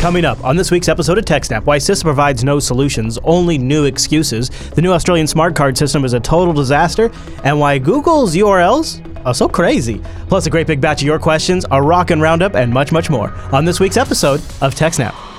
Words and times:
Coming 0.00 0.24
up 0.24 0.42
on 0.44 0.54
this 0.54 0.70
week's 0.70 0.88
episode 0.88 1.18
of 1.18 1.24
TechSnap, 1.24 1.64
why 1.64 1.78
CISA 1.78 2.04
provides 2.04 2.44
no 2.44 2.60
solutions, 2.60 3.18
only 3.24 3.58
new 3.58 3.86
excuses, 3.86 4.50
the 4.70 4.82
new 4.82 4.92
Australian 4.92 5.26
smart 5.26 5.56
card 5.56 5.76
system 5.76 6.04
is 6.04 6.12
a 6.12 6.20
total 6.20 6.54
disaster, 6.54 7.10
and 7.42 7.58
why 7.58 7.78
Google's 7.78 8.36
URLs 8.36 9.00
are 9.26 9.34
so 9.34 9.48
crazy. 9.48 10.00
Plus, 10.28 10.46
a 10.46 10.50
great 10.50 10.68
big 10.68 10.80
batch 10.80 11.02
of 11.02 11.06
your 11.06 11.18
questions, 11.18 11.66
a 11.72 11.82
rockin' 11.82 12.20
roundup, 12.20 12.54
and 12.54 12.72
much, 12.72 12.92
much 12.92 13.10
more 13.10 13.32
on 13.52 13.64
this 13.64 13.80
week's 13.80 13.96
episode 13.96 14.38
of 14.60 14.76
TechSnap. 14.76 15.35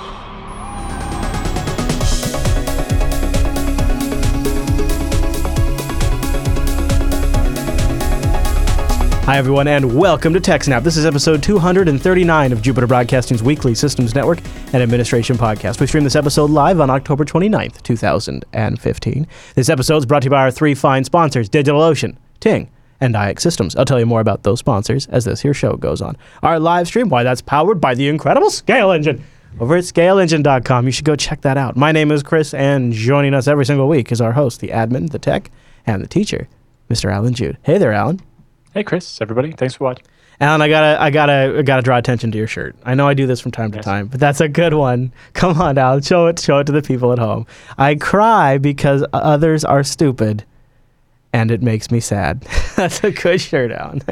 Hi, 9.28 9.36
everyone, 9.36 9.68
and 9.68 10.00
welcome 10.00 10.34
to 10.36 10.39
TechSnap. 10.39 10.84
This 10.84 10.96
is 10.96 11.05
episode 11.05 11.43
239 11.43 12.54
of 12.54 12.62
Jupiter 12.62 12.88
Broadcasting's 12.88 13.43
weekly 13.43 13.75
Systems 13.75 14.15
Network 14.15 14.39
and 14.71 14.75
Administration 14.75 15.36
podcast. 15.36 15.82
We 15.82 15.88
stream 15.88 16.06
this 16.06 16.15
episode 16.15 16.50
live 16.50 16.79
on 16.79 16.89
October 16.89 17.25
29th, 17.25 17.84
2015. 17.84 19.28
This 19.54 19.68
episode 19.68 19.98
is 19.98 20.06
brought 20.06 20.21
to 20.21 20.28
you 20.28 20.29
by 20.29 20.43
our 20.43 20.50
three 20.50 20.74
fine 20.74 21.04
sponsors 21.04 21.50
DigitalOcean, 21.50 22.15
Ting, 22.39 22.71
and 23.01 23.18
IX 23.18 23.43
Systems. 23.43 23.75
I'll 23.75 23.84
tell 23.84 24.00
you 24.00 24.06
more 24.06 24.21
about 24.21 24.43
those 24.43 24.60
sponsors 24.60 25.07
as 25.07 25.25
this 25.25 25.42
here 25.42 25.54
show 25.54 25.75
goes 25.75 26.01
on. 26.01 26.15
Our 26.42 26.57
live 26.57 26.87
stream, 26.87 27.09
why 27.09 27.23
that's 27.23 27.42
powered 27.42 27.82
by 27.82 27.96
the 27.96 28.07
incredible 28.07 28.50
Scale 28.50 28.92
Engine. 28.92 29.21
Over 29.59 29.75
at 29.75 29.84
scaleengine.com, 29.84 30.86
you 30.86 30.93
should 30.93 31.04
go 31.04 31.18
check 31.18 31.42
that 31.42 31.57
out. 31.57 31.75
My 31.75 31.92
name 31.92 32.14
is 32.14 32.23
Chris, 32.23 32.53
and 32.53 32.94
joining 32.94 33.34
us 33.34 33.50
every 33.50 33.66
single 33.66 33.89
week 33.89 34.09
is 34.14 34.22
our 34.22 34.31
host, 34.31 34.62
the 34.62 34.70
admin, 34.70 35.12
the 35.12 35.20
tech, 35.20 35.52
and 35.86 36.02
the 36.02 36.08
teacher, 36.08 36.48
Mr. 36.89 37.12
Allan 37.12 37.34
Jude. 37.34 37.58
Hey 37.64 37.78
there, 37.78 37.92
Allan. 37.92 38.22
Hey, 38.77 38.83
Chris, 38.83 39.22
everybody. 39.22 39.53
Thanks 39.53 39.73
for 39.73 39.86
watching. 39.86 40.05
Allan, 40.39 40.61
I 40.61 40.69
gotta, 40.69 41.02
I 41.02 41.09
gotta, 41.09 41.55
I 41.58 41.61
gotta 41.63 41.81
draw 41.81 41.97
attention 41.97 42.31
to 42.31 42.38
your 42.38 42.45
shirt. 42.45 42.75
I 42.83 42.94
know 42.94 43.08
I 43.08 43.16
do 43.16 43.25
this 43.25 43.39
from 43.39 43.52
time 43.52 43.72
to 43.72 43.80
time, 43.80 44.05
but 44.05 44.19
that's 44.19 44.39
a 44.39 44.47
good 44.47 44.75
one. 44.75 45.11
Come 45.34 45.59
on, 45.59 45.80
Allan, 45.80 46.03
show 46.03 46.28
it, 46.28 46.38
show 46.39 46.59
it 46.59 46.66
to 46.66 46.72
the 46.72 46.84
people 46.84 47.11
at 47.11 47.17
home. 47.17 47.47
I 47.80 47.95
cry 47.95 48.59
because 48.59 49.03
others 49.14 49.66
are 49.66 49.84
stupid, 49.84 50.45
and 51.34 51.50
it 51.50 51.64
makes 51.64 51.89
me 51.89 52.00
sad. 52.00 52.42
that's 52.75 53.03
a 53.03 53.09
good 53.09 53.42
shirt, 53.42 53.72
Allan. 53.72 54.03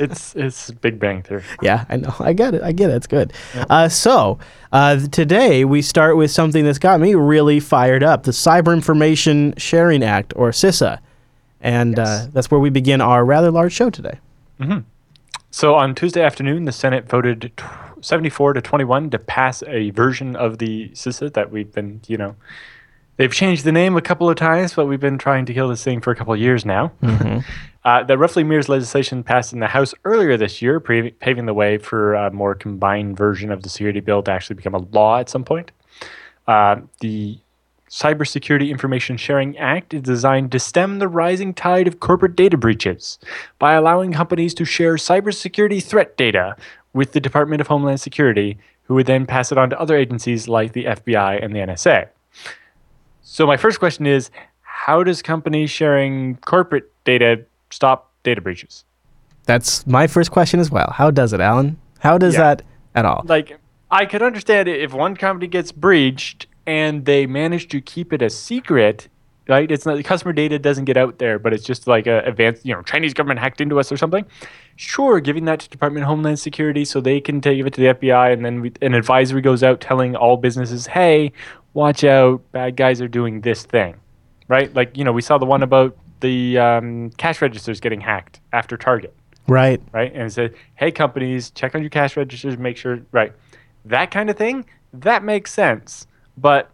It's 0.00 0.34
it's 0.34 0.72
Big 0.72 0.98
Bang 0.98 1.22
Theory. 1.22 1.44
yeah, 1.62 1.84
I 1.88 1.98
know, 1.98 2.12
I 2.18 2.32
get 2.32 2.54
it, 2.54 2.62
I 2.62 2.72
get 2.72 2.90
it. 2.90 2.94
It's 2.94 3.06
good. 3.06 3.32
Uh, 3.54 3.88
so 3.88 4.40
uh, 4.72 4.98
today 5.12 5.64
we 5.64 5.82
start 5.82 6.16
with 6.16 6.32
something 6.32 6.64
that's 6.64 6.80
got 6.80 6.98
me 6.98 7.14
really 7.14 7.60
fired 7.60 8.02
up: 8.02 8.24
the 8.24 8.32
Cyber 8.32 8.72
Information 8.74 9.54
Sharing 9.56 10.02
Act, 10.02 10.32
or 10.34 10.50
CISA, 10.50 10.98
and 11.60 11.98
uh, 11.98 12.26
that's 12.32 12.50
where 12.50 12.60
we 12.60 12.70
begin 12.70 13.00
our 13.00 13.24
rather 13.24 13.50
large 13.50 13.72
show 13.72 13.90
today. 13.90 14.18
So 15.50 15.74
on 15.74 15.94
Tuesday 15.94 16.22
afternoon, 16.22 16.64
the 16.64 16.72
Senate 16.72 17.08
voted 17.08 17.52
tw 17.56 17.64
74 18.02 18.54
to 18.54 18.62
21 18.62 19.10
to 19.10 19.18
pass 19.18 19.62
a 19.66 19.90
version 19.90 20.36
of 20.36 20.58
the 20.58 20.88
CISA 20.90 21.32
that 21.34 21.50
we've 21.50 21.70
been, 21.72 22.00
you 22.06 22.16
know, 22.16 22.36
they've 23.16 23.32
changed 23.32 23.64
the 23.64 23.72
name 23.72 23.96
a 23.96 24.00
couple 24.00 24.30
of 24.30 24.36
times, 24.36 24.74
but 24.74 24.86
we've 24.86 25.00
been 25.00 25.18
trying 25.18 25.44
to 25.46 25.54
kill 25.54 25.68
this 25.68 25.84
thing 25.84 26.00
for 26.00 26.10
a 26.10 26.16
couple 26.16 26.32
of 26.32 26.40
years 26.40 26.64
now. 26.64 26.92
uh, 27.84 28.02
that 28.04 28.18
roughly 28.18 28.44
mirrors 28.44 28.68
legislation 28.68 29.22
passed 29.22 29.52
in 29.52 29.60
the 29.60 29.66
House 29.66 29.92
earlier 30.04 30.36
this 30.36 30.62
year, 30.62 30.80
pre- 30.80 31.10
paving 31.10 31.46
the 31.46 31.54
way 31.54 31.76
for 31.78 32.14
a 32.14 32.30
more 32.30 32.54
combined 32.54 33.16
version 33.16 33.50
of 33.52 33.62
the 33.62 33.68
security 33.68 34.00
bill 34.00 34.22
to 34.22 34.30
actually 34.30 34.56
become 34.56 34.74
a 34.74 34.78
law 34.92 35.18
at 35.18 35.28
some 35.28 35.44
point. 35.44 35.70
Uh, 36.46 36.76
the 37.00 37.38
Cybersecurity 37.90 38.70
Information 38.70 39.16
Sharing 39.16 39.58
Act 39.58 39.92
is 39.92 40.02
designed 40.02 40.52
to 40.52 40.60
stem 40.60 41.00
the 41.00 41.08
rising 41.08 41.52
tide 41.52 41.88
of 41.88 41.98
corporate 41.98 42.36
data 42.36 42.56
breaches 42.56 43.18
by 43.58 43.72
allowing 43.74 44.12
companies 44.12 44.54
to 44.54 44.64
share 44.64 44.94
cybersecurity 44.94 45.82
threat 45.82 46.16
data 46.16 46.54
with 46.92 47.12
the 47.12 47.20
Department 47.20 47.60
of 47.60 47.66
Homeland 47.66 48.00
Security, 48.00 48.58
who 48.84 48.94
would 48.94 49.06
then 49.06 49.26
pass 49.26 49.50
it 49.50 49.58
on 49.58 49.70
to 49.70 49.80
other 49.80 49.96
agencies 49.96 50.46
like 50.46 50.72
the 50.72 50.84
FBI 50.84 51.44
and 51.44 51.52
the 51.54 51.58
NSA. 51.58 52.08
So, 53.22 53.44
my 53.44 53.56
first 53.56 53.80
question 53.80 54.06
is 54.06 54.30
how 54.62 55.02
does 55.02 55.20
companies 55.20 55.68
sharing 55.70 56.36
corporate 56.36 56.90
data 57.04 57.44
stop 57.70 58.12
data 58.22 58.40
breaches? 58.40 58.84
That's 59.46 59.84
my 59.84 60.06
first 60.06 60.30
question 60.30 60.60
as 60.60 60.70
well. 60.70 60.92
How 60.96 61.10
does 61.10 61.32
it, 61.32 61.40
Allan? 61.40 61.76
How 61.98 62.18
does 62.18 62.34
Yeah. 62.34 62.40
that 62.40 62.62
at 62.94 63.04
all? 63.04 63.24
like 63.26 63.58
I 63.90 64.06
could 64.06 64.22
understand 64.22 64.68
it 64.68 64.80
if 64.80 64.92
one 64.94 65.16
company 65.16 65.48
gets 65.48 65.72
breached 65.72 66.46
and 66.70 67.04
they 67.04 67.26
manage 67.26 67.66
to 67.68 67.80
keep 67.80 68.12
it 68.12 68.22
a 68.22 68.30
secret, 68.30 69.08
right? 69.48 69.68
It's 69.68 69.84
not 69.84 69.96
the 69.96 70.04
customer 70.04 70.32
data 70.32 70.56
doesn't 70.58 70.84
get 70.84 70.96
out 70.96 71.18
there, 71.18 71.38
but 71.38 71.52
it's 71.52 71.64
just 71.64 71.88
like 71.88 72.06
a 72.06 72.20
advanced, 72.20 72.64
you 72.64 72.72
know, 72.72 72.82
Chinese 72.82 73.12
government 73.12 73.40
hacked 73.40 73.60
into 73.60 73.80
us 73.80 73.90
or 73.90 73.96
something. 73.96 74.24
Sure, 74.76 75.18
giving 75.18 75.46
that 75.46 75.58
to 75.60 75.68
Department 75.68 76.04
of 76.04 76.08
Homeland 76.08 76.38
Security 76.38 76.84
so 76.84 77.00
they 77.00 77.20
can 77.20 77.40
take 77.40 77.58
it 77.58 77.72
to 77.74 77.80
the 77.80 77.88
FBI, 77.88 78.32
and 78.32 78.44
then 78.44 78.60
we, 78.60 78.72
an 78.80 78.94
advisory 78.94 79.42
goes 79.42 79.62
out 79.64 79.80
telling 79.80 80.14
all 80.14 80.36
businesses, 80.36 80.86
"Hey, 80.86 81.32
watch 81.74 82.04
out! 82.04 82.40
Bad 82.52 82.76
guys 82.76 83.00
are 83.00 83.08
doing 83.08 83.40
this 83.40 83.64
thing." 83.64 83.96
Right? 84.46 84.72
Like 84.72 84.96
you 84.96 85.04
know, 85.04 85.12
we 85.12 85.22
saw 85.22 85.38
the 85.38 85.46
one 85.46 85.62
about 85.62 85.96
the 86.20 86.58
um, 86.58 87.10
cash 87.18 87.42
registers 87.42 87.80
getting 87.80 88.00
hacked 88.00 88.40
after 88.52 88.76
Target 88.76 89.14
Right. 89.48 89.82
right? 89.92 90.12
And 90.14 90.24
it 90.24 90.32
said, 90.32 90.54
hey, 90.76 90.92
companies, 90.92 91.50
check 91.50 91.74
on 91.74 91.80
your 91.80 91.90
cash 91.90 92.16
registers, 92.16 92.56
make 92.56 92.76
sure, 92.76 93.00
right? 93.10 93.32
That 93.86 94.10
kind 94.10 94.30
of 94.30 94.36
thing, 94.36 94.66
that 94.92 95.24
makes 95.24 95.52
sense. 95.52 96.06
But 96.40 96.70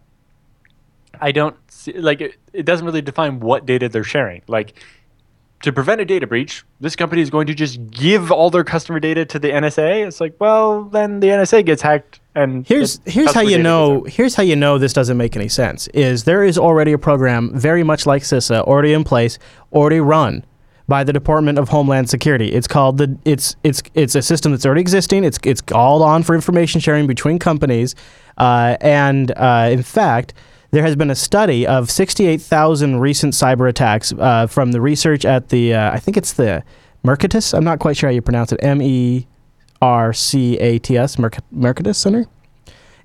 I 1.20 1.32
don't 1.32 1.56
see, 1.70 1.92
like, 1.92 2.20
it, 2.20 2.36
it 2.52 2.64
doesn't 2.64 2.86
really 2.86 3.02
define 3.02 3.40
what 3.40 3.66
data 3.66 3.88
they're 3.88 4.04
sharing. 4.04 4.42
Like, 4.46 4.78
to 5.62 5.72
prevent 5.72 6.00
a 6.00 6.04
data 6.04 6.26
breach, 6.26 6.64
this 6.80 6.94
company 6.94 7.22
is 7.22 7.30
going 7.30 7.46
to 7.46 7.54
just 7.54 7.90
give 7.90 8.30
all 8.30 8.50
their 8.50 8.64
customer 8.64 9.00
data 9.00 9.24
to 9.24 9.38
the 9.38 9.48
NSA. 9.48 10.06
It's 10.06 10.20
like, 10.20 10.36
well, 10.38 10.84
then 10.84 11.20
the 11.20 11.28
NSA 11.28 11.64
gets 11.64 11.82
hacked, 11.82 12.20
and 12.34 12.66
Here's 12.66 13.00
here's 13.06 13.32
how 13.32 13.40
you 13.40 13.58
know 13.58 14.04
here's 14.04 14.34
how 14.34 14.42
you 14.42 14.56
know 14.56 14.78
this 14.78 14.92
doesn't 14.92 15.16
make 15.16 15.34
any 15.34 15.48
sense. 15.48 15.88
Is 15.88 16.24
there 16.24 16.44
is 16.44 16.58
already 16.58 16.92
a 16.92 16.98
program 16.98 17.50
very 17.58 17.82
much 17.82 18.04
like 18.06 18.22
CISA 18.22 18.60
already 18.62 18.92
in 18.92 19.04
place, 19.04 19.38
already 19.72 20.00
run 20.00 20.44
by 20.88 21.02
the 21.02 21.12
Department 21.12 21.58
of 21.58 21.68
Homeland 21.70 22.08
Security. 22.08 22.52
It's 22.52 22.68
called 22.68 22.98
the 22.98 23.18
it's 23.24 23.56
it's 23.64 23.82
it's 23.94 24.14
a 24.14 24.22
system 24.22 24.52
that's 24.52 24.66
already 24.66 24.82
existing. 24.82 25.24
It's 25.24 25.38
it's 25.42 25.62
all 25.72 26.02
on 26.02 26.22
for 26.22 26.34
information 26.34 26.80
sharing 26.80 27.06
between 27.06 27.38
companies, 27.38 27.94
uh, 28.38 28.76
and 28.80 29.32
uh, 29.32 29.68
in 29.70 29.82
fact. 29.82 30.34
There 30.72 30.82
has 30.82 30.96
been 30.96 31.10
a 31.10 31.14
study 31.14 31.66
of 31.66 31.90
68,000 31.90 32.98
recent 32.98 33.34
cyber 33.34 33.66
attacks 33.68 34.12
uh, 34.12 34.46
from 34.48 34.72
the 34.72 34.80
research 34.80 35.24
at 35.24 35.48
the, 35.48 35.72
uh, 35.72 35.92
I 35.92 36.00
think 36.00 36.16
it's 36.18 36.34
the 36.34 36.64
Mercatus. 37.04 37.56
I'm 37.56 37.64
not 37.64 37.78
quite 37.78 37.96
sure 37.96 38.10
how 38.10 38.14
you 38.14 38.20
pronounce 38.20 38.52
it. 38.52 38.58
M 38.62 38.82
E 38.82 39.26
R 39.80 40.12
C 40.12 40.58
A 40.58 40.78
T 40.78 40.98
S, 40.98 41.16
Mercatus 41.16 41.94
Center. 41.94 42.26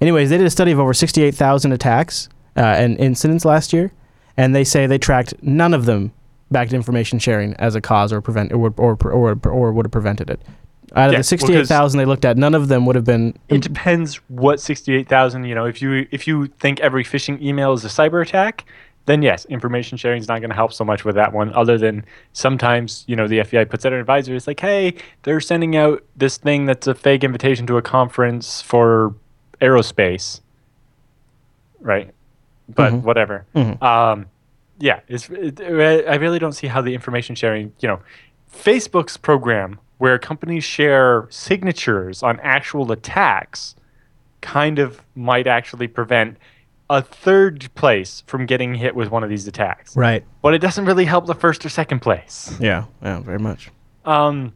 Anyways, 0.01 0.31
they 0.31 0.37
did 0.37 0.47
a 0.47 0.51
study 0.51 0.71
of 0.71 0.79
over 0.79 0.93
68,000 0.93 1.71
attacks 1.71 2.27
uh, 2.57 2.61
and 2.61 2.97
incidents 2.97 3.45
last 3.45 3.71
year, 3.71 3.91
and 4.35 4.55
they 4.55 4.63
say 4.63 4.87
they 4.87 4.97
tracked 4.97 5.35
none 5.43 5.73
of 5.73 5.85
them 5.85 6.11
back 6.49 6.69
to 6.69 6.75
information 6.75 7.19
sharing 7.19 7.53
as 7.55 7.75
a 7.75 7.81
cause 7.81 8.11
or 8.11 8.19
prevent 8.21 8.51
or 8.51 8.73
or 8.77 8.97
or, 9.03 9.39
or, 9.47 9.71
would 9.71 9.85
have 9.85 9.91
prevented 9.91 10.29
it. 10.29 10.41
Out 10.95 11.07
of 11.07 11.13
Yeah, 11.13 11.19
the 11.19 11.23
68,000 11.23 11.97
they 11.97 12.05
looked 12.05 12.25
at, 12.25 12.37
none 12.37 12.53
of 12.53 12.67
them 12.67 12.85
would 12.85 12.95
have 12.95 13.05
been. 13.05 13.33
It 13.47 13.61
depends 13.61 14.17
what 14.27 14.59
sixty-eight 14.59 15.07
thousand. 15.07 15.45
You 15.45 15.55
know, 15.55 15.65
if 15.65 15.81
you 15.81 16.05
if 16.11 16.27
you 16.27 16.47
think 16.59 16.79
every 16.81 17.03
phishing 17.05 17.41
email 17.41 17.71
is 17.71 17.85
a 17.85 17.87
cyber 17.87 18.21
attack, 18.21 18.65
then 19.05 19.21
yes, 19.21 19.45
information 19.45 19.97
sharing 19.97 20.19
is 20.21 20.27
not 20.27 20.39
going 20.41 20.49
to 20.49 20.55
help 20.55 20.73
so 20.73 20.83
much 20.83 21.05
with 21.05 21.15
that 21.15 21.31
one. 21.31 21.53
Other 21.53 21.77
than 21.77 22.03
sometimes, 22.33 23.05
you 23.07 23.15
know, 23.15 23.27
the 23.27 23.39
FBI 23.39 23.69
puts 23.69 23.85
out 23.85 23.93
an 23.93 23.99
advisory. 23.99 24.35
It's 24.35 24.47
like, 24.47 24.59
hey, 24.59 24.95
they're 25.23 25.39
sending 25.39 25.77
out 25.77 26.03
this 26.17 26.35
thing 26.37 26.65
that's 26.65 26.87
a 26.87 26.93
fake 26.93 27.23
invitation 27.23 27.65
to 27.67 27.77
a 27.77 27.81
conference 27.81 28.61
for 28.61 29.15
aerospace, 29.61 30.41
right? 31.79 32.13
But 32.67 32.93
Mhm. 32.93 33.01
whatever. 33.03 33.45
Mhm. 33.55 33.81
Um, 33.81 34.25
yeah, 34.79 34.99
it's. 35.07 35.29
It, 35.29 35.61
I 35.61 36.15
really 36.15 36.39
don't 36.39 36.53
see 36.53 36.67
how 36.67 36.81
the 36.81 36.93
information 36.93 37.35
sharing. 37.35 37.71
You 37.79 37.87
know, 37.87 37.99
Facebook's 38.53 39.15
program 39.17 39.79
where 40.01 40.17
companies 40.17 40.63
share 40.63 41.27
signatures 41.29 42.23
on 42.23 42.39
actual 42.39 42.91
attacks 42.91 43.75
kind 44.41 44.79
of 44.79 44.99
might 45.13 45.45
actually 45.45 45.87
prevent 45.87 46.37
a 46.89 47.03
third 47.03 47.69
place 47.75 48.23
from 48.25 48.47
getting 48.47 48.73
hit 48.73 48.95
with 48.95 49.11
one 49.11 49.23
of 49.23 49.29
these 49.29 49.45
attacks. 49.45 49.95
Right. 49.95 50.25
But 50.41 50.55
it 50.55 50.57
doesn't 50.57 50.85
really 50.85 51.05
help 51.05 51.27
the 51.27 51.35
first 51.35 51.63
or 51.63 51.69
second 51.69 51.99
place. 51.99 52.51
Yeah. 52.59 52.85
Yeah. 53.03 53.19
Very 53.19 53.37
much. 53.37 53.69
Um, 54.03 54.53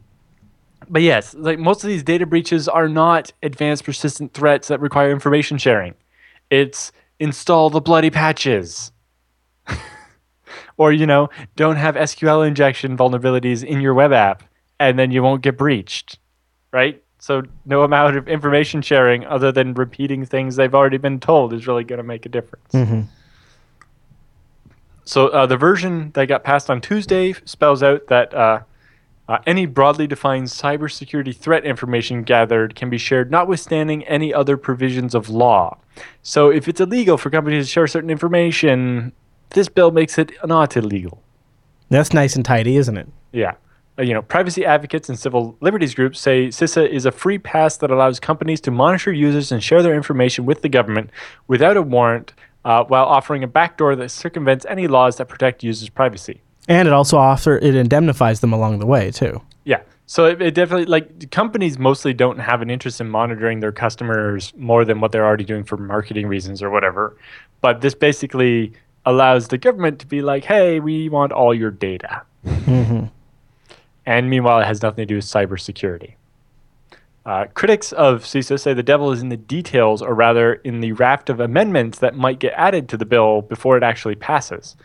but 0.88 1.02
yes, 1.02 1.32
like 1.32 1.60
most 1.60 1.84
of 1.84 1.90
these 1.90 2.02
data 2.02 2.26
breaches 2.26 2.66
are 2.66 2.88
not 2.88 3.32
advanced 3.40 3.84
persistent 3.84 4.34
threats 4.34 4.66
that 4.66 4.80
require 4.80 5.12
information 5.12 5.58
sharing. 5.58 5.94
It's 6.50 6.90
install 7.20 7.70
the 7.70 7.80
bloody 7.80 8.10
patches. 8.10 8.90
or, 10.76 10.92
you 10.92 11.06
know, 11.06 11.30
don't 11.54 11.76
have 11.76 11.94
SQL 11.94 12.44
injection 12.44 12.96
vulnerabilities 12.96 13.62
in 13.62 13.80
your 13.80 13.94
web 13.94 14.12
app 14.12 14.42
and 14.78 14.98
then 14.98 15.10
you 15.10 15.22
won't 15.22 15.42
get 15.42 15.56
breached. 15.56 16.18
Right? 16.72 17.02
So 17.18 17.42
no 17.64 17.82
amount 17.82 18.16
of 18.16 18.28
information 18.28 18.82
sharing 18.82 19.26
other 19.26 19.50
than 19.50 19.74
repeating 19.74 20.26
things 20.26 20.56
they've 20.56 20.74
already 20.74 20.98
been 20.98 21.18
told 21.20 21.52
is 21.52 21.66
really 21.66 21.84
going 21.84 21.98
to 21.98 22.04
make 22.04 22.26
a 22.26 22.28
difference. 22.28 22.72
Mm-hmm. 22.72 23.00
So 25.04 25.28
uh, 25.28 25.46
the 25.46 25.56
version 25.56 26.10
that 26.14 26.26
got 26.26 26.44
passed 26.44 26.68
on 26.70 26.80
Tuesday 26.80 27.34
spells 27.44 27.82
out 27.82 28.06
that 28.08 28.34
uh, 28.34 28.60
Uh, 29.28 29.38
any 29.44 29.66
broadly 29.66 30.06
defined 30.06 30.46
cybersecurity 30.46 31.34
threat 31.34 31.64
information 31.64 32.22
gathered 32.22 32.76
can 32.76 32.88
be 32.88 32.96
shared, 32.98 33.28
notwithstanding 33.28 34.04
any 34.06 34.32
other 34.32 34.56
provisions 34.56 35.16
of 35.16 35.28
law. 35.28 35.76
So, 36.22 36.48
if 36.52 36.68
it's 36.68 36.80
illegal 36.80 37.16
for 37.18 37.28
companies 37.30 37.66
to 37.66 37.72
share 37.72 37.88
certain 37.88 38.08
information, 38.08 39.10
this 39.50 39.68
bill 39.68 39.90
makes 39.90 40.16
it 40.16 40.30
not 40.44 40.76
illegal. 40.76 41.24
That's 41.90 42.12
nice 42.12 42.36
and 42.36 42.44
tidy, 42.44 42.76
isn't 42.76 42.96
it? 42.96 43.08
Yeah. 43.32 43.54
Uh, 43.98 44.02
you 44.02 44.12
know, 44.12 44.22
privacy 44.22 44.64
advocates 44.64 45.08
and 45.08 45.18
civil 45.18 45.56
liberties 45.60 45.94
groups 45.94 46.20
say 46.20 46.48
CISA 46.48 46.88
is 46.88 47.06
a 47.06 47.12
free 47.12 47.38
pass 47.38 47.78
that 47.78 47.90
allows 47.90 48.20
companies 48.20 48.60
to 48.62 48.70
monitor 48.70 49.12
users 49.12 49.50
and 49.52 49.62
share 49.62 49.82
their 49.82 49.94
information 49.94 50.44
with 50.44 50.62
the 50.62 50.68
government 50.68 51.10
without 51.46 51.76
a 51.76 51.82
warrant, 51.82 52.32
uh, 52.64 52.84
while 52.84 53.04
offering 53.04 53.42
a 53.42 53.46
backdoor 53.46 53.96
that 53.96 54.10
circumvents 54.10 54.66
any 54.68 54.86
laws 54.86 55.16
that 55.16 55.28
protect 55.28 55.62
users' 55.62 55.88
privacy. 55.88 56.42
And 56.68 56.88
it 56.88 56.92
also 56.92 57.16
offer 57.16 57.56
it 57.56 57.74
indemnifies 57.74 58.40
them 58.40 58.52
along 58.52 58.80
the 58.80 58.86
way 58.86 59.10
too. 59.10 59.40
Yeah. 59.64 59.80
So 60.06 60.26
it, 60.26 60.42
it 60.42 60.54
definitely 60.54 60.86
like 60.86 61.30
companies 61.30 61.78
mostly 61.78 62.12
don't 62.12 62.38
have 62.38 62.62
an 62.62 62.70
interest 62.70 63.00
in 63.00 63.08
monitoring 63.08 63.60
their 63.60 63.72
customers 63.72 64.52
more 64.56 64.84
than 64.84 65.00
what 65.00 65.12
they're 65.12 65.24
already 65.24 65.44
doing 65.44 65.64
for 65.64 65.76
marketing 65.76 66.26
reasons 66.26 66.62
or 66.62 66.70
whatever. 66.70 67.16
But 67.60 67.80
this 67.80 67.94
basically 67.94 68.72
allows 69.04 69.48
the 69.48 69.58
government 69.58 69.98
to 70.00 70.06
be 70.06 70.22
like, 70.22 70.44
"Hey, 70.44 70.80
we 70.80 71.08
want 71.08 71.32
all 71.32 71.54
your 71.54 71.70
data." 71.70 72.22
And 74.06 74.30
meanwhile, 74.30 74.60
it 74.60 74.66
has 74.66 74.82
nothing 74.82 75.02
to 75.02 75.06
do 75.06 75.16
with 75.16 75.24
cybersecurity. 75.24 76.14
Uh, 77.26 77.46
critics 77.54 77.90
of 77.92 78.22
CISA 78.22 78.60
say 78.60 78.72
the 78.72 78.84
devil 78.84 79.10
is 79.10 79.20
in 79.20 79.30
the 79.30 79.36
details, 79.36 80.00
or 80.00 80.14
rather, 80.14 80.54
in 80.54 80.78
the 80.78 80.92
raft 80.92 81.28
of 81.28 81.40
amendments 81.40 81.98
that 81.98 82.14
might 82.14 82.38
get 82.38 82.52
added 82.56 82.88
to 82.88 82.96
the 82.96 83.04
bill 83.04 83.42
before 83.42 83.76
it 83.76 83.82
actually 83.82 84.14
passes. 84.14 84.76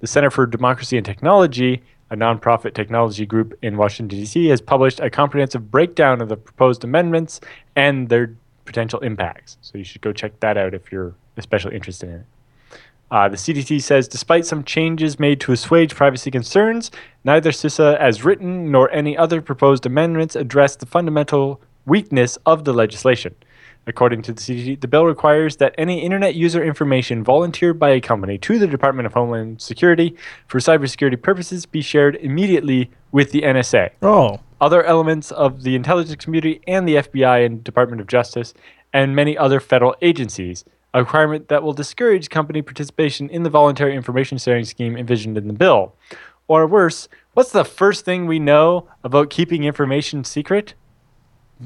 The 0.00 0.08
Center 0.08 0.28
for 0.28 0.44
Democracy 0.44 0.96
and 0.96 1.06
Technology, 1.06 1.84
a 2.10 2.16
nonprofit 2.16 2.74
technology 2.74 3.24
group 3.24 3.56
in 3.62 3.76
Washington, 3.76 4.18
D.C., 4.18 4.46
has 4.48 4.60
published 4.60 4.98
a 4.98 5.08
comprehensive 5.08 5.70
breakdown 5.70 6.20
of 6.20 6.28
the 6.28 6.36
proposed 6.36 6.82
amendments 6.82 7.40
and 7.76 8.08
their 8.08 8.34
potential 8.64 8.98
impacts. 9.00 9.56
So 9.62 9.78
you 9.78 9.84
should 9.84 10.00
go 10.00 10.12
check 10.12 10.40
that 10.40 10.56
out 10.56 10.74
if 10.74 10.90
you're 10.90 11.14
especially 11.36 11.76
interested 11.76 12.08
in 12.08 12.14
it. 12.16 12.26
Uh, 13.14 13.28
the 13.28 13.36
CDC 13.36 13.80
says 13.80 14.08
despite 14.08 14.44
some 14.44 14.64
changes 14.64 15.20
made 15.20 15.40
to 15.40 15.52
assuage 15.52 15.94
privacy 15.94 16.32
concerns, 16.32 16.90
neither 17.22 17.52
CISA 17.52 17.96
as 17.98 18.24
written 18.24 18.72
nor 18.72 18.90
any 18.90 19.16
other 19.16 19.40
proposed 19.40 19.86
amendments 19.86 20.34
address 20.34 20.74
the 20.74 20.84
fundamental 20.84 21.60
weakness 21.86 22.36
of 22.44 22.64
the 22.64 22.72
legislation. 22.72 23.32
According 23.86 24.22
to 24.22 24.32
the 24.32 24.40
CDC, 24.40 24.80
the 24.80 24.88
bill 24.88 25.06
requires 25.06 25.58
that 25.58 25.76
any 25.78 26.02
internet 26.02 26.34
user 26.34 26.64
information 26.64 27.22
volunteered 27.22 27.78
by 27.78 27.90
a 27.90 28.00
company 28.00 28.36
to 28.38 28.58
the 28.58 28.66
Department 28.66 29.06
of 29.06 29.12
Homeland 29.12 29.62
Security 29.62 30.16
for 30.48 30.58
cybersecurity 30.58 31.22
purposes 31.22 31.66
be 31.66 31.82
shared 31.82 32.16
immediately 32.16 32.90
with 33.12 33.30
the 33.30 33.42
NSA 33.42 33.90
Oh, 34.02 34.40
other 34.60 34.82
elements 34.82 35.30
of 35.30 35.62
the 35.62 35.76
intelligence 35.76 36.24
community 36.24 36.62
and 36.66 36.88
the 36.88 36.96
FBI 36.96 37.46
and 37.46 37.62
Department 37.62 38.00
of 38.00 38.08
Justice, 38.08 38.54
and 38.92 39.14
many 39.14 39.38
other 39.38 39.60
federal 39.60 39.94
agencies, 40.02 40.64
a 40.94 41.00
requirement 41.00 41.48
that 41.48 41.62
will 41.62 41.72
discourage 41.72 42.30
company 42.30 42.62
participation 42.62 43.28
in 43.28 43.42
the 43.42 43.50
voluntary 43.50 43.94
information 43.96 44.38
sharing 44.38 44.64
scheme 44.64 44.96
envisioned 44.96 45.36
in 45.36 45.48
the 45.48 45.52
bill. 45.52 45.94
Or 46.46 46.66
worse, 46.66 47.08
what's 47.34 47.50
the 47.50 47.64
first 47.64 48.04
thing 48.04 48.26
we 48.26 48.38
know 48.38 48.88
about 49.02 49.28
keeping 49.28 49.64
information 49.64 50.24
secret? 50.24 50.74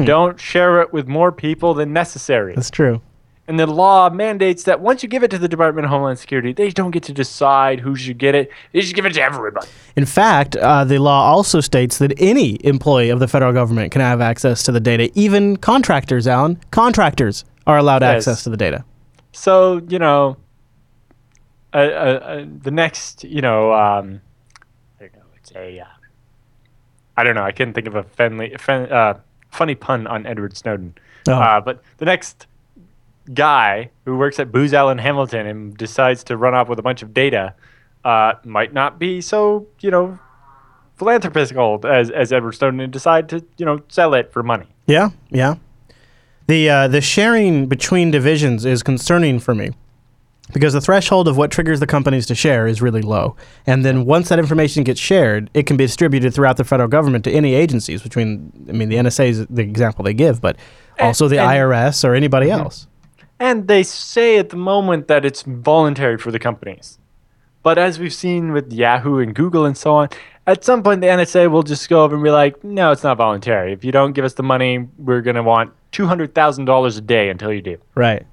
Don't 0.03 0.41
share 0.41 0.81
it 0.81 0.93
with 0.93 1.07
more 1.09 1.31
people 1.31 1.75
than 1.75 1.93
necessary. 1.93 2.55
that's 2.55 2.71
true. 2.71 3.01
And 3.49 3.59
the 3.59 3.67
law 3.67 4.11
mandates 4.11 4.65
that 4.65 4.81
once 4.81 5.03
you 5.03 5.09
give 5.09 5.23
it 5.23 5.31
to 5.31 5.39
the 5.39 5.49
Department 5.49 5.87
of 5.87 5.91
Homeland 5.91 6.19
Security, 6.19 6.53
they 6.53 6.69
don't 6.69 6.91
get 6.91 7.03
to 7.05 7.15
decide 7.15 7.81
who 7.81 7.97
should 7.97 8.19
get 8.19 8.35
it. 8.35 8.51
They 8.73 8.83
should 8.83 8.95
give 8.95 9.07
it 9.07 9.15
to 9.15 9.23
everybody. 9.23 9.67
In 9.97 10.05
fact, 10.05 10.55
uh, 10.57 10.85
the 10.85 10.99
law 10.99 11.31
also 11.33 11.61
states 11.63 11.97
that 11.99 12.13
any 12.19 12.59
employee 12.65 13.09
of 13.09 13.21
the 13.21 13.27
federal 13.29 13.55
government 13.55 13.91
can 13.91 14.03
have 14.03 14.21
access 14.21 14.63
to 14.65 14.73
the 14.73 14.81
data. 14.81 15.11
Even 15.15 15.57
contractors, 15.57 16.27
Allan, 16.27 16.61
contractors 16.73 17.47
are 17.67 17.79
allowed 17.79 18.03
Yes. 18.03 18.29
access 18.29 18.45
to 18.45 18.51
the 18.51 18.57
data. 18.59 18.85
So 19.38 19.81
you 19.88 20.00
know, 20.00 20.37
uh, 21.73 21.76
uh, 21.76 22.46
the 22.61 22.73
next 22.73 23.23
you 23.23 23.40
know, 23.40 23.73
um, 23.73 24.20
I 24.99 25.05
don't 25.05 25.14
know, 25.14 25.23
it's 25.37 25.52
a, 25.52 25.81
uh, 25.81 25.85
I 27.17 27.23
don't 27.23 27.37
know, 27.37 27.44
I 27.44 27.52
couldn't 27.52 27.75
think 27.75 27.87
of 27.87 27.94
a 27.94 28.02
friendly, 28.02 28.55
fen- 28.58 28.90
uh, 28.90 29.20
funny 29.50 29.76
pun 29.76 30.08
on 30.08 30.26
Edward 30.26 30.56
Snowden. 30.56 30.94
Oh. 31.29 31.35
Uh, 31.35 31.61
but 31.61 31.82
the 31.99 32.05
next 32.05 32.46
guy 33.32 33.90
who 34.05 34.17
works 34.17 34.40
at 34.40 34.50
Booz 34.50 34.75
Allen 34.75 34.99
Hamilton 34.99 35.46
and 35.46 35.76
decides 35.76 36.25
to 36.25 36.37
run 36.37 36.55
off 36.55 36.69
with 36.69 36.81
a 36.81 36.82
bunch 36.82 37.02
of 37.02 37.14
data 37.14 37.55
uh, 38.05 38.35
might 38.44 38.73
not 38.73 38.99
be 38.99 39.20
so 39.20 39.69
you 39.81 39.90
know 39.93 40.19
philanthropical 40.96 41.87
as 41.87 42.11
as 42.11 42.32
Edward 42.32 42.52
Snowden 42.52 42.81
and 42.81 42.93
decide 42.93 43.29
to 43.29 43.44
you 43.56 43.64
know 43.64 43.82
sell 43.88 44.14
it 44.14 44.32
for 44.32 44.43
money. 44.43 44.67
Yeah, 44.87 45.11
yeah. 45.31 45.56
The 46.49 46.71
uh, 46.71 46.89
the 46.89 47.03
sharing 47.03 47.67
between 47.67 48.11
divisions 48.11 48.65
is 48.65 48.83
concerning 48.83 49.39
for 49.39 49.55
me 49.55 49.73
because 50.53 50.73
the 50.73 50.81
threshold 50.81 51.29
of 51.29 51.37
what 51.37 51.50
triggers 51.50 51.79
the 51.79 51.87
companies 51.87 52.25
to 52.25 52.35
share 52.35 52.67
is 52.67 52.81
really 52.81 53.03
low. 53.03 53.37
And 53.67 53.85
then 53.85 54.06
once 54.06 54.31
that 54.31 54.39
information 54.39 54.83
gets 54.83 54.99
shared, 54.99 55.50
it 55.53 55.67
can 55.67 55.77
be 55.77 55.85
distributed 55.85 56.33
throughout 56.35 56.56
the 56.56 56.65
federal 56.65 56.89
government 56.89 57.25
to 57.25 57.31
any 57.31 57.55
agencies. 57.55 58.03
Between, 58.03 58.50
I 58.67 58.73
mean, 58.73 58.89
the 58.89 58.97
NSA 58.97 59.29
is 59.29 59.47
the 59.49 59.62
example 59.62 60.05
they 60.05 60.15
give, 60.15 60.41
but 60.41 60.56
also 60.99 61.29
the 61.29 61.39
and- 61.39 61.50
IRS 61.50 62.03
or 62.03 62.15
anybody 62.15 62.50
else. 62.50 62.87
And 63.39 63.69
they 63.69 63.83
say 63.83 64.39
at 64.39 64.49
the 64.49 64.56
moment 64.56 65.06
that 65.09 65.25
it's 65.25 65.43
voluntary 65.43 66.17
for 66.19 66.33
the 66.33 66.39
companies. 66.39 66.99
But 67.63 67.79
as 67.79 67.99
we've 67.99 68.15
seen 68.15 68.53
with 68.53 68.73
Yahoo 68.73 69.19
and 69.19 69.35
Google 69.35 69.65
and 69.67 69.77
so 69.77 69.95
on, 69.97 70.09
at 70.47 70.65
some 70.65 70.83
point 70.83 71.01
the 71.01 71.09
NSA 71.09 71.51
will 71.51 71.63
just 71.63 71.89
go 71.89 72.05
over 72.05 72.15
and 72.15 72.25
be 72.25 72.31
like, 72.31 72.63
no, 72.65 72.93
it's 72.93 73.03
not 73.03 73.17
voluntary. 73.19 73.73
If 73.73 73.85
you 73.85 73.93
don't 73.93 74.13
give 74.13 74.25
us 74.25 74.35
the 74.35 74.43
money, 74.43 74.89
we're 74.99 75.21
going 75.21 75.37
to 75.37 75.43
want 75.43 75.73
$200,000 75.93 76.99
a 76.99 77.01
day 77.01 77.29
until 77.31 77.53
you 77.53 77.61
do. 77.63 77.77
Right. 77.95 78.25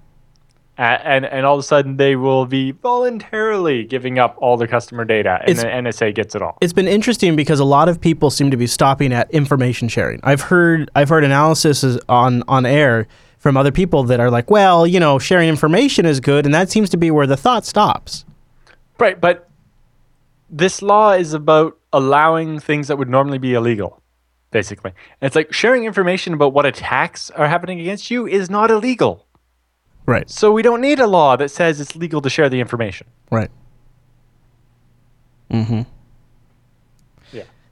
And, 0.78 1.26
and 1.26 1.46
all 1.46 1.54
of 1.56 1.60
a 1.62 1.64
sudden 1.64 1.96
they 1.96 2.18
will 2.18 2.46
be 2.46 2.72
voluntarily 2.72 3.86
giving 3.86 4.20
up 4.20 4.36
all 4.40 4.58
their 4.58 4.68
customer 4.68 5.06
data, 5.06 5.38
and 5.42 5.50
It's- 5.52 5.64
the 5.64 5.70
NSA 5.70 6.14
gets 6.14 6.36
it 6.36 6.42
all. 6.42 6.58
It's 6.60 6.74
been 6.74 6.88
interesting 6.88 7.38
because 7.38 7.62
a 7.62 7.66
lot 7.66 7.88
of 7.88 8.02
people 8.02 8.30
seem 8.30 8.52
to 8.52 8.58
be 8.58 8.68
stopping 8.68 9.14
at 9.14 9.32
information 9.32 9.88
sharing. 9.88 10.20
I've 10.24 10.42
heard 10.42 10.92
I've 10.94 11.08
heard 11.08 11.24
analysis 11.24 11.98
on 12.10 12.44
on 12.50 12.66
air 12.66 13.08
from 13.38 13.56
other 13.56 13.72
people 13.72 14.04
that 14.04 14.20
are 14.20 14.30
like, 14.30 14.52
well, 14.52 14.86
you 14.86 15.00
know, 15.00 15.18
sharing 15.18 15.48
information 15.48 16.06
is 16.06 16.20
good, 16.20 16.46
and 16.46 16.54
that 16.54 16.70
seems 16.70 16.90
to 16.90 16.98
be 16.98 17.10
where 17.10 17.28
the 17.28 17.38
thought 17.38 17.66
stops. 17.66 18.26
Right, 18.98 19.20
but 19.20 19.50
this 20.50 20.82
law 20.82 21.12
is 21.12 21.34
about 21.34 21.78
allowing 21.92 22.60
things 22.60 22.88
that 22.88 22.98
would 22.98 23.10
normally 23.10 23.38
be 23.38 23.54
illegal, 23.54 24.02
basically. 24.52 24.92
And 25.22 25.28
it's 25.28 25.36
like 25.36 25.54
sharing 25.54 25.86
information 25.86 26.34
about 26.34 26.54
what 26.54 26.66
attacks 26.66 27.30
are 27.32 27.48
happening 27.48 27.80
against 27.80 28.10
you 28.12 28.28
is 28.28 28.50
not 28.50 28.72
illegal. 28.72 29.26
Right. 30.06 30.30
So 30.30 30.52
we 30.52 30.62
don't 30.62 30.82
need 30.82 31.00
a 31.00 31.08
law 31.08 31.36
that 31.36 31.50
says 31.50 31.82
it's 31.82 31.96
legal 31.96 32.22
to 32.22 32.30
share 32.30 32.48
the 32.48 32.60
information. 32.60 33.08
Right. 33.32 33.50
Mm-hmm. 35.52 35.82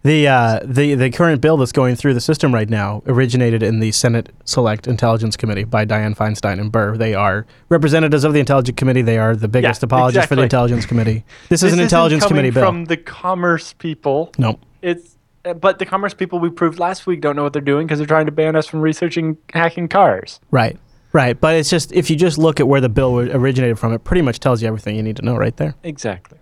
The 0.04 0.28
uh, 0.28 0.60
the 0.64 0.96
the 0.96 1.10
current 1.10 1.40
bill 1.40 1.56
that's 1.56 1.72
going 1.72 1.96
through 1.96 2.14
the 2.14 2.20
system 2.22 2.54
right 2.54 2.70
now 2.70 3.02
originated 3.08 3.64
in 3.64 3.80
the 3.80 3.94
Senate 3.94 4.30
Select 4.44 4.86
Intelligence 4.86 5.38
Committee 5.38 5.64
by 5.64 5.86
Dianne 5.86 6.16
Feinstein 6.16 6.60
and 6.60 6.72
Burr. 6.74 6.98
They 6.98 7.14
are 7.16 7.46
representatives 7.70 8.26
of 8.26 8.34
the 8.34 8.42
Intelligence 8.42 8.76
Committee. 8.76 9.02
They 9.02 9.18
are 9.18 9.34
the 9.34 9.48
biggest 9.48 9.82
Yeah, 9.82 9.86
apologists 9.86 10.28
for 10.28 10.36
the. 10.36 10.44
Intelligence 10.44 10.86
Committee. 10.86 11.24
This, 11.48 11.64
is 11.64 11.72
an 11.72 11.80
Intelligence 11.80 12.26
Committee 12.26 12.50
bill. 12.50 12.66
from 12.66 12.86
the 12.86 12.98
commerce 12.98 13.72
people. 13.74 14.32
no. 14.38 14.60
It's 14.82 15.16
uh, 15.46 15.54
but 15.54 15.80
the 15.80 15.86
commerce 15.86 16.14
people 16.14 16.40
we 16.40 16.50
proved 16.50 16.80
last 16.80 17.08
week 17.08 17.22
don't 17.22 17.38
know 17.38 17.44
what 17.44 17.54
they're 17.54 17.62
doing 17.62 17.88
because 17.88 18.00
they're 18.00 18.08
trying 18.08 18.26
to 18.26 18.32
ban 18.34 18.58
us 18.58 18.68
from 18.68 18.82
researching 18.82 19.38
hacking 19.54 19.88
cars. 19.88 20.42
Right. 20.52 20.78
Right. 21.14 21.40
But 21.40 21.56
it's 21.56 21.70
just 21.70 21.94
if 21.94 22.10
you 22.10 22.18
just 22.18 22.38
look 22.38 22.60
at 22.60 22.68
where 22.68 22.82
the 22.82 22.90
bill 22.90 23.20
originated 23.20 23.80
from, 23.80 23.94
it 23.94 24.04
pretty 24.04 24.22
much 24.22 24.40
tells 24.42 24.62
you 24.62 24.68
everything 24.68 24.98
you 24.98 25.04
need 25.04 25.16
to 25.16 25.22
know 25.22 25.38
right 25.38 25.56
there. 25.56 25.76
Exactly. 25.84 26.40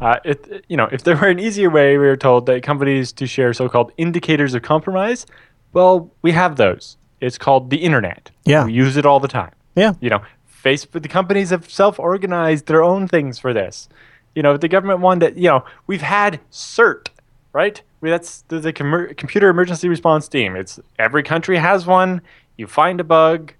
Uh, 0.00 0.16
it, 0.24 0.64
you 0.68 0.76
know, 0.76 0.88
if 0.90 1.04
there 1.04 1.16
were 1.16 1.28
an 1.28 1.38
easier 1.38 1.70
way, 1.70 1.96
we 1.96 2.06
were 2.06 2.16
told 2.16 2.46
that 2.46 2.62
companies 2.62 3.12
to 3.12 3.26
share 3.26 3.52
so-called 3.52 3.92
indicators 3.96 4.54
of 4.54 4.62
compromise. 4.62 5.24
Well, 5.72 6.10
we 6.22 6.32
have 6.32 6.56
those. 6.56 6.96
It's 7.20 7.38
called 7.38 7.70
the 7.70 7.78
internet. 7.78 8.30
Yeah. 8.44 8.64
we 8.64 8.72
use 8.72 8.96
it 8.96 9.06
all 9.06 9.20
the 9.20 9.28
time. 9.28 9.52
Yeah. 9.76 9.94
You 10.00 10.10
know, 10.10 10.20
Facebook. 10.62 11.02
The 11.02 11.08
companies 11.08 11.50
have 11.50 11.70
self-organized 11.70 12.66
their 12.66 12.82
own 12.82 13.08
things 13.08 13.38
for 13.38 13.52
this. 13.52 13.88
You 14.34 14.42
know, 14.42 14.56
the 14.56 14.68
government 14.68 15.00
wanted. 15.00 15.36
You 15.36 15.48
know, 15.48 15.64
we've 15.86 16.02
had 16.02 16.40
CERT, 16.50 17.08
right? 17.52 17.80
I 17.80 18.04
mean, 18.04 18.10
that's 18.10 18.42
the, 18.48 18.58
the 18.58 18.72
commer 18.72 19.16
computer 19.16 19.48
emergency 19.48 19.88
response 19.88 20.28
team. 20.28 20.56
It's 20.56 20.80
every 20.98 21.22
country 21.22 21.56
has 21.56 21.86
one. 21.86 22.20
You 22.56 22.66
find 22.66 23.00
a 23.00 23.04
bug. 23.04 23.52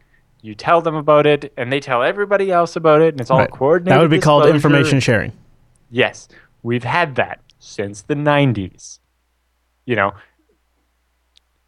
You 0.43 0.55
tell 0.55 0.83
them 0.83 0.95
about 0.95 1.27
it, 1.27 1.53
and 1.57 1.73
they 1.73 1.81
tell 1.81 2.03
everybody 2.03 2.51
else 2.51 2.77
about 2.77 3.01
it, 3.01 3.15
and 3.15 3.21
it's 3.21 3.31
all 3.31 3.39
Right. 3.39 3.51
coordinated. 3.51 3.97
That 3.97 4.03
would 4.03 4.11
be 4.11 4.21
called 4.21 4.47
information 4.47 5.01
sharing. 5.01 5.33
Yes, 5.91 6.29
we've 6.63 6.85
had 6.85 7.15
that 7.17 7.41
since 7.59 8.03
the 8.03 8.15
90s. 8.15 8.99
You 9.87 9.97
know, 9.97 10.13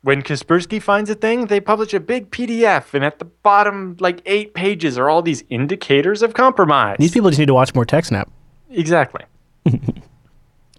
when 0.02 0.22
Kaspersky 0.22 0.80
finds 0.80 1.10
a 1.10 1.14
thing, 1.14 1.46
they 1.46 1.60
publish 1.60 1.92
a 1.92 2.00
big 2.00 2.30
PDF, 2.30 2.94
and 2.94 3.04
at 3.04 3.18
the 3.18 3.24
bottom, 3.24 3.96
like 3.98 4.22
eight 4.24 4.54
pages, 4.54 4.96
are 4.96 5.10
all 5.10 5.20
these 5.22 5.42
indicators 5.50 6.22
of 6.22 6.32
compromise. 6.32 6.96
These 6.98 7.12
people 7.12 7.30
just 7.30 7.38
need 7.38 7.46
to 7.46 7.54
watch 7.54 7.74
more 7.74 7.84
TechSnap. 7.84 8.28
exactly. 8.70 9.24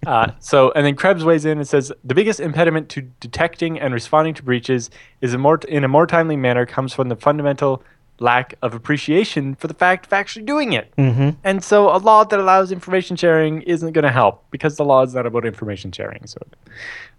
Uh, 0.06 0.32
so, 0.40 0.72
and 0.72 0.86
then 0.86 0.96
Krebs 0.96 1.26
weighs 1.26 1.44
in 1.44 1.58
and 1.58 1.68
says 1.68 1.92
the 2.02 2.16
biggest 2.16 2.40
impediment 2.40 2.88
to 2.88 3.02
detecting 3.20 3.78
and 3.78 3.94
responding 3.94 4.34
to 4.36 4.44
breaches 4.44 4.90
is 5.20 5.34
a 5.34 5.38
more 5.38 5.60
in 5.68 5.84
a 5.84 5.90
more 5.90 6.08
timely 6.08 6.38
manner 6.38 6.66
comes 6.66 6.94
from 6.94 7.10
the 7.10 7.16
fundamental 7.18 7.84
lack 8.20 8.56
of 8.62 8.74
appreciation 8.74 9.56
for 9.56 9.68
the 9.68 9.74
fact 9.74 10.08
of 10.08 10.14
actually 10.14 10.44
doing 10.44 10.74
it. 10.74 10.94
Mm-hmm. 10.98 11.30
And 11.44 11.64
so, 11.64 11.96
a 11.96 11.98
law 11.98 12.24
that 12.24 12.40
allows 12.40 12.72
information 12.72 13.16
sharing 13.16 13.62
isn't 13.64 13.94
going 13.94 14.04
to 14.04 14.12
help 14.12 14.46
because 14.52 14.78
the 14.78 14.86
law 14.86 15.04
is 15.04 15.14
not 15.14 15.26
about 15.26 15.46
information 15.46 15.92
sharing. 15.92 16.26
So, 16.26 16.40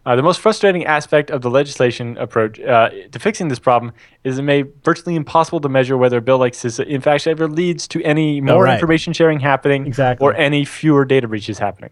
uh, 0.07 0.17
the 0.17 0.23
most 0.23 0.41
frustrating 0.41 0.85
aspect 0.87 1.31
of 1.31 1.43
the 1.43 1.51
legislation 1.51 2.17
approach 2.19 2.59
uh, 2.61 2.91
to 3.13 3.19
fixing 3.19 3.49
this 3.49 3.59
problem 3.59 3.93
is 4.25 4.39
it 4.39 4.43
made 4.43 4.73
virtually 4.83 5.15
impossible 5.15 5.61
to 5.61 5.69
measure 5.69 5.97
whether 5.97 6.19
a 6.19 6.23
bill 6.23 6.39
like 6.39 6.55
CISA 6.55 6.87
in 6.87 7.01
fact 7.01 7.27
ever 7.27 7.47
leads 7.47 7.87
to 7.89 8.03
any 8.03 8.41
more 8.41 8.65
right. 8.65 8.75
information 8.75 9.13
sharing 9.13 9.41
happening 9.41 9.87
Exactly. 9.87 10.25
or 10.25 10.35
any 10.35 10.65
fewer 10.65 11.05
data 11.05 11.29
breaches 11.29 11.59
happening. 11.59 11.91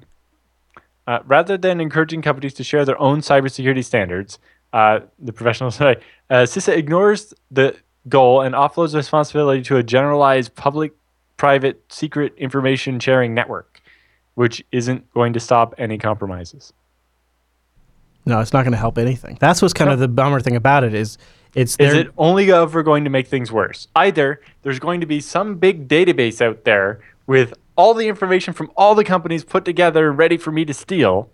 Uh, 1.06 1.20
rather 1.24 1.56
than 1.56 1.80
encouraging 1.80 2.20
companies 2.22 2.54
to 2.54 2.64
share 2.64 2.84
their 2.84 3.00
own 3.00 3.20
cybersecurity 3.20 3.84
standards, 3.84 4.38
uh, 4.72 5.00
the 5.18 5.32
professionals 5.32 5.74
say, 5.76 5.96
uh, 6.30 6.42
CISA 6.42 6.76
ignores 6.76 7.34
the 7.50 7.76
goal 8.08 8.40
and 8.40 8.54
offloads 8.54 8.94
responsibility 8.94 9.62
to 9.62 9.76
a 9.76 9.82
generalized 9.82 10.54
public 10.54 10.92
private 11.36 11.82
secret 11.92 12.34
information 12.36 12.98
sharing 12.98 13.34
network, 13.34 13.80
which 14.34 14.64
isn't 14.72 15.12
going 15.12 15.32
to 15.32 15.40
stop 15.40 15.74
any 15.78 15.98
compromises. 15.98 16.72
No, 18.24 18.40
it's 18.40 18.52
not 18.52 18.62
going 18.62 18.72
to 18.72 18.78
help 18.78 18.98
anything. 18.98 19.36
That's 19.40 19.62
what's 19.62 19.74
kind 19.74 19.90
of 19.90 19.98
the 19.98 20.08
bummer 20.08 20.40
thing 20.40 20.56
about 20.56 20.82
it 20.82 20.94
is 20.94 21.16
it's 21.54 21.76
Is 21.76 21.94
it 21.94 22.08
only 22.18 22.52
ever 22.52 22.82
going 22.82 23.04
to 23.04 23.10
make 23.10 23.28
things 23.28 23.50
worse? 23.50 23.88
Either 23.96 24.40
there's 24.62 24.78
going 24.78 25.00
to 25.00 25.06
be 25.06 25.20
some 25.20 25.56
big 25.56 25.88
database 25.88 26.42
out 26.42 26.64
there 26.64 27.00
with 27.26 27.54
all 27.76 27.94
the 27.94 28.08
information 28.08 28.52
from 28.52 28.70
all 28.76 28.94
the 28.94 29.04
companies 29.04 29.44
put 29.44 29.64
together 29.64 30.12
ready 30.12 30.36
for 30.36 30.50
me 30.50 30.64
to 30.64 30.74
steal, 30.74 31.30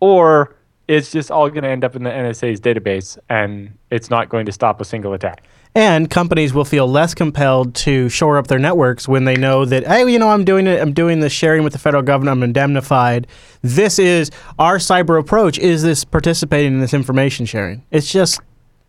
or 0.00 0.56
it's 0.88 1.10
just 1.10 1.30
all 1.30 1.48
going 1.48 1.62
to 1.62 1.68
end 1.68 1.84
up 1.84 1.96
in 1.96 2.02
the 2.02 2.10
NSA's 2.10 2.60
database 2.60 3.16
and 3.28 3.78
it's 3.90 4.10
not 4.10 4.28
going 4.28 4.46
to 4.46 4.52
stop 4.52 4.80
a 4.80 4.84
single 4.84 5.14
attack. 5.14 5.44
And 5.76 6.08
companies 6.08 6.54
will 6.54 6.64
feel 6.64 6.86
less 6.86 7.14
compelled 7.14 7.74
to 7.76 8.08
shore 8.08 8.38
up 8.38 8.46
their 8.46 8.60
networks 8.60 9.08
when 9.08 9.24
they 9.24 9.34
know 9.34 9.64
that, 9.64 9.84
hey, 9.84 10.08
you 10.08 10.20
know, 10.20 10.30
I'm 10.30 10.44
doing 10.44 10.68
it. 10.68 10.80
I'm 10.80 10.92
doing 10.92 11.18
this 11.18 11.32
sharing 11.32 11.64
with 11.64 11.72
the 11.72 11.80
federal 11.80 12.02
government. 12.02 12.36
I'm 12.36 12.42
indemnified. 12.44 13.26
This 13.62 13.98
is 13.98 14.30
our 14.58 14.76
cyber 14.76 15.18
approach. 15.18 15.58
Is 15.58 15.82
this 15.82 16.04
participating 16.04 16.74
in 16.74 16.80
this 16.80 16.94
information 16.94 17.44
sharing? 17.44 17.82
It's 17.90 18.12
just 18.12 18.40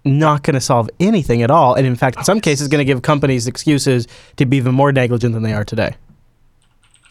not 0.03 0.43
going 0.43 0.53
to 0.53 0.61
solve 0.61 0.87
anything 0.99 1.41
at 1.41 1.49
all. 1.49 1.73
And 1.73 1.87
in 1.87 1.95
fact, 1.95 2.17
in 2.17 2.23
some 2.23 2.39
cases, 2.39 2.67
going 2.67 2.79
to 2.79 2.85
give 2.85 3.01
companies 3.01 3.47
excuses 3.47 4.07
to 4.37 4.45
be 4.45 4.57
even 4.57 4.75
more 4.75 4.91
negligent 4.91 5.33
than 5.33 5.41
they 5.41 5.53
are 5.53 5.65
today. 5.65 5.95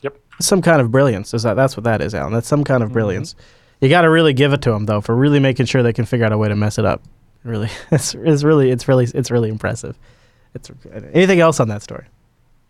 Yep. 0.03 0.17
Some 0.41 0.63
kind 0.63 0.81
of 0.81 0.93
brilliance. 0.93 1.35
Is 1.35 1.43
that? 1.43 1.55
That's 1.55 1.77
what 1.77 1.83
that 1.83 2.01
is, 2.01 2.15
Allan. 2.15 2.33
That's 2.33 2.47
some 2.47 2.63
kind 2.63 2.85
of 2.85 2.91
mm-hmm. 2.91 2.95
brilliance. 2.95 3.35
You 3.81 3.89
got 3.89 4.03
to 4.03 4.11
really 4.11 4.33
give 4.33 4.53
it 4.53 4.63
to 4.63 4.71
them 4.71 4.87
though 4.87 5.01
for 5.01 5.17
really 5.17 5.41
making 5.41 5.67
sure 5.67 5.83
they 5.83 5.93
can 5.93 6.05
figure 6.05 6.25
out 6.25 6.33
a 6.33 6.39
way 6.39 6.49
to 6.49 6.55
mess 6.55 6.79
it 6.79 6.85
up. 6.85 7.03
Really, 7.45 7.71
it's, 7.91 8.15
it's 8.15 8.43
really, 8.43 8.71
it's 8.71 8.89
really, 8.89 9.05
it's 9.05 9.31
really 9.31 9.51
impressive. 9.51 9.99
It's 10.55 10.71
anything 11.13 11.41
else 11.41 11.61
on 11.61 11.69
that 11.69 11.83
story? 11.83 12.07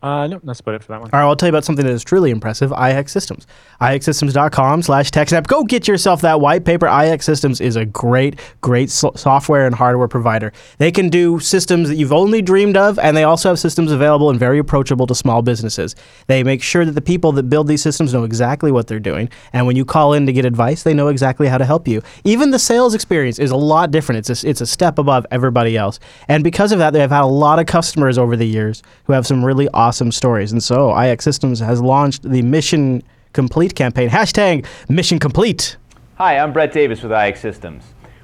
Uh, 0.05 0.29
that's 0.45 0.61
about 0.61 0.75
it 0.75 0.83
for 0.83 0.93
that 0.93 1.01
one. 1.01 1.09
All 1.15 1.21
right, 1.21 1.27
I'll 1.27 1.35
tell 1.35 1.47
you 1.47 1.53
about 1.53 1.65
something 1.65 1.87
that 1.87 1.91
is 1.91 2.05
truly 2.05 2.31
impressive. 2.31 2.71
IX 2.73 3.11
Systems. 3.11 3.47
IXsystems.com 3.81 4.83
slash 4.83 5.11
TechSnap. 5.11 5.47
Go 5.47 5.65
get 5.65 5.89
yourself 5.89 6.21
that 6.21 6.43
white 6.43 6.67
paper. 6.67 6.87
IX 6.87 7.25
Systems 7.25 7.59
is 7.59 7.77
a 7.77 7.87
great, 7.87 8.39
great 8.61 8.91
so- 8.91 9.13
software 9.17 9.65
and 9.65 9.75
hardware 9.75 10.07
provider. 10.07 10.53
They 10.77 10.93
can 10.93 11.09
do 11.09 11.41
systems 11.41 11.89
that 11.89 11.95
you've 11.95 12.13
only 12.13 12.43
dreamed 12.43 12.77
of, 12.77 12.99
and 12.99 13.17
they 13.17 13.25
also 13.25 13.49
have 13.49 13.59
systems 13.59 13.93
available 13.93 14.29
and 14.29 14.39
very 14.39 14.59
approachable 14.59 15.07
to 15.07 15.15
small 15.15 15.41
businesses. 15.41 15.97
They 16.27 16.45
make 16.45 16.63
sure 16.63 16.85
that 16.85 16.93
the 16.93 17.01
people 17.01 17.33
that 17.33 17.45
build 17.45 17.67
these 17.67 17.81
systems 17.81 18.13
know 18.13 18.25
exactly 18.25 18.71
what 18.71 18.89
they're 18.89 19.01
doing, 19.01 19.31
and 19.55 19.67
when 19.67 19.75
you 19.75 19.87
call 19.87 20.13
in 20.13 20.27
to 20.27 20.35
get 20.35 20.45
advice, 20.45 20.83
they 20.83 20.93
know 20.93 21.09
exactly 21.09 21.49
how 21.49 21.57
to 21.57 21.65
help 21.65 21.89
you. 21.89 22.03
Even 22.25 22.51
the 22.51 22.59
sales 22.59 22.95
experience 22.95 23.39
is 23.39 23.51
a 23.51 23.57
lot 23.57 23.91
different. 23.91 24.29
It's 24.29 24.45
a, 24.45 24.51
it's 24.51 24.61
a 24.61 24.67
step 24.67 24.99
above 24.99 25.25
everybody 25.31 25.79
else. 25.79 25.99
And 26.29 26.45
because 26.45 26.73
of 26.73 26.79
that, 26.81 26.93
they 26.93 27.01
have 27.01 27.11
had 27.11 27.23
a 27.23 27.27
lot 27.27 27.59
of 27.59 27.65
customers 27.65 28.19
over 28.19 28.37
the 28.37 28.47
years 28.47 28.83
who 29.05 29.15
have 29.15 29.27
some 29.27 29.43
really 29.43 29.67
awesome 29.73 29.94
stories. 29.95 30.53
And 30.53 30.63
so 30.63 30.99
IX 30.99 31.23
Systems 31.23 31.61
has 31.61 31.81
launched 31.81 32.23
the 32.23 32.43
Mission 32.43 33.03
Complete 33.33 33.75
campaign. 33.75 34.09
Hashtag 34.09 34.67
Mission 34.89 35.19
Complete. 35.19 35.77
Hi, 36.17 36.39
I'm 36.39 36.53
Brett 36.53 36.73
Davis 36.73 37.03
with 37.03 37.13
IX 37.13 37.41
Systems. 37.41 37.83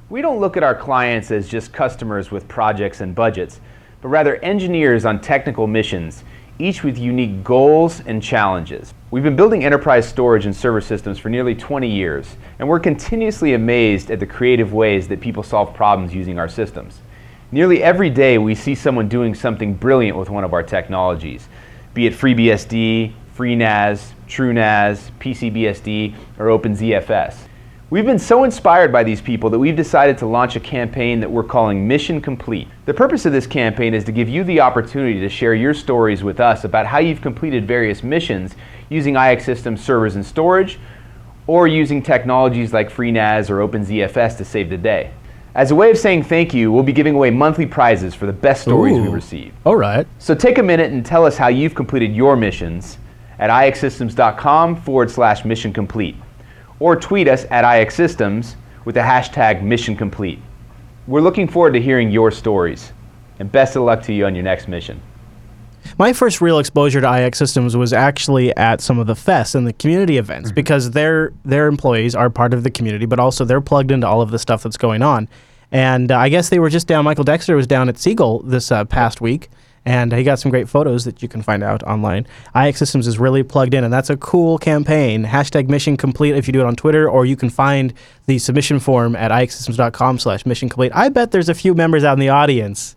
We 0.08 0.22
don't 0.22 0.40
look 0.40 0.56
at 0.56 0.62
our 0.62 0.74
clients 0.74 1.30
as 1.30 1.48
just 1.48 1.72
customers 1.72 2.30
with 2.30 2.46
projects 2.48 3.00
and 3.00 3.14
budgets, 3.14 3.60
but 4.00 4.08
rather 4.08 4.36
engineers 4.36 5.04
on 5.04 5.20
technical 5.20 5.66
missions, 5.66 6.24
each 6.58 6.84
with 6.84 6.98
unique 6.98 7.42
goals 7.42 8.00
and 8.06 8.22
challenges. 8.22 8.94
We've 9.10 9.22
been 9.22 9.36
building 9.36 9.64
enterprise 9.64 10.08
storage 10.08 10.46
and 10.46 10.54
server 10.54 10.80
systems 10.80 11.18
for 11.18 11.28
nearly 11.28 11.54
20 11.54 11.88
years, 11.88 12.36
and 12.58 12.68
we're 12.68 12.80
continuously 12.80 13.54
amazed 13.54 14.10
at 14.10 14.20
the 14.20 14.26
creative 14.26 14.72
ways 14.72 15.08
that 15.08 15.20
people 15.20 15.42
solve 15.42 15.74
problems 15.74 16.14
using 16.14 16.38
our 16.38 16.48
systems. 16.48 17.00
Nearly 17.52 17.82
every 17.82 18.10
day, 18.10 18.38
we 18.38 18.54
see 18.54 18.76
someone 18.76 19.08
doing 19.08 19.34
something 19.34 19.74
brilliant 19.74 20.16
with 20.16 20.30
one 20.30 20.44
of 20.44 20.52
our 20.52 20.62
technologies, 20.62 21.48
be 21.94 22.06
it 22.06 22.12
FreeBSD, 22.12 23.12
FreeNAS, 23.36 24.12
TrueNAS, 24.28 25.10
PCBSD, 25.18 26.14
or 26.38 26.46
OpenZFS. 26.46 27.34
We've 27.90 28.06
been 28.06 28.20
so 28.20 28.44
inspired 28.44 28.92
by 28.92 29.02
these 29.02 29.20
people 29.20 29.50
that 29.50 29.58
we've 29.58 29.74
decided 29.74 30.16
to 30.18 30.26
launch 30.26 30.54
a 30.54 30.60
campaign 30.60 31.18
that 31.18 31.28
we're 31.28 31.42
calling 31.42 31.88
Mission 31.88 32.20
Complete. 32.20 32.68
The 32.84 32.94
purpose 32.94 33.26
of 33.26 33.32
this 33.32 33.48
campaign 33.48 33.94
is 33.94 34.04
to 34.04 34.12
give 34.12 34.28
you 34.28 34.44
the 34.44 34.60
opportunity 34.60 35.18
to 35.18 35.28
share 35.28 35.54
your 35.54 35.74
stories 35.74 36.22
with 36.22 36.38
us 36.38 36.62
about 36.62 36.86
how 36.86 36.98
you've 36.98 37.20
completed 37.20 37.66
various 37.66 38.04
missions 38.04 38.54
using 38.90 39.16
IX 39.16 39.44
Systems 39.44 39.80
servers 39.80 40.14
and 40.14 40.24
storage, 40.24 40.78
or 41.48 41.66
using 41.66 42.00
technologies 42.00 42.72
like 42.72 42.92
FreeNAS 42.92 43.50
or 43.50 43.66
OpenZFS 43.66 44.36
to 44.36 44.44
save 44.44 44.70
the 44.70 44.78
day. 44.78 45.10
As 45.54 45.72
a 45.72 45.74
way 45.74 45.90
of 45.90 45.98
saying 45.98 46.22
thank 46.22 46.54
you, 46.54 46.70
we'll 46.70 46.84
be 46.84 46.92
giving 46.92 47.14
away 47.14 47.30
monthly 47.30 47.66
prizes 47.66 48.14
for 48.14 48.26
the 48.26 48.32
best 48.32 48.62
stories 48.62 48.98
we 48.98 49.08
Ooh. 49.08 49.10
receive. 49.10 49.52
All 49.64 49.76
right. 49.76 50.06
So 50.18 50.34
take 50.34 50.58
a 50.58 50.62
minute 50.62 50.92
and 50.92 51.04
tell 51.04 51.26
us 51.26 51.36
how 51.36 51.48
you've 51.48 51.74
completed 51.74 52.14
your 52.14 52.36
missions 52.36 52.98
at 53.40 53.50
ixsystems.com 53.50 54.76
forward 54.82 55.10
slash 55.10 55.44
mission 55.44 55.72
complete. 55.72 56.14
Or 56.78 56.94
tweet 56.94 57.26
us 57.26 57.46
at 57.50 57.64
ixsystems 57.64 58.54
with 58.84 58.94
the 58.94 59.00
hashtag 59.00 59.62
mission 59.62 59.96
complete. 59.96 60.38
We're 61.06 61.20
looking 61.20 61.48
forward 61.48 61.72
to 61.72 61.80
hearing 61.80 62.10
your 62.10 62.30
stories. 62.30 62.92
And 63.40 63.50
best 63.50 63.74
of 63.74 63.82
luck 63.82 64.02
to 64.02 64.12
you 64.12 64.26
on 64.26 64.34
your 64.34 64.44
next 64.44 64.68
mission. 64.68 65.00
My 65.98 66.12
first 66.12 66.40
real 66.40 66.58
exposure 66.58 67.00
to 67.00 67.12
IX 67.12 67.36
Systems 67.36 67.76
was 67.76 67.92
actually 67.92 68.54
at 68.56 68.80
some 68.80 68.98
of 68.98 69.06
the 69.06 69.14
fests 69.14 69.54
and 69.54 69.66
the 69.66 69.72
community 69.72 70.16
events 70.18 70.52
because 70.52 70.92
their 70.92 71.32
their 71.44 71.66
employees 71.66 72.14
are 72.14 72.30
part 72.30 72.54
of 72.54 72.62
the 72.62 72.70
community, 72.70 73.06
but 73.06 73.18
also 73.18 73.44
they're 73.44 73.60
plugged 73.60 73.90
into 73.90 74.06
all 74.06 74.22
of 74.22 74.30
the 74.30 74.38
stuff 74.38 74.62
that's 74.62 74.76
going 74.76 75.02
on. 75.02 75.28
And 75.72 76.10
uh, 76.10 76.18
I 76.18 76.28
guess 76.28 76.48
they 76.48 76.58
were 76.58 76.70
just 76.70 76.86
down. 76.86 77.04
Michael 77.04 77.24
Dexter 77.24 77.54
was 77.56 77.66
down 77.66 77.88
at 77.88 77.94
SeaGL 77.96 78.48
this 78.48 78.72
uh, 78.72 78.84
past 78.84 79.20
week, 79.20 79.48
and 79.84 80.12
he 80.12 80.24
got 80.24 80.38
some 80.38 80.50
great 80.50 80.68
photos 80.68 81.04
that 81.04 81.22
you 81.22 81.28
can 81.28 81.42
find 81.42 81.62
out 81.62 81.82
online. 81.84 82.26
IX 82.56 82.76
Systems 82.76 83.06
is 83.06 83.18
really 83.18 83.42
plugged 83.42 83.74
in, 83.74 83.84
and 83.84 83.92
that's 83.92 84.10
a 84.10 84.16
cool 84.16 84.58
campaign. 84.58 85.24
Hashtag 85.24 85.68
Mission 85.68 85.96
Complete 85.96 86.34
if 86.34 86.46
you 86.46 86.52
do 86.52 86.60
it 86.60 86.66
on 86.66 86.74
Twitter, 86.76 87.08
or 87.08 87.24
you 87.24 87.36
can 87.36 87.50
find 87.50 87.94
the 88.26 88.38
submission 88.38 88.80
form 88.80 89.14
at 89.14 89.30
ixsystems.com/slash 89.30 90.44
Mission 90.44 90.68
Complete. 90.68 90.92
I 90.94 91.08
bet 91.08 91.30
there's 91.30 91.48
a 91.48 91.54
few 91.54 91.74
members 91.74 92.04
out 92.04 92.14
in 92.14 92.20
the 92.20 92.30
audience 92.30 92.96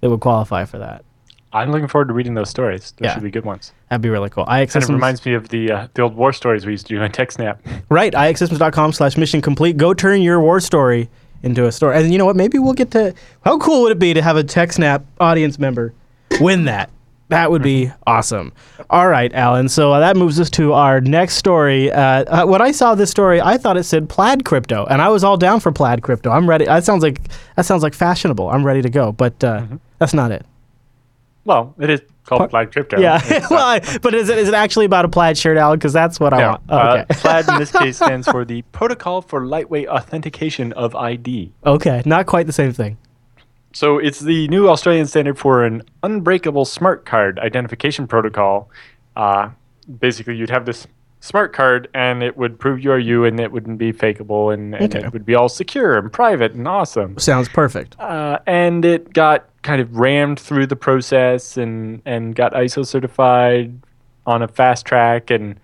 that 0.00 0.08
would 0.10 0.20
qualify 0.20 0.64
for 0.66 0.78
that. 0.78 1.04
I'm 1.52 1.70
looking 1.72 1.88
forward 1.88 2.08
to 2.08 2.14
reading 2.14 2.34
those 2.34 2.50
stories. 2.50 2.92
Those 2.98 3.06
Yeah. 3.06 3.14
should 3.14 3.22
be 3.22 3.30
good 3.30 3.44
ones. 3.44 3.72
That'd 3.88 4.02
be 4.02 4.10
really 4.10 4.28
cool. 4.28 4.44
IX 4.44 4.48
Kind 4.50 4.62
of 4.64 4.70
Systems, 4.72 4.94
reminds 4.94 5.24
me 5.24 5.34
of 5.34 5.48
the 5.48 5.72
uh, 5.72 5.86
the 5.94 6.02
old 6.02 6.14
war 6.14 6.32
stories 6.32 6.66
we 6.66 6.72
used 6.72 6.86
to 6.88 6.94
do 6.94 7.00
on 7.02 7.10
TechSnap. 7.10 7.56
right? 7.88 8.12
IXsystems.com 8.12 8.92
slash 8.92 9.16
mission 9.16 9.40
complete. 9.40 9.76
Go 9.76 9.94
turn 9.94 10.20
your 10.20 10.40
war 10.40 10.60
story 10.60 11.08
into 11.42 11.66
a 11.66 11.72
story. 11.72 11.96
And 11.96 12.12
you 12.12 12.18
know 12.18 12.26
what? 12.26 12.36
Maybe 12.36 12.58
we'll 12.58 12.74
get 12.74 12.90
to. 12.92 13.14
How 13.44 13.58
cool 13.58 13.82
would 13.82 13.92
it 13.92 13.98
be 13.98 14.12
to 14.14 14.20
have 14.22 14.36
a 14.36 14.44
TechSnap 14.44 15.04
audience 15.20 15.58
member 15.58 15.94
win 16.40 16.64
that? 16.66 16.90
That 17.30 17.50
would 17.50 17.62
be 17.62 17.90
awesome. 18.06 18.52
All 18.90 19.08
right, 19.08 19.32
Alan. 19.34 19.68
So 19.68 19.92
uh, 19.92 20.00
that 20.00 20.16
moves 20.16 20.40
us 20.40 20.50
to 20.50 20.72
our 20.72 21.00
next 21.00 21.36
story. 21.36 21.90
Uh, 21.92 22.24
uh, 22.24 22.46
when 22.46 22.60
I 22.62 22.72
saw 22.72 22.94
this 22.94 23.10
story, 23.10 23.40
I 23.40 23.56
thought 23.58 23.76
it 23.76 23.84
said 23.84 24.08
plaid 24.08 24.44
crypto, 24.44 24.84
and 24.86 25.00
I 25.02 25.08
was 25.08 25.24
all 25.24 25.36
down 25.36 25.60
for 25.60 25.70
plaid 25.72 26.02
crypto. 26.02 26.30
I'm 26.30 26.48
ready. 26.48 26.64
That 26.66 26.84
sounds 26.84 27.02
like 27.02 27.20
that 27.56 27.64
sounds 27.66 27.82
like 27.82 27.94
fashionable. 27.94 28.48
I'm 28.50 28.64
ready 28.66 28.82
to 28.82 28.90
go. 28.90 29.12
But 29.12 29.42
uh, 29.44 29.62
that's 29.98 30.14
not 30.14 30.30
it. 30.30 30.44
Well, 31.48 31.74
it 31.78 31.88
is 31.88 32.02
called 32.26 32.50
Plaid 32.50 32.72
Crypto. 32.72 33.00
Yeah. 33.00 33.14
Uh, 33.24 33.40
well, 33.50 33.66
I, 33.66 33.98
but 34.02 34.14
is 34.14 34.28
it 34.28 34.36
is 34.36 34.48
it 34.48 34.54
actually 34.54 34.84
about 34.84 35.06
a 35.06 35.08
plaid 35.08 35.38
shirt, 35.38 35.56
Allan? 35.56 35.78
Because 35.78 35.94
that's 35.94 36.20
what 36.20 36.34
I 36.34 36.38
no, 36.40 36.48
want. 36.48 36.62
Oh, 36.68 36.76
uh, 36.76 37.04
okay. 37.08 37.14
Plaid 37.20 37.48
in 37.48 37.58
this 37.58 37.72
case 37.72 37.96
stands 37.96 38.28
for 38.30 38.44
the 38.44 38.60
Protocol 38.70 39.22
for 39.22 39.46
Lightweight 39.46 39.88
Authentication 39.88 40.74
of 40.74 40.94
ID. 40.94 41.50
okay. 41.64 42.02
Not 42.04 42.26
quite 42.26 42.46
the 42.46 42.52
same 42.52 42.72
thing. 42.72 42.98
So 43.72 43.96
it's 43.96 44.20
the 44.20 44.46
new 44.48 44.68
Australian 44.68 45.06
standard 45.06 45.38
for 45.38 45.64
an 45.64 45.84
unbreakable 46.02 46.66
smart 46.66 47.06
card 47.06 47.38
identification 47.38 48.06
protocol. 48.06 48.68
Uh, 49.16 49.48
basically, 50.00 50.36
you'd 50.36 50.50
have 50.50 50.66
this 50.66 50.86
smart 51.20 51.52
card, 51.52 51.88
and 51.94 52.22
it 52.22 52.36
would 52.36 52.58
prove 52.58 52.82
you 52.82 52.92
are 52.92 52.98
you, 52.98 53.24
and 53.24 53.40
it 53.40 53.50
wouldn't 53.52 53.78
be 53.78 53.92
fakeable, 53.92 54.52
and, 54.54 54.74
and 54.74 54.94
Okay. 54.94 55.04
it 55.06 55.12
would 55.12 55.26
be 55.26 55.34
all 55.34 55.48
secure 55.48 55.96
and 55.98 56.12
private 56.12 56.52
and 56.52 56.66
awesome. 56.68 57.18
Sounds 57.18 57.48
perfect. 57.48 57.98
Uh, 57.98 58.38
and 58.46 58.84
it 58.84 59.12
got 59.12 59.46
kind 59.62 59.80
of 59.80 59.96
rammed 59.96 60.38
through 60.38 60.66
the 60.66 60.76
process 60.76 61.56
and, 61.56 62.00
and 62.04 62.34
got 62.36 62.52
ISO 62.52 62.86
certified 62.86 63.78
on 64.26 64.42
a 64.42 64.48
fast 64.48 64.86
track, 64.86 65.30
and 65.30 65.58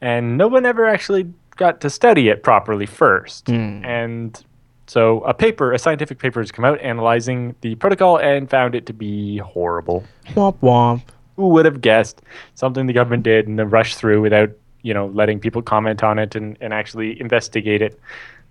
and 0.00 0.36
no 0.38 0.46
one 0.48 0.64
ever 0.66 0.86
actually 0.86 1.32
got 1.56 1.80
to 1.80 1.88
study 1.90 2.28
it 2.28 2.42
properly 2.42 2.84
first. 2.86 3.48
And 3.48 4.42
so 4.86 5.20
a 5.22 5.32
paper, 5.34 5.72
a 5.72 5.78
scientific 5.78 6.18
paper 6.18 6.40
has 6.40 6.52
come 6.52 6.64
out 6.66 6.78
analyzing 6.80 7.54
the 7.62 7.74
protocol 7.76 8.18
and 8.18 8.48
found 8.48 8.74
it 8.74 8.84
to 8.86 8.92
be 8.92 9.38
horrible. 9.38 10.04
Womp 10.34 10.58
womp. 10.60 11.02
Who 11.36 11.48
would 11.48 11.64
have 11.64 11.80
guessed 11.80 12.22
something 12.54 12.86
the 12.86 12.92
government 12.92 13.22
did 13.22 13.48
and 13.48 13.58
then 13.58 13.68
rushed 13.70 13.96
through 13.98 14.20
without, 14.20 14.50
you 14.86 14.94
know, 14.94 15.06
letting 15.08 15.40
people 15.40 15.62
comment 15.62 16.04
on 16.04 16.16
it 16.16 16.36
and, 16.36 16.56
and 16.60 16.72
actually 16.72 17.20
investigate 17.20 17.82
it 17.82 17.98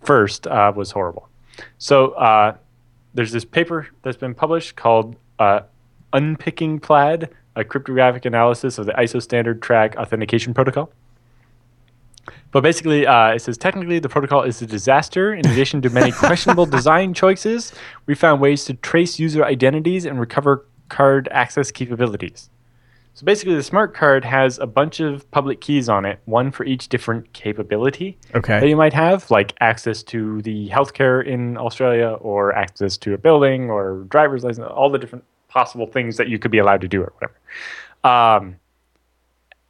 first 0.04 0.48
uh, 0.48 0.72
was 0.76 0.92
horrible. 0.92 1.30
So 1.78 2.10
uh, 2.12 2.58
there's 3.14 3.32
this 3.32 3.46
paper 3.46 3.88
that's 4.02 4.18
been 4.18 4.36
published 4.36 4.76
called 4.76 5.16
uh, 5.40 5.62
Unpicking 6.12 6.82
Plaid, 6.82 7.30
a 7.56 7.64
cryptographic 7.64 8.26
analysis 8.26 8.78
of 8.78 8.86
the 8.86 8.92
ISO 8.92 9.22
standard 9.22 9.62
track 9.62 9.96
authentication 9.96 10.54
protocol. 10.54 10.92
But 12.52 12.62
basically, 12.62 13.08
uh, 13.08 13.36
it 13.36 13.42
says 13.42 13.58
technically 13.58 14.00
the 14.00 14.10
protocol 14.10 14.44
is 14.44 14.62
a 14.62 14.66
disaster. 14.66 15.34
In 15.34 15.48
addition 15.48 15.82
to 15.84 15.90
many 15.90 16.12
questionable 16.12 16.66
design 16.66 17.14
choices, 17.14 17.72
we 18.08 18.16
found 18.16 18.42
ways 18.42 18.66
to 18.66 18.74
trace 18.74 19.20
user 19.20 19.46
identities 19.46 20.06
and 20.06 20.20
recover 20.20 20.66
card 20.90 21.30
access 21.32 21.72
capabilities. 21.72 22.50
So 23.16 23.24
basically, 23.24 23.56
the 23.56 23.64
smart 23.64 23.94
card 23.94 24.26
has 24.26 24.60
a 24.60 24.68
bunch 24.68 25.00
of 25.00 25.32
public 25.32 25.62
keys 25.62 25.88
on 25.88 26.04
it, 26.04 26.20
one 26.26 26.52
for 26.52 26.66
each 26.66 26.90
different 26.90 27.32
capability 27.32 28.18
that 28.60 28.68
you 28.68 28.76
might 28.76 28.92
have, 28.92 29.32
like 29.32 29.56
access 29.62 30.04
to 30.04 30.42
the 30.42 30.68
healthcare 30.68 31.26
in 31.26 31.58
Australia, 31.58 32.10
or 32.20 32.54
access 32.54 32.98
to 32.98 33.14
a 33.14 33.18
building, 33.18 33.70
or 33.70 34.04
driver's 34.10 34.44
license, 34.44 34.68
all 34.70 34.90
the 34.90 35.00
different 35.00 35.24
possible 35.48 35.88
things 35.88 36.18
that 36.18 36.28
you 36.28 36.38
could 36.38 36.52
be 36.52 36.58
allowed 36.58 36.82
to 36.82 36.90
do, 36.90 37.04
or 37.04 37.14
whatever. 37.16 37.40
Um, 38.04 38.58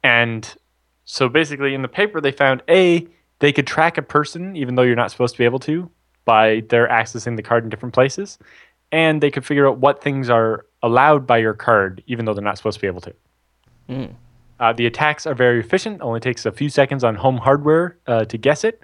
and 0.02 0.52
so 1.04 1.28
basically, 1.28 1.72
in 1.72 1.82
the 1.82 1.88
paper, 1.88 2.20
they 2.20 2.32
found 2.32 2.64
a 2.68 3.06
they 3.38 3.52
could 3.52 3.66
track 3.68 3.96
a 3.96 4.02
person 4.02 4.56
even 4.56 4.74
though 4.74 4.82
you're 4.82 4.96
not 4.96 5.12
supposed 5.12 5.34
to 5.36 5.38
be 5.38 5.44
able 5.44 5.60
to 5.60 5.88
by 6.24 6.64
their 6.68 6.88
accessing 6.88 7.36
the 7.36 7.44
card 7.44 7.62
in 7.62 7.70
different 7.70 7.94
places, 7.94 8.38
and 8.90 9.20
they 9.20 9.30
could 9.30 9.44
figure 9.44 9.68
out 9.68 9.78
what 9.78 10.02
things 10.02 10.28
are 10.28 10.66
allowed 10.82 11.28
by 11.28 11.38
your 11.38 11.54
card 11.54 12.02
even 12.08 12.24
though 12.24 12.34
they're 12.34 12.42
not 12.42 12.56
supposed 12.56 12.78
to 12.78 12.80
be 12.80 12.88
able 12.88 13.00
to. 13.00 13.14
Uh, 14.58 14.72
the 14.72 14.86
attacks 14.86 15.26
are 15.26 15.34
very 15.34 15.60
efficient. 15.60 16.00
Only 16.00 16.20
takes 16.20 16.46
a 16.46 16.52
few 16.52 16.68
seconds 16.68 17.04
on 17.04 17.14
home 17.14 17.38
hardware 17.38 17.98
uh, 18.06 18.24
to 18.24 18.38
guess 18.38 18.64
it, 18.64 18.82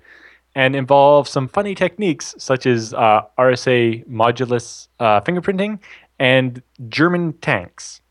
and 0.54 0.76
involve 0.76 1.26
some 1.28 1.49
funny 1.49 1.75
techniques 1.75 2.35
such 2.38 2.66
as 2.66 2.92
uh, 2.94 3.23
RSA 3.38 4.06
modulus 4.06 4.88
uh, 5.00 5.21
fingerprinting 5.23 5.78
and 6.18 6.62
German 6.88 7.32
tanks, 7.35 8.02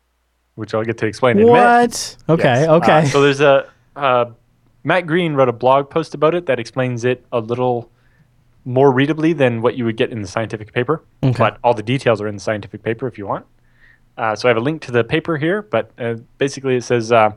which 0.56 0.74
I'll 0.74 0.84
get 0.84 0.98
to 0.98 1.06
explain 1.06 1.38
in 1.38 1.48
a 1.48 1.52
minute. 1.52 1.58
What? 1.58 2.16
Okay. 2.28 2.62
Yes. 2.62 2.68
Okay. 2.68 2.98
Uh, 2.98 3.04
so 3.06 3.22
there's 3.22 3.40
a 3.40 3.70
uh, 3.96 4.26
Matt 4.84 5.06
Green 5.06 5.34
wrote 5.34 5.48
a 5.48 5.52
blog 5.52 5.88
post 5.88 6.14
about 6.14 6.34
it 6.34 6.46
that 6.46 6.58
explains 6.58 7.04
it 7.04 7.24
a 7.32 7.40
little 7.40 7.90
more 8.64 8.92
readably 8.92 9.36
than 9.36 9.60
what 9.60 9.76
you 9.76 9.84
would 9.84 9.96
get 9.96 10.10
in 10.10 10.22
the 10.22 10.28
scientific 10.28 10.72
paper. 10.72 11.02
Okay. 11.22 11.36
But 11.38 11.58
all 11.62 11.74
the 11.74 11.82
details 11.82 12.20
are 12.20 12.28
in 12.28 12.34
the 12.36 12.40
scientific 12.40 12.82
paper 12.82 13.06
if 13.06 13.18
you 13.18 13.26
want. 13.26 13.46
Uh, 14.16 14.36
so 14.36 14.48
I 14.48 14.50
have 14.50 14.56
a 14.56 14.60
link 14.60 14.82
to 14.82 14.92
the 14.92 15.04
paper 15.04 15.36
here, 15.36 15.62
but 15.62 15.90
uh, 15.98 16.16
basically 16.38 16.76
it 16.76 16.84
says 16.84 17.12
uh, 17.12 17.30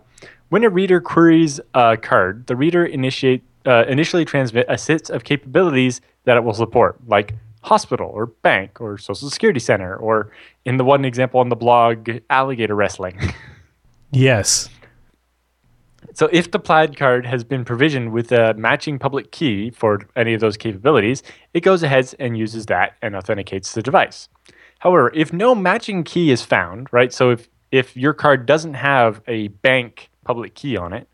when 0.50 0.64
a 0.64 0.70
reader 0.70 1.00
queries 1.00 1.60
a 1.74 1.98
card, 1.98 2.48
the 2.48 2.56
reader 2.56 2.86
initiate 2.86 3.44
uh, 3.66 3.84
initially 3.88 4.26
transmit 4.26 4.66
a 4.70 4.78
set 4.78 5.10
of 5.10 5.24
capabilities 5.24 6.02
that 6.26 6.38
it 6.38 6.44
will 6.44 6.54
support, 6.54 6.98
like 7.08 7.34
hospital 7.62 8.10
or 8.14 8.28
bank 8.28 8.80
or 8.80 8.98
social 8.98 9.30
security 9.30 9.60
center, 9.60 9.96
or 9.96 10.32
in 10.66 10.78
the 10.78 10.84
one 10.84 11.04
example 11.04 11.40
on 11.40 11.50
the 11.50 11.56
blog, 11.56 12.10
alligator 12.30 12.76
wrestling. 12.76 13.20
yes. 14.12 14.70
So 16.14 16.30
if 16.32 16.52
the 16.52 16.60
plaid 16.60 16.96
card 16.96 17.26
has 17.26 17.44
been 17.44 17.66
provisioned 17.66 18.14
with 18.14 18.32
a 18.32 18.54
matching 18.54 19.00
public 19.00 19.32
key 19.32 19.72
for 19.72 20.08
any 20.16 20.34
of 20.34 20.42
those 20.42 20.56
capabilities, 20.56 21.24
it 21.54 21.62
goes 21.62 21.84
ahead 21.84 22.14
and 22.20 22.38
uses 22.38 22.68
that 22.68 22.94
and 23.02 23.16
authenticates 23.16 23.74
the 23.74 23.82
device. 23.82 24.30
However, 24.80 25.12
if 25.14 25.34
no 25.34 25.56
matching 25.56 26.04
key 26.04 26.32
is 26.32 26.44
found, 26.44 26.88
right? 26.92 27.12
So 27.12 27.32
if 27.32 27.50
if 27.72 27.98
your 27.98 28.14
card 28.14 28.46
doesn't 28.46 28.76
have 28.76 29.22
a 29.28 29.50
bank 29.50 30.10
public 30.24 30.56
key 30.56 30.78
on 30.78 30.94
it, 30.94 31.10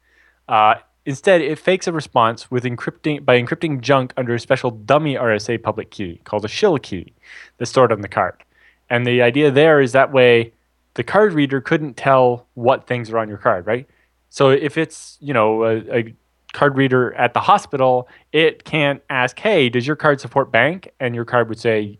uh, 0.48 0.76
instead 1.06 1.42
it 1.42 1.58
fakes 1.58 1.88
a 1.88 1.92
response 1.92 2.52
with 2.52 2.64
encrypting 2.64 3.24
by 3.26 3.42
encrypting 3.42 3.82
junk 3.82 4.14
under 4.18 4.34
a 4.36 4.40
special 4.40 4.72
dummy 4.72 5.16
RSA 5.16 5.62
public 5.64 5.92
key 5.92 6.22
called 6.24 6.46
a 6.46 6.48
shill 6.48 6.78
key 6.78 7.14
that's 7.58 7.72
stored 7.72 7.92
on 7.92 8.02
the 8.02 8.08
card. 8.08 8.44
And 8.90 9.08
the 9.08 9.22
idea 9.22 9.52
there 9.52 9.82
is 9.82 9.94
that 9.94 10.12
way 10.12 10.54
the 10.96 11.04
card 11.04 11.34
reader 11.34 11.62
couldn't 11.62 11.96
tell 11.96 12.48
what 12.56 12.86
things 12.86 13.10
are 13.10 13.18
on 13.18 13.30
your 13.30 13.38
card, 13.38 13.66
right? 13.66 13.88
So 14.30 14.50
if 14.50 14.78
it's 14.78 15.18
you 15.22 15.34
know 15.34 15.64
a, 15.64 16.00
a 16.00 16.16
card 16.54 16.76
reader 16.76 17.14
at 17.14 17.34
the 17.34 17.40
hospital, 17.40 18.08
it 18.32 18.66
can't 18.66 19.02
ask, 19.10 19.40
"Hey, 19.40 19.70
does 19.70 19.88
your 19.88 19.96
card 19.96 20.20
support 20.20 20.52
bank?" 20.52 20.90
And 21.00 21.16
your 21.16 21.26
card 21.26 21.50
would 21.50 21.60
say 21.60 22.00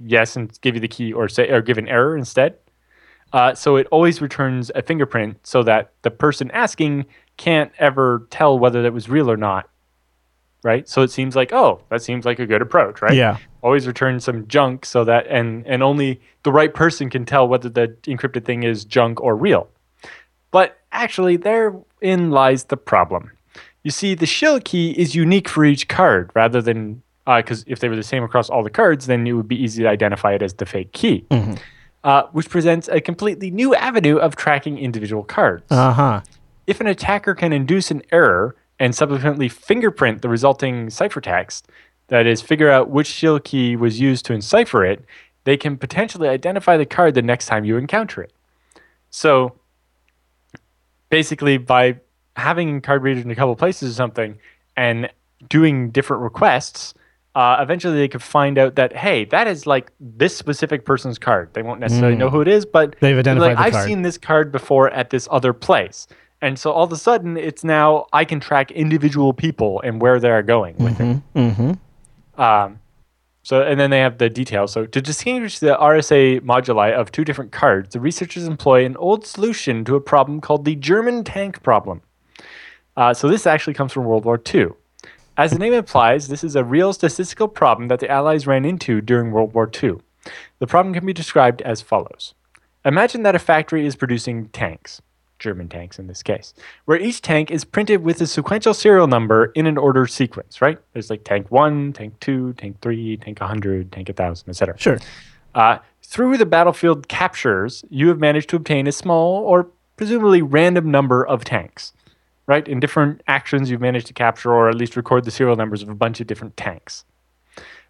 yes 0.00 0.36
and 0.36 0.58
give 0.60 0.74
you 0.74 0.80
the 0.80 0.88
key, 0.88 1.12
or 1.12 1.28
say 1.28 1.48
or 1.50 1.62
give 1.62 1.78
an 1.78 1.88
error 1.88 2.16
instead. 2.16 2.56
Uh, 3.32 3.54
so 3.54 3.76
it 3.76 3.86
always 3.90 4.20
returns 4.22 4.70
a 4.74 4.82
fingerprint, 4.82 5.44
so 5.46 5.62
that 5.62 5.92
the 6.02 6.10
person 6.10 6.50
asking 6.52 7.06
can't 7.36 7.72
ever 7.78 8.26
tell 8.30 8.58
whether 8.58 8.82
that 8.82 8.92
was 8.92 9.08
real 9.08 9.30
or 9.30 9.36
not. 9.36 9.68
Right. 10.62 10.88
So 10.88 11.02
it 11.02 11.10
seems 11.10 11.36
like, 11.36 11.52
oh, 11.52 11.80
that 11.90 12.02
seems 12.02 12.24
like 12.24 12.40
a 12.40 12.46
good 12.46 12.62
approach, 12.62 13.00
right? 13.00 13.14
Yeah. 13.14 13.38
always 13.62 13.86
return 13.86 14.18
some 14.20 14.46
junk 14.48 14.84
so 14.84 15.04
that 15.04 15.26
and 15.26 15.66
and 15.66 15.82
only 15.82 16.20
the 16.42 16.52
right 16.52 16.72
person 16.72 17.10
can 17.10 17.24
tell 17.24 17.46
whether 17.46 17.68
the 17.68 17.88
encrypted 18.04 18.44
thing 18.44 18.62
is 18.62 18.84
junk 18.84 19.20
or 19.20 19.36
real. 19.36 19.68
But 20.50 20.78
actually 20.92 21.36
therein 21.36 22.30
lies 22.30 22.64
the 22.64 22.76
problem. 22.76 23.30
You 23.82 23.90
see, 23.90 24.14
the 24.14 24.26
shill 24.26 24.60
key 24.60 24.90
is 24.92 25.14
unique 25.14 25.48
for 25.48 25.64
each 25.64 25.86
card 25.86 26.30
rather 26.34 26.60
than 26.60 27.02
because 27.26 27.64
if 27.66 27.80
they 27.80 27.88
were 27.88 27.96
the 27.96 28.02
same 28.02 28.22
across 28.22 28.48
all 28.48 28.62
the 28.62 28.70
cards, 28.70 29.06
then 29.06 29.26
it 29.26 29.32
would 29.32 29.48
be 29.48 29.60
easy 29.62 29.82
to 29.82 29.88
identify 29.88 30.32
it 30.32 30.42
as 30.42 30.54
the 30.54 30.64
fake 30.66 30.92
key, 30.92 31.24
uh, 32.04 32.22
which 32.32 32.48
presents 32.48 32.88
a 32.88 33.00
completely 33.00 33.50
new 33.50 33.74
avenue 33.74 34.16
of 34.16 34.36
tracking 34.36 34.78
individual 34.78 35.24
cards 35.24 35.64
Uh 35.70 35.92
huh. 35.92 36.20
if 36.68 36.80
an 36.80 36.86
attacker 36.86 37.34
can 37.34 37.52
induce 37.52 37.90
an 37.90 38.02
error 38.12 38.54
and 38.78 38.94
subsequently 38.94 39.48
fingerprint 39.48 40.22
the 40.22 40.28
resulting 40.28 40.86
ciphertext, 40.86 41.62
that 42.08 42.26
is, 42.26 42.40
figure 42.42 42.70
out 42.70 42.90
which 42.90 43.06
shill 43.08 43.40
key 43.40 43.74
was 43.74 43.98
used 43.98 44.24
to 44.26 44.32
encipher 44.32 44.84
it, 44.84 45.04
they 45.44 45.56
can 45.56 45.76
potentially 45.76 46.28
identify 46.28 46.76
the 46.76 46.86
card 46.86 47.14
the 47.14 47.22
next 47.22 47.46
time 47.46 47.64
you 47.64 47.76
encounter 47.76 48.22
it. 48.22 48.32
So 49.10 49.54
basically, 51.10 51.56
by 51.58 51.98
having 52.36 52.80
card 52.80 53.02
readers 53.02 53.24
in 53.24 53.30
a 53.30 53.34
couple 53.34 53.56
places 53.56 53.90
or 53.92 53.94
something 53.94 54.38
and 54.76 55.08
doing 55.48 55.90
different 55.90 56.22
requests, 56.22 56.94
uh, 57.36 57.58
eventually 57.60 57.98
they 57.98 58.08
could 58.08 58.22
find 58.22 58.56
out 58.56 58.76
that 58.76 58.96
hey, 58.96 59.26
that 59.26 59.46
is 59.46 59.66
like 59.66 59.92
this 60.00 60.34
specific 60.34 60.86
person's 60.86 61.18
card. 61.18 61.52
They 61.52 61.62
won't 61.62 61.80
necessarily 61.80 62.16
know 62.16 62.30
who 62.30 62.40
it 62.40 62.48
is, 62.48 62.64
but 62.64 62.96
They've 63.00 63.18
identified 63.18 63.48
like, 63.48 63.56
the 63.58 63.62
I've 63.62 63.72
card." 63.74 63.86
seen 63.86 64.00
this 64.00 64.16
card 64.16 64.50
before 64.50 64.88
at 64.90 65.10
this 65.10 65.28
other 65.30 65.52
place. 65.52 66.08
And 66.40 66.58
so 66.58 66.72
all 66.72 66.84
of 66.84 66.92
a 66.92 66.96
sudden, 66.96 67.36
it's 67.36 67.62
now 67.62 68.06
I 68.12 68.24
can 68.24 68.40
track 68.40 68.70
individual 68.70 69.34
people 69.34 69.82
and 69.82 70.00
where 70.00 70.18
they 70.18 70.30
are 70.30 70.42
going 70.42 70.76
with 70.78 70.98
it. 70.98 71.20
Mm-hmm. 71.34 72.40
Um, 72.40 72.78
so, 73.42 73.62
and 73.62 73.78
then 73.78 73.90
they 73.90 74.00
have 74.00 74.16
the 74.16 74.30
details. 74.30 74.72
So, 74.72 74.86
to 74.86 75.00
distinguish 75.02 75.58
the 75.58 75.76
RSA 75.76 76.40
moduli 76.40 76.92
of 76.92 77.12
two 77.12 77.24
different 77.24 77.52
cards, 77.52 77.92
the 77.92 78.00
researchers 78.00 78.46
employ 78.46 78.86
an 78.86 78.96
old 78.96 79.26
solution 79.26 79.84
to 79.84 79.94
a 79.94 80.00
problem 80.00 80.40
called 80.40 80.64
the 80.64 80.74
German 80.74 81.22
tank 81.22 81.62
problem. 81.62 82.00
Uh, 82.96 83.12
so, 83.12 83.28
this 83.28 83.46
actually 83.46 83.74
comes 83.74 83.92
from 83.92 84.04
World 84.04 84.24
War 84.24 84.40
II. 84.52 84.70
As 85.38 85.50
the 85.50 85.58
name 85.58 85.74
implies, 85.74 86.28
this 86.28 86.42
is 86.42 86.56
a 86.56 86.64
real 86.64 86.94
statistical 86.94 87.46
problem 87.46 87.88
that 87.88 88.00
the 88.00 88.10
Allies 88.10 88.46
ran 88.46 88.64
into 88.64 89.02
during 89.02 89.32
World 89.32 89.52
War 89.52 89.70
II. 89.70 89.96
The 90.60 90.66
problem 90.66 90.94
can 90.94 91.04
be 91.04 91.12
described 91.12 91.60
as 91.62 91.82
follows 91.82 92.34
Imagine 92.86 93.22
that 93.24 93.34
a 93.34 93.38
factory 93.38 93.84
is 93.84 93.96
producing 93.96 94.48
tanks, 94.48 95.02
German 95.38 95.68
tanks 95.68 95.98
in 95.98 96.06
this 96.06 96.22
case, 96.22 96.54
where 96.86 96.98
each 96.98 97.20
tank 97.20 97.50
is 97.50 97.64
printed 97.64 98.02
with 98.02 98.20
a 98.22 98.26
sequential 98.26 98.72
serial 98.72 99.08
number 99.08 99.46
in 99.54 99.66
an 99.66 99.76
order 99.76 100.06
sequence, 100.06 100.62
right? 100.62 100.78
There's 100.94 101.10
like 101.10 101.24
tank 101.24 101.50
1, 101.50 101.92
tank 101.92 102.18
2, 102.20 102.54
tank 102.54 102.80
3, 102.80 103.18
tank 103.18 103.38
100, 103.38 103.92
tank 103.92 104.08
1000, 104.08 104.48
etc. 104.48 104.78
Sure. 104.78 104.98
Uh, 105.54 105.78
through 106.02 106.38
the 106.38 106.46
battlefield 106.46 107.08
captures, 107.08 107.84
you 107.90 108.08
have 108.08 108.18
managed 108.18 108.48
to 108.50 108.56
obtain 108.56 108.86
a 108.86 108.92
small 108.92 109.42
or 109.44 109.68
presumably 109.96 110.40
random 110.40 110.90
number 110.90 111.26
of 111.26 111.44
tanks, 111.44 111.92
right? 112.46 112.66
In 112.66 112.80
different 112.80 113.22
actions, 113.26 113.70
you've 113.70 113.80
managed 113.80 114.06
to 114.08 114.12
capture 114.12 114.52
or 114.52 114.68
at 114.68 114.76
least 114.76 114.96
record 114.96 115.24
the 115.24 115.30
serial 115.30 115.56
numbers 115.56 115.82
of 115.82 115.88
a 115.88 115.94
bunch 115.94 116.20
of 116.20 116.26
different 116.26 116.56
tanks. 116.56 117.04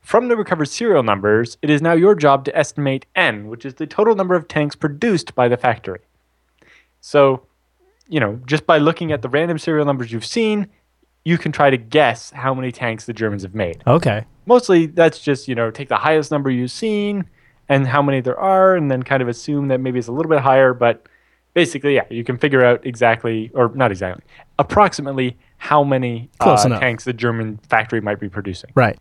From 0.00 0.28
the 0.28 0.36
recovered 0.36 0.66
serial 0.66 1.02
numbers, 1.02 1.58
it 1.62 1.70
is 1.70 1.82
now 1.82 1.92
your 1.92 2.14
job 2.14 2.44
to 2.44 2.56
estimate 2.56 3.06
N, 3.16 3.48
which 3.48 3.64
is 3.64 3.74
the 3.74 3.86
total 3.86 4.14
number 4.14 4.34
of 4.36 4.46
tanks 4.46 4.76
produced 4.76 5.34
by 5.34 5.48
the 5.48 5.56
factory. 5.56 6.00
So, 7.00 7.42
you 8.08 8.20
know, 8.20 8.40
just 8.46 8.66
by 8.66 8.78
looking 8.78 9.10
at 9.12 9.22
the 9.22 9.28
random 9.28 9.58
serial 9.58 9.84
numbers 9.84 10.12
you've 10.12 10.24
seen, 10.24 10.68
you 11.24 11.38
can 11.38 11.50
try 11.50 11.70
to 11.70 11.76
guess 11.76 12.30
how 12.30 12.54
many 12.54 12.70
tanks 12.70 13.04
the 13.06 13.12
Germans 13.12 13.42
have 13.42 13.52
made 13.54 13.82
Okay. 13.84 14.24
mostly 14.46 14.86
that's 14.86 15.18
just 15.18 15.48
you 15.48 15.56
know 15.56 15.72
take 15.72 15.88
the 15.88 15.96
highest 15.96 16.30
number 16.30 16.50
you've 16.52 16.70
seen 16.70 17.24
and 17.68 17.84
how 17.84 18.00
many 18.00 18.20
there 18.20 18.38
are 18.38 18.76
and 18.76 18.88
then 18.92 19.02
kind 19.02 19.20
of 19.20 19.28
assume 19.28 19.66
that 19.66 19.80
maybe 19.80 19.98
it's 19.98 20.06
a 20.06 20.12
little 20.12 20.30
bit 20.30 20.38
higher 20.38 20.72
but 20.72 21.08
basically 21.56 21.94
yeah 21.94 22.04
you 22.10 22.22
can 22.22 22.36
figure 22.36 22.62
out 22.64 22.78
exactly 22.86 23.50
or 23.54 23.64
not 23.74 23.90
exactly 23.90 24.22
approximately 24.58 25.36
how 25.58 25.82
many 25.82 26.30
uh, 26.40 26.78
tanks 26.78 27.04
the 27.04 27.12
German 27.12 27.58
factory 27.68 28.00
might 28.00 28.20
be 28.20 28.28
producing. 28.28 28.70
Right. 28.74 28.98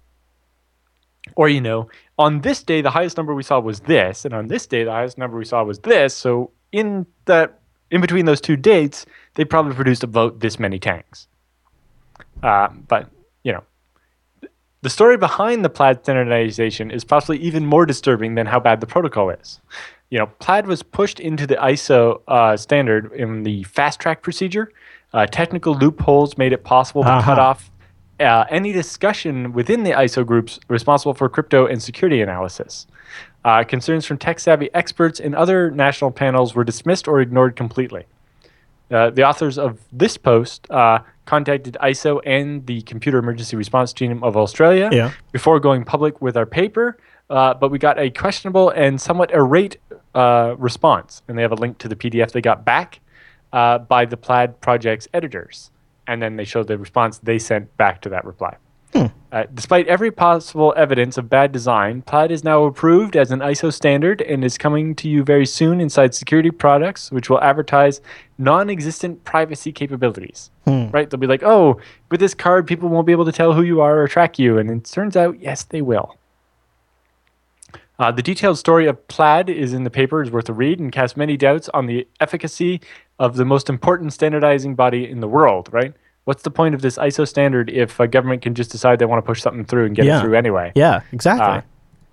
Or, 1.35 1.49
you 1.49 1.61
know, 1.61 1.89
on 2.17 2.41
this 2.41 2.63
day, 2.63 2.81
the 2.81 2.91
highest 2.91 3.17
number 3.17 3.33
we 3.33 3.43
saw 3.43 3.59
was 3.59 3.81
this, 3.81 4.25
and 4.25 4.33
on 4.33 4.47
this 4.47 4.67
day, 4.67 4.83
the 4.83 4.91
highest 4.91 5.17
number 5.17 5.37
we 5.37 5.45
saw 5.45 5.63
was 5.63 5.79
this. 5.79 6.13
So, 6.13 6.51
in 6.71 7.05
that, 7.25 7.59
in 7.89 7.99
between 7.99 8.25
those 8.25 8.41
two 8.41 8.55
dates, 8.55 9.05
they 9.33 9.43
probably 9.43 9.73
produced 9.73 10.03
about 10.03 10.39
this 10.39 10.59
many 10.59 10.79
tanks. 10.79 11.27
Uh, 12.43 12.69
but, 12.87 13.09
you 13.43 13.53
know, 13.53 13.63
the 14.81 14.89
story 14.89 15.17
behind 15.17 15.65
the 15.65 15.69
plaid 15.69 16.03
standardization 16.03 16.91
is 16.91 17.03
possibly 17.03 17.37
even 17.39 17.65
more 17.65 17.87
disturbing 17.87 18.35
than 18.35 18.45
how 18.45 18.59
bad 18.59 18.81
the 18.81 18.87
protocol 18.87 19.31
is. 19.31 19.59
You 20.15 20.19
know, 20.19 20.27
plaid 20.39 20.65
was 20.65 20.81
pushed 20.81 21.19
into 21.19 21.45
the 21.45 21.55
ISO 21.55 22.21
uh, 22.29 22.55
standard 22.55 23.11
in 23.11 23.43
the 23.43 23.63
fast 23.63 23.99
track 23.99 24.21
procedure. 24.21 24.71
Uh, 25.11 25.25
technical 25.25 25.75
loopholes 25.75 26.37
made 26.37 26.53
it 26.53 26.63
possible 26.63 27.03
to 27.03 27.09
cut 27.21 27.37
Uh-huh. 27.37 27.41
off 27.41 27.69
uh, 28.21 28.45
any 28.49 28.71
discussion 28.71 29.51
within 29.51 29.83
the 29.83 29.91
ISO 29.91 30.25
groups 30.25 30.57
responsible 30.69 31.13
for 31.13 31.27
crypto 31.27 31.65
and 31.67 31.83
security 31.83 32.21
analysis. 32.21 32.87
Uh, 33.43 33.65
concerns 33.65 34.05
from 34.05 34.17
tech 34.17 34.39
savvy 34.39 34.69
experts 34.73 35.19
and 35.19 35.35
other 35.35 35.69
national 35.69 36.11
panels 36.11 36.55
were 36.55 36.63
dismissed 36.63 37.09
or 37.09 37.19
ignored 37.19 37.57
completely. 37.57 38.05
Uh, 38.89 39.09
the 39.09 39.23
authors 39.25 39.57
of 39.57 39.79
this 39.91 40.15
post 40.15 40.65
uh, 40.71 40.99
contacted 41.25 41.75
ISO 41.83 42.21
and 42.25 42.65
the 42.67 42.81
Computer 42.83 43.17
Emergency 43.17 43.57
Response 43.57 43.91
Team 43.91 44.23
of 44.23 44.37
Australia 44.37 44.89
Yeah. 44.93 45.11
before 45.33 45.59
going 45.59 45.83
public 45.83 46.21
with 46.21 46.37
our 46.37 46.45
paper, 46.45 46.95
uh, 47.29 47.55
but 47.55 47.69
we 47.71 47.79
got 47.79 47.97
a 47.99 48.11
questionable 48.11 48.69
and 48.69 49.01
somewhat 49.01 49.33
irate 49.33 49.77
uh, 50.15 50.55
response. 50.57 51.21
And 51.27 51.37
they 51.37 51.41
have 51.41 51.51
a 51.51 51.55
link 51.55 51.77
to 51.79 51.87
the 51.87 51.95
PDF 51.95 52.31
they 52.31 52.41
got 52.41 52.65
back 52.65 52.99
uh, 53.53 53.79
by 53.79 54.05
the 54.05 54.17
Plaid 54.17 54.59
project's 54.61 55.07
editors. 55.13 55.71
And 56.07 56.21
then 56.21 56.35
they 56.35 56.45
showed 56.45 56.67
the 56.67 56.77
response 56.77 57.19
they 57.19 57.39
sent 57.39 57.75
back 57.77 58.01
to 58.01 58.09
that 58.09 58.25
reply. 58.25 58.57
Uh, 59.31 59.43
despite 59.53 59.85
every 59.87 60.11
possible 60.11 60.73
evidence 60.77 61.17
of 61.17 61.29
bad 61.29 61.51
design, 61.51 62.01
Plaid 62.03 62.31
is 62.31 62.43
now 62.43 62.63
approved 62.63 63.17
as 63.17 63.31
an 63.31 63.39
ISO 63.39 63.73
standard 63.73 64.21
and 64.21 64.45
is 64.45 64.57
coming 64.57 64.95
to 64.95 65.09
you 65.09 65.23
very 65.23 65.45
soon 65.45 65.81
inside 65.81 66.15
security 66.15 66.51
products, 66.51 67.11
which 67.11 67.29
will 67.29 67.41
advertise 67.41 67.99
non 68.37 68.69
existent 68.69 69.21
privacy 69.25 69.73
capabilities. 69.73 70.51
Right? 70.91 71.09
They'll 71.09 71.19
be 71.19 71.27
like, 71.27 71.43
oh, 71.43 71.81
with 72.09 72.21
this 72.21 72.33
card, 72.33 72.67
people 72.67 72.87
won't 72.87 73.05
be 73.05 73.11
able 73.11 73.25
to 73.25 73.33
tell 73.33 73.51
who 73.51 73.63
you 73.63 73.81
are 73.81 74.01
or 74.01 74.07
track 74.07 74.39
you. 74.39 74.57
And 74.57 74.69
it 74.71 74.85
turns 74.85 75.17
out, 75.17 75.41
yes, 75.41 75.63
they 75.63 75.81
will. 75.81 76.17
Uh, 77.97 78.11
the 78.11 78.21
detailed 78.21 78.57
story 78.57 78.87
of 78.87 79.07
Plaid 79.07 79.49
is 79.49 79.73
in 79.73 79.83
the 79.83 79.89
paper, 79.89 80.21
is 80.21 80.29
worth 80.31 80.49
a 80.49 80.53
read, 80.53 80.79
and 80.79 80.91
casts 80.91 81.15
many 81.15 81.37
doubts 81.37 81.69
on 81.69 81.85
the 81.85 82.07
efficacy 82.19 82.81
of 83.19 83.37
the 83.37 83.45
most 83.45 83.69
important 83.69 84.11
standardizing 84.13 84.75
body 84.75 85.09
in 85.09 85.21
the 85.21 85.27
world, 85.27 85.69
right? 85.71 85.93
What's 86.25 86.43
the 86.43 86.51
point 86.51 86.75
of 86.75 86.81
this 86.81 86.97
ISO 86.97 87.27
standard 87.27 87.69
if 87.69 87.99
a 87.99 88.07
government 88.07 88.41
can 88.41 88.55
just 88.55 88.71
decide 88.71 88.99
they 88.99 89.05
want 89.05 89.23
to 89.23 89.25
push 89.25 89.41
something 89.41 89.63
through 89.63 89.85
and 89.85 89.95
get 89.95 90.05
Yeah. 90.05 90.17
it 90.17 90.21
through 90.21 90.35
anyway? 90.35 90.71
Yeah, 90.75 91.01
exactly. 91.11 91.45
Uh, 91.45 91.61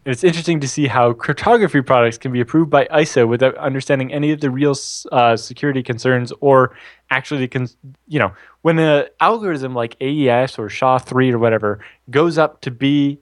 it's 0.05 0.23
interesting 0.23 0.61
to 0.61 0.69
see 0.69 0.87
how 0.89 1.13
cryptography 1.13 1.81
products 1.81 2.19
can 2.19 2.33
be 2.33 2.41
approved 2.41 2.71
by 2.71 2.85
ISO 2.87 3.27
without 3.27 3.57
understanding 3.57 4.13
any 4.13 4.31
of 4.33 4.41
the 4.41 4.51
real 4.51 4.75
uh, 5.13 5.37
security 5.37 5.83
concerns 5.83 6.33
or 6.41 6.77
actually, 7.11 7.49
con- 7.49 7.69
you 8.07 8.19
know, 8.19 8.33
when 8.63 8.79
an 8.79 9.07
algorithm 9.21 9.75
like 9.75 9.97
AES 10.01 10.59
or 10.59 10.69
SHA-3 10.69 11.33
or 11.33 11.39
whatever 11.39 11.81
goes 12.11 12.37
up 12.39 12.61
to 12.63 12.71
be 12.71 13.19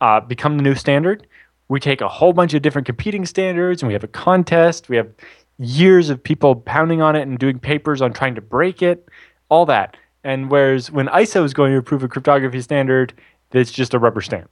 uh, 0.00 0.20
become 0.20 0.56
the 0.58 0.62
new 0.62 0.74
standard, 0.74 1.26
we 1.68 1.80
take 1.80 2.00
a 2.00 2.08
whole 2.08 2.32
bunch 2.32 2.54
of 2.54 2.62
different 2.62 2.86
competing 2.86 3.26
standards 3.26 3.82
and 3.82 3.88
we 3.88 3.92
have 3.92 4.04
a 4.04 4.08
contest. 4.08 4.88
We 4.88 4.96
have 4.96 5.08
years 5.58 6.10
of 6.10 6.22
people 6.22 6.54
pounding 6.56 7.02
on 7.02 7.16
it 7.16 7.22
and 7.22 7.38
doing 7.38 7.58
papers 7.58 8.00
on 8.02 8.12
trying 8.12 8.34
to 8.36 8.40
break 8.40 8.82
it, 8.82 9.08
all 9.48 9.66
that. 9.66 9.96
And 10.22 10.50
whereas 10.50 10.90
when 10.90 11.06
ISO 11.08 11.44
is 11.44 11.54
going 11.54 11.72
to 11.72 11.78
approve 11.78 12.02
a 12.02 12.08
cryptography 12.08 12.60
standard, 12.60 13.12
it's 13.52 13.70
just 13.72 13.94
a 13.94 13.98
rubber 13.98 14.20
stamp 14.20 14.50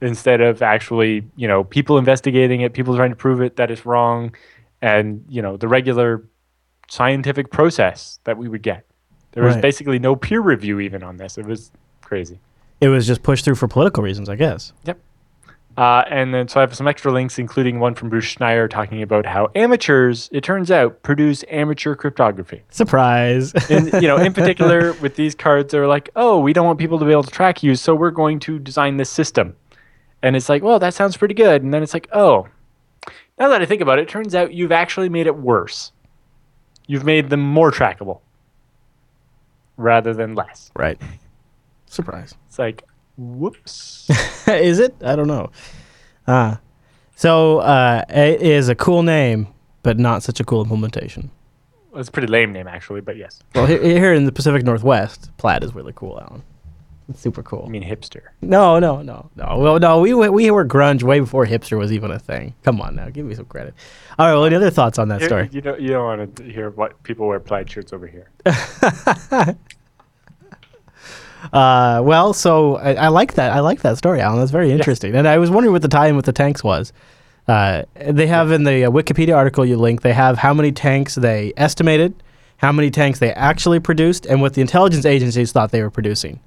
instead 0.00 0.40
of 0.40 0.62
actually, 0.62 1.24
you 1.36 1.46
know, 1.46 1.64
people 1.64 1.98
investigating 1.98 2.62
it, 2.62 2.72
people 2.72 2.96
trying 2.96 3.10
to 3.10 3.16
prove 3.16 3.40
it 3.42 3.56
that 3.56 3.70
it's 3.70 3.84
wrong, 3.84 4.34
and 4.80 5.24
you 5.28 5.42
know, 5.42 5.56
the 5.56 5.68
regular 5.68 6.24
scientific 6.88 7.50
process 7.50 8.18
that 8.24 8.38
we 8.38 8.48
would 8.48 8.62
get. 8.62 8.84
There 9.32 9.44
was 9.44 9.54
Right. 9.54 9.62
basically 9.62 9.98
no 9.98 10.16
peer 10.16 10.40
review 10.40 10.80
even 10.80 11.02
on 11.02 11.18
this. 11.18 11.38
It 11.38 11.46
was 11.46 11.70
crazy. 12.02 12.38
It 12.80 12.88
was 12.88 13.06
just 13.06 13.22
pushed 13.22 13.44
through 13.44 13.54
for 13.56 13.68
political 13.68 14.02
reasons, 14.02 14.28
I 14.28 14.36
guess. 14.36 14.72
Yep. 14.84 14.98
Uh, 15.76 16.02
and 16.10 16.34
then 16.34 16.48
so 16.48 16.60
I 16.60 16.62
have 16.62 16.74
some 16.74 16.88
extra 16.88 17.12
links, 17.12 17.38
including 17.38 17.78
one 17.78 17.94
from 17.94 18.08
Bruce 18.10 18.34
Schneier 18.34 18.68
talking 18.68 19.02
about 19.02 19.24
how 19.24 19.48
amateurs, 19.54 20.28
it 20.32 20.42
turns 20.42 20.70
out, 20.70 21.02
produce 21.02 21.44
amateur 21.48 21.94
cryptography. 21.94 22.62
Surprise. 22.70 23.52
And 23.70 23.92
you 23.94 24.08
know, 24.08 24.16
in 24.16 24.32
particular, 24.32 24.92
with 25.00 25.14
these 25.14 25.34
cards, 25.34 25.72
they're 25.72 25.86
like, 25.86 26.10
"Oh, 26.16 26.40
we 26.40 26.52
don't 26.52 26.66
want 26.66 26.78
people 26.78 26.98
to 26.98 27.04
be 27.04 27.12
able 27.12 27.22
to 27.22 27.30
track 27.30 27.62
you, 27.62 27.74
so 27.76 27.94
we're 27.94 28.10
going 28.10 28.40
to 28.40 28.58
design 28.58 28.96
this 28.96 29.10
system." 29.10 29.56
And 30.22 30.36
it's 30.36 30.48
like, 30.48 30.62
"Well, 30.62 30.78
that 30.80 30.92
sounds 30.92 31.16
pretty 31.16 31.34
good." 31.34 31.62
And 31.62 31.72
then 31.72 31.82
it's 31.82 31.94
like, 31.94 32.08
"Oh, 32.12 32.48
now 33.38 33.48
that 33.48 33.62
I 33.62 33.66
think 33.66 33.80
about 33.80 33.98
it, 33.98 34.02
it 34.02 34.08
turns 34.08 34.34
out 34.34 34.52
you've 34.52 34.72
actually 34.72 35.08
made 35.08 35.26
it 35.26 35.36
worse. 35.36 35.92
You've 36.86 37.04
made 37.04 37.30
them 37.30 37.40
more 37.40 37.70
trackable 37.70 38.20
rather 39.76 40.12
than 40.12 40.34
less." 40.34 40.70
right. 40.74 41.00
Surprise. 41.86 42.34
It's 42.46 42.58
like, 42.58 42.84
whoops. 43.20 44.08
is 44.48 44.78
it? 44.78 44.94
I 45.04 45.14
don't 45.16 45.28
know. 45.28 45.50
Ah. 46.26 46.60
so 47.16 47.58
uh, 47.58 48.04
it 48.08 48.40
is 48.42 48.68
a 48.68 48.74
cool 48.74 49.02
name, 49.02 49.46
but 49.82 49.98
not 49.98 50.22
such 50.22 50.40
a 50.40 50.44
cool 50.44 50.62
implementation. 50.62 51.30
Well, 51.90 52.00
it's 52.00 52.08
a 52.08 52.12
pretty 52.12 52.28
lame 52.28 52.52
name, 52.52 52.68
actually, 52.68 53.00
but 53.00 53.16
yes. 53.16 53.42
Well, 53.54 53.66
he- 53.66 53.78
here 53.78 54.14
in 54.14 54.24
the 54.24 54.32
Pacific 54.32 54.62
Northwest, 54.62 55.30
plaid 55.38 55.64
is 55.64 55.74
really 55.74 55.92
cool, 55.94 56.20
Allan. 56.20 56.42
It's 57.08 57.18
super 57.20 57.42
cool. 57.42 57.64
I 57.66 57.68
mean, 57.68 57.82
hipster. 57.82 58.20
No, 58.40 58.78
no, 58.78 59.02
no, 59.02 59.28
no. 59.34 59.58
Well, 59.58 59.80
no, 59.80 59.98
we 60.00 60.14
were- 60.14 60.30
we 60.30 60.50
were 60.52 60.64
grunge 60.64 61.02
way 61.02 61.18
before 61.18 61.44
hipster 61.46 61.76
was 61.76 61.92
even 61.92 62.12
a 62.12 62.18
thing. 62.20 62.54
Come 62.62 62.80
on 62.80 62.94
now, 62.94 63.08
give 63.10 63.26
me 63.26 63.34
some 63.34 63.46
credit. 63.46 63.74
All 64.18 64.26
right. 64.26 64.32
Well, 64.34 64.44
any 64.44 64.54
other 64.54 64.70
thoughts 64.70 64.98
on 65.00 65.08
that 65.08 65.20
You- 65.20 65.26
story? 65.26 65.48
You 65.50 65.60
don't, 65.60 65.80
you 65.80 65.88
don't 65.88 66.04
want 66.04 66.36
to 66.36 66.44
hear 66.44 66.70
what 66.70 67.02
people 67.02 67.26
wear 67.26 67.40
plaid 67.40 67.68
shirts 67.68 67.92
over 67.92 68.06
here. 68.06 68.30
Uh, 71.52 72.00
well, 72.04 72.32
so 72.32 72.76
I, 72.76 72.94
I 72.94 73.08
like 73.08 73.34
that. 73.34 73.52
I 73.52 73.60
like 73.60 73.80
that 73.82 73.96
story, 73.98 74.20
Allan. 74.20 74.38
That's 74.40 74.50
very 74.50 74.70
interesting. 74.70 75.14
And 75.14 75.26
I 75.26 75.38
was 75.38 75.50
wondering 75.50 75.72
what 75.72 75.82
the 75.82 75.88
tie-in 75.88 76.16
with 76.16 76.24
the 76.26 76.32
tanks 76.32 76.62
was. 76.62 76.92
Uh, 77.48 77.82
they 77.94 78.26
have 78.26 78.52
in 78.52 78.64
the 78.64 78.84
uh, 78.84 78.90
Wikipedia 78.90 79.34
article 79.36 79.64
you 79.64 79.76
link. 79.76 80.02
They 80.02 80.12
have 80.12 80.38
how 80.38 80.54
many 80.54 80.70
tanks 80.72 81.14
they 81.16 81.52
estimated, 81.56 82.14
how 82.58 82.70
many 82.72 82.90
tanks 82.90 83.18
they 83.18 83.32
actually 83.32 83.80
produced, 83.80 84.26
and 84.26 84.40
what 84.40 84.54
the 84.54 84.60
intelligence 84.60 85.04
agencies 85.04 85.50
thought 85.50 85.70
they 85.72 85.82
were 85.82 85.90
producing. 85.90 86.38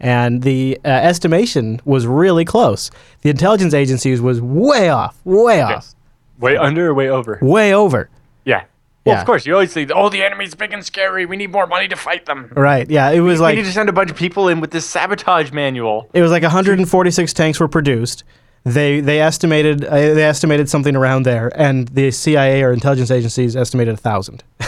And 0.00 0.42
the 0.42 0.78
uh, 0.84 0.88
estimation 0.88 1.80
was 1.84 2.06
really 2.06 2.44
close. 2.44 2.90
The 3.22 3.30
intelligence 3.30 3.74
agencies 3.74 4.20
was 4.20 4.40
way 4.40 4.88
off, 4.88 5.18
way 5.24 5.60
off, 5.60 5.70
Yes. 5.70 5.94
Way 6.38 6.56
under 6.56 6.90
or 6.90 6.94
way 6.94 7.08
over? 7.10 7.38
way 7.42 7.74
over. 7.74 8.08
Yeah. 9.08 9.12
Well, 9.12 9.16
Yeah. 9.16 9.20
of 9.20 9.26
course, 9.26 9.46
you 9.46 9.54
always 9.54 9.72
say, 9.72 9.86
oh, 9.94 10.08
the 10.08 10.22
enemy's 10.22 10.54
big 10.54 10.72
and 10.72 10.84
scary. 10.84 11.26
We 11.26 11.36
need 11.36 11.50
more 11.52 11.66
money 11.66 11.88
to 11.88 11.96
fight 11.96 12.26
them. 12.26 12.50
Right? 12.54 12.88
Yeah. 12.90 13.10
It 13.10 13.20
was 13.20 13.38
we 13.38 13.42
like 13.42 13.52
we 13.56 13.62
need 13.62 13.66
to 13.68 13.72
send 13.72 13.88
a 13.88 13.92
bunch 13.92 14.10
of 14.10 14.16
people 14.16 14.48
in 14.48 14.60
with 14.60 14.70
this 14.70 14.86
sabotage 14.86 15.50
manual. 15.52 16.08
It 16.12 16.22
was 16.22 16.30
like 16.30 16.42
146 16.42 17.32
tanks 17.32 17.58
were 17.60 17.68
produced. 17.68 18.24
They 18.64 19.00
they 19.00 19.20
estimated 19.20 19.84
uh, 19.84 19.94
they 19.94 20.24
estimated 20.24 20.68
something 20.68 20.94
around 20.96 21.22
there, 21.24 21.50
and 21.56 21.88
the 21.88 22.10
CIA 22.10 22.62
or 22.62 22.72
intelligence 22.72 23.10
agencies 23.10 23.56
estimated 23.56 23.94
a 23.94 23.96
thousand. 23.96 24.42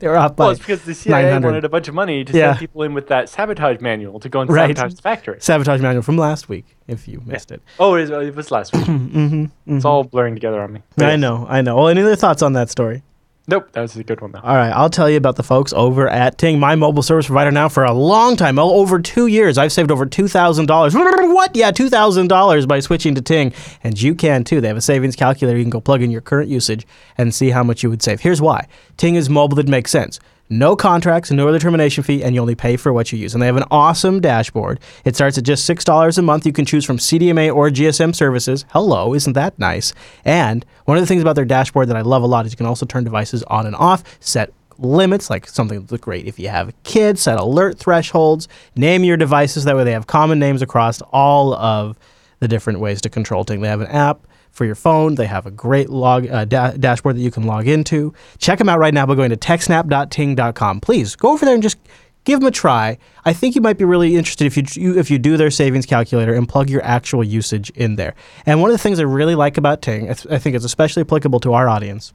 they 0.00 0.08
were 0.08 0.16
off 0.16 0.34
by 0.34 0.44
Well, 0.44 0.50
it's 0.50 0.58
because 0.60 0.82
the 0.82 0.92
CIA 0.92 1.38
wanted 1.38 1.64
a 1.64 1.68
bunch 1.68 1.86
of 1.86 1.94
money 1.94 2.24
to 2.24 2.32
Yeah. 2.36 2.48
send 2.50 2.58
people 2.58 2.82
in 2.82 2.92
with 2.94 3.06
that 3.06 3.28
sabotage 3.28 3.80
manual 3.80 4.18
to 4.20 4.28
go 4.28 4.40
and 4.40 4.50
Right. 4.50 4.76
sabotage 4.76 4.94
the 4.94 5.02
factory. 5.02 5.36
sabotage 5.40 5.80
manual 5.80 6.02
from 6.02 6.18
last 6.18 6.48
week. 6.48 6.66
If 6.88 7.06
you 7.06 7.22
missed 7.24 7.52
it, 7.52 7.62
Oh, 7.78 7.94
it 7.94 8.10
was, 8.10 8.26
it 8.28 8.34
was 8.34 8.50
last 8.50 8.74
week. 8.74 8.86
It's 9.68 9.84
all 9.84 10.02
blurring 10.04 10.34
together 10.34 10.60
on 10.60 10.72
me. 10.72 10.82
But 10.96 11.04
Mm-hmm, 11.04 11.08
I 11.08 11.12
yes. 11.12 11.20
know, 11.20 11.46
I 11.48 11.62
know. 11.62 11.76
Well, 11.76 11.88
any 11.88 12.02
other 12.02 12.16
thoughts 12.16 12.42
on 12.42 12.54
that 12.54 12.70
story? 12.70 13.02
Nope, 13.48 13.70
that 13.72 13.80
was 13.80 13.96
a 13.96 14.02
good 14.02 14.20
one 14.20 14.32
though. 14.32 14.40
All 14.40 14.56
right, 14.56 14.70
I'll 14.70 14.90
tell 14.90 15.08
you 15.08 15.16
about 15.16 15.36
the 15.36 15.44
folks 15.44 15.72
over 15.72 16.08
at 16.08 16.36
Ting, 16.36 16.58
my 16.58 16.74
mobile 16.74 17.02
service 17.02 17.26
provider 17.26 17.52
now 17.52 17.68
for 17.68 17.84
a 17.84 17.92
long 17.92 18.36
time, 18.36 18.58
over 18.58 18.98
two 18.98 19.28
years. 19.28 19.56
I've 19.56 19.72
saved 19.72 19.90
over 19.90 20.04
$2,000. 20.06 21.16
What? 21.36 21.54
Yeah, 21.54 21.70
$2,000 21.70 22.66
by 22.66 22.80
switching 22.80 23.14
to 23.14 23.20
Ting. 23.20 23.52
And 23.84 24.00
you 24.00 24.14
can 24.14 24.42
too. 24.42 24.60
They 24.60 24.68
have 24.68 24.76
a 24.76 24.80
savings 24.80 25.14
calculator. 25.16 25.58
You 25.58 25.64
can 25.64 25.70
go 25.70 25.80
plug 25.82 26.00
in 26.02 26.10
your 26.10 26.22
current 26.22 26.48
usage 26.48 26.86
and 27.18 27.34
see 27.34 27.50
how 27.50 27.62
much 27.62 27.82
you 27.82 27.90
would 27.90 28.02
save. 28.02 28.20
Here's 28.20 28.40
why 28.40 28.66
Ting 28.96 29.16
is 29.16 29.28
mobile 29.28 29.56
that 29.56 29.68
makes 29.68 29.90
sense. 29.90 30.18
No 30.48 30.76
contracts, 30.76 31.30
no 31.30 31.48
other 31.48 31.58
termination 31.58 32.04
fee, 32.04 32.22
and 32.22 32.34
you 32.34 32.40
only 32.40 32.54
pay 32.54 32.76
for 32.76 32.92
what 32.92 33.10
you 33.10 33.18
use. 33.18 33.34
And 33.34 33.42
they 33.42 33.46
have 33.46 33.56
an 33.56 33.64
awesome 33.70 34.20
dashboard. 34.20 34.78
It 35.04 35.16
starts 35.16 35.36
at 35.36 35.44
just 35.44 35.68
$6 35.68 36.18
a 36.18 36.22
month. 36.22 36.46
You 36.46 36.52
can 36.52 36.64
choose 36.64 36.84
from 36.84 36.98
CDMA 36.98 37.52
or 37.52 37.68
GSM 37.68 38.14
services. 38.14 38.64
Hello, 38.70 39.12
isn't 39.14 39.32
that 39.32 39.58
nice? 39.58 39.92
And 40.24 40.64
one 40.84 40.96
of 40.96 41.02
the 41.02 41.06
things 41.06 41.22
about 41.22 41.34
their 41.34 41.44
dashboard 41.44 41.88
that 41.88 41.96
I 41.96 42.02
love 42.02 42.22
a 42.22 42.26
lot 42.26 42.46
is 42.46 42.52
you 42.52 42.56
can 42.56 42.66
also 42.66 42.86
turn 42.86 43.02
devices 43.02 43.42
on 43.44 43.66
and 43.66 43.74
off, 43.74 44.04
set 44.20 44.52
limits, 44.78 45.30
like 45.30 45.48
something 45.48 45.84
that's 45.84 46.00
great 46.00 46.26
if 46.26 46.38
you 46.38 46.48
have 46.48 46.72
kids, 46.84 47.22
set 47.22 47.40
alert 47.40 47.78
thresholds, 47.78 48.46
name 48.76 49.02
your 49.02 49.16
devices. 49.16 49.64
That 49.64 49.76
way 49.76 49.84
they 49.84 49.92
have 49.92 50.06
common 50.06 50.38
names 50.38 50.62
across 50.62 51.00
all 51.12 51.54
of 51.54 51.98
the 52.38 52.48
different 52.48 52.80
ways 52.80 53.00
to 53.00 53.08
control 53.08 53.42
things. 53.42 53.62
They 53.62 53.68
have 53.68 53.80
an 53.80 53.88
app 53.88 54.26
for 54.56 54.64
your 54.64 54.74
phone. 54.74 55.16
They 55.16 55.26
have 55.26 55.44
a 55.44 55.50
great 55.50 55.90
log 55.90 56.26
uh, 56.26 56.46
da- 56.46 56.72
dashboard 56.72 57.16
that 57.16 57.20
you 57.20 57.30
can 57.30 57.44
log 57.44 57.68
into. 57.68 58.14
Check 58.38 58.58
them 58.58 58.68
out 58.70 58.78
right 58.78 58.94
now 58.94 59.04
by 59.04 59.14
going 59.14 59.30
to 59.30 59.36
techsnap.ting.com. 59.36 60.80
Please 60.80 61.14
go 61.14 61.32
over 61.32 61.44
there 61.44 61.54
and 61.54 61.62
just 61.62 61.76
give 62.24 62.40
them 62.40 62.48
a 62.48 62.50
try. 62.50 62.96
I 63.26 63.34
think 63.34 63.54
you 63.54 63.60
might 63.60 63.76
be 63.76 63.84
really 63.84 64.16
interested 64.16 64.46
if 64.46 64.56
you, 64.56 64.64
you 64.72 64.98
if 64.98 65.10
you 65.10 65.18
do 65.18 65.36
their 65.36 65.50
savings 65.50 65.84
calculator 65.84 66.34
and 66.34 66.48
plug 66.48 66.70
your 66.70 66.82
actual 66.82 67.22
usage 67.22 67.68
in 67.70 67.96
there. 67.96 68.14
And 68.46 68.62
one 68.62 68.70
of 68.70 68.74
the 68.74 68.82
things 68.82 68.98
I 68.98 69.02
really 69.02 69.34
like 69.34 69.58
about 69.58 69.82
Ting, 69.82 70.10
I, 70.10 70.14
th- 70.14 70.34
I 70.34 70.38
think 70.38 70.56
it's 70.56 70.64
especially 70.64 71.02
applicable 71.02 71.40
to 71.40 71.52
our 71.52 71.68
audience, 71.68 72.14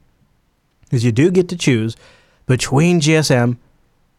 is 0.90 1.04
you 1.04 1.12
do 1.12 1.30
get 1.30 1.48
to 1.48 1.56
choose 1.56 1.96
between 2.46 3.00
GSM 3.00 3.56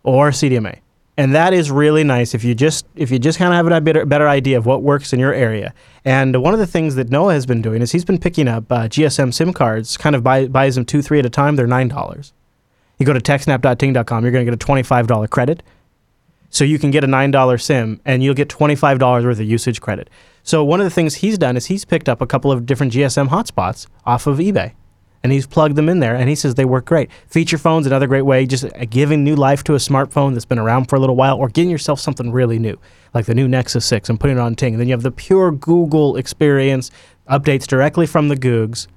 or 0.04 0.30
CDMA. 0.32 0.80
And 1.15 1.36
that 1.36 1.54
is 1.54 1.69
really 1.69 2.04
nice 2.04 2.34
if 2.34 2.43
you 2.43 2.56
just 2.56 2.88
if 2.95 3.12
you 3.12 3.19
just 3.19 3.38
kind 3.38 3.54
of 3.54 3.56
have 3.56 3.67
a 3.71 3.82
better, 3.82 4.06
better 4.06 4.28
idea 4.28 4.58
of 4.58 4.65
what 4.65 4.82
works 4.82 5.13
in 5.13 5.19
your 5.19 5.34
area. 5.34 5.73
And 6.04 6.41
one 6.41 6.54
of 6.54 6.60
the 6.60 6.65
things 6.65 6.95
that 6.95 7.10
Noah 7.10 7.34
has 7.34 7.45
been 7.45 7.62
doing 7.62 7.82
is 7.84 7.91
he's 7.91 8.06
been 8.06 8.19
picking 8.19 8.47
up 8.47 8.71
uh, 8.71 8.88
GSM 8.88 9.32
SIM 9.34 9.54
cards, 9.54 9.95
kind 9.95 10.15
of 10.15 10.23
buy, 10.23 10.47
buys 10.47 10.76
them 10.76 10.86
two, 10.86 11.04
three 11.04 11.19
at 11.19 11.26
a 11.26 11.30
time. 11.30 11.56
They're 11.56 11.67
nine 11.67 11.88
dollars. 11.88 12.34
You 12.97 13.06
go 13.06 13.13
to 13.13 13.19
techsnap.ting.com, 13.19 14.23
you're 14.23 14.32
going 14.32 14.45
to 14.45 14.52
get 14.52 14.56
a 14.56 14.65
twenty-five 14.65 15.06
dollar 15.06 15.28
credit. 15.28 15.62
So 16.49 16.63
you 16.63 16.80
can 16.80 16.91
get 16.91 17.04
a 17.04 17.08
nine 17.08 17.32
dollar 17.32 17.58
SIM, 17.58 17.99
and 18.06 18.23
you'll 18.23 18.34
get 18.34 18.49
twenty-five 18.49 18.97
dollars 18.97 19.23
worth 19.23 19.39
of 19.39 19.45
usage 19.45 19.82
credit. 19.82 20.10
So 20.41 20.63
one 20.63 20.80
of 20.82 20.86
the 20.86 20.91
things 20.91 21.15
he's 21.15 21.38
done 21.38 21.56
is 21.58 21.67
he's 21.67 21.86
picked 21.86 22.10
up 22.10 22.21
a 22.21 22.28
couple 22.28 22.52
of 22.52 22.65
different 22.65 22.91
GSM 22.91 23.30
hotspots 23.30 23.88
off 24.06 24.26
of 24.26 24.39
eBay 24.39 24.73
and 25.24 25.32
he's 25.32 25.48
plugged 25.48 25.76
them 25.76 25.88
in 25.88 26.00
there 26.00 26.16
and 26.16 26.28
he 26.28 26.36
says 26.36 26.56
they 26.56 26.66
work 26.66 26.86
great. 26.86 27.10
Feature 27.28 27.58
phone's 27.58 27.88
another 27.88 28.08
great 28.08 28.24
way, 28.24 28.46
just 28.46 28.66
giving 28.90 29.24
new 29.24 29.36
life 29.36 29.64
to 29.64 29.74
a 29.74 29.78
smartphone 29.78 30.34
that's 30.34 30.46
been 30.46 30.60
around 30.60 30.86
for 30.86 30.98
a 30.98 31.00
little 31.00 31.16
while 31.16 31.38
or 31.38 31.48
getting 31.48 31.72
yourself 31.72 32.00
something 32.00 32.32
really 32.32 32.60
new, 32.60 32.78
like 33.14 33.26
the 33.26 33.34
new 33.34 33.48
Nexus 33.48 33.86
6 33.86 34.10
and 34.10 34.20
putting 34.20 34.38
it 34.38 34.42
on 34.42 34.56
Ting. 34.56 34.74
And 34.74 34.82
then 34.82 34.88
you 34.88 34.94
have 34.94 35.04
the 35.04 35.12
pure 35.12 35.52
Google 35.52 36.18
experience, 36.18 36.92
updates 37.30 37.66
directly 37.66 38.06
from 38.06 38.28
the 38.28 38.36
Googs, 38.36 38.88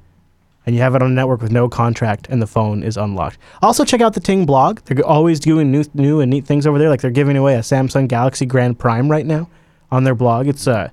and 0.66 0.74
you 0.74 0.82
have 0.82 0.96
it 0.96 1.02
on 1.02 1.12
a 1.12 1.14
network 1.14 1.40
with 1.40 1.52
no 1.52 1.68
contract 1.68 2.26
and 2.28 2.42
the 2.42 2.46
phone 2.46 2.82
is 2.82 2.96
unlocked. 2.96 3.38
Also 3.62 3.84
check 3.84 4.00
out 4.00 4.14
the 4.14 4.20
Ting 4.20 4.44
blog. 4.44 4.80
They're 4.80 5.06
always 5.06 5.38
doing 5.38 5.70
new 5.70 5.84
new 5.94 6.20
and 6.20 6.28
neat 6.28 6.44
things 6.44 6.66
over 6.66 6.78
there. 6.78 6.90
Like 6.90 7.00
they're 7.00 7.12
giving 7.12 7.36
away 7.36 7.54
a 7.54 7.60
Samsung 7.60 8.08
Galaxy 8.08 8.46
Grand 8.46 8.78
Prime 8.80 9.08
right 9.08 9.24
now 9.24 9.48
on 9.92 10.02
their 10.02 10.16
blog. 10.16 10.48
It's 10.48 10.66
uh 10.66 10.90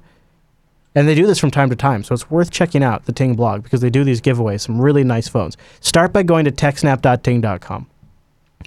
and 0.96 1.08
they 1.08 1.16
do 1.16 1.28
this 1.28 1.40
from 1.40 1.52
time 1.52 1.70
to 1.70 1.76
time, 1.76 2.04
so 2.04 2.14
it's 2.14 2.30
worth 2.30 2.52
checking 2.52 2.84
out 2.84 3.06
the 3.06 3.12
Ting 3.12 3.36
blog 3.36 3.64
because 3.64 3.82
they 3.82 3.90
do 3.90 4.04
these 4.04 4.22
giveaways, 4.22 4.62
some 4.62 4.80
really 4.80 5.04
nice 5.04 5.28
phones. 5.28 5.58
Start 5.80 6.14
by 6.14 6.24
going 6.24 6.46
to 6.46 6.52
techsnap.ting.com. 6.52 7.88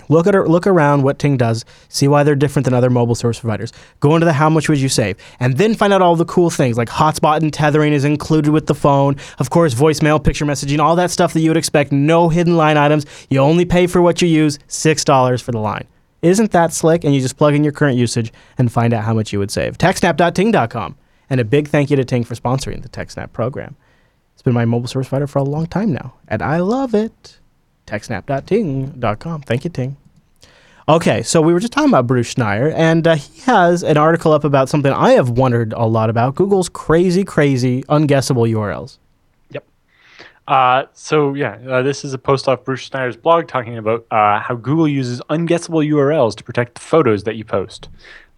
Look 0.08 0.26
at 0.26 0.34
look 0.34 0.66
around 0.66 1.02
what 1.02 1.18
Ting 1.18 1.36
does, 1.36 1.64
see 1.88 2.06
why 2.06 2.22
they're 2.22 2.36
different 2.36 2.64
than 2.64 2.74
other 2.74 2.90
mobile 2.90 3.14
service 3.14 3.40
providers. 3.40 3.72
Go 4.00 4.14
into 4.14 4.24
the 4.24 4.32
how 4.32 4.48
much 4.50 4.68
would 4.68 4.78
you 4.78 4.88
save, 4.88 5.16
and 5.40 5.56
then 5.56 5.74
find 5.74 5.92
out 5.92 6.02
all 6.02 6.16
the 6.16 6.24
cool 6.24 6.50
things 6.50 6.76
like 6.76 6.88
hotspot 6.88 7.38
and 7.38 7.52
tethering 7.52 7.92
is 7.92 8.04
included 8.04 8.52
with 8.52 8.66
the 8.66 8.74
phone. 8.74 9.16
Of 9.38 9.50
course, 9.50 9.74
voicemail, 9.74 10.22
picture 10.22 10.44
messaging, 10.44 10.78
all 10.78 10.96
that 10.96 11.10
stuff 11.10 11.32
that 11.32 11.40
you 11.40 11.50
would 11.50 11.56
expect. 11.56 11.92
No 11.92 12.28
hidden 12.28 12.56
line 12.56 12.76
items. 12.76 13.06
You 13.30 13.40
only 13.40 13.64
pay 13.64 13.86
for 13.86 14.02
what 14.02 14.22
you 14.22 14.28
use. 14.28 14.58
Six 14.68 15.04
dollars 15.04 15.42
for 15.42 15.52
the 15.52 15.60
line. 15.60 15.86
Isn't 16.22 16.50
that 16.52 16.72
slick? 16.72 17.04
And 17.04 17.14
you 17.14 17.20
just 17.20 17.36
plug 17.36 17.54
in 17.54 17.62
your 17.62 17.72
current 17.72 17.96
usage 17.96 18.32
and 18.58 18.70
find 18.72 18.92
out 18.92 19.04
how 19.04 19.14
much 19.14 19.32
you 19.32 19.38
would 19.38 19.50
save. 19.50 19.78
TechSnap.ting.com. 19.78 20.96
And 21.28 21.40
a 21.40 21.44
big 21.44 21.68
thank 21.68 21.90
you 21.90 21.96
to 21.96 22.04
Ting 22.04 22.24
for 22.24 22.34
sponsoring 22.34 22.82
the 22.82 22.88
TechSnap 22.88 23.32
program. 23.32 23.76
It's 24.34 24.42
been 24.42 24.54
my 24.54 24.64
mobile 24.64 24.86
service 24.86 25.08
provider 25.08 25.26
for 25.26 25.38
a 25.38 25.44
long 25.44 25.66
time 25.66 25.92
now, 25.92 26.14
and 26.28 26.42
I 26.42 26.58
love 26.58 26.94
it. 26.94 27.38
TechSnap.ting.com. 27.86 29.42
Thank 29.42 29.64
you, 29.64 29.70
Ting. 29.70 29.96
Okay, 30.88 31.22
so 31.22 31.40
we 31.40 31.52
were 31.52 31.58
just 31.58 31.72
talking 31.72 31.90
about 31.90 32.06
Bruce 32.06 32.34
Schneier, 32.34 32.72
and 32.76 33.06
uh, 33.08 33.16
he 33.16 33.40
has 33.40 33.82
an 33.82 33.96
article 33.96 34.32
up 34.32 34.44
about 34.44 34.68
something 34.68 34.92
I 34.92 35.12
have 35.12 35.30
wondered 35.30 35.72
a 35.72 35.84
lot 35.84 36.10
about 36.10 36.36
Google's 36.36 36.68
crazy, 36.68 37.24
crazy, 37.24 37.82
unguessable 37.84 38.48
URLs. 38.48 38.98
Yep. 39.50 39.66
Uh, 40.46 40.84
so, 40.92 41.34
yeah, 41.34 41.58
uh, 41.66 41.82
this 41.82 42.04
is 42.04 42.14
a 42.14 42.18
post 42.18 42.46
off 42.46 42.62
Bruce 42.62 42.88
Schneier's 42.88 43.16
blog 43.16 43.48
talking 43.48 43.78
about 43.78 44.06
uh, 44.12 44.38
how 44.38 44.54
Google 44.54 44.86
uses 44.86 45.20
unguessable 45.28 45.84
URLs 45.84 46.36
to 46.36 46.44
protect 46.44 46.74
the 46.74 46.80
photos 46.80 47.24
that 47.24 47.34
you 47.34 47.44
post. 47.44 47.88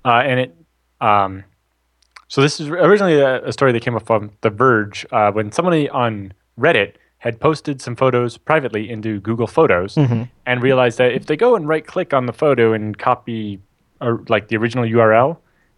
Uh, 0.04 0.22
and 0.24 0.40
it. 0.40 0.56
Um, 1.02 1.44
so 2.28 2.40
this 2.42 2.60
is 2.60 2.68
originally 2.68 3.18
a, 3.20 3.44
a 3.44 3.52
story 3.52 3.72
that 3.72 3.80
came 3.82 3.96
up 3.96 4.06
from 4.06 4.30
The 4.42 4.50
Verge 4.50 5.06
uh, 5.12 5.32
when 5.32 5.50
somebody 5.52 5.88
on 5.88 6.32
Reddit 6.58 6.94
had 7.18 7.40
posted 7.40 7.80
some 7.82 7.96
photos 7.96 8.36
privately 8.38 8.88
into 8.88 9.20
Google 9.20 9.46
Photos 9.48 9.94
Mm-hmm. 9.96 10.22
and 10.46 10.62
realized 10.62 10.98
that 10.98 11.12
if 11.12 11.26
they 11.26 11.36
go 11.36 11.56
and 11.56 11.66
right 11.66 11.84
click 11.86 12.14
on 12.14 12.26
the 12.26 12.32
photo 12.32 12.72
and 12.72 12.96
copy 12.96 13.60
or 14.00 14.22
like 14.28 14.48
the 14.48 14.56
original 14.56 14.84
URL 14.84 15.36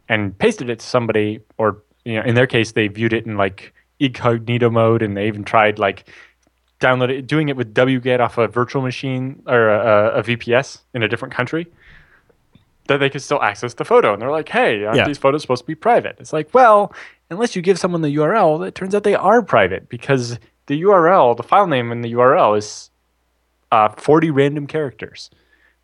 and 0.08 0.36
pasted 0.38 0.68
it 0.68 0.80
to 0.80 0.86
somebody 0.86 1.40
or 1.56 1.82
you 2.04 2.16
know 2.16 2.22
in 2.22 2.34
their 2.34 2.46
case 2.46 2.72
they 2.72 2.88
viewed 2.88 3.12
it 3.14 3.24
in 3.26 3.36
like 3.38 3.72
incognito 4.00 4.68
mode 4.70 5.00
and 5.02 5.16
they 5.16 5.26
even 5.26 5.44
tried 5.44 5.78
like 5.78 6.08
downloading 6.80 7.24
doing 7.26 7.48
it 7.48 7.56
with 7.56 7.74
wget 7.74 8.20
off 8.20 8.36
a 8.38 8.48
virtual 8.48 8.82
machine 8.82 9.42
or 9.46 9.68
a, 9.68 10.18
a 10.18 10.22
VPS 10.22 10.80
in 10.94 11.02
a 11.02 11.08
different 11.08 11.32
country 11.34 11.66
that 12.90 12.98
they 12.98 13.08
could 13.10 13.22
still 13.22 13.40
access 13.42 13.74
the 13.74 13.84
photo 13.84 14.12
and 14.12 14.20
they're 14.20 14.30
like 14.30 14.48
hey 14.48 14.84
aren't 14.84 14.96
Yeah. 14.98 15.06
these 15.06 15.18
photos 15.18 15.42
supposed 15.42 15.62
to 15.62 15.66
be 15.66 15.74
private 15.74 16.16
it's 16.18 16.32
like 16.32 16.52
well 16.52 16.92
unless 17.30 17.54
you 17.56 17.62
give 17.62 17.78
someone 17.78 18.02
the 18.02 18.14
URL 18.16 18.66
it 18.66 18.74
turns 18.74 18.94
out 18.94 19.02
they 19.04 19.14
are 19.14 19.42
private 19.42 19.88
because 19.88 20.38
the 20.66 20.82
URL 20.82 21.36
the 21.36 21.42
file 21.42 21.66
name 21.66 21.90
in 21.92 22.02
the 22.02 22.12
URL 22.12 22.56
is 22.58 22.90
uh, 23.72 23.88
40 23.90 24.30
random 24.32 24.66
characters, 24.66 25.30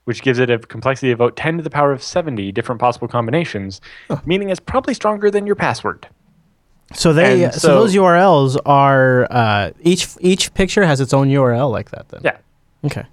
which 0.04 0.20
gives 0.22 0.40
it 0.40 0.50
a 0.50 0.58
complexity 0.58 1.12
of 1.12 1.20
about 1.20 1.36
10 1.36 1.58
to 1.58 1.62
the 1.62 1.70
power 1.70 1.92
of 1.92 2.02
70 2.02 2.50
different 2.50 2.80
possible 2.80 3.06
combinations, 3.06 3.80
meaning 4.24 4.50
it's 4.50 4.58
probably 4.58 4.92
stronger 4.92 5.30
than 5.30 5.46
your 5.46 5.54
password. 5.54 6.08
So 6.94 7.12
they, 7.12 7.44
so, 7.52 7.58
so- 7.58 7.68
those 7.80 7.94
URLs 7.94 8.56
are 8.66 9.28
uh, 9.30 9.70
each 9.82 10.08
each 10.20 10.52
picture 10.54 10.84
has 10.84 11.00
its 11.00 11.14
own 11.14 11.28
URL 11.28 11.70
like 11.70 11.90
that. 11.90 12.08
Then 12.08 12.20
Yeah. 12.24 12.36
Okay. 12.84 13.04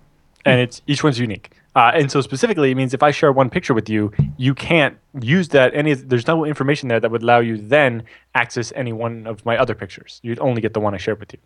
And 0.46 0.60
it's 0.60 0.82
each 0.88 1.04
one's 1.04 1.20
unique. 1.20 1.52
Uh, 1.76 1.92
and 1.96 2.12
so 2.12 2.22
specifically, 2.22 2.72
it 2.72 2.76
means 2.76 2.94
if 2.94 3.02
I 3.02 3.12
share 3.12 3.32
one 3.32 3.50
picture 3.50 3.74
with 3.74 3.90
you, 3.90 4.12
you 4.38 4.54
can't 4.54 4.98
use 5.20 5.50
that. 5.50 5.74
Any 5.74 5.94
there's 5.96 6.28
no 6.28 6.46
information 6.46 6.88
there 6.88 7.00
that 7.00 7.10
would 7.10 7.24
allow 7.24 7.40
you 7.40 7.58
then 7.58 8.04
access 8.36 8.72
any 8.76 8.94
one 8.94 9.26
of 9.26 9.44
my 9.46 9.58
other 9.58 9.74
pictures. 9.74 10.20
You'd 10.24 10.40
only 10.40 10.62
get 10.62 10.74
the 10.74 10.80
one 10.80 10.94
I 10.94 10.98
shared 10.98 11.20
with 11.20 11.34
you. 11.34 11.40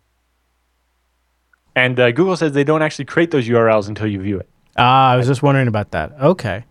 And 1.74 1.98
uh, 1.98 2.10
Google 2.10 2.36
says 2.36 2.52
they 2.52 2.64
don't 2.64 2.82
actually 2.82 3.06
create 3.06 3.30
those 3.30 3.48
URLs 3.48 3.88
until 3.88 4.06
you 4.06 4.20
view 4.20 4.38
it. 4.38 4.48
Ah, 4.76 5.10
I 5.10 5.16
was 5.16 5.26
just 5.26 5.42
wondering 5.42 5.68
about 5.68 5.92
that. 5.92 6.12
Okay. 6.20 6.64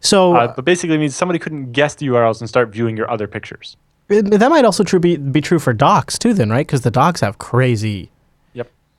So 0.00 0.36
Uh, 0.36 0.52
but 0.54 0.64
basically, 0.64 0.96
it 0.96 0.98
means 0.98 1.16
somebody 1.16 1.38
couldn't 1.38 1.72
guess 1.72 1.94
the 1.96 2.06
URLs 2.06 2.40
and 2.40 2.48
start 2.48 2.70
viewing 2.70 2.96
your 2.96 3.10
other 3.10 3.26
pictures. 3.26 3.76
that 4.08 4.50
might 4.50 4.64
also 4.64 4.84
true 4.84 5.00
be, 5.00 5.16
be 5.16 5.40
true 5.40 5.58
for 5.58 5.72
docs 5.72 6.18
too, 6.18 6.32
then, 6.34 6.50
right? 6.50 6.66
Because 6.66 6.82
the 6.82 6.90
docs 6.90 7.20
have 7.20 7.38
crazy. 7.38 8.10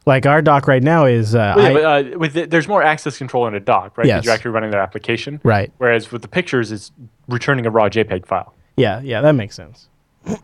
Like 0.06 0.26
our 0.26 0.42
doc 0.42 0.68
right 0.68 0.82
now 0.82 1.06
is 1.06 1.36
uh, 1.36 1.54
Well, 1.56 1.64
yeah, 1.64 1.70
I- 1.70 2.04
but 2.04 2.14
uh, 2.14 2.18
with 2.18 2.36
it, 2.38 2.50
there's 2.50 2.68
more 2.68 2.82
access 2.82 3.18
control 3.18 3.46
in 3.48 3.54
a 3.56 3.60
doc, 3.60 3.98
right? 3.98 4.08
Yes. 4.08 4.26
You're 4.26 4.34
actually 4.34 4.52
running 4.52 4.72
their 4.72 4.82
application. 4.82 5.40
right. 5.44 5.72
Whereas 5.78 6.12
with 6.12 6.22
the 6.24 6.28
pictures, 6.28 6.72
it's 6.72 6.92
returning 7.28 7.66
a 7.66 7.70
raw 7.70 7.88
JPEG 7.90 8.26
file. 8.26 8.54
Yeah, 8.78 9.00
yeah, 9.02 9.22
that 9.22 9.34
makes 9.34 9.56
sense. 9.56 9.88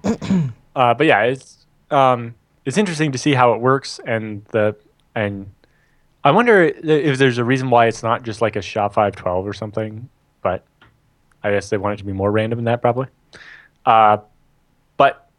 Uh, 0.76 0.94
but 0.94 1.08
yeah, 1.08 1.24
it's 1.24 1.66
um, 1.90 2.36
it's 2.64 2.78
interesting 2.78 3.12
to 3.12 3.18
see 3.18 3.34
how 3.34 3.54
it 3.54 3.60
works, 3.62 4.00
and 4.06 4.46
the 4.52 4.76
and 5.16 5.50
I 6.24 6.30
wonder 6.30 6.62
if 6.66 7.18
there's 7.18 7.40
a 7.40 7.44
reason 7.44 7.72
why 7.72 7.88
it's 7.88 8.04
not 8.04 8.22
just 8.22 8.44
like 8.44 8.56
a 8.56 8.62
SHA 8.62 8.90
five 8.90 9.16
twelve 9.16 9.48
or 9.48 9.54
something. 9.54 10.08
But 10.44 10.64
I 11.44 11.50
guess 11.50 11.72
they 11.72 11.78
want 11.78 11.96
it 11.96 11.98
to 11.98 12.04
be 12.04 12.12
more 12.14 12.30
random 12.32 12.58
than 12.58 12.66
that, 12.66 12.84
probably. 12.84 13.08
Uh, 13.88 14.18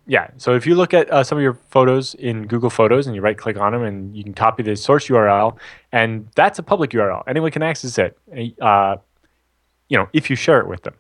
yeah, 0.09 0.31
so 0.39 0.57
if 0.57 0.67
you 0.67 0.75
look 0.75 0.95
at 0.95 1.11
uh, 1.13 1.23
some 1.23 1.37
of 1.37 1.43
your 1.43 1.59
photos 1.69 2.15
in 2.15 2.47
Google 2.47 2.71
Photos 2.71 3.07
and 3.07 3.15
you 3.15 3.21
right 3.21 3.37
click 3.37 3.59
on 3.59 3.73
them 3.73 3.83
and 3.83 4.17
you 4.17 4.25
can 4.25 4.33
copy 4.33 4.63
the 4.63 4.75
source 4.75 5.07
URL, 5.09 5.59
and 5.93 6.27
that's 6.35 6.59
a 6.59 6.63
public 6.63 6.93
URL. 6.93 7.23
Anyone 7.27 7.51
can 7.51 7.63
access 7.63 7.99
it. 7.99 8.19
Uh, 8.59 8.97
you 9.89 9.99
know, 9.99 10.09
if 10.15 10.31
you 10.31 10.35
share 10.35 10.61
it 10.61 10.67
with 10.67 10.83
them. 10.83 10.95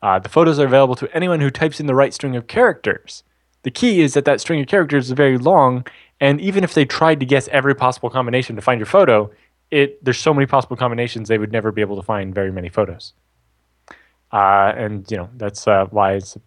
Uh, 0.00 0.18
the 0.18 0.30
photos 0.30 0.58
are 0.58 0.64
available 0.64 0.94
to 0.94 1.14
anyone 1.14 1.40
who 1.40 1.50
types 1.50 1.78
in 1.78 1.86
the 1.86 1.94
right 1.94 2.14
string 2.14 2.36
of 2.36 2.46
characters. 2.46 3.22
The 3.64 3.70
key 3.70 4.00
is 4.00 4.14
that 4.14 4.24
that 4.24 4.40
string 4.40 4.62
of 4.62 4.66
characters 4.66 5.06
is 5.06 5.12
very 5.12 5.36
long, 5.36 5.86
and 6.18 6.40
even 6.40 6.64
if 6.64 6.72
they 6.72 6.86
tried 6.86 7.20
to 7.20 7.26
guess 7.26 7.48
every 7.48 7.74
possible 7.74 8.08
combination 8.08 8.56
to 8.56 8.62
find 8.62 8.78
your 8.78 8.86
photo, 8.86 9.30
it 9.70 10.02
there's 10.02 10.18
so 10.18 10.32
many 10.32 10.46
possible 10.46 10.76
combinations 10.76 11.28
they 11.28 11.38
would 11.38 11.52
never 11.52 11.70
be 11.70 11.82
able 11.82 11.96
to 11.96 12.02
find 12.02 12.34
very 12.34 12.50
many 12.50 12.70
photos. 12.70 13.12
Uh, 14.32 14.72
and 14.74 15.10
you 15.10 15.18
know 15.18 15.28
that's 15.36 15.68
uh, 15.68 15.84
why 15.90 16.14
it's 16.14 16.38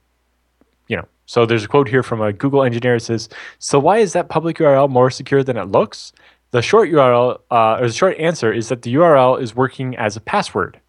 you 0.88 0.98
know. 0.98 1.08
So 1.28 1.46
there's 1.46 1.66
a 1.66 1.68
quote 1.68 1.88
here 1.88 2.02
from 2.02 2.22
a 2.22 2.34
Google 2.34 2.64
engineer. 2.64 2.96
It 2.96 3.02
says, 3.02 3.30
"So 3.60 3.78
why 3.78 4.00
is 4.00 4.14
that 4.14 4.30
public 4.30 4.58
URL 4.58 4.90
more 4.90 5.12
secure 5.12 5.44
than 5.44 5.58
it 5.58 5.68
looks?" 5.68 6.12
The 6.52 6.62
short 6.62 6.90
URL 6.90 7.40
uh, 7.52 7.78
or 7.80 7.88
the 7.88 7.94
short 7.94 8.18
answer 8.18 8.52
is 8.52 8.70
that 8.70 8.82
the 8.82 8.96
URL 8.96 9.40
is 9.40 9.56
working 9.56 9.96
as 9.96 10.16
a 10.16 10.22
password 10.22 10.80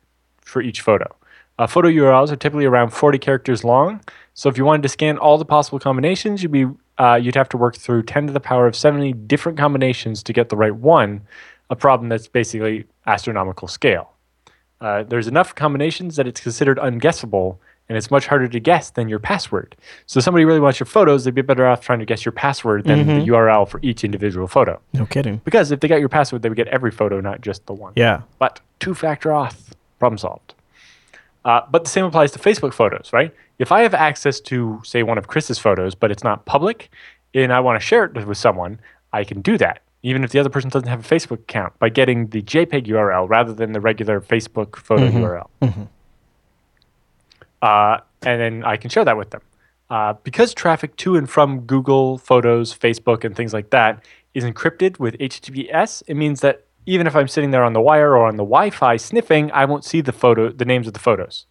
for 0.40 0.62
each 0.62 0.80
photo. 0.80 1.14
Uh, 1.58 1.66
photo 1.66 1.88
URLs 1.88 2.30
are 2.30 2.36
typically 2.36 2.64
around 2.64 2.90
40 2.90 3.18
characters 3.18 3.64
long. 3.64 4.00
So 4.34 4.48
if 4.48 4.56
you 4.56 4.64
wanted 4.64 4.82
to 4.84 4.88
scan 4.88 5.18
all 5.18 5.36
the 5.36 5.44
possible 5.44 5.80
combinations, 5.80 6.42
you'd 6.42 6.52
be 6.52 6.66
uh, 6.98 7.18
you'd 7.20 7.34
have 7.34 7.48
to 7.50 7.56
work 7.56 7.76
through 7.76 8.04
10 8.04 8.28
to 8.28 8.32
the 8.32 8.40
power 8.40 8.66
of 8.66 8.74
70 8.74 9.12
different 9.12 9.58
combinations 9.58 10.22
to 10.24 10.32
get 10.32 10.48
the 10.48 10.56
right 10.56 10.74
one. 10.74 11.22
A 11.70 11.76
problem 11.76 12.08
that's 12.08 12.28
basically 12.28 12.86
astronomical 13.06 13.68
scale. 13.68 14.12
Uh, 14.80 15.02
there's 15.02 15.26
enough 15.26 15.54
combinations 15.54 16.16
that 16.16 16.26
it's 16.26 16.40
considered 16.40 16.78
unguessable, 16.78 17.58
and 17.88 17.96
it's 17.96 18.10
much 18.10 18.26
harder 18.26 18.48
to 18.48 18.60
guess 18.60 18.90
than 18.90 19.08
your 19.08 19.18
password. 19.18 19.76
So 20.06 20.18
if 20.18 20.24
somebody 20.24 20.44
really 20.44 20.60
wants 20.60 20.78
your 20.78 20.86
photos, 20.86 21.24
they'd 21.24 21.34
be 21.34 21.42
better 21.42 21.66
off 21.66 21.80
trying 21.80 22.00
to 22.00 22.04
guess 22.04 22.24
your 22.24 22.32
password 22.32 22.84
than 22.84 23.06
the 23.06 23.12
mm-hmm. 23.12 23.30
URL 23.30 23.68
for 23.68 23.80
each 23.82 24.04
individual 24.04 24.46
photo. 24.46 24.80
No 24.92 25.06
kidding. 25.06 25.40
Because 25.44 25.70
if 25.70 25.80
they 25.80 25.88
got 25.88 26.00
your 26.00 26.08
password, 26.08 26.42
they 26.42 26.48
would 26.48 26.56
get 26.56 26.68
every 26.68 26.90
photo, 26.90 27.20
not 27.20 27.40
just 27.40 27.66
the 27.66 27.72
one 27.72 27.92
Yeah. 27.96 28.22
but 28.38 28.60
two 28.80 28.94
factor 28.94 29.30
auth 29.30 29.72
problem 29.98 30.18
solved 30.18 30.54
Uh, 31.44 31.62
but 31.70 31.84
the 31.84 31.90
same 31.90 32.04
applies 32.04 32.30
to 32.32 32.38
Facebook 32.38 32.74
photos, 32.74 33.10
right? 33.12 33.34
If 33.58 33.72
I 33.72 33.80
have 33.82 33.94
access 33.94 34.40
to, 34.42 34.80
say, 34.84 35.02
one 35.02 35.18
of 35.18 35.26
Chris's 35.26 35.58
photos, 35.58 35.94
but 35.94 36.10
it's 36.10 36.22
not 36.22 36.44
public, 36.44 36.90
and 37.34 37.52
I 37.52 37.60
want 37.60 37.80
to 37.80 37.86
share 37.86 38.04
it 38.04 38.26
with 38.26 38.38
someone, 38.38 38.80
I 39.12 39.24
can 39.24 39.40
do 39.40 39.56
that, 39.58 39.80
even 40.02 40.24
if 40.24 40.30
the 40.30 40.38
other 40.38 40.50
person 40.50 40.70
doesn't 40.70 40.88
have 40.88 41.00
a 41.00 41.14
Facebook 41.14 41.40
account, 41.40 41.78
by 41.78 41.88
getting 41.88 42.28
the 42.28 42.42
JPEG 42.42 42.86
URL 42.86 43.28
rather 43.28 43.52
than 43.52 43.72
the 43.72 43.80
regular 43.80 44.20
Facebook 44.20 44.76
photo 44.76 45.08
mm-hmm. 45.08 45.18
URL. 45.18 45.48
Mm-hmm. 45.62 45.82
Uh, 47.62 47.98
and 48.22 48.40
then 48.40 48.64
I 48.64 48.76
can 48.76 48.90
share 48.90 49.04
that 49.04 49.16
with 49.16 49.30
them. 49.30 49.42
Uh, 49.90 50.12
because 50.22 50.52
traffic 50.52 50.96
to 50.96 51.16
and 51.16 51.28
from 51.30 51.60
Google 51.60 52.18
Photos, 52.18 52.76
Facebook, 52.76 53.24
and 53.24 53.34
things 53.34 53.54
like 53.54 53.70
that 53.70 54.04
is 54.34 54.44
encrypted 54.44 54.98
with 54.98 55.16
HTTPS, 55.18 56.02
it 56.06 56.14
means 56.14 56.40
that 56.40 56.64
even 56.84 57.06
if 57.06 57.16
I'm 57.16 57.28
sitting 57.28 57.50
there 57.50 57.64
on 57.64 57.72
the 57.72 57.80
wire 57.80 58.16
or 58.16 58.26
on 58.26 58.36
the 58.36 58.44
Wi-Fi 58.44 58.96
sniffing, 58.96 59.50
I 59.52 59.64
won't 59.64 59.84
see 59.84 60.00
the 60.00 60.12
photo, 60.12 60.50
the 60.50 60.64
names 60.64 60.86
of 60.86 60.92
the 60.92 60.98
photos, 60.98 61.46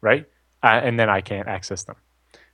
right? 0.00 0.26
Uh, 0.62 0.80
and 0.82 0.98
then 0.98 1.08
I 1.08 1.20
can't 1.20 1.48
access 1.48 1.84
them. 1.84 1.96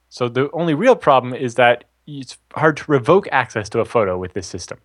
So 0.09 0.29
the 0.29 0.51
only 0.53 0.75
real 0.75 0.97
problem 0.97 1.35
is 1.35 1.55
that 1.57 1.85
it's 2.07 2.39
hard 2.55 2.77
to 2.79 2.85
revoke 2.91 3.29
access 3.33 3.69
to 3.71 3.81
a 3.81 3.85
photo 3.85 4.19
with 4.19 4.33
this 4.35 4.47
system, 4.47 4.79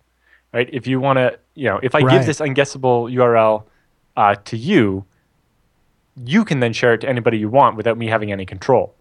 right? 0.52 0.68
If 0.72 0.86
you 0.86 1.00
want 1.00 1.18
to, 1.18 1.38
you 1.54 1.66
know, 1.68 1.80
if 1.82 1.94
I 1.94 2.00
Right. 2.00 2.10
give 2.10 2.26
this 2.26 2.40
unguessable 2.40 3.12
URL 3.12 3.64
uh, 4.16 4.34
to 4.46 4.56
you, 4.56 5.04
you 6.16 6.44
can 6.44 6.60
then 6.60 6.72
share 6.72 6.94
it 6.94 7.00
to 7.02 7.08
anybody 7.08 7.38
you 7.38 7.48
want 7.48 7.76
without 7.76 7.96
me 7.98 8.06
having 8.06 8.32
any 8.32 8.46
control. 8.46 8.94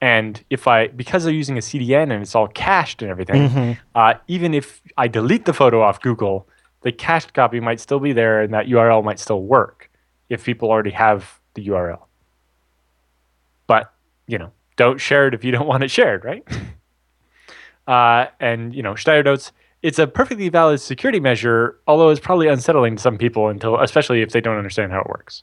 And 0.00 0.42
if 0.50 0.66
I, 0.68 0.88
because 0.88 1.24
they're 1.24 1.32
using 1.32 1.56
a 1.56 1.60
CDN 1.60 2.04
and 2.04 2.22
it's 2.22 2.34
all 2.34 2.48
cached 2.48 3.00
and 3.00 3.10
everything, 3.10 3.48
uh, 3.94 4.14
even 4.28 4.52
if 4.52 4.82
I 4.96 5.08
delete 5.08 5.46
the 5.46 5.52
photo 5.52 5.82
off 5.82 6.00
Google, 6.00 6.46
the 6.82 6.92
cached 6.92 7.32
copy 7.32 7.60
might 7.60 7.80
still 7.80 8.00
be 8.00 8.12
there 8.12 8.42
and 8.42 8.52
that 8.52 8.66
URL 8.66 9.02
might 9.02 9.18
still 9.18 9.42
work 9.42 9.90
if 10.28 10.44
people 10.44 10.70
already 10.70 10.90
have 10.90 11.40
the 11.54 11.66
URL. 11.68 12.02
But, 13.66 13.92
you 14.26 14.36
know, 14.36 14.52
don't 14.76 15.00
share 15.00 15.26
it 15.28 15.34
if 15.34 15.44
you 15.44 15.52
don't 15.52 15.66
want 15.66 15.84
it 15.84 15.90
shared, 15.90 16.24
right? 16.24 16.46
uh, 17.86 18.26
and, 18.40 18.74
you 18.74 18.82
know, 18.82 18.94
Schneider 18.94 19.22
notes, 19.22 19.52
it's 19.80 19.98
a 19.98 20.06
perfectly 20.06 20.48
valid 20.48 20.80
security 20.80 21.20
measure, 21.20 21.78
although 21.86 22.10
it's 22.10 22.20
probably 22.20 22.48
unsettling 22.48 22.96
to 22.96 23.02
some 23.02 23.16
people 23.16 23.48
until, 23.48 23.78
especially 23.80 24.22
if 24.22 24.30
they 24.32 24.40
don't 24.40 24.56
understand 24.56 24.92
how 24.92 25.00
it 25.00 25.08
works. 25.08 25.42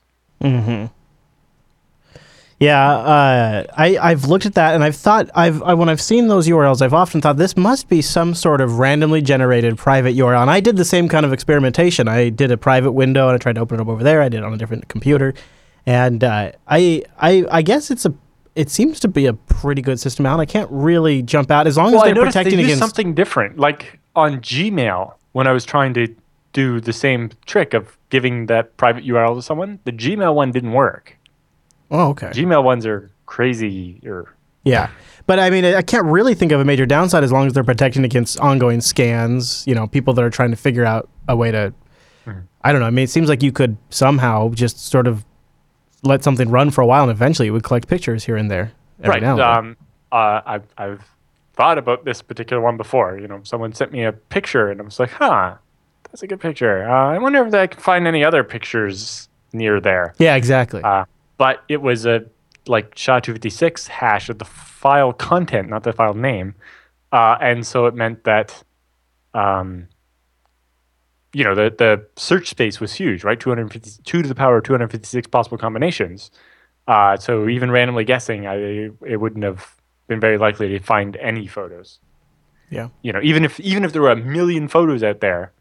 Yeah, 2.62 2.91
uh, 2.91 3.63
I 3.76 3.97
I've 3.97 4.26
looked 4.26 4.45
at 4.45 4.54
that 4.54 4.76
and 4.76 4.84
I've 4.84 4.95
thought 4.95 5.32
I've 5.34 5.63
I, 5.63 5.74
when 5.74 5.89
I've 5.89 6.00
seen 6.00 6.28
those 6.28 6.47
URLs, 6.47 6.84
I've 6.84 6.93
often 6.93 7.19
thought 7.19 7.38
this 7.38 7.58
must 7.58 7.89
be 7.89 8.04
some 8.04 8.36
sort 8.36 8.62
of 8.62 8.78
randomly 8.78 9.19
generated 9.24 9.80
private 9.80 10.15
URL. 10.15 10.39
And 10.39 10.52
I 10.52 10.60
did 10.60 10.78
the 10.78 10.86
same 10.86 11.10
kind 11.10 11.26
of 11.26 11.34
experimentation. 11.34 12.08
I 12.08 12.30
did 12.30 12.52
a 12.52 12.58
private 12.58 12.91
window 12.91 13.26
and 13.30 13.34
I 13.34 13.39
tried 13.39 13.56
to 13.56 13.62
open 13.62 13.80
it 13.80 13.82
up 13.82 13.88
over 13.88 14.04
there. 14.04 14.21
I 14.21 14.30
did 14.30 14.38
it 14.38 14.43
on 14.43 14.54
a 14.54 14.58
different 14.58 14.88
computer, 14.89 15.34
and 15.88 16.24
uh, 16.24 16.52
I 16.67 17.04
I 17.19 17.45
I 17.50 17.62
guess 17.63 17.89
it's 17.89 18.06
a 18.06 18.13
it 18.54 18.69
seems 18.69 19.00
to 19.00 19.08
be 19.08 19.26
a 19.26 19.34
pretty 19.34 19.82
good 19.82 20.00
system 20.00 20.28
out. 20.28 20.39
I 20.39 20.45
can't 20.45 20.69
really 20.69 21.24
jump 21.24 21.50
out 21.50 21.65
as 21.65 21.78
long 21.78 21.93
Well, 21.93 22.04
as 22.04 22.06
they're 22.06 22.13
they 22.13 22.21
protecting 22.21 22.60
used 22.60 22.65
against. 22.65 22.80
something 22.80 23.15
different. 23.15 23.58
Like 23.58 24.00
on 24.15 24.39
Gmail, 24.39 25.13
when 25.32 25.47
I 25.47 25.52
was 25.52 25.65
trying 25.65 25.95
to 25.95 26.13
do 26.54 26.80
the 26.80 26.93
same 26.93 27.32
trick 27.47 27.74
of 27.74 27.97
giving 28.12 28.45
that 28.47 28.78
private 28.78 29.04
URL 29.04 29.34
to 29.36 29.41
someone, 29.41 29.80
the 29.86 29.91
Gmail 29.91 30.36
one 30.36 30.52
didn't 30.52 30.74
work. 30.74 31.17
Oh, 31.91 32.10
okay. 32.10 32.27
Gmail 32.27 32.63
ones 32.63 32.86
are 32.86 33.12
crazy 33.25 34.01
or 34.06 34.34
Yeah. 34.63 34.89
But 35.27 35.39
I 35.39 35.49
mean, 35.49 35.65
I 35.65 35.82
can't 35.82 36.06
really 36.06 36.34
think 36.34 36.51
of 36.51 36.60
a 36.60 36.65
major 36.65 36.86
downside 36.86 37.23
as 37.23 37.32
long 37.32 37.45
as 37.47 37.54
they're 37.54 37.63
protecting 37.63 38.04
against 38.04 38.39
ongoing 38.39 38.82
scans, 38.82 39.63
you 39.67 39.75
know, 39.75 39.88
people 39.88 40.13
that 40.15 40.23
are 40.23 40.30
trying 40.30 40.51
to 40.51 40.58
figure 40.58 40.86
out 40.86 41.10
a 41.27 41.36
way 41.36 41.51
to, 41.51 41.73
I 42.63 42.71
don't 42.71 42.82
know. 42.82 42.88
I 42.88 42.91
mean, 42.91 43.04
it 43.04 43.10
seems 43.10 43.30
like 43.30 43.43
you 43.43 43.51
could 43.51 43.77
somehow 43.89 44.49
just 44.49 44.88
sort 44.88 45.08
of 45.08 45.25
let 46.04 46.23
something 46.23 46.49
run 46.49 46.71
for 46.71 46.82
a 46.82 46.86
while 46.86 47.04
and 47.04 47.12
eventually 47.12 47.47
it 47.47 47.51
would 47.51 47.63
collect 47.63 47.88
pictures 47.88 48.23
here 48.23 48.36
and 48.38 48.49
there. 48.49 48.71
Right. 48.99 49.23
Um, 49.23 49.77
uh, 50.12 50.41
I've, 50.45 50.67
I've 50.77 51.01
thought 51.54 51.77
about 51.77 52.06
this 52.06 52.21
particular 52.21 52.62
one 52.62 52.77
before. 52.77 53.17
You 53.19 53.27
know, 53.27 53.41
someone 53.43 53.73
sent 53.73 53.91
me 53.91 54.04
a 54.04 54.12
picture, 54.12 54.69
and 54.69 54.82
I 54.82 54.84
was 54.84 54.99
like, 54.99 55.12
"Huh, 55.12 55.56
that's 56.04 56.23
a 56.23 56.27
good 56.27 56.39
picture. 56.39 56.89
Uh, 56.89 57.13
I 57.13 57.17
wonder 57.17 57.45
if 57.45 57.54
I 57.54 57.67
can 57.67 57.80
find 57.80 58.08
any 58.08 58.23
other 58.23 58.43
pictures 58.43 59.30
near 59.54 59.80
there." 59.80 60.13
yeah, 60.17 60.36
exactly. 60.36 60.82
Uh, 60.84 61.06
but 61.41 61.63
it 61.67 61.82
was 61.82 62.06
a 62.06 62.23
like 62.67 62.93
SHA-256 62.95 63.88
hash 63.88 64.30
of 64.30 64.38
the 64.38 64.45
file 64.45 65.12
content, 65.12 65.69
not 65.69 65.82
the 65.82 65.91
file 65.91 66.13
name, 66.13 66.54
uh, 67.12 67.36
and 67.41 67.65
so 67.65 67.88
it 67.88 67.95
meant 67.95 68.23
that, 68.25 68.63
um, 69.34 69.88
you 71.34 71.43
know, 71.43 71.56
the 71.56 71.73
the 71.75 72.06
search 72.15 72.47
space 72.47 72.80
was 72.80 72.93
huge, 72.93 73.23
right? 73.23 73.39
250, 73.39 74.04
2 74.04 74.21
to 74.21 74.27
the 74.27 74.36
power 74.36 74.58
of 74.58 74.63
256 74.65 75.27
possible 75.30 75.58
combinations. 75.58 76.30
Uh, 76.88 77.17
so 77.17 77.49
even 77.49 77.71
randomly 77.71 78.06
guessing, 78.06 78.45
I 78.45 78.56
it 79.13 79.19
wouldn't 79.19 79.43
have 79.43 79.75
been 80.08 80.19
very 80.19 80.38
likely 80.38 80.67
to 80.69 80.80
find 80.80 81.15
any 81.17 81.47
photos. 81.47 81.99
yeah. 82.69 82.89
You 83.01 83.13
know, 83.13 83.21
even 83.23 83.43
if 83.45 83.60
even 83.60 83.84
if 83.84 83.93
there 83.93 84.04
were 84.04 84.12
a 84.12 84.15
million 84.38 84.67
photos 84.67 85.01
out 85.01 85.21
there, 85.21 85.54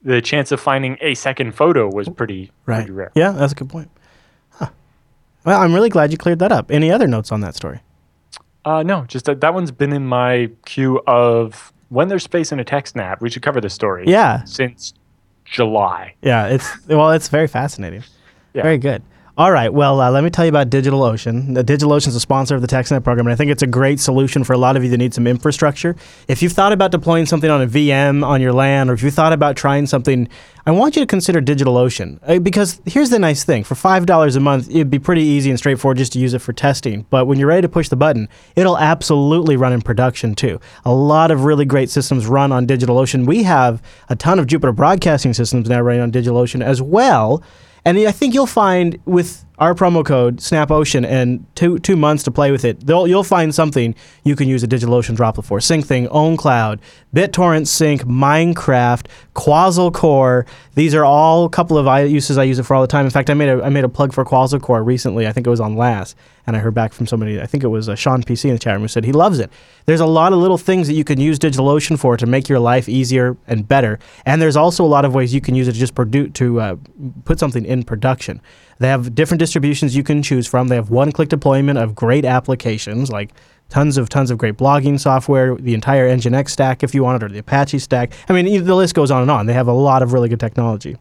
the 0.00 0.22
chance 0.22 0.52
of 0.52 0.58
finding 0.58 0.96
a 1.02 1.12
second 1.14 1.52
photo 1.54 1.90
was 1.94 2.08
pretty 2.08 2.50
Right. 2.64 2.76
pretty 2.78 2.92
rare. 2.92 3.12
Yeah, 3.14 3.32
that's 3.32 3.52
a 3.52 3.56
good 3.56 3.68
point. 3.68 3.90
Well, 5.44 5.60
I'm 5.60 5.74
really 5.74 5.88
glad 5.88 6.12
you 6.12 6.18
cleared 6.18 6.38
that 6.38 6.52
up. 6.52 6.70
Any 6.70 6.90
other 6.90 7.06
notes 7.06 7.32
on 7.32 7.40
that 7.40 7.54
story? 7.54 7.80
Uh, 8.64 8.82
no, 8.82 9.04
just 9.06 9.24
that 9.24 9.40
that 9.40 9.54
one's 9.54 9.72
been 9.72 9.92
in 9.92 10.06
my 10.06 10.50
queue 10.64 11.00
of 11.06 11.72
when 11.88 12.08
there's 12.08 12.22
space 12.22 12.52
in 12.52 12.60
a 12.60 12.64
TechSnap. 12.64 13.20
We 13.20 13.28
should 13.28 13.42
cover 13.42 13.60
this 13.60 13.74
story. 13.74 14.04
Yeah. 14.06 14.44
Since 14.44 14.94
July. 15.44 16.14
Yeah, 16.22 16.46
it's 16.46 16.86
well, 16.86 17.10
it's 17.10 17.28
very 17.28 17.48
fascinating. 17.48 18.04
Yeah. 18.54 18.62
Very 18.62 18.78
good. 18.78 19.02
All 19.38 19.50
right. 19.50 19.72
Well, 19.72 19.98
uh, 19.98 20.10
let 20.10 20.22
me 20.24 20.28
tell 20.28 20.44
you 20.44 20.50
about 20.50 20.68
DigitalOcean. 20.68 21.56
DigitalOcean 21.56 22.08
is 22.08 22.14
a 22.14 22.20
sponsor 22.20 22.54
of 22.54 22.60
the 22.60 22.66
TechSnap 22.66 23.02
program, 23.02 23.26
and 23.26 23.32
I 23.32 23.36
think 23.36 23.50
it's 23.50 23.62
a 23.62 23.66
great 23.66 23.98
solution 23.98 24.44
for 24.44 24.52
a 24.52 24.58
lot 24.58 24.76
of 24.76 24.84
you 24.84 24.90
that 24.90 24.98
need 24.98 25.14
some 25.14 25.26
infrastructure. 25.26 25.96
If 26.28 26.42
you've 26.42 26.52
thought 26.52 26.72
about 26.72 26.90
deploying 26.90 27.24
something 27.24 27.48
on 27.48 27.62
a 27.62 27.66
VM 27.66 28.26
on 28.26 28.42
your 28.42 28.52
LAN, 28.52 28.90
or 28.90 28.92
if 28.92 29.02
you 29.02 29.10
thought 29.10 29.32
about 29.32 29.56
trying 29.56 29.86
something, 29.86 30.28
I 30.66 30.72
want 30.72 30.96
you 30.96 31.02
to 31.02 31.06
consider 31.06 31.40
DigitalOcean 31.40 32.18
uh, 32.28 32.40
because 32.40 32.82
here's 32.84 33.08
the 33.08 33.18
nice 33.18 33.42
thing: 33.42 33.64
for 33.64 33.74
five 33.74 34.04
dollars 34.04 34.36
a 34.36 34.40
month, 34.40 34.68
it'd 34.68 34.90
be 34.90 34.98
pretty 34.98 35.22
easy 35.22 35.48
and 35.48 35.58
straightforward 35.58 35.96
just 35.96 36.12
to 36.12 36.18
use 36.18 36.34
it 36.34 36.40
for 36.40 36.52
testing. 36.52 37.06
But 37.08 37.24
when 37.24 37.38
you're 37.38 37.48
ready 37.48 37.62
to 37.62 37.70
push 37.70 37.88
the 37.88 37.96
button, 37.96 38.28
it'll 38.54 38.76
absolutely 38.76 39.56
run 39.56 39.72
in 39.72 39.80
production 39.80 40.34
too. 40.34 40.60
A 40.84 40.92
lot 40.92 41.30
of 41.30 41.44
really 41.44 41.64
great 41.64 41.88
systems 41.88 42.26
run 42.26 42.52
on 42.52 42.66
DigitalOcean. 42.66 43.26
We 43.26 43.44
have 43.44 43.82
a 44.10 44.14
ton 44.14 44.38
of 44.38 44.46
Jupiter 44.46 44.72
Broadcasting 44.72 45.32
systems 45.32 45.70
now 45.70 45.80
running 45.80 46.02
on 46.02 46.12
DigitalOcean 46.12 46.62
as 46.62 46.82
well. 46.82 47.42
And 47.84 47.98
I 47.98 48.12
think 48.12 48.34
you'll 48.34 48.46
find 48.46 48.98
with 49.04 49.44
our 49.62 49.74
promo 49.74 50.04
code 50.04 50.38
SnapOcean 50.38 51.06
and 51.06 51.46
two 51.54 51.78
two 51.78 51.94
months 51.94 52.24
to 52.24 52.32
play 52.32 52.50
with 52.50 52.64
it, 52.64 52.84
they'll, 52.84 53.06
you'll 53.06 53.22
find 53.22 53.54
something 53.54 53.94
you 54.24 54.34
can 54.34 54.48
use 54.48 54.64
a 54.64 54.66
DigitalOcean 54.66 55.14
droplet 55.14 55.46
for. 55.46 55.60
SyncThing, 55.60 56.08
OwnCloud, 56.08 56.80
BitTorrent 57.14 57.68
Sync, 57.68 58.02
Minecraft, 58.02 59.06
Quassel 59.36 59.94
Core. 59.94 60.46
These 60.74 60.96
are 60.96 61.04
all 61.04 61.44
a 61.44 61.48
couple 61.48 61.78
of 61.78 62.10
uses 62.10 62.38
I 62.38 62.42
use 62.42 62.58
it 62.58 62.64
for 62.64 62.74
all 62.74 62.82
the 62.82 62.88
time. 62.88 63.04
In 63.04 63.12
fact, 63.12 63.30
I 63.30 63.34
made 63.34 63.50
a 63.50 63.62
I 63.62 63.68
made 63.68 63.84
a 63.84 63.88
plug 63.88 64.12
for 64.12 64.24
Quassel 64.24 64.60
Core 64.60 64.82
recently. 64.82 65.28
I 65.28 65.32
think 65.32 65.46
it 65.46 65.50
was 65.50 65.60
on 65.60 65.76
last, 65.76 66.16
and 66.44 66.56
I 66.56 66.58
heard 66.58 66.74
back 66.74 66.92
from 66.92 67.06
somebody. 67.06 67.40
I 67.40 67.46
think 67.46 67.62
it 67.62 67.68
was 67.68 67.88
uh, 67.88 67.94
Sean 67.94 68.24
PC 68.24 68.46
in 68.46 68.54
the 68.54 68.58
chat 68.58 68.72
room 68.72 68.82
who 68.82 68.88
said 68.88 69.04
he 69.04 69.12
loves 69.12 69.38
it. 69.38 69.48
There's 69.86 70.00
a 70.00 70.06
lot 70.06 70.32
of 70.32 70.40
little 70.40 70.58
things 70.58 70.88
that 70.88 70.94
you 70.94 71.04
can 71.04 71.20
use 71.20 71.38
DigitalOcean 71.38 72.00
for 72.00 72.16
to 72.16 72.26
make 72.26 72.48
your 72.48 72.58
life 72.58 72.88
easier 72.88 73.36
and 73.46 73.68
better. 73.68 74.00
And 74.26 74.42
there's 74.42 74.56
also 74.56 74.84
a 74.84 74.86
lot 74.86 75.04
of 75.04 75.14
ways 75.14 75.32
you 75.32 75.40
can 75.40 75.54
use 75.54 75.68
it 75.68 75.74
to 75.74 75.78
just 75.78 75.94
produ- 75.94 76.34
to 76.34 76.60
uh, 76.60 76.76
put 77.24 77.38
something 77.38 77.64
in 77.64 77.84
production. 77.84 78.40
They 78.82 78.88
have 78.88 79.14
different 79.14 79.38
distributions 79.38 79.94
you 79.94 80.02
can 80.02 80.22
choose 80.22 80.46
from. 80.46 80.68
They 80.68 80.74
have 80.74 80.90
one-click 80.90 81.28
deployment 81.28 81.78
of 81.78 81.94
great 81.94 82.24
applications 82.24 83.10
like 83.10 83.30
tons 83.68 83.96
of 83.96 84.08
tons 84.08 84.30
of 84.30 84.38
great 84.38 84.56
blogging 84.56 85.00
software, 85.00 85.54
the 85.54 85.72
entire 85.72 86.08
Nginx 86.08 86.50
stack 86.50 86.82
if 86.82 86.94
you 86.94 87.02
want 87.02 87.22
it, 87.22 87.26
or 87.26 87.28
the 87.30 87.38
Apache 87.38 87.78
stack. 87.78 88.12
I 88.28 88.32
mean, 88.32 88.64
the 88.64 88.74
list 88.74 88.94
goes 88.94 89.10
on 89.10 89.22
and 89.22 89.30
on. 89.30 89.46
They 89.46 89.54
have 89.54 89.68
a 89.68 89.72
lot 89.72 90.02
of 90.02 90.12
really 90.12 90.28
good 90.28 90.40
technology. 90.40 90.96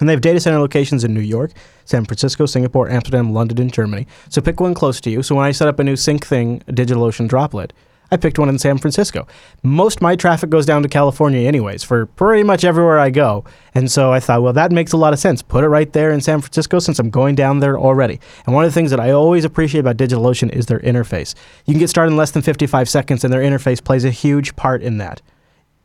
And 0.00 0.08
they 0.08 0.12
have 0.12 0.20
data 0.20 0.40
center 0.40 0.58
locations 0.58 1.04
in 1.04 1.14
New 1.14 1.20
York, 1.20 1.52
San 1.84 2.04
Francisco, 2.04 2.44
Singapore, 2.44 2.90
Amsterdam, 2.90 3.32
London, 3.32 3.60
and 3.60 3.72
Germany. 3.72 4.06
So 4.28 4.40
pick 4.42 4.58
one 4.58 4.74
close 4.74 5.00
to 5.02 5.10
you. 5.10 5.22
So 5.22 5.34
when 5.34 5.44
I 5.44 5.52
set 5.52 5.68
up 5.68 5.78
a 5.78 5.84
new 5.84 5.96
Sync 5.96 6.26
Thing 6.26 6.60
DigitalOcean 6.68 7.28
droplet, 7.28 7.72
I 8.10 8.16
picked 8.16 8.38
one 8.38 8.48
in 8.48 8.58
San 8.58 8.78
Francisco. 8.78 9.26
Most 9.62 10.00
my 10.00 10.16
traffic 10.16 10.50
goes 10.50 10.66
down 10.66 10.82
to 10.82 10.88
California, 10.88 11.46
anyways, 11.46 11.82
for 11.82 12.06
pretty 12.06 12.42
much 12.42 12.64
everywhere 12.64 12.98
I 12.98 13.10
go. 13.10 13.44
And 13.74 13.90
so 13.90 14.12
I 14.12 14.20
thought, 14.20 14.42
well, 14.42 14.52
that 14.52 14.72
makes 14.72 14.92
a 14.92 14.96
lot 14.96 15.12
of 15.12 15.18
sense. 15.18 15.42
Put 15.42 15.64
it 15.64 15.68
right 15.68 15.92
there 15.92 16.10
in 16.10 16.20
San 16.20 16.40
Francisco 16.40 16.78
since 16.78 16.98
I'm 16.98 17.10
going 17.10 17.34
down 17.34 17.60
there 17.60 17.78
already. 17.78 18.20
And 18.46 18.54
one 18.54 18.64
of 18.64 18.70
the 18.70 18.74
things 18.74 18.90
that 18.90 19.00
I 19.00 19.10
always 19.10 19.44
appreciate 19.44 19.80
about 19.80 19.96
DigitalOcean 19.96 20.52
is 20.52 20.66
their 20.66 20.80
interface. 20.80 21.34
You 21.66 21.74
can 21.74 21.80
get 21.80 21.90
started 21.90 22.12
in 22.12 22.16
less 22.16 22.30
than 22.30 22.42
55 22.42 22.88
seconds, 22.88 23.24
and 23.24 23.32
their 23.32 23.42
interface 23.42 23.82
plays 23.82 24.04
a 24.04 24.10
huge 24.10 24.56
part 24.56 24.82
in 24.82 24.98
that. 24.98 25.20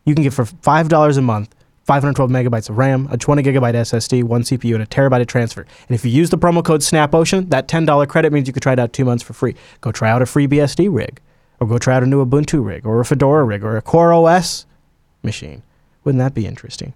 You 0.06 0.16
can 0.16 0.24
get 0.24 0.34
for 0.34 0.46
$5 0.46 1.18
a 1.18 1.22
month 1.22 1.56
512 1.86 2.30
megabytes 2.30 2.70
of 2.70 2.78
RAM, 2.78 3.08
a 3.12 3.18
20 3.18 3.42
gigabyte 3.44 3.74
SSD, 3.74 4.24
one 4.24 4.44
CPU, 4.44 4.76
and 4.76 4.84
a 4.84 4.86
terabyte 4.86 5.22
of 5.22 5.28
transfer. 5.28 5.62
And 5.62 5.96
if 5.96 6.06
you 6.06 6.12
use 6.12 6.30
the 6.30 6.38
promo 6.38 6.64
code 6.64 6.82
SNAPOcean, 6.82 7.50
that 7.50 7.68
$10 7.68 8.08
credit 8.08 8.32
means 8.32 8.48
you 8.48 8.54
could 8.54 8.64
try 8.64 8.74
it 8.74 8.80
out 8.80 8.94
two 8.94 9.04
months 9.04 9.24
for 9.24 9.34
free. 9.34 9.56
Go 9.82 9.92
try 9.92 10.10
out 10.10 10.22
a 10.22 10.26
FreeBSD 10.26 10.94
rig, 10.94 11.20
or 11.62 11.68
go 11.68 11.78
try 11.78 11.96
out 11.96 12.04
a 12.04 12.08
new 12.08 12.26
Ubuntu 12.26 12.66
rig, 12.66 12.86
or 12.86 13.00
a 13.00 13.06
Fedora 13.06 13.44
rig, 13.46 13.64
or 13.64 13.78
a 13.78 13.82
Core 13.82 14.12
OS 14.12 14.66
machine. 15.22 15.62
Wouldn't 16.04 16.20
that 16.20 16.34
be 16.34 16.48
interesting? 16.48 16.94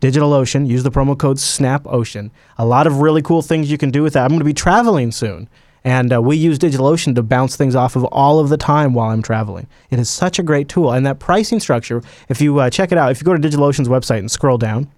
DigitalOcean. 0.00 0.68
Use 0.68 0.84
the 0.84 0.90
promo 0.90 1.18
code 1.18 1.38
SNAPOcean. 1.38 2.30
A 2.56 2.64
lot 2.64 2.86
of 2.86 3.00
really 3.00 3.22
cool 3.22 3.42
things 3.42 3.70
you 3.70 3.76
can 3.76 3.90
do 3.90 4.04
with 4.04 4.12
that. 4.12 4.22
I'm 4.22 4.28
going 4.28 4.38
to 4.38 4.44
be 4.44 4.54
traveling 4.54 5.10
soon. 5.10 5.48
And 5.82 6.14
uh, 6.14 6.22
we 6.22 6.36
use 6.36 6.58
DigitalOcean 6.58 7.16
to 7.16 7.22
bounce 7.22 7.56
things 7.56 7.74
off 7.74 7.96
of 7.96 8.04
all 8.04 8.38
of 8.38 8.48
the 8.48 8.56
time 8.56 8.94
while 8.94 9.10
I'm 9.10 9.22
traveling. 9.22 9.66
It 9.90 9.98
is 9.98 10.08
such 10.08 10.38
a 10.38 10.42
great 10.42 10.68
tool. 10.68 10.92
And 10.92 11.04
that 11.04 11.18
pricing 11.18 11.58
structure, 11.58 12.00
if 12.28 12.40
you 12.40 12.58
uh, 12.58 12.70
check 12.70 12.92
it 12.92 12.98
out, 12.98 13.10
if 13.10 13.20
you 13.20 13.24
go 13.24 13.36
to 13.36 13.48
DigitalOcean's 13.48 13.88
website 13.88 14.20
and 14.20 14.30
scroll 14.30 14.58
down, 14.58 14.90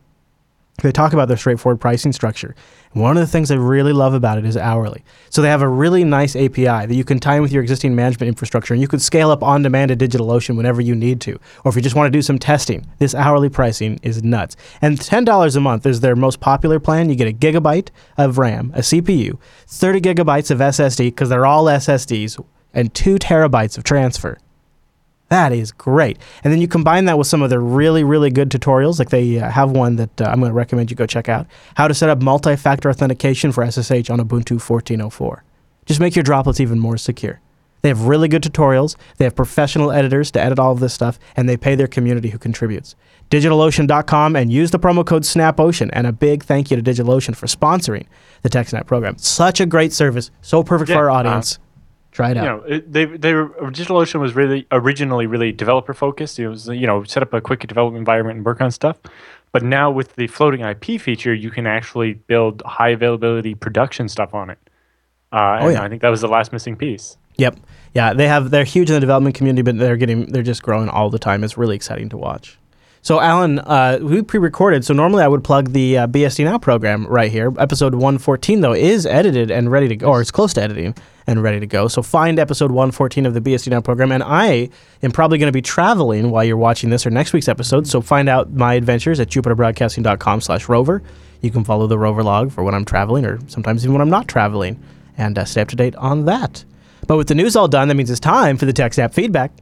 they 0.82 0.92
talk 0.92 1.12
about 1.12 1.28
their 1.28 1.36
straightforward 1.36 1.80
pricing 1.80 2.12
structure. 2.12 2.54
One 2.92 3.16
of 3.16 3.20
the 3.20 3.26
things 3.26 3.50
I 3.50 3.56
really 3.56 3.92
love 3.92 4.14
about 4.14 4.38
it 4.38 4.44
is 4.44 4.56
hourly. 4.56 5.04
So 5.30 5.42
they 5.42 5.48
have 5.48 5.62
a 5.62 5.68
really 5.68 6.04
nice 6.04 6.36
API 6.36 6.64
that 6.64 6.94
you 6.94 7.04
can 7.04 7.18
tie 7.18 7.36
in 7.36 7.42
with 7.42 7.52
your 7.52 7.62
existing 7.62 7.94
management 7.94 8.28
infrastructure, 8.28 8.74
and 8.74 8.80
you 8.80 8.88
could 8.88 9.02
scale 9.02 9.30
up 9.30 9.42
on 9.42 9.62
demand 9.62 9.88
to 9.88 9.96
DigitalOcean 9.96 10.56
whenever 10.56 10.80
you 10.80 10.94
need 10.94 11.20
to. 11.22 11.38
Or 11.64 11.70
if 11.70 11.76
you 11.76 11.82
just 11.82 11.96
want 11.96 12.12
to 12.12 12.16
do 12.16 12.22
some 12.22 12.38
testing, 12.38 12.86
this 12.98 13.14
hourly 13.14 13.48
pricing 13.48 13.98
is 14.02 14.22
nuts. 14.22 14.56
And 14.82 14.98
$10 14.98 15.56
a 15.56 15.60
month 15.60 15.86
is 15.86 16.00
their 16.00 16.16
most 16.16 16.40
popular 16.40 16.78
plan. 16.78 17.08
You 17.08 17.16
get 17.16 17.28
a 17.28 17.32
gigabyte 17.32 17.88
of 18.16 18.38
RAM, 18.38 18.72
a 18.74 18.80
CPU, 18.80 19.38
30 19.66 20.00
gigabytes 20.00 20.50
of 20.50 20.58
SSD, 20.58 21.06
because 21.08 21.28
they're 21.28 21.46
all 21.46 21.64
SSDs, 21.64 22.42
and 22.72 22.92
two 22.94 23.16
terabytes 23.16 23.78
of 23.78 23.84
transfer. 23.84 24.38
That 25.28 25.52
is 25.52 25.72
great. 25.72 26.18
And 26.44 26.52
then 26.52 26.60
you 26.60 26.68
combine 26.68 27.06
that 27.06 27.18
with 27.18 27.26
some 27.26 27.42
of 27.42 27.50
the 27.50 27.58
really, 27.58 28.04
really 28.04 28.30
good 28.30 28.48
tutorials. 28.48 28.98
Like 28.98 29.10
they 29.10 29.40
uh, 29.40 29.50
have 29.50 29.72
one 29.72 29.96
that 29.96 30.20
uh, 30.20 30.26
I'm 30.26 30.38
going 30.38 30.50
to 30.50 30.54
recommend 30.54 30.90
you 30.90 30.96
go 30.96 31.06
check 31.06 31.28
out 31.28 31.46
how 31.76 31.88
to 31.88 31.94
set 31.94 32.08
up 32.08 32.22
multi 32.22 32.54
factor 32.54 32.88
authentication 32.88 33.50
for 33.50 33.68
SSH 33.68 34.08
on 34.10 34.20
Ubuntu 34.20 34.58
14.04. 34.58 35.40
Just 35.84 36.00
make 36.00 36.14
your 36.14 36.22
droplets 36.22 36.60
even 36.60 36.78
more 36.78 36.96
secure. 36.96 37.40
They 37.82 37.90
have 37.90 38.06
really 38.06 38.26
good 38.26 38.42
tutorials. 38.42 38.96
They 39.16 39.24
have 39.24 39.36
professional 39.36 39.92
editors 39.92 40.30
to 40.32 40.40
edit 40.40 40.58
all 40.58 40.72
of 40.72 40.80
this 40.80 40.92
stuff, 40.92 41.18
and 41.36 41.48
they 41.48 41.56
pay 41.56 41.74
their 41.74 41.86
community 41.86 42.30
who 42.30 42.38
contributes. 42.38 42.96
DigitalOcean.com 43.30 44.34
and 44.34 44.52
use 44.52 44.70
the 44.70 44.78
promo 44.78 45.04
code 45.06 45.22
SNAPOcean. 45.22 45.90
And 45.92 46.06
a 46.06 46.12
big 46.12 46.42
thank 46.42 46.70
you 46.70 46.80
to 46.80 46.82
DigitalOcean 46.82 47.36
for 47.36 47.46
sponsoring 47.46 48.06
the 48.42 48.48
TechSnap 48.48 48.86
program. 48.86 49.18
Such 49.18 49.60
a 49.60 49.66
great 49.66 49.92
service, 49.92 50.30
so 50.40 50.62
perfect 50.62 50.90
Yeah, 50.90 50.96
for 50.96 51.10
our 51.10 51.10
uh, 51.10 51.14
audience. 51.14 51.58
Try 52.16 52.30
it 52.30 52.38
out. 52.38 52.44
you 52.44 52.48
know, 52.48 52.76
it, 52.76 52.90
they 52.90 53.04
they 53.04 53.34
were, 53.34 53.50
DigitalOcean 53.70 54.20
was 54.20 54.34
really 54.34 54.66
originally 54.72 55.26
really 55.26 55.52
developer 55.52 55.92
focused. 55.92 56.38
It 56.38 56.48
was 56.48 56.66
you 56.66 56.86
know 56.86 57.04
set 57.04 57.22
up 57.22 57.34
a 57.34 57.42
quick 57.42 57.60
development 57.60 58.00
environment 58.00 58.38
and 58.38 58.46
work 58.46 58.62
on 58.62 58.70
stuff. 58.70 58.96
But 59.52 59.62
now 59.62 59.90
with 59.90 60.16
the 60.16 60.26
floating 60.26 60.62
IP 60.62 60.98
feature, 60.98 61.34
you 61.34 61.50
can 61.50 61.66
actually 61.66 62.14
build 62.14 62.62
high 62.64 62.88
availability 62.88 63.54
production 63.54 64.08
stuff 64.08 64.32
on 64.32 64.48
it. 64.48 64.58
Uh, 65.30 65.58
and 65.60 65.72
yeah. 65.72 65.82
I 65.82 65.90
think 65.90 66.00
that 66.00 66.08
was 66.08 66.22
the 66.22 66.28
last 66.28 66.54
missing 66.54 66.74
piece. 66.74 67.18
Yep. 67.36 67.60
Yeah, 67.92 68.14
they 68.14 68.28
have 68.28 68.50
they're 68.50 68.64
huge 68.64 68.88
in 68.88 68.94
the 68.94 69.00
development 69.00 69.34
community, 69.34 69.60
but 69.60 69.76
they're 69.76 69.98
getting 69.98 70.32
they're 70.32 70.42
just 70.42 70.62
growing 70.62 70.88
all 70.88 71.10
the 71.10 71.18
time. 71.18 71.44
It's 71.44 71.58
really 71.58 71.76
exciting 71.76 72.08
to 72.08 72.16
watch. 72.16 72.58
So, 73.06 73.20
Allan, 73.20 73.60
uh, 73.60 74.00
we 74.02 74.20
pre-recorded. 74.20 74.84
So 74.84 74.92
normally 74.92 75.22
I 75.22 75.28
would 75.28 75.44
plug 75.44 75.70
the 75.70 75.96
uh, 75.96 76.06
BSD 76.08 76.44
Now 76.44 76.58
program 76.58 77.06
right 77.06 77.30
here. 77.30 77.52
Episode 77.56 77.94
114 77.94 78.62
though 78.62 78.72
is 78.72 79.06
edited 79.06 79.48
and 79.48 79.70
ready 79.70 79.86
to 79.86 79.94
go, 79.94 80.08
or 80.08 80.20
it's 80.20 80.32
close 80.32 80.52
to 80.54 80.62
editing 80.62 80.92
and 81.24 81.40
ready 81.40 81.60
to 81.60 81.68
go. 81.68 81.86
So 81.86 82.02
find 82.02 82.40
episode 82.40 82.72
114 82.72 83.24
of 83.24 83.32
the 83.32 83.40
BSD 83.40 83.68
Now 83.68 83.80
program, 83.80 84.10
and 84.10 84.24
I 84.24 84.70
am 85.04 85.12
probably 85.12 85.38
going 85.38 85.46
to 85.46 85.52
be 85.52 85.62
traveling 85.62 86.32
while 86.32 86.42
you're 86.42 86.56
watching 86.56 86.90
this 86.90 87.06
or 87.06 87.10
next 87.10 87.32
week's 87.32 87.46
episode. 87.46 87.86
So 87.86 88.00
find 88.00 88.28
out 88.28 88.50
my 88.52 88.74
adventures 88.74 89.20
at 89.20 89.28
jupiterbroadcasting.com 89.28 90.40
slash 90.40 90.68
rover. 90.68 91.00
You 91.42 91.52
can 91.52 91.62
follow 91.62 91.86
the 91.86 92.00
rover 92.00 92.24
log 92.24 92.50
for 92.50 92.64
when 92.64 92.74
I'm 92.74 92.84
traveling, 92.84 93.24
or 93.24 93.38
sometimes 93.46 93.84
even 93.84 93.92
when 93.92 94.02
I'm 94.02 94.10
not 94.10 94.26
traveling, 94.26 94.82
and 95.16 95.38
uh, 95.38 95.44
stay 95.44 95.60
up 95.60 95.68
to 95.68 95.76
date 95.76 95.94
on 95.94 96.24
that. 96.24 96.64
But 97.06 97.18
with 97.18 97.28
the 97.28 97.36
news 97.36 97.54
all 97.54 97.68
done, 97.68 97.86
that 97.86 97.94
means 97.94 98.10
it's 98.10 98.18
time 98.18 98.56
for 98.56 98.66
the 98.66 98.72
tech 98.72 98.90
TechSnap 98.90 99.14
feedback. 99.14 99.52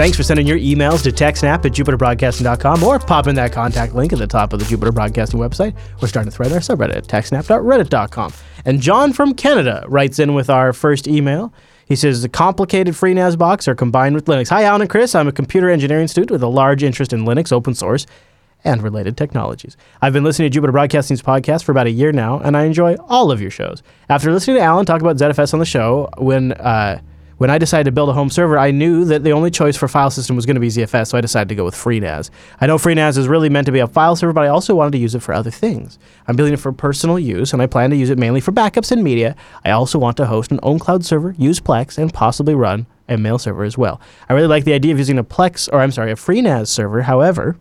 Thanks 0.00 0.16
for 0.16 0.22
sending 0.22 0.46
your 0.46 0.58
emails 0.58 1.02
to 1.02 1.10
techsnap 1.10 1.62
at 1.66 1.72
jupiterbroadcasting.com 1.72 2.82
or 2.82 2.98
pop 2.98 3.26
in 3.26 3.34
that 3.34 3.52
contact 3.52 3.94
link 3.94 4.14
at 4.14 4.18
the 4.18 4.26
top 4.26 4.54
of 4.54 4.58
the 4.58 4.64
Jupiter 4.64 4.92
Broadcasting 4.92 5.38
website 5.38 5.76
or 6.00 6.08
start 6.08 6.26
a 6.26 6.30
thread 6.30 6.50
on 6.50 6.54
our 6.54 6.60
subreddit 6.60 6.96
at 6.96 7.04
techsnap.reddit.com. 7.04 8.32
And 8.64 8.80
John 8.80 9.12
from 9.12 9.34
Canada 9.34 9.84
writes 9.88 10.18
in 10.18 10.32
with 10.32 10.48
our 10.48 10.72
first 10.72 11.06
email. 11.06 11.52
He 11.84 11.96
says, 11.96 12.22
the 12.22 12.30
complicated 12.30 12.94
FreeNAS 12.94 13.36
box 13.36 13.68
are 13.68 13.74
combined 13.74 14.14
with 14.14 14.24
Linux. 14.24 14.48
Hi, 14.48 14.64
Allan 14.64 14.80
and 14.80 14.88
Chris. 14.88 15.14
I'm 15.14 15.28
a 15.28 15.32
computer 15.32 15.68
engineering 15.68 16.08
student 16.08 16.30
with 16.30 16.42
a 16.42 16.48
large 16.48 16.82
interest 16.82 17.12
in 17.12 17.26
Linux, 17.26 17.52
open 17.52 17.74
source, 17.74 18.06
and 18.64 18.82
related 18.82 19.18
technologies. 19.18 19.76
I've 20.00 20.14
been 20.14 20.24
listening 20.24 20.46
to 20.46 20.50
Jupiter 20.54 20.72
Broadcasting's 20.72 21.20
podcast 21.20 21.64
for 21.64 21.72
about 21.72 21.88
a 21.88 21.90
year 21.90 22.10
now, 22.10 22.38
and 22.38 22.56
I 22.56 22.64
enjoy 22.64 22.94
all 23.10 23.30
of 23.30 23.42
your 23.42 23.50
shows. 23.50 23.82
After 24.08 24.32
listening 24.32 24.56
to 24.56 24.62
Allan 24.62 24.86
talk 24.86 25.02
about 25.02 25.16
ZFS 25.16 25.52
on 25.52 25.60
the 25.60 25.66
show, 25.66 26.08
when 26.16 26.52
uh, 26.52 27.02
when 27.40 27.48
I 27.48 27.56
decided 27.56 27.84
to 27.84 27.92
build 27.92 28.10
a 28.10 28.12
home 28.12 28.28
server, 28.28 28.58
I 28.58 28.70
knew 28.70 29.06
that 29.06 29.24
the 29.24 29.32
only 29.32 29.50
choice 29.50 29.74
for 29.74 29.88
file 29.88 30.10
system 30.10 30.36
was 30.36 30.44
going 30.44 30.56
to 30.56 30.60
be 30.60 30.68
ZFS, 30.68 31.06
so 31.06 31.16
I 31.16 31.22
decided 31.22 31.48
to 31.48 31.54
go 31.54 31.64
with 31.64 31.74
FreeNAS. 31.74 32.28
I 32.60 32.66
know 32.66 32.76
FreeNAS 32.76 33.16
is 33.16 33.28
really 33.28 33.48
meant 33.48 33.64
to 33.64 33.72
be 33.72 33.78
a 33.78 33.86
file 33.86 34.14
server, 34.14 34.34
but 34.34 34.44
I 34.44 34.48
also 34.48 34.74
wanted 34.74 34.90
to 34.90 34.98
use 34.98 35.14
it 35.14 35.22
for 35.22 35.32
other 35.32 35.50
things. 35.50 35.98
I'm 36.28 36.36
building 36.36 36.52
it 36.52 36.60
for 36.60 36.70
personal 36.70 37.18
use, 37.18 37.54
and 37.54 37.62
I 37.62 37.66
plan 37.66 37.88
to 37.88 37.96
use 37.96 38.10
it 38.10 38.18
mainly 38.18 38.42
for 38.42 38.52
backups 38.52 38.92
and 38.92 39.02
media. 39.02 39.36
I 39.64 39.70
also 39.70 39.98
want 39.98 40.18
to 40.18 40.26
host 40.26 40.52
an 40.52 40.58
OwnCloud 40.58 41.02
server, 41.02 41.34
use 41.38 41.60
Plex, 41.60 41.96
and 41.96 42.12
possibly 42.12 42.54
run 42.54 42.84
a 43.08 43.16
mail 43.16 43.38
server 43.38 43.64
as 43.64 43.78
well. 43.78 44.02
I 44.28 44.34
really 44.34 44.46
like 44.46 44.64
the 44.64 44.74
idea 44.74 44.92
of 44.92 44.98
using 44.98 45.16
a 45.16 45.24
Plex, 45.24 45.66
or 45.72 45.80
I'm 45.80 45.92
sorry, 45.92 46.12
a 46.12 46.16
FreeNAS 46.16 46.68
server. 46.68 47.00
However, 47.00 47.56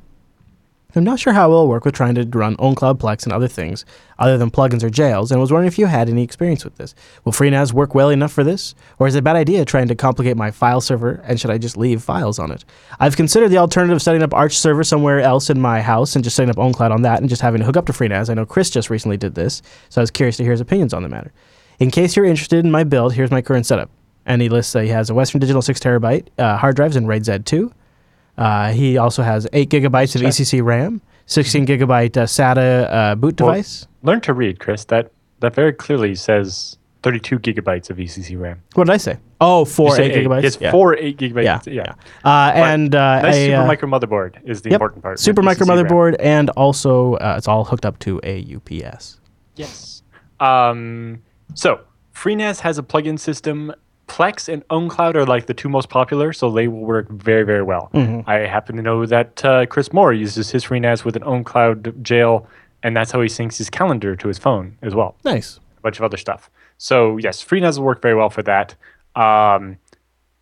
I'm 0.96 1.04
not 1.04 1.20
sure 1.20 1.34
how 1.34 1.46
it 1.46 1.54
will 1.54 1.68
work 1.68 1.86
with 1.86 1.94
trying 1.94 2.16
to 2.16 2.24
run 2.24 2.58
OwnCloud 2.58 2.98
Plex 2.98 3.24
and 3.24 3.32
other 3.32 3.48
things 3.48 3.86
other 4.18 4.40
than 4.40 4.50
plugins 4.50 4.82
or 4.82 4.90
jails, 4.90 5.30
and 5.32 5.38
I 5.38 5.42
was 5.42 5.52
wondering 5.52 5.68
if 5.68 5.78
you 5.78 5.86
had 5.86 6.10
any 6.10 6.24
experience 6.24 6.66
with 6.66 6.78
this. 6.78 6.96
Will 7.24 7.32
FreeNAS 7.32 7.74
work 7.74 7.94
well 7.94 8.10
enough 8.10 8.32
for 8.32 8.44
this? 8.44 8.74
Or 8.98 9.06
is 9.06 9.14
it 9.14 9.20
a 9.20 9.22
bad 9.22 9.36
idea 9.36 9.66
trying 9.66 9.88
to 9.90 9.96
complicate 9.96 10.36
my 10.36 10.50
file 10.50 10.82
server, 10.82 11.22
and 11.26 11.40
should 11.40 11.52
I 11.52 11.60
just 11.60 11.78
leave 11.78 12.02
files 12.02 12.40
on 12.40 12.50
it? 12.50 12.66
I've 13.00 13.16
considered 13.16 13.50
the 13.50 13.60
alternative 13.60 13.98
of 13.98 14.02
setting 14.02 14.24
up 14.24 14.34
Arch 14.34 14.58
server 14.58 14.84
somewhere 14.84 15.20
else 15.20 15.52
in 15.52 15.62
my 15.62 15.80
house 15.80 16.16
and 16.16 16.24
just 16.24 16.36
setting 16.36 16.50
up 16.50 16.56
OwnCloud 16.56 16.90
on 16.90 17.04
that 17.04 17.20
and 17.20 17.30
just 17.30 17.44
having 17.44 17.60
to 17.60 17.66
hook 17.66 17.78
up 17.78 17.86
to 17.86 17.94
FreeNAS. 17.94 18.32
I 18.32 18.34
know 18.34 18.48
Chris 18.48 18.72
just 18.72 18.90
recently 18.90 19.18
did 19.18 19.36
this, 19.36 19.62
so 19.90 20.02
I 20.02 20.04
was 20.04 20.10
curious 20.10 20.38
to 20.38 20.44
hear 20.44 20.54
his 20.54 20.62
opinions 20.62 20.96
on 20.96 21.04
the 21.04 21.10
matter. 21.10 21.32
In 21.78 21.92
case 21.92 22.16
you're 22.16 22.26
interested 22.26 22.66
in 22.66 22.72
my 22.72 22.84
build, 22.84 23.14
here's 23.14 23.30
my 23.30 23.44
current 23.44 23.68
setup. 23.68 23.92
And 24.26 24.42
he 24.42 24.50
lists 24.50 24.74
that 24.74 24.86
he 24.86 24.90
has 24.90 25.12
a 25.12 25.14
Western 25.14 25.40
Digital 25.40 25.62
6 25.62 25.80
terabyte 25.80 26.30
uh, 26.40 26.58
hard 26.58 26.76
drives 26.76 26.96
in 26.96 27.06
RAID 27.06 27.26
Z2. 27.26 27.72
Uh, 28.40 28.72
he 28.72 28.98
also 28.98 29.22
has 29.22 29.46
8 29.52 29.70
gigabytes 29.70 30.16
of 30.16 30.22
Check. 30.22 30.32
ECC 30.32 30.64
RAM, 30.64 31.02
16 31.26 31.68
gigabyte 31.68 32.16
uh, 32.16 32.24
SATA 32.24 32.92
uh, 32.92 33.16
boot 33.16 33.40
Well, 33.40 33.52
device. 33.52 33.86
Learn 34.02 34.22
to 34.22 34.34
read, 34.34 34.60
Chris. 34.60 34.86
That 34.86 35.12
that 35.42 35.54
very 35.54 35.74
clearly 35.74 36.16
says 36.16 36.78
32 37.04 37.40
gigabytes 37.40 37.90
of 37.90 37.98
ECC 37.98 38.40
RAM. 38.40 38.62
What 38.76 38.88
did 38.88 38.94
I 38.94 38.98
say? 38.98 39.18
Oh, 39.42 39.66
four 39.66 39.96
say 39.96 40.12
8 40.12 40.26
gigabytes? 40.26 40.44
It's 40.44 40.58
yeah. 40.60 40.72
four 40.72 40.96
eight 40.98 41.18
gigabytes. 41.18 41.44
Yeah, 41.44 41.60
Yeah. 41.66 41.84
yeah. 42.26 42.30
Uh, 42.30 42.52
and 42.56 42.96
uh, 42.96 43.22
Nice 43.22 43.36
a, 43.36 43.46
super 43.48 43.62
uh, 43.62 43.68
micro 43.68 43.90
motherboard 43.90 44.36
is 44.46 44.62
the 44.62 44.70
yep, 44.70 44.78
important 44.78 45.04
part. 45.04 45.20
Super 45.20 45.42
micro 45.42 45.66
ECC 45.66 45.70
RAM. 45.70 45.86
motherboard, 45.86 46.16
and 46.20 46.50
also 46.52 47.16
uh, 47.16 47.36
it's 47.38 47.48
all 47.48 47.64
hooked 47.66 47.86
up 47.86 48.00
to 48.00 48.20
a 48.24 48.56
UPS. 48.56 49.20
Yes. 49.56 50.04
Um, 50.40 51.22
so 51.54 51.82
FreeNAS 52.14 52.62
has 52.62 52.78
a 52.78 52.84
plugin 52.84 53.20
system. 53.20 53.74
Plex 54.10 54.52
and 54.52 54.68
OwnCloud 54.68 55.16
are 55.16 55.26
like 55.26 55.46
the 55.46 55.54
two 55.54 55.70
most 55.70 55.88
popular, 55.88 56.34
so 56.34 56.52
they 56.52 56.68
will 56.68 56.82
work 56.82 57.08
very, 57.10 57.44
very 57.44 57.64
well. 57.64 57.90
Mm-hmm. 57.94 58.30
I 58.30 58.40
happen 58.40 58.76
to 58.76 58.82
know 58.82 59.06
that 59.06 59.46
uh, 59.46 59.66
Chris 59.68 59.94
Moore 59.94 60.12
uses 60.12 60.50
his 60.50 60.66
FreeNAS 60.66 61.06
with 61.06 61.16
an 61.16 61.22
OwnCloud 61.22 62.02
jail, 62.02 62.48
and 62.84 62.98
that's 62.98 63.12
how 63.12 63.22
he 63.22 63.30
syncs 63.30 63.58
his 63.58 63.70
calendar 63.70 64.16
to 64.16 64.28
his 64.28 64.38
phone 64.38 64.78
as 64.82 64.96
well. 64.96 65.16
Nice. 65.24 65.60
A 65.78 65.82
bunch 65.82 66.00
of 66.00 66.04
other 66.04 66.18
stuff. 66.18 66.50
So 66.78 67.18
yes, 67.18 67.44
FreeNAS 67.44 67.78
will 67.78 67.86
work 67.86 68.02
very 68.02 68.16
well 68.16 68.30
for 68.30 68.42
that. 68.44 68.76
Um, 69.16 69.78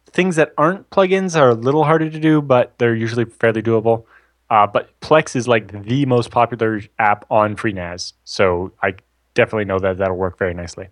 things 0.07 0.37
that 0.37 0.53
aren't 0.57 0.89
plugins 0.89 1.39
are 1.39 1.49
a 1.49 1.55
little 1.55 1.83
harder 1.83 2.09
to 2.09 2.19
do, 2.19 2.41
but 2.41 2.73
they're 2.79 2.95
usually 2.95 3.25
fairly 3.25 3.61
doable. 3.61 4.05
Uh, 4.49 4.65
but 4.65 4.97
Plex 5.01 5.35
is 5.35 5.47
like 5.47 5.83
the 5.83 6.05
most 6.05 6.31
popular 6.31 6.81
app 6.99 7.25
on 7.29 7.55
FreeNAS, 7.57 8.13
so 8.23 8.71
I 8.81 8.95
definitely 9.33 9.65
know 9.65 9.77
that 9.79 9.97
that'll 9.97 10.15
work 10.15 10.39
very 10.39 10.53
nicely. 10.53 10.87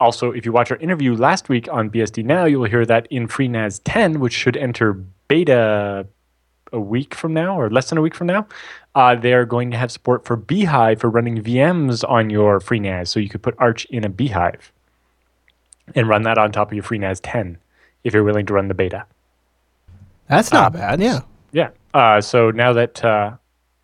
Also, 0.00 0.32
if 0.32 0.44
you 0.44 0.52
watch 0.52 0.70
our 0.70 0.76
interview 0.78 1.14
last 1.14 1.48
week 1.48 1.68
on 1.72 1.88
BSD 1.88 2.24
Now, 2.24 2.44
you 2.44 2.58
will 2.58 2.68
hear 2.68 2.84
that 2.84 3.06
in 3.10 3.28
FreeNAS 3.28 3.80
10, 3.84 4.20
which 4.20 4.32
should 4.32 4.56
enter 4.56 4.92
beta 5.28 6.06
a 6.72 6.80
week 6.80 7.14
from 7.14 7.32
now 7.32 7.58
or 7.58 7.70
less 7.70 7.88
than 7.88 7.98
a 7.98 8.02
week 8.02 8.14
from 8.14 8.26
now, 8.26 8.46
uh, 8.94 9.14
they 9.14 9.32
are 9.32 9.44
going 9.44 9.70
to 9.70 9.76
have 9.76 9.90
support 9.90 10.24
for 10.24 10.36
bhyve 10.36 11.00
for 11.00 11.08
running 11.08 11.42
VMs 11.42 12.08
on 12.08 12.30
your 12.30 12.60
FreeNAS. 12.60 13.08
So 13.08 13.20
you 13.20 13.28
could 13.28 13.42
put 13.42 13.54
Arch 13.58 13.84
in 13.86 14.04
a 14.04 14.10
bhyve 14.10 14.60
and 15.94 16.08
run 16.08 16.22
that 16.22 16.38
on 16.38 16.52
top 16.52 16.68
of 16.68 16.74
your 16.74 16.84
FreeNAS 16.84 17.20
10 17.22 17.58
if 18.02 18.12
you're 18.12 18.24
willing 18.24 18.46
to 18.46 18.52
run 18.52 18.68
the 18.68 18.74
beta. 18.74 19.06
That's 20.28 20.52
not 20.52 20.72
bad. 20.72 21.00
Yeah. 21.00 21.20
Yeah. 21.52 21.70
Uh, 21.92 22.20
so 22.20 22.50
now 22.50 22.72
that 22.72 23.04
uh, 23.04 23.36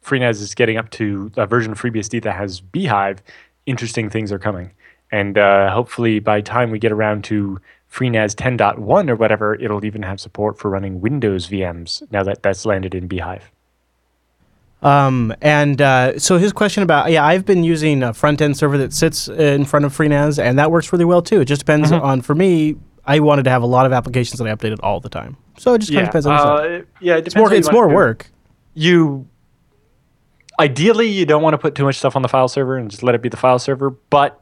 FreeNAS 0.05 0.41
is 0.41 0.55
getting 0.55 0.77
up 0.77 0.91
to 0.91 1.31
a 1.37 1.47
version 1.47 1.73
of 1.73 1.81
FreeBSD 1.81 2.23
that 2.23 2.35
has 2.35 2.61
bhyve, 2.61 3.19
interesting 3.67 4.11
things 4.11 4.33
are 4.33 4.39
coming. 4.39 4.73
And 5.13 5.37
uh, 5.39 5.71
hopefully 5.73 6.21
by 6.21 6.41
time 6.41 6.71
we 6.71 6.79
get 6.79 6.93
around 6.93 7.25
to 7.25 7.61
FreeNAS 7.93 8.35
10.1 8.37 9.11
or 9.11 9.17
whatever, 9.17 9.55
it'll 9.57 9.85
even 9.85 10.03
have 10.03 10.21
support 10.21 10.59
for 10.59 10.71
running 10.71 11.01
Windows 11.01 11.49
VMs 11.49 12.03
now 12.13 12.23
that 12.23 12.43
that's 12.43 12.65
landed 12.65 12.95
in 12.95 13.09
bhyve. 13.09 13.43
Um, 14.83 15.35
and 15.43 15.83
uh, 15.83 16.19
so 16.19 16.39
his 16.39 16.53
question 16.55 16.83
about 16.83 17.11
yeah, 17.11 17.25
I've 17.25 17.45
been 17.45 17.65
using 17.65 18.03
a 18.03 18.15
front 18.15 18.41
end 18.41 18.57
server 18.57 18.79
that 18.79 18.95
sits 18.95 19.29
in 19.29 19.65
front 19.67 19.85
of 19.85 19.95
FreeNAS, 19.95 20.43
and 20.43 20.59
that 20.59 20.71
works 20.71 20.91
really 20.93 21.05
well 21.05 21.21
too. 21.21 21.41
It 21.43 21.45
just 21.47 21.61
depends 21.61 21.91
Mhm. 21.91 22.01
on 22.03 22.23
for 22.23 22.35
me. 22.35 22.77
I 23.05 23.19
wanted 23.21 23.43
to 23.45 23.51
have 23.51 23.63
a 23.63 23.67
lot 23.67 23.85
of 23.87 23.93
applications 23.93 24.39
that 24.39 24.47
I 24.47 24.55
updated 24.55 24.79
all 24.83 25.01
the 25.01 25.09
time, 25.11 25.37
so 25.59 25.75
it 25.75 25.81
just 25.81 25.91
kind 25.91 25.97
Yeah, 25.99 26.03
of 26.05 26.09
depends 26.09 26.27
on. 26.27 26.37
the 26.37 26.53
uh, 26.53 26.63
it- 26.79 26.89
yeah. 27.01 27.17
It 27.17 27.27
it's 27.27 27.37
more 27.37 27.53
it's 27.53 27.71
more 27.73 27.89
work. 27.89 28.31
you 28.73 29.27
ideally 30.59 31.09
you 31.09 31.27
don't 31.27 31.43
want 31.43 31.55
to 31.55 31.59
put 31.59 31.75
too 31.75 31.85
much 31.85 31.97
stuff 31.99 32.15
on 32.17 32.23
the 32.23 32.29
file 32.29 32.49
server 32.49 32.77
and 32.77 32.91
just 32.91 33.03
let 33.03 33.15
it 33.15 33.23
be 33.23 33.29
the 33.29 33.37
file 33.37 33.59
server 33.59 33.91
but 34.11 34.40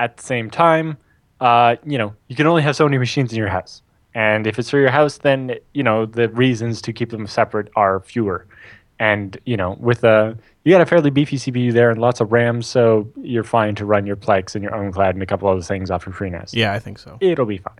at 0.00 0.16
the 0.16 0.22
same 0.22 0.50
time 0.50 0.96
uh, 1.40 1.76
you 1.84 1.98
know 1.98 2.14
you 2.28 2.36
can 2.36 2.46
only 2.46 2.62
have 2.62 2.76
so 2.76 2.84
many 2.84 2.98
machines 2.98 3.32
in 3.32 3.38
your 3.38 3.48
house 3.48 3.82
and 4.14 4.46
if 4.46 4.58
it's 4.58 4.70
for 4.70 4.78
your 4.78 4.90
house 4.90 5.18
then 5.18 5.54
you 5.74 5.82
know 5.82 6.06
the 6.06 6.28
reasons 6.30 6.80
to 6.82 6.92
keep 6.92 7.10
them 7.10 7.26
separate 7.26 7.68
are 7.76 8.00
fewer 8.00 8.46
and 8.98 9.38
you 9.44 9.56
know 9.56 9.76
with 9.78 10.02
a 10.04 10.36
you 10.64 10.72
got 10.72 10.80
a 10.80 10.86
fairly 10.86 11.10
beefy 11.10 11.36
cpu 11.36 11.72
there 11.72 11.90
and 11.90 12.00
lots 12.00 12.20
of 12.20 12.32
ram 12.32 12.60
so 12.62 13.08
you're 13.20 13.44
fine 13.44 13.74
to 13.74 13.84
run 13.84 14.06
your 14.06 14.16
plex 14.16 14.54
and 14.54 14.64
your 14.64 14.74
own 14.74 14.90
cloud 14.90 15.14
and 15.14 15.22
a 15.22 15.26
couple 15.26 15.48
other 15.48 15.62
things 15.62 15.90
off 15.90 16.04
your 16.04 16.14
FreeNAS. 16.14 16.50
Yeah, 16.52 16.72
I 16.72 16.78
think 16.78 16.98
so. 16.98 17.16
it'll 17.20 17.46
be 17.46 17.58
fine 17.58 17.74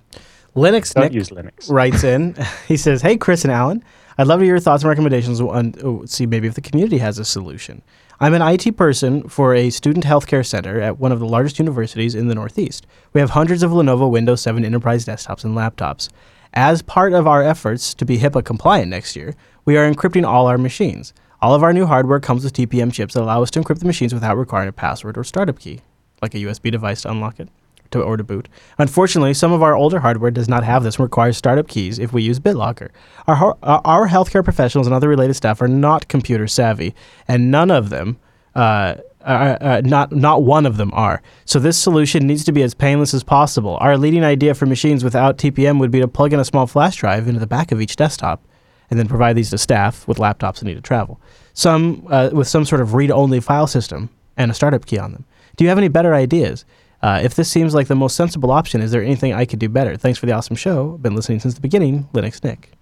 Linux 0.57 0.95
don't 0.95 1.05
Nick 1.05 1.13
use 1.13 1.31
linux 1.31 1.71
writes 1.71 2.05
in. 2.05 2.35
He 2.67 2.77
says, 2.77 3.03
"Hey, 3.03 3.17
Chris 3.17 3.45
and 3.45 3.53
Allan, 3.53 3.85
I'd 4.19 4.27
love 4.27 4.41
to 4.41 4.45
hear 4.45 4.55
your 4.55 4.61
thoughts 4.61 4.83
and 4.83 4.89
recommendations 4.89 5.41
on 5.41 5.75
oh, 5.83 6.05
see 6.05 6.27
maybe 6.27 6.49
if 6.49 6.55
the 6.55 6.61
community 6.61 6.99
has 6.99 7.19
a 7.21 7.25
solution. 7.25 7.83
I'm 8.21 8.35
an 8.35 8.43
IT 8.43 8.77
person 8.77 9.29
for 9.29 9.55
a 9.55 9.71
student 9.71 10.05
healthcare 10.05 10.45
center 10.45 10.81
at 10.81 10.99
one 10.99 11.13
of 11.13 11.21
the 11.21 11.29
largest 11.29 11.61
universities 11.61 12.17
in 12.17 12.27
the 12.27 12.35
Northeast. 12.35 12.85
We 13.13 13.21
have 13.21 13.31
hundreds 13.31 13.63
of 13.63 13.71
Lenovo 13.71 14.11
Windows 14.11 14.41
7 14.41 14.65
enterprise 14.65 15.07
desktops 15.07 15.45
and 15.45 15.55
laptops. 15.57 16.09
As 16.53 16.83
part 16.83 17.13
of 17.13 17.29
our 17.29 17.45
efforts 17.45 17.95
to 17.95 18.05
be 18.05 18.19
HIPAA 18.19 18.45
compliant 18.45 18.89
next 18.89 19.15
year, 19.15 19.37
we 19.65 19.77
are 19.77 19.89
encrypting 19.89 20.27
all 20.27 20.49
our 20.49 20.59
machines. 20.59 21.15
All 21.41 21.55
of 21.55 21.63
our 21.63 21.73
new 21.73 21.87
hardware 21.87 22.19
comes 22.19 22.43
with 22.43 22.55
TPM 22.55 22.93
chips 22.93 23.15
that 23.15 23.23
allow 23.23 23.41
us 23.41 23.53
to 23.53 23.61
encrypt 23.61 23.79
the 23.79 23.87
machines 23.87 24.13
without 24.13 24.37
requiring 24.37 24.69
a 24.69 24.73
password 24.73 25.17
or 25.17 25.23
startup 25.23 25.61
key, 25.61 25.83
like 26.21 26.35
a 26.35 26.39
USB 26.39 26.73
device 26.73 27.03
to 27.03 27.13
unlock 27.13 27.39
it 27.39 27.49
to, 27.91 28.03
or 28.03 28.17
to 28.17 28.25
boot. 28.25 28.49
Unfortunately, 28.79 29.35
some 29.35 29.53
of 29.53 29.63
our 29.63 29.75
older 29.75 30.01
hardware 30.01 30.31
does 30.31 30.49
not 30.49 30.65
have 30.65 30.83
this 30.83 30.97
and 30.97 31.05
requires 31.05 31.37
startup 31.37 31.69
keys 31.69 31.99
if 31.99 32.13
we 32.13 32.23
use 32.23 32.41
BitLocker. 32.41 32.91
Our, 33.27 33.57
our 33.63 33.81
our 33.85 34.09
healthcare 34.09 34.45
professionals 34.45 34.87
and 34.87 34.95
other 34.95 35.09
related 35.09 35.35
staff 35.35 35.61
are 35.61 35.69
not 35.69 36.09
computer 36.09 36.47
savvy, 36.47 36.95
and 37.27 37.51
none 37.51 37.71
of 37.71 37.91
them, 37.91 38.19
uh, 38.55 38.97
are, 39.23 39.59
uh, 39.61 39.81
not 39.85 40.13
not 40.13 40.43
one 40.43 40.67
of 40.67 40.77
them 40.77 40.91
are. 40.95 41.23
So 41.45 41.59
this 41.59 41.77
solution 41.77 42.27
needs 42.27 42.45
to 42.45 42.53
be 42.53 42.63
as 42.63 42.75
painless 42.75 43.15
as 43.15 43.23
possible. 43.23 43.79
Our 43.81 43.97
leading 43.97 44.25
idea 44.25 44.55
for 44.55 44.67
machines 44.67 45.05
without 45.05 45.39
TPM 45.39 45.79
would 45.81 45.91
be 45.91 46.01
to 46.01 46.09
plug 46.09 46.33
in 46.33 46.41
a 46.41 46.45
small 46.45 46.67
flash 46.67 46.97
drive 46.97 47.29
into 47.29 47.41
the 47.41 47.47
back 47.47 47.73
of 47.73 47.81
each 47.81 47.97
desktop, 47.97 48.43
and 48.91 48.99
then 48.99 49.09
provide 49.09 49.37
these 49.37 49.51
to 49.51 49.59
staff 49.59 50.07
with 50.09 50.19
laptops 50.19 50.59
that 50.61 50.65
need 50.65 50.75
to 50.75 50.81
travel. 50.81 51.21
Some 51.53 52.07
uh, 52.11 52.31
with 52.33 52.49
some 52.49 52.65
sort 52.65 52.81
of 52.81 52.95
read-only 52.95 53.41
file 53.41 53.67
system 53.67 54.11
and 54.37 54.51
a 54.51 54.55
startup 54.55 54.87
key 54.87 54.99
on 54.99 55.13
them. 55.13 55.25
Do 55.57 55.65
you 55.65 55.69
have 55.69 55.79
any 55.79 55.89
better 55.89 56.15
ideas? 56.15 56.65
Uh, 57.03 57.21
if 57.23 57.35
this 57.35 57.51
seems 57.51 57.75
like 57.75 57.87
the 57.87 57.95
most 57.95 58.17
sensible 58.17 58.51
option, 58.51 58.81
is 58.81 58.91
there 58.91 59.03
anything 59.03 59.33
I 59.33 59.45
could 59.45 59.59
do 59.59 59.69
better? 59.69 59.97
Thanks 59.97 60.19
for 60.19 60.27
the 60.27 60.33
awesome 60.33 60.57
show. 60.57 60.99
Been 60.99 61.15
listening 61.15 61.41
since 61.41 61.55
the 61.55 61.61
beginning. 61.61 62.09
Linux 62.13 62.43
Nick. 62.43 62.73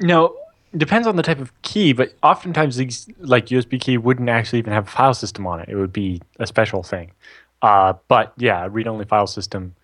No, 0.00 0.36
depends 0.76 1.06
on 1.06 1.16
the 1.16 1.22
type 1.22 1.40
of 1.40 1.52
key, 1.62 1.92
but 1.92 2.14
oftentimes 2.22 2.76
these 2.76 3.08
like 3.18 3.46
USB 3.46 3.80
key 3.80 3.98
wouldn't 3.98 4.28
actually 4.28 4.58
even 4.58 4.72
have 4.72 4.86
a 4.86 4.90
file 4.90 5.14
system 5.14 5.46
on 5.46 5.60
it. 5.60 5.68
It 5.68 5.76
would 5.76 5.92
be 5.92 6.22
a 6.38 6.46
special 6.46 6.82
thing. 6.82 7.12
Uh, 7.62 7.94
but 8.08 8.32
yeah, 8.36 8.66
read-only 8.70 9.04
file 9.04 9.26
system. 9.26 9.74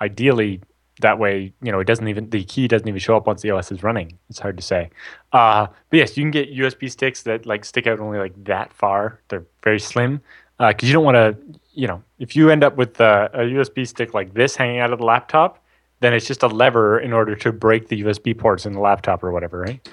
Ideally, 0.00 0.60
that 1.00 1.18
way 1.18 1.52
you 1.60 1.72
know 1.72 1.80
it 1.80 1.86
doesn't 1.86 2.06
even 2.06 2.30
the 2.30 2.44
key 2.44 2.68
doesn't 2.68 2.86
even 2.86 3.00
show 3.00 3.16
up 3.16 3.26
once 3.26 3.42
the 3.42 3.50
OS 3.50 3.72
is 3.72 3.82
running. 3.82 4.18
It's 4.30 4.38
hard 4.38 4.56
to 4.56 4.62
say. 4.62 4.90
Uh, 5.32 5.66
but 5.90 5.96
yes, 5.96 6.16
you 6.16 6.22
can 6.22 6.30
get 6.30 6.52
USB 6.54 6.90
sticks 6.90 7.22
that 7.22 7.46
like 7.46 7.64
stick 7.64 7.86
out 7.86 8.00
only 8.00 8.18
like 8.18 8.32
that 8.44 8.72
far. 8.72 9.20
They're 9.28 9.46
very 9.62 9.80
slim 9.80 10.20
because 10.58 10.88
you 10.88 10.92
don't 10.92 11.04
want 11.04 11.16
to. 11.16 11.60
You 11.74 11.88
know, 11.88 12.02
if 12.18 12.36
you 12.36 12.50
end 12.50 12.62
up 12.62 12.76
with 12.76 13.00
uh, 13.00 13.28
a 13.32 13.40
USB 13.40 13.86
stick 13.86 14.14
like 14.14 14.34
this 14.34 14.56
hanging 14.56 14.78
out 14.78 14.92
of 14.92 15.00
the 15.00 15.04
laptop, 15.04 15.62
then 16.00 16.14
it's 16.14 16.26
just 16.26 16.42
a 16.42 16.46
lever 16.46 16.98
in 16.98 17.12
order 17.12 17.34
to 17.34 17.52
break 17.52 17.88
the 17.88 18.02
USB 18.02 18.36
ports 18.36 18.66
in 18.66 18.72
the 18.72 18.80
laptop 18.80 19.24
or 19.24 19.32
whatever, 19.32 19.60
right? 19.60 19.88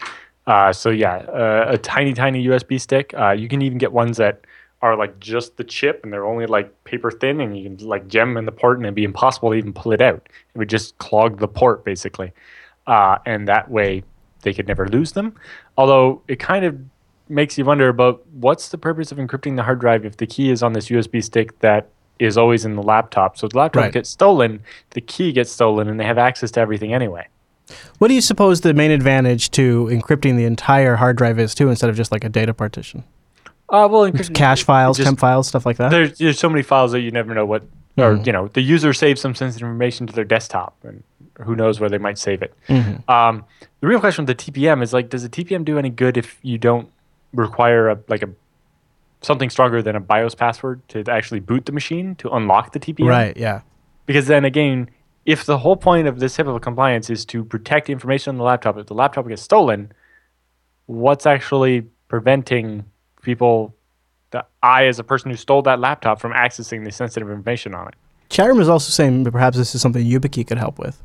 Uh, 0.47 0.73
so 0.73 0.89
yeah, 0.89 1.17
uh, 1.17 1.65
a 1.69 1.77
tiny, 1.77 2.13
tiny 2.13 2.45
USB 2.47 2.79
stick. 2.79 3.13
Uh, 3.17 3.31
you 3.31 3.47
can 3.47 3.61
even 3.61 3.77
get 3.77 3.91
ones 3.91 4.17
that 4.17 4.41
are 4.81 4.95
like 4.97 5.19
just 5.19 5.57
the 5.57 5.63
chip 5.63 6.01
and 6.03 6.11
they're 6.11 6.25
only 6.25 6.45
like 6.47 6.83
paper 6.83 7.11
thin, 7.11 7.39
and 7.41 7.57
you 7.57 7.63
can 7.63 7.87
like 7.87 8.07
jam 8.07 8.37
in 8.37 8.45
the 8.45 8.51
port, 8.51 8.77
and 8.77 8.85
it'd 8.85 8.95
be 8.95 9.03
impossible 9.03 9.51
to 9.51 9.55
even 9.55 9.73
pull 9.73 9.91
it 9.91 10.01
out. 10.01 10.27
It 10.53 10.57
would 10.57 10.69
just 10.69 10.97
clog 10.97 11.39
the 11.39 11.47
port 11.47 11.85
basically, 11.85 12.31
uh, 12.87 13.17
and 13.25 13.47
that 13.47 13.69
way 13.69 14.03
they 14.41 14.53
could 14.53 14.67
never 14.67 14.87
lose 14.87 15.11
them. 15.11 15.35
Although 15.77 16.21
it 16.27 16.39
kind 16.39 16.65
of 16.65 16.77
makes 17.31 17.57
you 17.57 17.65
wonder 17.65 17.87
about 17.89 18.21
what's 18.33 18.69
the 18.69 18.77
purpose 18.77 19.11
of 19.11 19.17
encrypting 19.17 19.55
the 19.55 19.63
hard 19.63 19.79
drive 19.79 20.05
if 20.05 20.17
the 20.17 20.27
key 20.27 20.51
is 20.51 20.61
on 20.61 20.73
this 20.73 20.89
USB 20.89 21.23
stick 21.23 21.57
that 21.59 21.89
is 22.19 22.37
always 22.37 22.65
in 22.65 22.75
the 22.75 22.83
laptop. 22.83 23.37
So 23.37 23.47
the 23.47 23.57
laptop 23.57 23.81
Right. 23.83 23.93
gets 23.93 24.09
stolen, 24.09 24.59
the 24.91 25.01
key 25.01 25.31
gets 25.31 25.51
stolen, 25.51 25.87
and 25.87 25.99
they 25.99 26.05
have 26.05 26.17
access 26.19 26.51
to 26.51 26.59
everything 26.59 26.93
anyway. 26.93 27.25
What 27.97 28.09
do 28.09 28.13
you 28.13 28.21
suppose 28.21 28.61
the 28.61 28.73
main 28.73 28.91
advantage 28.91 29.49
to 29.51 29.85
encrypting 29.91 30.35
the 30.35 30.45
entire 30.45 30.97
hard 30.97 31.15
drive 31.15 31.39
is 31.39 31.55
too, 31.55 31.69
instead 31.69 31.89
of 31.89 31.95
just 31.95 32.11
like 32.11 32.23
a 32.23 32.29
data 32.29 32.53
partition? 32.53 33.03
Uh, 33.69 33.87
well, 33.89 34.01
encryption- 34.11 34.35
cache 34.35 34.63
files, 34.63 34.97
just- 34.97 35.07
temp 35.07 35.19
files, 35.19 35.47
stuff 35.47 35.65
like 35.65 35.77
that. 35.77 35.89
there's, 35.89 36.17
there's 36.17 36.37
so 36.37 36.49
many 36.49 36.61
files 36.61 36.91
that 36.91 36.99
you 36.99 37.09
never 37.11 37.33
know 37.33 37.45
what, 37.45 37.63
or 37.97 38.15
Mhm. 38.17 38.25
you 38.27 38.33
know, 38.33 38.47
the 38.49 38.61
user 38.61 38.91
saves 38.93 39.21
some 39.21 39.33
sensitive 39.33 39.65
information 39.65 40.05
to 40.07 40.13
their 40.13 40.25
desktop, 40.25 40.75
and 40.83 41.03
who 41.45 41.55
knows 41.55 41.79
where 41.79 41.89
they 41.89 41.97
might 41.97 42.17
save 42.17 42.41
it. 42.43 42.53
Mhm. 42.67 43.07
Um, 43.09 43.45
the 43.79 43.87
real 43.87 44.01
question 44.01 44.25
with 44.25 44.37
the 44.37 44.43
TPM 44.51 44.81
is 44.83 44.91
like, 44.93 45.09
does 45.09 45.23
the 45.23 45.29
TPM 45.29 45.63
do 45.63 45.79
any 45.79 45.89
good 45.89 46.17
if 46.17 46.37
you 46.43 46.57
don't 46.57 46.89
require 47.33 47.89
a 47.89 47.99
like 48.07 48.23
a 48.23 48.29
something 49.21 49.49
stronger 49.49 49.81
than 49.81 49.95
a 49.95 49.99
BIOS 49.99 50.35
password 50.35 50.81
to 50.89 51.03
actually 51.09 51.39
boot 51.39 51.65
the 51.65 51.71
machine 51.71 52.15
to 52.15 52.29
unlock 52.31 52.71
the 52.73 52.79
TPM? 52.79 53.07
Right. 53.07 53.37
Yeah. 53.37 53.61
Because 54.05 54.27
then 54.27 54.45
again, 54.45 54.89
if 55.25 55.45
the 55.45 55.59
whole 55.59 55.75
point 55.75 56.07
of 56.07 56.19
this 56.19 56.35
HIPAA 56.37 56.59
compliance 56.61 57.09
is 57.09 57.23
to 57.25 57.43
protect 57.43 57.89
information 57.89 58.31
on 58.31 58.37
the 58.37 58.43
laptop, 58.43 58.77
if 58.77 58.87
the 58.87 58.95
laptop 58.95 59.27
gets 59.27 59.41
stolen, 59.43 59.91
what's 60.87 61.25
actually 61.27 61.81
preventing 62.07 62.83
people, 63.21 63.75
that 64.31 64.49
I 64.63 64.85
as 64.87 64.97
a 64.97 65.03
person 65.03 65.29
who 65.29 65.37
stole 65.37 65.61
that 65.63 65.79
laptop, 65.79 66.19
from 66.19 66.31
accessing 66.33 66.83
the 66.83 66.91
sensitive 66.91 67.29
information 67.29 67.75
on 67.75 67.89
it? 67.89 67.93
Chatroom 68.31 68.59
is 68.59 68.67
also 68.69 68.89
saying 68.89 69.23
that 69.23 69.31
perhaps 69.31 69.57
this 69.57 69.75
is 69.75 69.81
something 69.81 70.03
YubiKey 70.03 70.47
could 70.47 70.57
help 70.57 70.79
with 70.79 71.03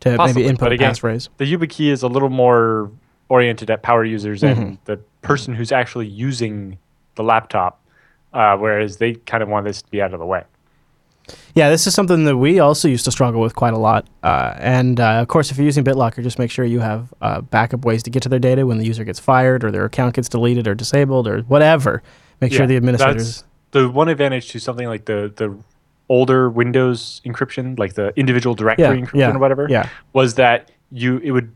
to 0.00 0.16
Possibly, 0.16 0.42
maybe 0.42 0.50
input 0.50 0.66
but 0.66 0.72
a 0.72 0.74
again- 0.74 0.92
passphrase. 0.92 1.28
The 1.36 1.44
YubiKey 1.52 1.90
is 1.92 2.02
a 2.02 2.08
little 2.08 2.30
more 2.30 2.90
oriented 3.28 3.70
at 3.70 3.82
power 3.82 4.04
users 4.04 4.42
Mm-hmm. 4.42 4.60
and 4.60 4.78
the 4.84 4.96
person 5.22 5.54
who's 5.54 5.72
actually 5.72 6.06
using 6.06 6.78
the 7.16 7.22
laptop, 7.22 7.80
uh, 8.32 8.56
whereas 8.56 8.96
they 8.98 9.14
kind 9.14 9.42
of 9.42 9.48
want 9.48 9.64
this 9.66 9.82
to 9.82 9.90
be 9.90 10.00
out 10.00 10.12
of 10.14 10.20
the 10.20 10.26
way. 10.26 10.42
Yeah, 11.54 11.68
this 11.68 11.86
is 11.86 11.92
something 11.94 12.24
that 12.24 12.38
we 12.38 12.58
also 12.58 12.88
used 12.88 13.04
to 13.04 13.10
struggle 13.10 13.42
with 13.42 13.54
quite 13.54 13.74
a 13.74 13.78
lot. 13.78 14.06
Uh, 14.22 14.54
and 14.58 14.98
uh, 14.98 15.20
of 15.20 15.28
course, 15.28 15.50
if 15.50 15.58
you're 15.58 15.66
using 15.66 15.84
BitLocker, 15.84 16.22
just 16.22 16.38
make 16.38 16.50
sure 16.50 16.64
you 16.64 16.80
have 16.80 17.12
uh, 17.20 17.42
backup 17.42 17.84
ways 17.84 18.02
to 18.04 18.10
get 18.10 18.22
to 18.22 18.30
their 18.30 18.38
data 18.38 18.64
when 18.66 18.78
the 18.78 18.86
user 18.86 19.04
gets 19.04 19.18
fired 19.20 19.62
or 19.62 19.70
their 19.70 19.84
account 19.84 20.14
gets 20.14 20.28
deleted 20.30 20.66
or 20.66 20.74
disabled 20.74 21.28
or 21.28 21.40
whatever. 21.42 22.02
Make 22.40 22.52
sure 22.52 22.66
the 22.66 22.76
administrators. 22.76 23.44
the 23.72 23.90
one 23.90 24.08
advantage 24.08 24.48
to 24.50 24.58
something 24.60 24.86
like 24.86 25.04
the 25.04 25.30
the 25.36 25.54
older 26.08 26.48
Windows 26.48 27.20
encryption, 27.26 27.78
like 27.78 27.92
the 27.92 28.12
individual 28.16 28.54
directory 28.54 28.86
Yeah, 28.86 28.94
encryption 29.04 29.18
yeah, 29.18 29.34
or 29.34 29.38
whatever, 29.38 29.66
yeah. 29.68 29.88
was 30.14 30.36
that 30.36 30.70
you 30.90 31.18
it 31.18 31.32
would 31.32 31.52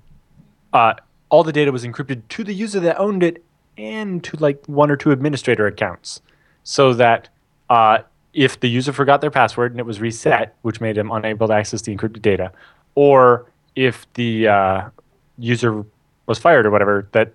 uh, 0.75 0.95
all 1.33 1.43
the 1.43 1.53
data 1.53 1.73
was 1.73 1.83
encrypted 1.83 2.23
to 2.29 2.45
the 2.45 2.53
user 2.53 2.79
that 2.79 2.99
owned 2.99 3.23
it 3.23 3.43
and 3.79 4.23
to 4.23 4.37
like 4.37 4.63
one 4.67 4.91
or 4.91 4.97
two 4.97 5.11
administrator 5.11 5.67
accounts, 5.67 6.21
so 6.63 6.93
that 6.93 7.31
uh, 7.71 7.99
if 8.35 8.61
the 8.61 8.69
user 8.69 8.93
forgot 8.93 9.23
their 9.23 9.31
password 9.31 9.73
and 9.73 9.81
it 9.81 9.87
was 9.87 9.99
reset, 9.99 10.55
which 10.61 10.79
made 10.81 10.95
them 10.95 11.11
unable 11.11 11.49
to 11.49 11.55
access 11.55 11.81
the 11.83 11.97
encrypted 11.97 12.21
data, 12.21 12.53
or 12.95 13.51
if 13.75 14.07
the 14.13 14.47
uh, 14.47 14.91
user 15.39 15.85
was 16.27 16.39
fired 16.39 16.67
or 16.67 16.71
whatever, 16.71 17.09
that 17.13 17.33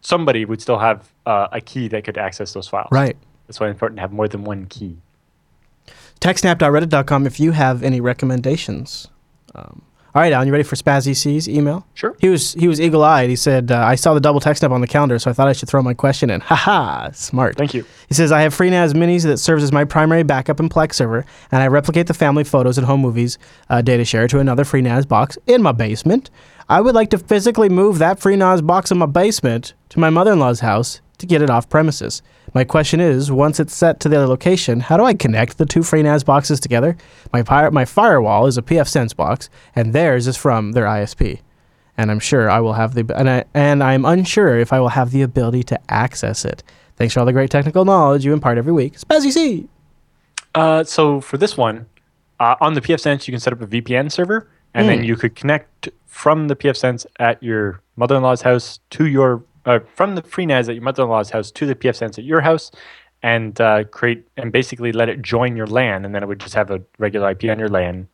somebody 0.00 0.44
would 0.44 0.60
still 0.60 0.78
have 0.78 1.12
uh, 1.24 1.46
a 1.52 1.60
key 1.60 1.86
that 1.86 2.02
could 2.02 2.18
access 2.18 2.52
those 2.52 2.66
files. 2.66 2.88
Right. 2.90 3.16
That's 3.46 3.60
why 3.60 3.68
it's 3.68 3.74
important 3.74 3.98
to 3.98 4.00
have 4.00 4.12
more 4.12 4.26
than 4.26 4.42
one 4.42 4.66
key. 4.66 4.96
TechSnap.reddit.com 6.20 7.26
if 7.26 7.38
you 7.38 7.52
have 7.52 7.84
any 7.84 8.00
recommendations. 8.00 9.06
Um, 9.54 9.82
all 10.16 10.22
right, 10.22 10.32
Allan, 10.32 10.48
you 10.48 10.52
ready 10.52 10.64
for 10.64 10.76
Spazzy 10.76 11.14
C's 11.14 11.46
email? 11.46 11.86
Sure. 11.92 12.16
He 12.18 12.30
was 12.30 12.54
he 12.54 12.68
was 12.68 12.80
eagle 12.80 13.04
eyed. 13.04 13.28
He 13.28 13.36
said, 13.36 13.70
uh, 13.70 13.80
"I 13.80 13.96
saw 13.96 14.14
the 14.14 14.20
double 14.20 14.40
TechSnap 14.40 14.70
on 14.70 14.80
the 14.80 14.86
calendar, 14.86 15.18
so 15.18 15.28
I 15.28 15.34
thought 15.34 15.46
I 15.46 15.52
should 15.52 15.68
throw 15.68 15.82
my 15.82 15.92
question 15.92 16.30
in." 16.30 16.40
Haha, 16.50 17.10
smart. 17.10 17.58
Thank 17.58 17.74
you. 17.74 17.84
He 18.08 18.14
says, 18.14 18.32
I 18.32 18.40
have 18.40 18.54
FreeNAS 18.54 18.94
Minis 18.94 19.24
that 19.24 19.36
serves 19.36 19.62
as 19.62 19.72
my 19.72 19.84
primary 19.84 20.22
backup 20.22 20.58
and 20.58 20.70
Plex 20.70 20.94
server, 20.94 21.26
and 21.52 21.62
I 21.62 21.66
replicate 21.66 22.06
the 22.06 22.14
family 22.14 22.44
photos 22.44 22.78
and 22.78 22.86
home 22.86 23.02
movies 23.02 23.36
uh, 23.68 23.82
data 23.82 24.06
share 24.06 24.26
to 24.28 24.38
another 24.38 24.64
FreeNAS 24.64 25.06
box 25.06 25.36
in 25.46 25.60
my 25.60 25.72
basement. 25.72 26.30
I 26.66 26.80
would 26.80 26.94
like 26.94 27.10
to 27.10 27.18
physically 27.18 27.68
move 27.68 27.98
that 27.98 28.18
FreeNAS 28.18 28.66
box 28.66 28.90
in 28.90 28.96
my 28.96 29.04
basement 29.04 29.74
to 29.90 30.00
my 30.00 30.08
mother 30.08 30.32
in 30.32 30.38
law's 30.38 30.60
house 30.60 31.02
to 31.18 31.26
get 31.26 31.42
it 31.42 31.50
off 31.50 31.68
premises. 31.68 32.22
My 32.54 32.64
question 32.64 33.00
is, 33.00 33.30
once 33.30 33.60
it's 33.60 33.74
set 33.74 34.00
to 34.00 34.08
the 34.08 34.16
other 34.16 34.26
location, 34.26 34.80
how 34.80 34.96
do 34.96 35.04
I 35.04 35.14
connect 35.14 35.58
the 35.58 35.66
two 35.66 35.80
FreeNAS 35.80 36.24
boxes 36.24 36.60
together? 36.60 36.96
My, 37.32 37.42
pi- 37.42 37.70
my 37.70 37.84
firewall 37.84 38.46
is 38.46 38.58
a 38.58 38.62
pfSense 38.62 39.14
box, 39.14 39.48
and 39.74 39.92
theirs 39.92 40.26
is 40.26 40.36
from 40.36 40.72
their 40.72 40.86
ISP 40.86 41.40
and 41.96 42.10
I'm 42.10 42.20
sure 42.20 42.50
I 42.50 42.60
will 42.60 42.74
have 42.74 42.94
the 42.94 43.10
and 43.16 43.28
I 43.28 43.44
and 43.54 43.82
I'm 43.82 44.04
unsure 44.04 44.58
if 44.58 44.72
I 44.72 44.80
will 44.80 44.90
have 44.90 45.10
the 45.10 45.22
ability 45.22 45.62
to 45.64 45.80
access 45.90 46.44
it. 46.44 46.62
Thanks 46.96 47.14
for 47.14 47.20
all 47.20 47.26
the 47.26 47.32
great 47.32 47.50
technical 47.50 47.84
knowledge 47.84 48.24
you 48.24 48.32
impart 48.32 48.58
every 48.58 48.72
week. 48.72 48.98
Spazzy 48.98 49.30
C. 49.30 49.68
Uh, 50.54 50.82
so 50.84 51.20
for 51.20 51.36
this 51.36 51.56
one, 51.56 51.86
uh, 52.40 52.56
on 52.60 52.74
the 52.74 52.80
pfSense, 52.80 53.26
you 53.26 53.32
can 53.32 53.40
set 53.40 53.52
up 53.52 53.60
a 53.60 53.66
VPN 53.66 54.10
server, 54.10 54.48
and 54.72 54.88
then 54.88 55.04
you 55.04 55.14
could 55.14 55.34
connect 55.34 55.90
from 56.06 56.48
the 56.48 56.56
pfSense 56.56 57.04
at 57.18 57.42
your 57.42 57.82
mother-in-law's 57.96 58.40
house 58.40 58.80
to 58.90 59.06
your 59.06 59.42
uh, 59.66 59.80
from 59.94 60.14
the 60.14 60.22
FreeNAS 60.22 60.68
at 60.68 60.74
your 60.74 60.84
mother-in-law's 60.84 61.30
house 61.30 61.50
to 61.50 61.66
the 61.66 61.74
pfSense 61.74 62.18
at 62.18 62.24
your 62.24 62.40
house, 62.40 62.70
and 63.22 63.60
uh, 63.60 63.84
create 63.84 64.26
and 64.36 64.52
basically 64.52 64.92
let 64.92 65.08
it 65.08 65.20
join 65.20 65.56
your 65.56 65.66
LAN, 65.66 66.04
and 66.04 66.14
then 66.14 66.22
it 66.22 66.26
would 66.26 66.40
just 66.40 66.54
have 66.54 66.70
a 66.70 66.80
regular 66.98 67.30
IP 67.30 67.44
on 67.44 67.58
your 67.58 67.68
LAN, 67.68 68.08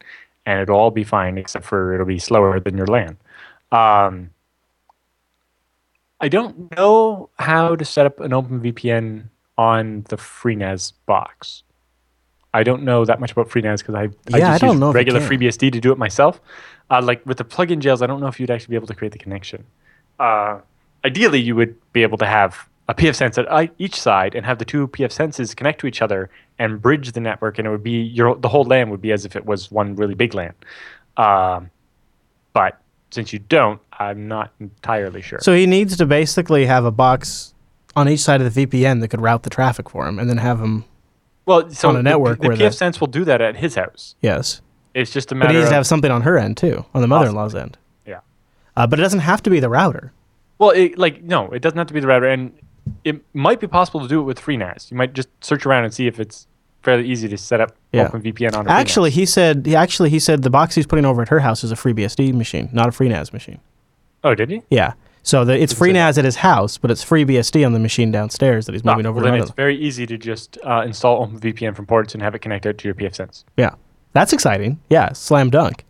and 0.47 0.61
it'll 0.61 0.77
all 0.77 0.91
be 0.91 1.05
fine 1.05 1.39
except 1.39 1.65
for 1.65 1.95
it'll 1.95 2.07
be 2.07 2.19
slower 2.19 2.59
than 2.59 2.77
your 2.77 2.87
LAN. 2.87 3.17
Um, 3.71 4.31
I 6.21 6.29
don't 6.29 6.75
know 6.77 7.31
how 7.39 7.77
to 7.77 7.85
set 7.85 8.07
up 8.07 8.21
an 8.21 8.31
OpenVPN 8.31 9.25
on 9.59 10.05
the 10.09 10.17
FreeNAS 10.17 10.93
box. 11.07 11.63
I 12.55 12.63
don't 12.63 12.83
know 12.83 13.05
that 13.05 13.19
much 13.19 13.33
about 13.33 13.49
FreeNAS 13.49 13.79
because 13.79 13.95
I, 13.95 14.05
I 14.35 14.39
Yeah, 14.39 14.49
I 14.49 14.53
just 14.53 14.61
don't 14.61 14.71
use 14.73 14.81
know 14.81 14.93
regular. 14.93 15.21
FreeBSD 15.21 15.73
to 15.73 15.81
do 15.81 15.91
it 15.91 15.99
myself. 15.99 16.41
Uh, 16.91 17.01
like 17.03 17.25
with 17.25 17.39
the 17.39 17.45
plugin 17.45 17.79
jails, 17.79 18.03
I 18.03 18.07
don't 18.07 18.21
know 18.21 18.27
if 18.27 18.39
you'd 18.39 18.51
actually 18.51 18.73
be 18.73 18.77
able 18.77 18.87
to 18.89 18.95
create 18.95 19.13
the 19.13 19.19
connection. 19.19 19.65
Uh, 20.19 20.61
ideally, 21.05 21.41
you 21.41 21.55
would 21.57 21.75
be 21.93 22.03
able 22.03 22.19
to 22.19 22.27
have 22.27 22.69
a 22.89 22.95
PFSense 22.95 23.39
at 23.39 23.71
each 23.79 23.99
side 24.01 24.35
and 24.35 24.45
have 24.45 24.59
the 24.59 24.65
two 24.65 24.89
PFSenses 24.89 25.55
connect 25.57 25.81
to 25.81 25.87
each 25.87 26.03
other 26.03 26.31
and 26.59 26.83
bridge 26.83 27.13
the 27.13 27.21
network, 27.21 27.59
and 27.59 27.67
it 27.67 27.71
would 27.71 27.83
be 27.83 28.03
your 28.03 28.35
the 28.37 28.49
whole 28.49 28.65
LAN 28.65 28.91
would 28.91 29.01
be 29.01 29.13
as 29.13 29.25
if 29.25 29.37
it 29.37 29.47
was 29.47 29.71
one 29.71 29.97
really 29.97 30.15
big 30.15 30.35
LAN. 30.35 30.53
Um, 31.17 31.71
but 32.53 32.79
since 33.11 33.33
you 33.33 33.39
don't, 33.39 33.81
I'm 33.99 34.27
not 34.29 34.53
entirely 34.61 35.23
sure. 35.23 35.39
So 35.41 35.55
he 35.55 35.67
needs 35.67 35.97
to 35.99 36.07
basically 36.07 36.67
have 36.67 36.85
a 36.85 36.91
box 36.91 37.55
on 37.95 38.09
each 38.09 38.21
side 38.21 38.41
of 38.41 38.53
the 38.53 38.67
VPN 38.67 39.01
that 39.01 39.09
could 39.09 39.21
route 39.21 39.43
the 39.43 39.51
traffic 39.51 39.89
for 39.91 40.07
him, 40.07 40.19
and 40.19 40.29
then 40.29 40.39
have 40.39 40.61
him. 40.61 40.85
well, 41.47 41.71
so 41.71 41.89
on 41.91 41.97
a 41.97 42.03
network 42.03 42.41
the, 42.41 42.49
where 42.49 42.57
the 42.57 42.65
the- 42.65 42.71
PFSense 42.71 43.01
will 43.01 43.07
do 43.09 43.25
that 43.25 43.41
at 43.41 43.57
his 43.57 43.75
house. 43.75 44.15
Yes, 44.23 44.61
It's 44.95 45.11
just 45.13 45.31
a 45.31 45.35
matter. 45.35 45.49
but 45.49 45.53
he 45.55 45.59
needs 45.59 45.69
to 45.71 45.75
have 45.75 45.87
something 45.87 46.11
on 46.11 46.23
her 46.23 46.37
end 46.39 46.57
too, 46.57 46.85
on 46.95 47.01
the 47.03 47.07
mother-in-law's 47.09 47.55
end. 47.55 47.77
yeah. 48.07 48.21
Uh, 48.77 48.87
but 48.87 48.99
it 48.99 49.03
doesn't 49.03 49.21
have 49.21 49.43
to 49.43 49.51
be 49.51 49.61
the 49.61 49.69
router. 49.69 50.13
Well, 50.63 50.71
it, 50.71 50.97
like 50.97 51.23
no, 51.23 51.51
it 51.51 51.61
doesn't 51.61 51.77
have 51.79 51.89
to 51.89 51.95
be 51.95 52.01
the 52.01 52.07
router, 52.07 52.27
and 52.27 52.53
it 53.05 53.21
might 53.35 53.59
be 53.61 53.67
possible 53.67 54.01
to 54.01 54.09
do 54.09 54.21
it 54.21 54.25
with 54.25 54.41
FreeNAS. 54.41 54.91
You 54.91 54.97
might 54.97 55.13
just 55.13 55.29
search 55.43 55.67
around 55.67 55.85
and 55.85 55.93
see 55.93 56.07
if 56.07 56.21
it's 56.21 56.47
fairly 56.83 57.07
easy 57.09 57.29
to 57.29 57.37
set 57.37 57.61
up 57.61 57.77
Yeah. 57.93 58.09
OpenVPN 58.09 58.57
on. 58.57 58.67
a 58.67 58.71
Actually, 58.71 59.11
he 59.11 59.27
said. 59.27 59.67
He 59.67 59.75
actually 59.77 60.11
he 60.11 60.19
said 60.19 60.43
the 60.43 60.51
box 60.51 60.75
he's 60.75 60.87
putting 60.87 61.05
over 61.05 61.23
at 61.23 61.29
her 61.29 61.41
house 61.41 61.65
is 61.65 61.73
a 61.73 61.77
FreeBSD 61.77 62.33
machine, 62.35 62.69
not 62.73 62.87
a 62.89 62.91
FreeNAS 62.91 63.33
machine. 63.33 63.61
oh, 64.25 64.35
did 64.35 64.51
he? 64.51 64.63
Yeah. 64.71 64.93
So 65.25 65.45
the, 65.45 65.57
it's 65.61 65.73
FreeNAS 65.75 66.19
at 66.19 66.25
his 66.25 66.37
house, 66.37 66.79
but 66.79 66.91
it's 66.91 67.05
FreeBSD 67.05 67.65
on 67.65 67.73
the 67.73 67.79
machine 67.79 68.11
downstairs 68.11 68.67
that 68.67 68.73
he's 68.73 68.85
moving 68.85 69.07
Ah, 69.07 69.11
over 69.11 69.21
well, 69.21 69.27
to 69.27 69.31
then 69.33 69.41
it's 69.41 69.51
very 69.53 69.77
easy 69.77 70.05
to 70.07 70.19
just 70.19 70.59
uh, 70.65 70.83
install 70.85 71.27
OpenVPN 71.29 71.77
from 71.77 71.87
ports 71.87 72.15
and 72.15 72.23
have 72.23 72.35
it 72.35 72.41
connect 72.41 72.67
out 72.67 72.79
to 72.79 72.89
your 72.89 72.95
PFSense. 72.95 73.45
Yeah. 73.57 73.75
That's 74.15 74.33
exciting. 74.33 74.81
Yeah, 74.91 75.13
slam 75.13 75.49
dunk. 75.51 75.85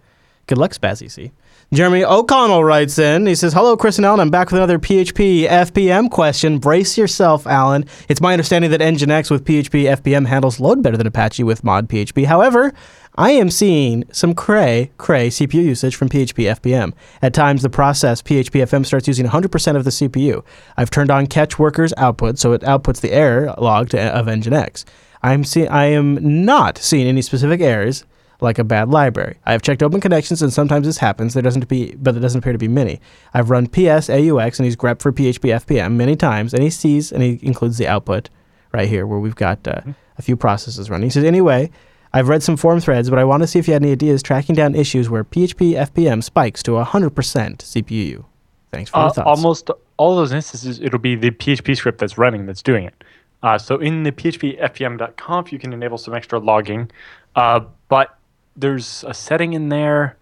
Good 0.47 0.59
luck, 0.59 0.73
Spazzy 0.73 1.11
C. 1.11 1.33
Jeremy 1.73 2.05
O'Connell 2.05 2.63
writes 2.63 2.99
in. 2.99 3.25
He 3.25 3.35
says, 3.35 3.55
Hello, 3.55 3.79
Chris 3.79 3.97
and 3.97 4.05
Allan. 4.05 4.21
I'm 4.21 4.29
back 4.29 4.49
with 4.49 4.59
another 4.59 4.79
PHP 4.79 5.49
FPM 5.49 6.11
question. 6.11 6.59
Brace 6.59 6.99
yourself, 6.99 7.47
Allan. 7.47 7.87
It's 8.11 8.21
my 8.21 8.33
understanding 8.33 8.71
that 8.73 8.81
Nginx 8.81 9.31
with 9.31 9.47
PHP 9.47 9.85
FPM 9.85 10.27
handles 10.27 10.61
load 10.61 10.83
better 10.83 10.99
than 10.99 11.07
Apache 11.07 11.43
with 11.45 11.65
mod 11.65 11.89
PHP. 11.89 12.27
However, 12.27 12.75
I 13.17 13.31
am 13.31 13.49
seeing 13.49 14.05
some 14.13 14.35
cray, 14.35 14.91
cray 14.99 15.29
CPU 15.31 15.65
usage 15.65 15.97
from 15.97 16.11
PHP 16.11 16.55
FPM. 16.61 16.93
At 17.23 17.33
times, 17.33 17.63
the 17.63 17.71
process 17.71 18.21
PHP 18.21 18.65
FPM 18.65 18.85
starts 18.85 19.09
using 19.09 19.25
100% 19.25 19.75
of 19.75 19.85
the 19.85 19.91
CPU. 19.91 20.45
I've 20.77 20.91
turned 20.91 21.11
on 21.11 21.27
catch 21.27 21.59
workers 21.59 21.95
output, 21.97 22.39
so 22.39 22.53
it 22.53 22.61
outputs 22.61 23.01
the 23.01 23.13
error 23.15 23.55
log 23.57 23.89
to, 23.91 24.15
of 24.15 24.27
Nginx. 24.27 24.85
I'm 25.23 25.43
see- 25.43 25.69
I 25.69 25.87
am 25.87 26.45
not 26.45 26.77
seeing 26.77 27.07
any 27.07 27.23
specific 27.23 27.63
errors 27.63 28.05
like 28.43 28.59
a 28.59 28.65
bad 28.65 28.91
library. 28.91 29.37
I 29.47 29.53
have 29.53 29.63
checked 29.63 29.83
open 29.83 30.01
connections 30.01 30.43
and 30.43 30.53
sometimes 30.53 30.87
this 30.87 30.99
happens. 30.99 31.35
There 31.35 31.43
doesn't 31.43 31.69
be, 31.69 31.95
but 31.97 32.13
there 32.13 32.21
doesn't 32.21 32.41
appear 32.41 32.53
to 32.53 32.59
be 32.59 32.69
many. 32.69 33.01
I've 33.33 33.51
run 33.51 33.67
PS 33.69 34.09
AUX 34.11 34.59
and 34.59 34.65
he's 34.67 34.77
grep 34.77 35.01
for 35.01 35.13
PHP 35.13 35.65
FPM 35.65 35.93
many 35.93 36.17
times, 36.17 36.53
and 36.53 36.63
he 36.63 36.71
sees 36.71 37.13
and 37.13 37.23
he 37.23 37.39
includes 37.43 37.79
the 37.79 37.87
output 37.89 38.29
right 38.73 38.89
here 38.89 39.07
where 39.07 39.19
we've 39.21 39.35
got 39.37 39.67
uh, 39.69 39.81
a 40.19 40.23
few 40.23 40.37
processes 40.37 40.91
running. 40.91 41.07
He 41.07 41.11
says 41.11 41.25
anyway. 41.25 41.71
I've 42.15 42.29
read 42.29 42.43
some 42.43 42.59
forum 42.59 42.79
threads, 42.79 43.09
but 43.09 43.19
I 43.19 43.25
want 43.25 43.43
to 43.43 43.47
see 43.47 43.59
if 43.59 43.67
you 43.67 43.73
had 43.73 43.83
any 43.83 43.93
ideas 43.93 44.23
tracking 44.23 44.55
down 44.55 44.75
issues 44.75 45.09
where 45.09 45.25
PHP 45.25 45.73
FPM 45.73 46.23
spikes 46.23 46.63
to 46.65 46.73
100% 46.73 47.11
CPU. 47.15 48.25
Thanks 48.71 48.91
for 48.91 48.99
your 48.99 49.07
Uh, 49.07 49.13
thoughts. 49.13 49.27
almost 49.27 49.71
all 49.97 50.15
those 50.17 50.31
instances, 50.31 50.79
it'll 50.79 50.99
be 50.99 51.15
the 51.15 51.31
PHP 51.31 51.75
script 51.75 51.97
that's 52.01 52.19
running 52.19 52.45
that's 52.45 52.61
doing 52.63 52.85
it. 52.85 53.03
Uh, 53.43 53.57
so 53.57 53.79
in 53.79 54.03
the 54.03 54.13
phpfpm.conf, 54.13 55.53
you 55.53 55.59
can 55.59 55.73
enable 55.73 55.97
some 55.97 56.13
extra 56.15 56.39
logging, 56.39 56.91
uh, 57.37 57.61
but 57.89 58.19
there's 58.57 59.05
a 59.07 59.15
setting 59.15 59.53
in 59.53 59.69
there. 59.69 60.17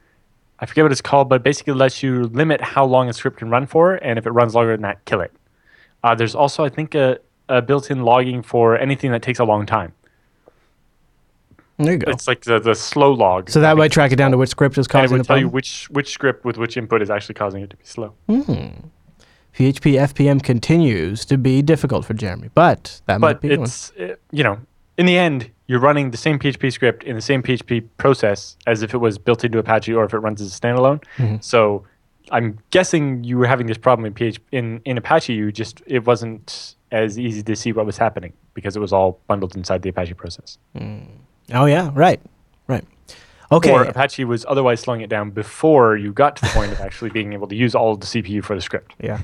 I 0.59 0.67
forget 0.67 0.85
what 0.85 0.93
it's 0.93 1.01
called, 1.01 1.29
but 1.29 1.43
basically 1.43 1.73
lets 1.73 2.03
you 2.03 2.25
limit 2.25 2.61
how 2.61 2.85
long 2.85 3.09
a 3.09 3.13
script 3.13 3.39
can 3.39 3.49
run 3.49 3.67
for, 3.67 3.95
and 3.95 4.19
if 4.19 4.27
it 4.27 4.31
runs 4.31 4.55
longer 4.55 4.73
than 4.73 4.83
that, 4.83 5.05
kill 5.07 5.21
it. 5.21 5.33
Uh, 6.05 6.15
there's 6.15 6.35
also, 6.35 6.65
I 6.65 6.69
think, 6.69 6.95
a, 6.95 7.19
a 7.49 7.63
built-in 7.63 8.03
logging 8.03 8.43
for 8.43 8.77
anything 8.77 9.11
that 9.13 9.23
takes 9.23 9.39
a 9.39 9.45
long 9.45 9.65
time. 9.67 9.93
there 11.79 11.93
you 11.95 11.99
go. 11.99 12.11
It's 12.13 12.29
like 12.29 12.43
the, 12.43 12.59
the 12.59 12.75
slow 12.75 13.13
log. 13.13 13.49
So 13.51 13.61
that 13.61 13.77
might 13.77 13.91
track 13.93 14.13
it 14.13 14.17
down 14.17 14.31
to 14.33 14.37
which 14.39 14.51
script 14.51 14.77
is 14.77 14.87
and 14.87 14.91
it 14.91 14.93
causing 14.93 15.19
would 15.19 15.25
the 15.25 15.29
tell 15.29 15.39
you 15.39 15.49
which 15.49 15.89
which 15.91 16.11
script 16.11 16.45
with 16.45 16.59
which 16.59 16.77
input 16.77 17.01
is 17.03 17.11
actually 17.11 17.35
causing 17.35 17.63
it 17.63 17.71
to 17.71 17.77
be 17.77 17.85
slow. 17.85 18.15
PHP 18.29 19.95
FPM 20.13 20.43
continues 20.43 21.25
to 21.27 21.37
be 21.37 21.61
difficult 21.63 22.05
for 22.05 22.15
Jeremy, 22.15 22.51
but 22.55 23.01
that 23.07 23.21
might 23.21 23.35
but 23.35 23.41
be 23.41 23.57
one. 23.57 23.63
it's 23.65 23.93
uh, 23.93 24.15
you 24.31 24.45
know 24.45 24.59
in 24.97 25.07
the 25.07 25.17
end 25.19 25.51
you're 25.71 25.79
running 25.79 26.11
the 26.11 26.17
same 26.17 26.37
php 26.37 26.73
script 26.73 27.05
in 27.05 27.15
the 27.15 27.23
same 27.23 27.45
php 27.45 27.87
process 27.97 28.57
as 28.67 28.83
if 28.83 28.93
it 28.93 28.99
was 28.99 29.19
built 29.19 29.45
into 29.45 29.57
apache 29.57 29.95
or 29.95 30.05
if 30.05 30.13
it 30.13 30.19
runs 30.19 30.41
as 30.41 30.53
a 30.53 30.61
standalone. 30.61 31.01
Mm-hmm. 31.17 31.37
so 31.41 31.85
i'm 32.33 32.59
guessing 32.71 33.23
you 33.23 33.39
were 33.39 33.47
having 33.47 33.69
this 33.69 33.79
problem 33.79 34.05
in 34.05 34.13
php 34.13 34.39
in, 34.51 34.81
in 34.85 34.99
apache. 34.99 35.33
You 35.33 35.53
just 35.53 35.81
it 35.87 36.05
wasn't 36.05 36.75
as 36.91 37.21
easy 37.21 37.45
to 37.45 37.55
see 37.55 37.71
what 37.71 37.87
was 37.87 37.99
happening 37.99 38.33
because 38.55 38.75
it 38.75 38.81
was 38.81 38.93
all 38.93 39.21
bundled 39.29 39.55
inside 39.55 39.83
the 39.83 39.91
apache 39.91 40.15
process. 40.15 40.59
Oh 41.53 41.67
yeah, 41.67 41.93
right, 41.95 42.21
right. 42.67 42.85
Okay, 43.53 43.71
or 43.71 43.85
apache 43.85 44.25
was 44.25 44.45
otherwise 44.49 44.81
slowing 44.81 45.03
it 45.03 45.11
down 45.11 45.31
before 45.31 45.97
you 45.97 46.13
got 46.13 46.35
to 46.37 46.43
the 46.43 46.49
point 46.49 46.73
of 46.73 46.81
actually 46.89 47.11
being 47.11 47.33
able 47.33 47.47
to 47.47 47.55
use 47.55 47.77
all 47.77 47.93
of 47.93 48.01
the 48.01 48.07
cpu 48.07 48.43
for 48.43 48.57
the 48.57 48.61
script. 48.61 48.95
Yeah. 49.01 49.21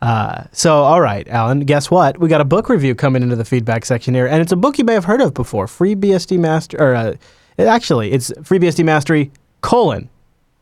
Uh, 0.00 0.44
so 0.52 0.74
all 0.84 1.00
right, 1.00 1.26
Allan. 1.28 1.60
Guess 1.60 1.90
what? 1.90 2.18
We 2.18 2.28
got 2.28 2.40
a 2.40 2.44
book 2.44 2.68
review 2.68 2.94
coming 2.94 3.22
into 3.22 3.34
the 3.36 3.44
feedback 3.44 3.84
section 3.84 4.14
here, 4.14 4.26
and 4.26 4.40
it's 4.40 4.52
a 4.52 4.56
book 4.56 4.78
you 4.78 4.84
may 4.84 4.94
have 4.94 5.04
heard 5.06 5.20
of 5.20 5.34
before. 5.34 5.66
FreeBSD 5.66 6.38
Master, 6.38 6.80
or 6.80 6.94
uh, 6.94 7.14
actually, 7.58 8.12
it's 8.12 8.30
FreeBSD 8.30 8.84
Mastery 8.84 9.32
colon 9.60 10.08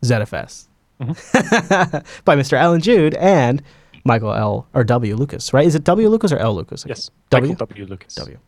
ZFS 0.02 0.66
by 2.24 2.36
Mr. 2.36 2.54
Allan 2.54 2.80
Jude 2.80 3.14
and 3.14 3.62
Michael 4.04 4.32
L. 4.32 4.66
or 4.72 4.84
W. 4.84 5.14
Lucas. 5.16 5.52
Right? 5.52 5.66
Is 5.66 5.74
it 5.74 5.84
W. 5.84 6.08
Lucas 6.08 6.32
or 6.32 6.38
L. 6.38 6.54
Lucas? 6.54 6.84
yes 6.88 7.10
W. 7.30 7.52
michael 7.52 7.66
w 7.66 7.86
lucas 7.86 8.14
W. 8.14 8.38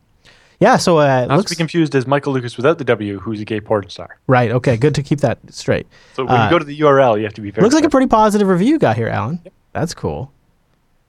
Yeah. 0.59 0.77
So 0.77 0.97
uh, 0.97 1.25
not 1.27 1.37
looks 1.37 1.51
to 1.51 1.55
be 1.55 1.57
confused 1.59 1.93
as 1.95 2.07
michael 2.07 2.33
lucas 2.33 2.57
without 2.57 2.77
the 2.79 2.83
w 2.83 3.19
who's 3.19 3.39
a 3.41 3.45
gay 3.45 3.59
porn 3.61 3.89
star 3.89 4.17
right. 4.27 4.51
Okay. 4.51 4.77
Good 4.77 4.95
to 4.95 5.03
keep 5.03 5.19
that 5.19 5.37
straight. 5.53 5.85
so 6.13 6.25
when 6.25 6.33
Uh, 6.35 6.45
you 6.45 6.49
go 6.49 6.57
to 6.59 6.65
the 6.65 6.79
url 6.79 7.17
you 7.17 7.23
have 7.25 7.33
to 7.35 7.41
be 7.41 7.51
very 7.51 7.63
Looks 7.63 7.75
like 7.75 7.83
a 7.83 7.89
pretty 7.89 8.07
positive 8.07 8.47
review 8.47 8.67
you 8.69 8.79
got 8.79 8.95
here, 8.95 9.07
Allan. 9.09 9.39
That's 9.73 9.93
cool. 9.93 10.31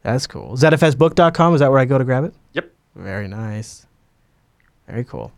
That's 0.03 0.27
cool. 0.27 0.57
ZFSbook.com, 0.57 1.55
is 1.55 1.61
that 1.61 1.71
where 1.71 1.79
I 1.79 1.85
go 1.85 1.99
to 1.99 2.05
grab 2.05 2.25
it? 2.25 2.35
yep 2.53 2.73
Very 2.95 3.29
nice. 3.29 3.87
Very 4.89 5.05
cool. 5.05 5.33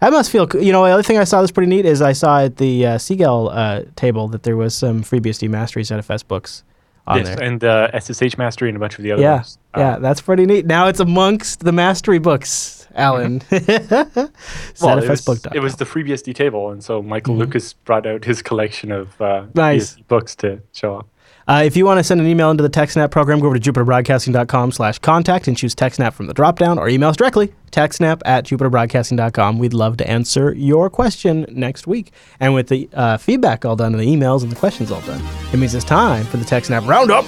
That 0.00 0.12
must 0.12 0.30
feel, 0.30 0.48
you 0.60 0.72
know, 0.72 0.84
the 0.84 0.90
other 0.90 1.02
thing 1.02 1.18
I 1.18 1.24
saw 1.24 1.40
that's 1.40 1.50
pretty 1.52 1.70
neat 1.70 1.86
is 1.86 2.02
I 2.02 2.12
saw 2.12 2.40
at 2.40 2.56
the 2.56 2.86
uh, 2.86 2.98
SeaGL 2.98 3.50
uh, 3.52 3.90
table 3.96 4.28
that 4.28 4.42
there 4.42 4.56
was 4.56 4.74
some 4.74 5.02
FreeBSD 5.02 5.48
Mastery 5.48 5.82
ZFS 5.82 6.26
books 6.26 6.64
on 7.06 7.18
yes, 7.18 7.28
there. 7.28 7.42
and 7.42 7.64
uh, 7.64 7.98
SSH 7.98 8.36
Mastery 8.36 8.68
and 8.68 8.76
a 8.76 8.80
bunch 8.80 8.98
of 8.98 9.04
the 9.04 9.12
other 9.12 9.22
yeah, 9.22 9.36
ones. 9.36 9.58
Uh, 9.74 9.80
yeah, 9.80 9.98
that's 9.98 10.20
pretty 10.20 10.44
neat. 10.44 10.66
Now 10.66 10.88
it's 10.88 11.00
amongst 11.00 11.60
the 11.60 11.72
Mastery 11.72 12.18
books, 12.18 12.86
Allan. 12.94 13.40
Mm-hmm. 13.40 14.16
well, 14.84 14.98
it 14.98 15.08
was, 15.08 15.20
ZFSbook.com. 15.22 15.56
it 15.56 15.60
was 15.60 15.76
the 15.76 15.84
FreeBSD 15.84 16.34
table, 16.34 16.70
and 16.70 16.82
so 16.82 17.02
Michael 17.02 17.36
Lucas 17.36 17.72
brought 17.72 18.06
out 18.06 18.24
his 18.24 18.42
collection 18.42 18.92
of 18.92 19.20
uh, 19.20 19.24
Mm-hmm. 19.24 19.58
Nice. 19.58 19.96
Books 20.08 20.34
to 20.36 20.60
show 20.72 20.96
off. 20.96 21.06
Uh, 21.48 21.62
if 21.64 21.76
you 21.76 21.84
want 21.84 21.98
to 21.98 22.04
send 22.04 22.20
an 22.20 22.26
email 22.26 22.50
into 22.50 22.62
the 22.62 22.70
TechSnap 22.70 23.10
program, 23.10 23.38
go 23.38 23.46
over 23.46 23.58
to 23.58 23.72
jupiterbroadcasting.com 23.72 24.72
slash 24.72 24.98
contact 24.98 25.46
and 25.46 25.56
choose 25.56 25.74
TechSnap 25.76 26.12
from 26.12 26.26
the 26.26 26.34
dropdown 26.34 26.76
or 26.76 26.88
email 26.88 27.10
us 27.10 27.16
directly, 27.16 27.52
techsnap 27.70 28.20
at 28.24 28.44
jupiterbroadcasting.com. 28.44 29.58
We'd 29.58 29.72
love 29.74 29.96
to 29.98 30.10
answer 30.10 30.52
your 30.54 30.90
question 30.90 31.46
next 31.48 31.86
week. 31.86 32.12
And 32.40 32.52
with 32.52 32.68
the 32.68 32.88
uh, 32.92 33.16
feedback 33.18 33.64
all 33.64 33.76
done 33.76 33.94
and 33.94 34.02
the 34.02 34.06
emails 34.08 34.42
and 34.42 34.50
the 34.50 34.56
questions 34.56 34.90
all 34.90 35.02
done, 35.02 35.22
it 35.52 35.58
means 35.58 35.74
it's 35.74 35.84
time 35.84 36.24
for 36.24 36.36
the 36.36 36.44
TechSnap 36.44 36.86
Roundup. 36.88 37.24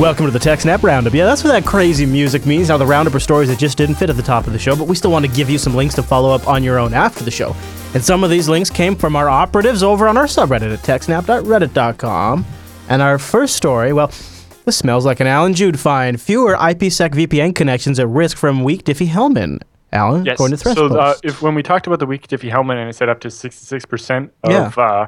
Welcome 0.00 0.24
to 0.24 0.32
the 0.32 0.38
TechSnap 0.38 0.82
Roundup. 0.82 1.12
Yeah, 1.12 1.26
that's 1.26 1.44
what 1.44 1.50
that 1.50 1.66
crazy 1.66 2.06
music 2.06 2.46
means. 2.46 2.70
Now, 2.70 2.78
the 2.78 2.86
Roundup 2.86 3.14
are 3.14 3.20
stories 3.20 3.50
that 3.50 3.58
just 3.58 3.76
didn't 3.76 3.96
fit 3.96 4.08
at 4.08 4.16
the 4.16 4.22
top 4.22 4.46
of 4.46 4.54
the 4.54 4.58
show, 4.58 4.74
but 4.74 4.88
we 4.88 4.96
still 4.96 5.10
want 5.10 5.26
to 5.26 5.30
give 5.30 5.50
you 5.50 5.58
some 5.58 5.74
links 5.74 5.94
to 5.96 6.02
follow 6.02 6.34
up 6.34 6.48
on 6.48 6.64
your 6.64 6.78
own 6.78 6.94
after 6.94 7.22
the 7.22 7.30
show. 7.30 7.54
And 7.92 8.02
some 8.02 8.24
of 8.24 8.30
these 8.30 8.48
links 8.48 8.70
came 8.70 8.96
from 8.96 9.14
our 9.14 9.28
operatives 9.28 9.82
over 9.82 10.08
on 10.08 10.16
our 10.16 10.24
subreddit 10.24 10.72
at 10.72 10.78
techsnap.reddit.com. 10.78 12.46
And 12.88 13.02
our 13.02 13.18
first 13.18 13.56
story, 13.56 13.92
well, 13.92 14.06
this 14.64 14.78
smells 14.78 15.04
like 15.04 15.20
an 15.20 15.26
Allan 15.26 15.52
Jude 15.52 15.78
find. 15.78 16.18
Fewer 16.18 16.54
IPsec 16.54 17.10
VPN 17.10 17.54
connections 17.54 17.98
at 17.98 18.08
risk 18.08 18.38
from 18.38 18.64
weak 18.64 18.84
Diffie-Hellman. 18.84 19.60
Allan, 19.92 20.24
Yes. 20.24 20.34
according 20.36 20.56
to 20.56 20.74
so 20.74 20.98
uh, 20.98 21.14
if 21.22 21.42
when 21.42 21.54
we 21.54 21.62
talked 21.62 21.86
about 21.86 21.98
the 21.98 22.06
weak 22.06 22.26
Diffie-Hellman 22.26 22.76
and 22.76 22.88
it 22.88 22.94
said 22.96 23.10
up 23.10 23.20
to 23.20 23.28
66% 23.28 24.30
of 24.44 24.50
Yeah. 24.50 24.72
uh, 24.82 25.06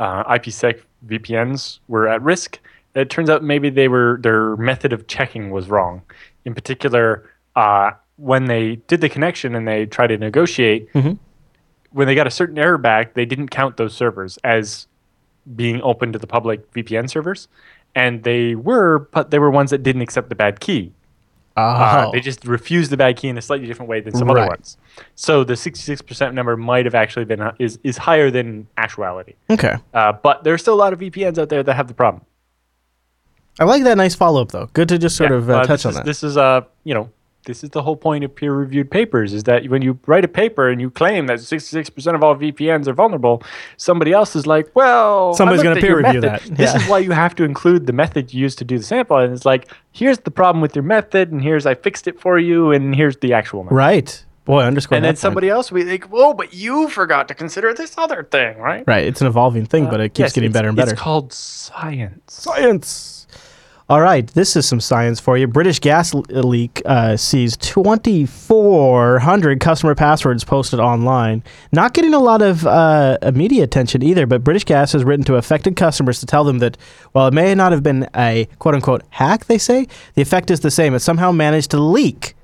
uh, 0.00 0.24
IPsec 0.24 0.80
VPNs 1.06 1.78
were 1.86 2.08
at 2.08 2.20
risk, 2.22 2.58
it 2.94 3.10
turns 3.10 3.28
out 3.30 3.42
maybe 3.42 3.70
they 3.70 3.88
were 3.88 4.18
their 4.22 4.56
method 4.56 4.92
of 4.92 5.06
checking 5.06 5.50
was 5.50 5.68
wrong. 5.68 6.02
In 6.44 6.54
particular, 6.54 7.28
uh, 7.56 7.92
when 8.16 8.46
they 8.46 8.76
did 8.86 9.00
the 9.00 9.08
connection 9.08 9.54
and 9.54 9.66
they 9.66 9.86
tried 9.86 10.08
to 10.08 10.18
negotiate, 10.18 10.92
Mhm. 10.92 11.18
when 11.90 12.06
they 12.06 12.14
got 12.14 12.26
a 12.26 12.30
certain 12.30 12.58
error 12.58 12.78
back, 12.78 13.14
they 13.14 13.24
didn't 13.24 13.48
count 13.48 13.76
those 13.76 13.94
servers 13.94 14.38
as 14.44 14.86
being 15.56 15.80
open 15.82 16.12
to 16.12 16.18
the 16.18 16.26
public 16.26 16.70
VPN 16.72 17.08
servers, 17.08 17.48
and 17.94 18.22
they 18.22 18.54
were, 18.54 19.08
but 19.12 19.30
they 19.30 19.38
were 19.38 19.50
ones 19.50 19.70
that 19.70 19.82
didn't 19.82 20.02
accept 20.02 20.28
the 20.28 20.34
bad 20.34 20.60
key. 20.60 20.92
Uh, 21.56 22.06
Oh. 22.08 22.12
they 22.12 22.18
just 22.18 22.44
refused 22.46 22.90
the 22.90 22.96
bad 22.96 23.16
key 23.16 23.28
in 23.28 23.38
a 23.38 23.42
slightly 23.42 23.66
different 23.66 23.88
way 23.88 24.00
than 24.00 24.12
some 24.14 24.28
other 24.28 24.46
ones. 24.46 24.76
So 25.14 25.44
the 25.44 25.54
66% 25.54 26.34
number 26.34 26.56
might 26.56 26.84
have 26.84 26.96
actually 26.96 27.26
been 27.26 27.40
uh, 27.40 27.52
is 27.60 27.78
is 27.84 27.96
higher 27.98 28.28
than 28.30 28.66
actuality. 28.76 29.34
okay. 29.50 29.76
Uh, 29.92 30.12
but 30.12 30.42
there's 30.42 30.62
still 30.62 30.74
a 30.74 30.82
lot 30.84 30.92
of 30.92 30.98
VPNs 30.98 31.38
out 31.38 31.48
there 31.50 31.62
that 31.62 31.74
have 31.74 31.86
the 31.86 31.94
problem. 31.94 32.24
I 33.60 33.64
like 33.64 33.84
that 33.84 33.96
nice 33.96 34.14
follow 34.14 34.42
up, 34.42 34.50
though. 34.52 34.68
Good 34.72 34.88
to 34.88 34.98
just 34.98 35.16
sort 35.16 35.30
Yeah, 35.30 35.36
of 35.36 35.50
uh, 35.50 35.54
uh, 35.58 35.64
touch 35.66 35.86
on 35.86 35.90
is, 35.90 35.96
that. 35.96 36.04
This 36.04 36.22
is 36.24 36.36
uh, 36.36 36.62
you 36.84 36.92
know, 36.94 37.10
this 37.46 37.62
is 37.62 37.70
the 37.70 37.82
whole 37.82 37.94
point 37.96 38.24
of 38.24 38.34
peer-reviewed 38.34 38.90
papers 38.90 39.34
is 39.34 39.44
that 39.44 39.68
when 39.68 39.82
you 39.82 39.98
write 40.06 40.24
a 40.24 40.28
paper 40.28 40.70
and 40.70 40.80
you 40.80 40.88
claim 40.90 41.26
that 41.26 41.38
66% 41.40 42.14
of 42.14 42.24
all 42.24 42.34
VPNs 42.34 42.86
are 42.88 42.94
vulnerable, 42.94 43.42
somebody 43.76 44.12
else 44.12 44.34
is 44.34 44.46
like, 44.46 44.74
well, 44.74 45.34
Somebody's 45.34 45.62
gonna 45.62 45.78
peer 45.80 45.98
review 45.98 46.22
method. 46.22 46.48
that. 46.50 46.56
This 46.56 46.72
Yeah. 46.72 46.80
is 46.82 46.88
why 46.88 46.98
you 47.00 47.10
have 47.12 47.34
to 47.36 47.44
include 47.44 47.86
the 47.86 47.92
method 47.92 48.32
you 48.32 48.40
used 48.40 48.56
to 48.58 48.64
do 48.64 48.78
the 48.78 48.84
sample, 48.84 49.18
and 49.18 49.30
it's 49.32 49.44
like, 49.44 49.70
here's 49.92 50.18
the 50.20 50.30
problem 50.30 50.62
with 50.62 50.74
your 50.74 50.84
method, 50.84 51.32
and 51.32 51.42
here's 51.42 51.66
I 51.66 51.74
fixed 51.74 52.08
it 52.08 52.18
for 52.18 52.38
you, 52.38 52.72
and 52.72 52.94
here's 52.94 53.18
the 53.18 53.34
actual 53.34 53.62
method. 53.64 53.74
Right. 53.74 54.24
Boy, 54.46 54.62
underscore 54.62 54.96
And 54.96 55.04
then 55.04 55.10
point. 55.12 55.18
somebody 55.18 55.48
else 55.48 55.70
will 55.70 55.84
be 55.84 55.90
like, 55.90 56.04
"Whoa, 56.04 56.34
but 56.34 56.52
you 56.52 56.88
forgot 56.88 57.28
to 57.28 57.34
consider 57.34 57.72
this 57.72 57.94
other 57.96 58.24
thing, 58.30 58.58
right?" 58.58 58.84
Right. 58.86 59.06
It's 59.06 59.20
an 59.22 59.26
evolving 59.26 59.64
thing, 59.66 59.86
but 59.86 60.00
it 60.00 60.10
keeps 60.10 60.20
Uh, 60.20 60.24
Yes, 60.24 60.32
getting 60.34 60.52
better 60.52 60.68
and 60.68 60.76
better. 60.76 60.92
It's 60.92 61.00
called 61.00 61.32
science. 61.32 62.20
Science. 62.28 63.13
All 63.86 64.00
right, 64.00 64.26
this 64.28 64.56
is 64.56 64.66
some 64.66 64.80
science 64.80 65.20
for 65.20 65.36
you. 65.36 65.46
British 65.46 65.78
gas 65.78 66.14
leak 66.14 66.80
uh, 66.86 67.18
sees 67.18 67.54
2,400 67.58 69.60
customer 69.60 69.94
passwords 69.94 70.42
posted 70.42 70.80
online. 70.80 71.44
Not 71.70 71.92
getting 71.92 72.14
a 72.14 72.18
lot 72.18 72.40
of 72.40 72.66
uh, 72.66 73.18
media 73.34 73.62
attention 73.62 74.02
either, 74.02 74.26
but 74.26 74.42
British 74.42 74.64
Gas 74.64 74.92
has 74.92 75.04
written 75.04 75.26
to 75.26 75.36
affected 75.36 75.76
customers 75.76 76.18
to 76.20 76.26
tell 76.26 76.44
them 76.44 76.60
that 76.60 76.78
while 77.12 77.26
it 77.26 77.34
may 77.34 77.54
not 77.54 77.72
have 77.72 77.82
been 77.82 78.08
a 78.16 78.48
quote 78.58 78.74
unquote 78.74 79.02
hack, 79.10 79.44
they 79.44 79.58
say, 79.58 79.86
the 80.14 80.22
effect 80.22 80.50
is 80.50 80.60
the 80.60 80.70
same. 80.70 80.94
It 80.94 81.00
somehow 81.00 81.30
managed 81.30 81.70
to 81.72 81.78
leak 81.78 82.34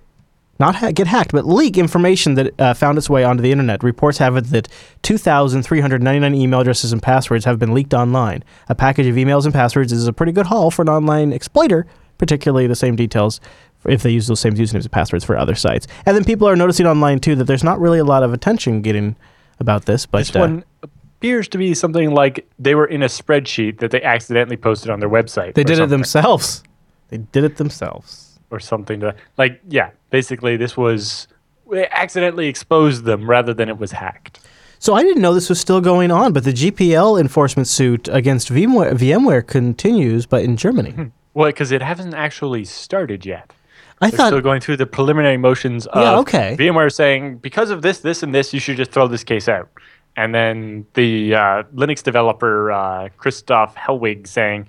not 0.60 0.76
ha- 0.76 0.92
get 0.92 1.06
hacked, 1.06 1.32
but 1.32 1.46
leak 1.46 1.76
information 1.76 2.34
that 2.34 2.60
uh, 2.60 2.74
found 2.74 2.98
its 2.98 3.10
way 3.10 3.24
onto 3.24 3.42
the 3.42 3.50
internet. 3.50 3.82
Reports 3.82 4.18
have 4.18 4.36
it 4.36 4.44
that 4.50 4.68
2,399 5.02 6.34
email 6.34 6.60
addresses 6.60 6.92
and 6.92 7.02
passwords 7.02 7.44
have 7.46 7.58
been 7.58 7.74
leaked 7.74 7.94
online. 7.94 8.44
A 8.68 8.74
package 8.74 9.06
of 9.06 9.16
emails 9.16 9.44
and 9.44 9.54
passwords 9.54 9.90
is 9.90 10.06
a 10.06 10.12
pretty 10.12 10.32
good 10.32 10.46
haul 10.46 10.70
for 10.70 10.82
an 10.82 10.88
online 10.88 11.32
exploiter, 11.32 11.86
particularly 12.18 12.66
the 12.66 12.76
same 12.76 12.94
details 12.94 13.40
if 13.86 14.02
they 14.02 14.10
use 14.10 14.26
those 14.26 14.40
same 14.40 14.54
usernames 14.54 14.82
and 14.82 14.92
passwords 14.92 15.24
for 15.24 15.36
other 15.36 15.54
sites. 15.54 15.86
And 16.04 16.14
then 16.14 16.24
people 16.24 16.46
are 16.46 16.54
noticing 16.54 16.86
online 16.86 17.18
too 17.18 17.34
that 17.36 17.44
there's 17.44 17.64
not 17.64 17.80
really 17.80 17.98
a 17.98 18.04
lot 18.04 18.22
of 18.22 18.34
attention 18.34 18.82
getting 18.82 19.16
about 19.58 19.86
this. 19.86 20.04
But 20.04 20.18
This 20.18 20.36
uh, 20.36 20.40
one 20.40 20.64
appears 20.82 21.48
to 21.48 21.58
be 21.58 21.72
something 21.74 22.10
like 22.12 22.46
they 22.58 22.74
were 22.74 22.86
in 22.86 23.02
a 23.02 23.06
spreadsheet 23.06 23.78
that 23.78 23.90
they 23.90 24.02
accidentally 24.02 24.58
posted 24.58 24.90
on 24.90 25.00
their 25.00 25.08
website. 25.08 25.54
they 25.54 25.64
did 25.64 25.78
it 25.78 25.88
themselves. 25.88 26.62
They 27.08 27.18
did 27.18 27.44
it 27.44 27.56
themselves. 27.56 28.29
Or 28.50 28.58
something 28.60 29.00
to 29.00 29.14
like. 29.38 29.60
Yeah, 29.68 29.90
basically, 30.10 30.56
this 30.56 30.76
was 30.76 31.28
they 31.70 31.86
accidentally 31.88 32.48
exposed 32.48 33.04
them 33.04 33.28
rather 33.30 33.54
than 33.54 33.68
it 33.68 33.78
was 33.78 33.92
hacked. 33.92 34.40
So 34.80 34.94
I 34.94 35.02
didn't 35.02 35.20
know 35.22 35.34
this 35.34 35.48
was 35.50 35.60
still 35.60 35.80
going 35.80 36.10
on, 36.10 36.32
but 36.32 36.42
the 36.44 36.52
GPL 36.52 37.20
enforcement 37.20 37.68
suit 37.68 38.08
against 38.10 38.48
VMware, 38.50 38.92
VMware 38.94 39.46
continues, 39.46 40.24
but 40.26 40.42
in 40.42 40.56
Germany. 40.56 41.12
Well, 41.34 41.48
because 41.50 41.70
it 41.70 41.80
hasn't 41.82 42.14
actually 42.14 42.64
started 42.64 43.24
yet. 43.24 43.52
I 44.00 44.08
They're 44.08 44.16
thought 44.16 44.26
still 44.28 44.40
going 44.40 44.60
through 44.62 44.78
the 44.78 44.86
preliminary 44.86 45.36
motions 45.36 45.86
of 45.86 46.02
Yeah, 46.02 46.18
okay. 46.20 46.56
VMware 46.58 46.90
saying 46.92 47.36
because 47.38 47.70
of 47.70 47.82
this, 47.82 47.98
this, 48.00 48.22
and 48.22 48.34
this, 48.34 48.52
you 48.54 48.58
should 48.58 48.78
just 48.78 48.90
throw 48.90 49.06
this 49.06 49.22
case 49.22 49.46
out. 49.48 49.68
And 50.16 50.34
then 50.34 50.86
the 50.94 51.34
uh, 51.34 51.62
Linux 51.74 52.02
developer 52.02 52.72
uh, 52.72 53.10
Christoph 53.18 53.76
Hellwig 53.76 54.26
saying, 54.26 54.66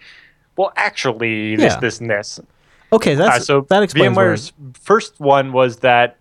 "Well, 0.58 0.72
actually, 0.76 1.56
this, 1.56 1.74
Yeah. 1.74 1.80
this, 1.80 2.00
and 2.00 2.10
this." 2.10 2.40
Okay, 2.94 3.16
that's 3.16 3.46
so 3.46 3.62
that 3.70 3.84
explains 3.84 4.16
why- 4.16 4.24
VMware's 4.24 4.54
first 4.74 5.20
one 5.20 5.54
was 5.54 5.78
that 5.78 6.18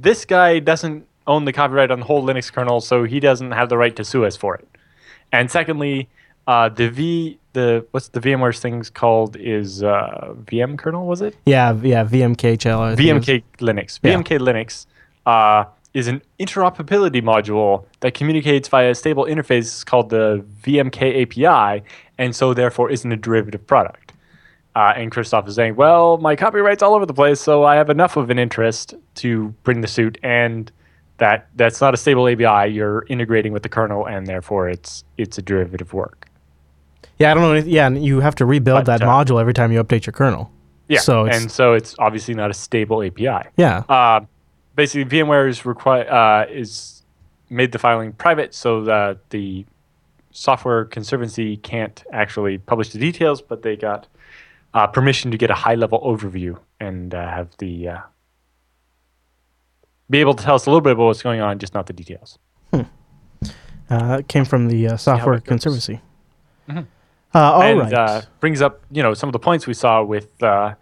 this 0.00 0.24
guy 0.24 0.58
doesn't 0.58 1.06
own 1.26 1.44
the 1.44 1.52
copyright 1.52 1.90
on 1.90 2.00
the 2.00 2.06
whole 2.06 2.22
Linux 2.24 2.52
kernel, 2.52 2.80
so 2.80 3.04
he 3.04 3.20
doesn't 3.20 3.52
have 3.52 3.68
the 3.68 3.78
right 3.78 3.94
to 3.96 4.04
sue 4.04 4.24
us 4.24 4.36
for 4.36 4.54
it. 4.56 4.68
And 5.32 5.50
secondly, 5.50 6.08
uh, 6.46 6.68
the 6.68 6.88
V 6.90 7.38
the 7.52 7.86
what's 7.92 8.08
the 8.08 8.20
VMware's 8.20 8.60
things 8.60 8.90
called 8.90 9.36
is 9.36 9.82
uh, 9.82 10.34
VM 10.44 10.78
kernel 10.78 11.06
was 11.06 11.22
it? 11.22 11.36
Yeah, 11.46 11.72
yeah, 11.82 12.04
VMKHL. 12.04 12.96
VMK 12.96 13.42
Linux. 13.58 14.00
Yeah. 14.02 14.14
VMK 14.16 14.38
Linux 14.38 14.86
uh, 15.26 15.64
is 15.94 16.08
an 16.08 16.22
interoperability 16.40 17.22
module 17.22 17.84
that 18.00 18.14
communicates 18.14 18.68
via 18.68 18.90
a 18.90 18.94
stable 18.94 19.24
interface 19.26 19.84
called 19.84 20.10
the 20.10 20.44
VMK 20.62 21.22
API, 21.22 21.82
and 22.18 22.34
so 22.34 22.54
therefore 22.54 22.90
isn't 22.90 23.12
a 23.12 23.16
derivative 23.16 23.66
product. 23.66 24.01
Uh, 24.74 24.92
and 24.96 25.12
Christoph 25.12 25.46
is 25.48 25.54
saying, 25.54 25.76
well, 25.76 26.16
my 26.16 26.34
copyright's 26.34 26.82
all 26.82 26.94
over 26.94 27.04
the 27.04 27.12
place, 27.12 27.40
so 27.40 27.64
I 27.64 27.74
have 27.76 27.90
enough 27.90 28.16
of 28.16 28.30
an 28.30 28.38
interest 28.38 28.94
to 29.16 29.48
bring 29.64 29.82
the 29.82 29.86
suit, 29.88 30.16
and 30.22 30.72
that 31.18 31.48
that's 31.56 31.80
not 31.82 31.92
a 31.92 31.96
stable 31.98 32.26
API. 32.26 32.72
You're 32.72 33.04
integrating 33.08 33.52
with 33.52 33.62
the 33.62 33.68
kernel, 33.68 34.06
and 34.06 34.26
therefore 34.26 34.68
it's 34.70 35.04
it's 35.18 35.36
a 35.36 35.42
derivative 35.42 35.92
work. 35.92 36.26
Yeah, 37.18 37.30
I 37.30 37.34
don't 37.34 37.42
know. 37.42 37.52
anything- 37.52 37.70
Yeah, 37.72 37.86
and 37.86 38.02
you 38.02 38.20
have 38.20 38.34
to 38.36 38.46
rebuild 38.46 38.86
But, 38.86 38.98
that 38.98 39.02
uh, 39.02 39.06
module 39.06 39.38
every 39.40 39.52
time 39.52 39.72
you 39.72 39.84
update 39.84 40.06
your 40.06 40.14
kernel. 40.14 40.50
Yeah, 40.88 41.00
So 41.00 41.26
it's, 41.26 41.36
and 41.36 41.50
so 41.50 41.74
it's 41.74 41.94
obviously 41.98 42.34
not 42.34 42.50
a 42.50 42.54
stable 42.54 43.02
API. 43.02 43.48
yeah, 43.56 43.82
Uh, 43.88 44.20
basically, 44.74 45.04
VMware 45.18 45.48
is 45.48 45.64
require 45.66 46.10
uh, 46.10 46.46
is 46.50 47.04
made 47.50 47.72
the 47.72 47.78
filing 47.78 48.12
private 48.14 48.54
so 48.54 48.82
that 48.84 49.18
the 49.30 49.66
software 50.30 50.86
conservancy 50.86 51.58
can't 51.58 52.02
actually 52.10 52.56
publish 52.56 52.88
the 52.88 52.98
details, 52.98 53.42
but 53.42 53.62
they 53.62 53.76
got 53.76 54.06
uh, 54.74 54.86
permission 54.86 55.30
to 55.30 55.38
get 55.38 55.50
a 55.50 55.54
high 55.54 55.74
level 55.74 56.00
overview 56.00 56.58
and 56.80 57.14
uh, 57.14 57.28
have 57.28 57.56
the 57.58 57.88
uh, 57.88 58.00
be 60.10 60.18
able 60.18 60.34
to 60.34 60.44
tell 60.44 60.54
us 60.54 60.66
a 60.66 60.70
little 60.70 60.80
bit 60.80 60.92
about 60.92 61.04
what's 61.04 61.22
going 61.22 61.40
on, 61.40 61.58
just 61.58 61.74
not 61.74 61.86
the 61.86 61.92
details. 61.92 62.38
uh, 62.72 64.18
it 64.20 64.28
came 64.28 64.44
from 64.44 64.68
the 64.68 64.88
uh, 64.88 64.96
software 64.96 65.40
conservancy. 65.40 66.00
Uh, 67.34 67.52
all 67.52 67.62
and 67.62 67.80
right. 67.80 67.94
uh, 67.94 68.22
brings 68.40 68.60
up 68.60 68.82
you 68.90 69.02
know 69.02 69.14
some 69.14 69.28
of 69.28 69.32
the 69.32 69.38
points 69.38 69.66
we 69.66 69.72
saw 69.72 70.02
with 70.02 70.42
uh, 70.42 70.74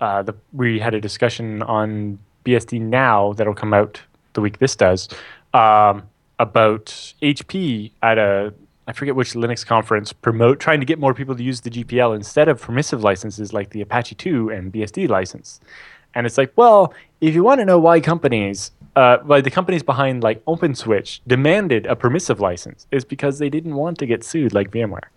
uh, 0.00 0.22
the 0.22 0.34
we 0.52 0.78
had 0.78 0.94
a 0.94 1.00
discussion 1.00 1.62
on 1.64 2.18
BSD 2.46 2.80
now 2.80 3.34
that'll 3.34 3.54
come 3.54 3.74
out 3.74 4.00
the 4.32 4.40
week 4.40 4.58
this 4.58 4.74
does 4.74 5.08
um, 5.52 6.08
about 6.38 6.86
HP 7.22 7.92
at 8.02 8.16
a 8.16 8.54
I 8.86 8.92
forget 8.92 9.14
which 9.14 9.34
Linux 9.34 9.64
conference 9.64 10.12
promote 10.12 10.58
trying 10.58 10.80
to 10.80 10.86
get 10.86 10.98
more 10.98 11.14
people 11.14 11.36
to 11.36 11.42
use 11.42 11.60
the 11.60 11.70
GPL 11.70 12.16
instead 12.16 12.48
of 12.48 12.60
permissive 12.60 13.04
licenses 13.04 13.52
like 13.52 13.70
the 13.70 13.80
Apache 13.80 14.16
2 14.16 14.50
and 14.50 14.72
BSD 14.72 15.08
license. 15.08 15.60
And 16.14 16.26
it's 16.26 16.36
like, 16.36 16.52
well, 16.56 16.92
if 17.20 17.34
you 17.34 17.44
want 17.44 17.60
to 17.60 17.64
know 17.64 17.78
why 17.78 18.00
companies, 18.00 18.72
uh, 18.96 19.18
why 19.18 19.40
the 19.40 19.50
companies 19.50 19.82
behind 19.82 20.22
like 20.22 20.44
OpenSwitch 20.46 21.20
demanded 21.26 21.86
a 21.86 21.94
permissive 21.94 22.40
license, 22.40 22.86
is 22.90 23.04
because 23.04 23.38
they 23.38 23.48
didn't 23.48 23.76
want 23.76 23.98
to 23.98 24.06
get 24.06 24.24
sued 24.24 24.52
like 24.52 24.70
VMware. 24.70 25.08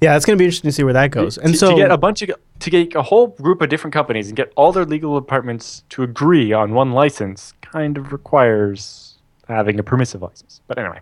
yeah, 0.00 0.16
it's 0.16 0.24
going 0.24 0.36
to 0.36 0.40
be 0.40 0.44
interesting 0.44 0.68
to 0.68 0.72
see 0.72 0.84
where 0.84 0.92
that 0.92 1.10
goes. 1.10 1.36
And 1.38 1.52
to, 1.52 1.58
so, 1.58 1.70
to 1.70 1.76
get 1.76 1.90
a 1.90 1.98
bunch 1.98 2.22
of 2.22 2.30
to 2.60 2.70
get 2.70 2.94
a 2.94 3.02
whole 3.02 3.28
group 3.28 3.60
of 3.60 3.68
different 3.68 3.92
companies 3.92 4.28
and 4.28 4.36
get 4.36 4.52
all 4.56 4.72
their 4.72 4.84
legal 4.84 5.18
departments 5.18 5.82
to 5.90 6.04
agree 6.04 6.52
on 6.52 6.72
one 6.72 6.92
license 6.92 7.52
kind 7.60 7.98
of 7.98 8.12
requires 8.12 9.18
having 9.48 9.78
a 9.78 9.82
permissive 9.82 10.22
license. 10.22 10.60
But 10.68 10.78
anyway, 10.78 11.00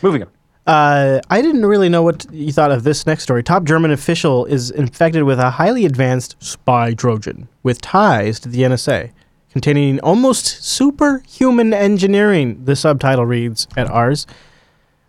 moving 0.00 0.22
on. 0.22 0.28
Uh, 0.66 1.20
I 1.30 1.42
didn't 1.42 1.64
really 1.64 1.88
know 1.88 2.02
what 2.02 2.26
you 2.32 2.52
thought 2.52 2.72
of 2.72 2.82
this 2.82 3.06
next 3.06 3.22
story. 3.22 3.42
Top 3.42 3.64
German 3.64 3.92
official 3.92 4.46
is 4.46 4.70
infected 4.70 5.22
with 5.22 5.38
a 5.38 5.50
highly 5.50 5.86
advanced 5.86 6.34
spy 6.40 6.92
Trojan 6.92 7.48
with 7.62 7.80
ties 7.80 8.40
to 8.40 8.48
the 8.48 8.62
NSA, 8.62 9.12
containing 9.50 10.00
almost 10.00 10.46
superhuman 10.64 11.72
engineering. 11.72 12.64
The 12.64 12.74
subtitle 12.74 13.26
reads 13.26 13.68
at 13.76 13.88
Ars 13.88 14.26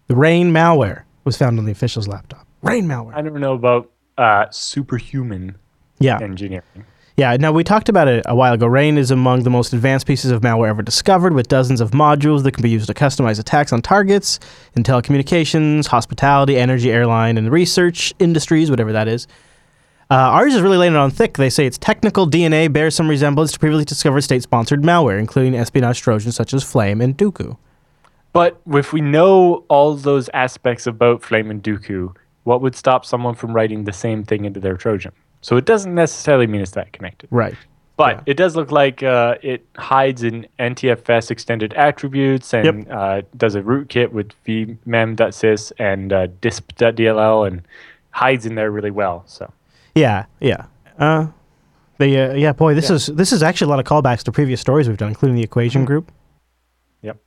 The 0.07 0.15
Regin 0.15 0.51
malware 0.51 1.03
was 1.23 1.37
found 1.37 1.57
on 1.57 1.65
the 1.65 1.71
official's 1.71 2.07
laptop. 2.07 2.45
Regin 2.61 2.87
malware. 2.87 3.15
I 3.15 3.21
don't 3.23 3.39
know 3.39 3.53
about 3.53 3.89
uh, 4.17 4.45
superhuman. 4.51 5.57
Yeah. 5.99 6.19
engineering. 6.21 6.61
Yeah, 7.17 7.35
now 7.35 7.51
we 7.51 7.63
talked 7.63 7.89
about 7.89 8.07
it 8.07 8.23
a 8.27 8.35
while 8.35 8.53
ago. 8.53 8.67
Regin 8.67 8.95
is 8.95 9.09
among 9.09 9.41
the 9.41 9.49
most 9.49 9.73
advanced 9.73 10.05
pieces 10.05 10.29
of 10.29 10.41
malware 10.41 10.69
ever 10.69 10.83
discovered, 10.83 11.33
with 11.33 11.47
dozens 11.47 11.81
of 11.81 11.89
modules 11.89 12.43
that 12.43 12.51
can 12.51 12.61
be 12.61 12.69
used 12.69 12.85
to 12.85 12.93
customize 12.93 13.39
attacks 13.39 13.73
on 13.73 13.81
targets 13.81 14.39
in 14.75 14.83
telecommunications, 14.83 15.87
hospitality, 15.87 16.57
energy, 16.57 16.91
airline, 16.91 17.39
and 17.39 17.51
research 17.51 18.13
industries, 18.19 18.69
whatever 18.69 18.91
that 18.91 19.07
is. 19.07 19.25
Uh, 20.11 20.13
Ars 20.13 20.53
is 20.53 20.61
really 20.61 20.77
laying 20.77 20.93
it 20.93 20.97
on 20.97 21.09
thick. 21.09 21.37
They 21.37 21.49
say 21.49 21.65
its 21.65 21.79
technical 21.79 22.29
DNA 22.29 22.71
bears 22.71 22.93
some 22.93 23.09
resemblance 23.09 23.51
to 23.53 23.57
previously 23.57 23.85
discovered 23.85 24.21
state 24.21 24.43
sponsored 24.43 24.83
malware, 24.83 25.17
including 25.17 25.55
espionage 25.55 25.99
trojans 25.99 26.35
such 26.35 26.53
as 26.53 26.63
Flame 26.63 27.01
and 27.01 27.17
Duqu. 27.17 27.57
But 28.31 28.61
if 28.67 28.93
we 28.93 29.01
know 29.01 29.65
all 29.69 29.95
those 29.95 30.29
aspects 30.35 30.85
about 30.85 31.23
Flame 31.23 31.49
and 31.49 31.63
Duqu, 31.63 32.15
what 32.43 32.61
would 32.61 32.75
stop 32.75 33.05
someone 33.05 33.33
from 33.33 33.53
writing 33.53 33.85
the 33.85 33.91
same 33.91 34.23
thing 34.23 34.45
into 34.45 34.59
their 34.59 34.77
Trojan? 34.77 35.13
So 35.47 35.55
it 35.55 35.63
doesn't 35.63 35.95
necessarily 35.95 36.45
mean 36.45 36.59
it's 36.59 36.71
that 36.71 36.91
connected. 36.91 37.29
Right. 37.31 37.55
But 37.95 38.17
Yeah. 38.17 38.23
it 38.25 38.33
does 38.35 38.57
look 38.57 38.69
like 38.69 39.01
uh, 39.01 39.35
it 39.41 39.65
hides 39.77 40.23
in 40.23 40.45
NTFS 40.59 41.31
extended 41.31 41.73
attributes 41.75 42.53
and 42.53 42.91
uh, 42.91 43.21
does 43.37 43.55
a 43.55 43.61
rootkit 43.61 44.11
with 44.11 44.33
vmem.sys 44.45 45.71
and 45.79 46.11
uh, 46.11 46.27
disp.dll 46.41 47.47
and 47.47 47.61
hides 48.11 48.45
in 48.45 48.55
there 48.55 48.71
really 48.71 48.91
well. 48.91 49.23
So 49.25 49.49
Yeah, 49.95 50.25
yeah. 50.41 50.65
Uh, 50.99 51.27
they, 51.97 52.21
uh, 52.21 52.33
yeah, 52.33 52.51
boy, 52.51 52.73
this 52.73 52.89
is 52.89 53.05
this 53.05 53.31
is 53.31 53.41
actually 53.41 53.67
a 53.67 53.69
lot 53.69 53.79
of 53.79 53.85
callbacks 53.85 54.23
to 54.23 54.33
previous 54.33 54.59
stories 54.59 54.89
we've 54.89 54.97
done, 54.97 55.07
including 55.07 55.37
the 55.37 55.43
Equation 55.43 55.85
Group. 55.85 56.11
Yep. 57.03 57.17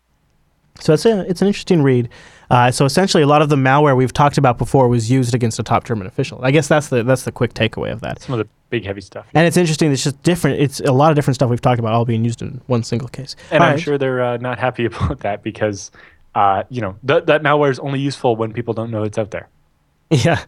So 0.79 0.93
it's 0.93 1.07
a, 1.07 1.21
it's 1.27 1.41
an 1.41 1.49
interesting 1.49 1.83
read. 1.83 2.11
Uh, 2.51 2.71
so 2.71 2.85
essentially, 2.85 3.23
a 3.23 3.27
lot 3.27 3.43
of 3.43 3.49
the 3.49 3.57
malware 3.57 3.97
we've 3.97 4.13
talked 4.13 4.37
about 4.37 4.59
before 4.59 4.89
was 4.89 5.11
used 5.11 5.35
against 5.35 5.59
a 5.59 5.63
top 5.63 5.85
German 5.85 6.07
official. 6.07 6.41
I 6.43 6.51
guess 6.51 6.67
that's 6.67 6.89
the 6.89 7.03
that's 7.05 7.23
the 7.25 7.31
quick 7.33 7.55
takeaway 7.55 7.93
of 7.93 8.01
that. 8.01 8.21
some 8.23 8.33
of 8.39 8.39
the 8.45 8.49
big 8.71 8.85
heavy 8.85 9.01
stuff. 9.01 9.27
And 9.35 9.47
it's 9.47 9.57
interesting. 9.57 9.93
It's 9.93 10.03
just 10.03 10.21
different. 10.23 10.61
It's 10.61 10.81
a 10.81 10.93
lot 10.93 11.11
of 11.11 11.17
different 11.17 11.37
stuff 11.37 11.49
we've 11.51 11.61
talked 11.61 11.79
about, 11.79 11.93
all 11.93 12.05
being 12.05 12.25
used 12.25 12.43
in 12.43 12.61
one 12.67 12.83
single 12.83 13.09
case. 13.09 13.37
And 13.51 13.63
All 13.63 13.69
I'm 13.69 13.75
right. 13.75 13.83
sure 13.83 13.99
they're 13.99 14.23
uh, 14.23 14.37
not 14.39 14.59
happy 14.59 14.85
about 14.87 15.21
that 15.21 15.43
because, 15.43 15.91
uh, 16.35 16.65
you 16.71 16.81
know, 16.81 16.97
th- 17.07 17.27
that 17.27 17.43
malware 17.43 17.71
is 17.71 17.79
only 17.79 18.01
useful 18.01 18.35
when 18.37 18.53
people 18.53 18.75
don't 18.75 18.91
know 18.91 19.03
it's 19.05 19.19
out 19.19 19.31
there. 19.31 19.49
Yeah. 20.11 20.45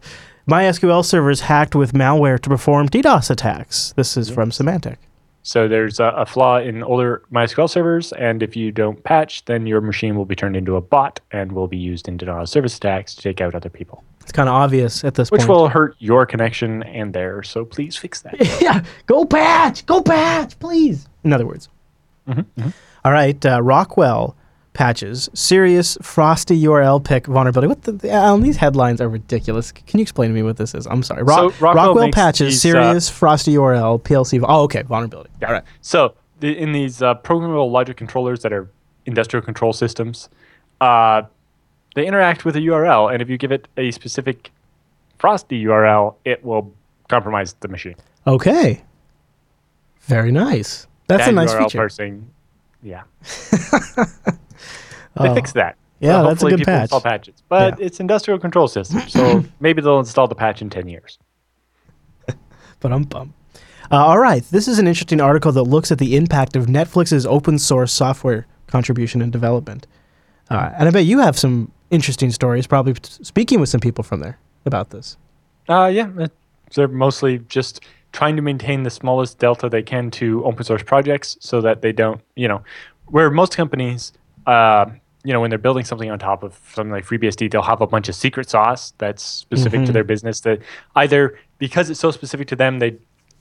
MySQL 0.49 1.05
servers 1.05 1.39
hacked 1.39 1.73
with 1.73 1.93
malware 1.93 2.37
to 2.37 2.49
perform 2.49 2.89
DDoS 2.89 3.29
attacks. 3.31 3.93
This 3.95 4.17
is 4.17 4.29
from 4.29 4.49
Symantec. 4.51 4.97
So 5.43 5.67
there's 5.67 5.99
a, 5.99 6.05
a 6.05 6.25
flaw 6.25 6.57
in 6.57 6.83
older 6.83 7.21
MySQL 7.31 7.69
servers, 7.69 8.13
and 8.13 8.41
if 8.41 8.55
you 8.55 8.71
don't 8.71 9.03
patch, 9.03 9.43
then 9.45 9.67
your 9.67 9.81
machine 9.81 10.15
will 10.15 10.25
be 10.25 10.35
turned 10.35 10.55
into 10.55 10.77
a 10.77 10.81
bot 10.81 11.19
and 11.31 11.51
will 11.51 11.67
be 11.67 11.77
used 11.77 12.07
in 12.07 12.15
denial 12.17 12.43
of 12.43 12.49
service 12.49 12.77
attacks 12.77 13.13
to 13.15 13.21
take 13.21 13.41
out 13.41 13.53
other 13.53 13.69
people, 13.69 14.03
It's 14.21 14.31
kind 14.31 14.47
of 14.47 14.55
obvious 14.55 15.03
at 15.03 15.15
this 15.15 15.29
point. 15.29 15.41
which 15.41 15.47
point. 15.47 15.59
will 15.59 15.67
hurt 15.67 15.95
your 15.99 16.25
connection 16.25 16.81
and 16.83 17.13
theirs. 17.13 17.49
So 17.49 17.65
please 17.65 17.97
fix 17.97 18.21
that. 18.21 18.35
yeah, 18.61 18.83
go 19.05 19.25
patch, 19.25 19.85
go 19.85 20.01
patch, 20.01 20.57
please. 20.59 21.07
In 21.25 21.33
other 21.33 21.45
words. 21.45 21.67
All 22.27 23.11
right, 23.11 23.45
uh, 23.45 23.61
Rockwell 23.61 24.37
patches 24.73 25.29
serious 25.33 25.97
frosty 26.01 26.59
URL 26.63 27.03
pick 27.03 27.27
vulnerability. 27.27 27.67
What 27.67 27.83
the, 27.83 28.09
Allan, 28.11 28.41
these 28.41 28.57
headlines 28.57 28.99
are 29.01 29.07
ridiculous. 29.09 29.71
Can 29.71 29.99
you 29.99 30.01
explain 30.01 30.29
to 30.29 30.33
me 30.33 30.41
what 30.43 30.57
this 30.57 30.73
is? 30.73 30.85
I'm 30.87 31.03
sorry. 31.03 31.23
Ro- 31.23 31.49
So 31.51 31.55
Rockwell 31.59 31.95
makes 31.95 32.15
patches 32.15 32.61
these, 32.61 32.73
uh, 32.73 32.81
serious 32.81 33.09
frosty 33.09 33.53
URL 33.55 34.01
PLC. 34.01 34.43
Oh, 34.47 34.63
okay, 34.63 34.81
vulnerability. 34.81 35.29
Yeah. 35.41 35.47
All 35.47 35.53
right. 35.53 35.63
So 35.81 36.15
the, 36.39 36.57
in 36.57 36.71
these 36.71 37.01
uh, 37.01 37.15
programmable 37.15 37.71
logic 37.71 37.97
controllers 37.97 38.41
that 38.41 38.51
are 38.51 38.69
industrial 39.05 39.45
control 39.45 39.73
systems, 39.73 40.29
uh, 40.81 41.21
they 41.95 42.07
interact 42.07 42.43
with 42.43 42.55
a 42.55 42.59
URL, 42.59 43.13
and 43.13 43.21
if 43.21 43.29
you 43.29 43.37
give 43.37 43.51
it 43.51 43.67
a 43.77 43.91
specific 43.91 44.51
frosty 45.19 45.63
URL, 45.63 46.15
it 46.25 46.43
will 46.43 46.73
compromise 47.07 47.53
the 47.59 47.67
machine. 47.67 47.95
Okay. 48.25 48.83
Very 50.01 50.31
nice. 50.31 50.87
That's 51.07 51.21
Bad 51.25 51.29
a 51.29 51.31
nice 51.33 51.53
URL 51.53 51.63
feature. 51.63 51.77
parsing. 51.77 52.29
Yeah. 52.81 53.03
they 55.21 55.29
Oh. 55.29 55.35
fixed 55.35 55.53
that. 55.55 55.75
Yeah, 55.99 56.09
So 56.09 56.13
that's 56.13 56.23
a 56.25 56.29
hopefully 56.29 56.51
good 56.51 56.57
people 56.59 56.73
patch. 56.73 56.81
Install 56.83 57.01
patches, 57.01 57.43
but 57.49 57.79
Yeah. 57.79 57.85
it's 57.85 57.99
industrial 57.99 58.39
control 58.39 58.67
system, 58.67 59.01
so 59.07 59.43
maybe 59.59 59.81
they'll 59.81 59.99
install 59.99 60.27
the 60.27 60.35
patch 60.35 60.61
in 60.61 60.69
ten 60.69 60.87
years. 60.87 61.17
But 62.79 62.91
I'm 62.91 63.03
bum. 63.03 63.33
Uh, 63.91 63.97
all 64.05 64.19
right, 64.19 64.43
this 64.51 64.67
is 64.67 64.79
an 64.79 64.87
interesting 64.87 65.21
article 65.21 65.51
that 65.53 65.63
looks 65.63 65.91
at 65.91 65.99
the 65.99 66.15
impact 66.15 66.55
of 66.55 66.65
Netflix's 66.65 67.25
open 67.25 67.59
source 67.59 67.91
software 67.93 68.45
contribution 68.67 69.21
and 69.21 69.31
development. 69.31 69.87
Uh, 70.49 70.71
and 70.77 70.87
I 70.87 70.91
bet 70.91 71.05
you 71.05 71.19
have 71.19 71.37
some 71.37 71.71
interesting 71.91 72.31
stories, 72.31 72.65
probably 72.67 72.95
speaking 73.03 73.59
with 73.59 73.69
some 73.69 73.79
people 73.79 74.03
from 74.03 74.19
there 74.19 74.37
about 74.65 74.89
this. 74.89 75.15
Uh, 75.69 75.85
yeah, 75.93 76.09
they're 76.75 76.87
mostly 76.87 77.39
just 77.47 77.81
trying 78.11 78.35
to 78.35 78.41
maintain 78.41 78.83
the 78.83 78.89
smallest 78.89 79.39
delta 79.39 79.69
they 79.69 79.81
can 79.83 80.11
to 80.11 80.43
open 80.43 80.63
source 80.63 80.83
projects 80.83 81.37
so 81.39 81.61
that 81.61 81.81
they 81.81 81.91
don't, 81.91 82.19
you 82.35 82.47
know, 82.47 82.61
where 83.07 83.29
most 83.31 83.55
companies, 83.55 84.11
uh, 84.47 84.85
you 85.23 85.31
know, 85.31 85.39
when 85.39 85.49
they're 85.49 85.59
building 85.59 85.85
something 85.85 86.11
on 86.11 86.19
top 86.19 86.43
of 86.43 86.59
something 86.73 86.91
like 86.91 87.05
FreeBSD, 87.05 87.51
they'll 87.51 87.61
have 87.61 87.81
a 87.81 87.87
bunch 87.87 88.09
of 88.09 88.15
secret 88.15 88.49
sauce 88.49 88.93
that's 88.97 89.23
specific 89.23 89.79
to 89.79 89.85
mm-hmm. 89.85 89.93
their 89.93 90.03
business 90.03 90.41
that 90.41 90.59
either 90.95 91.39
because 91.59 91.89
it's 91.89 91.99
so 91.99 92.11
specific 92.11 92.47
to 92.49 92.55
them, 92.55 92.79
they 92.79 92.97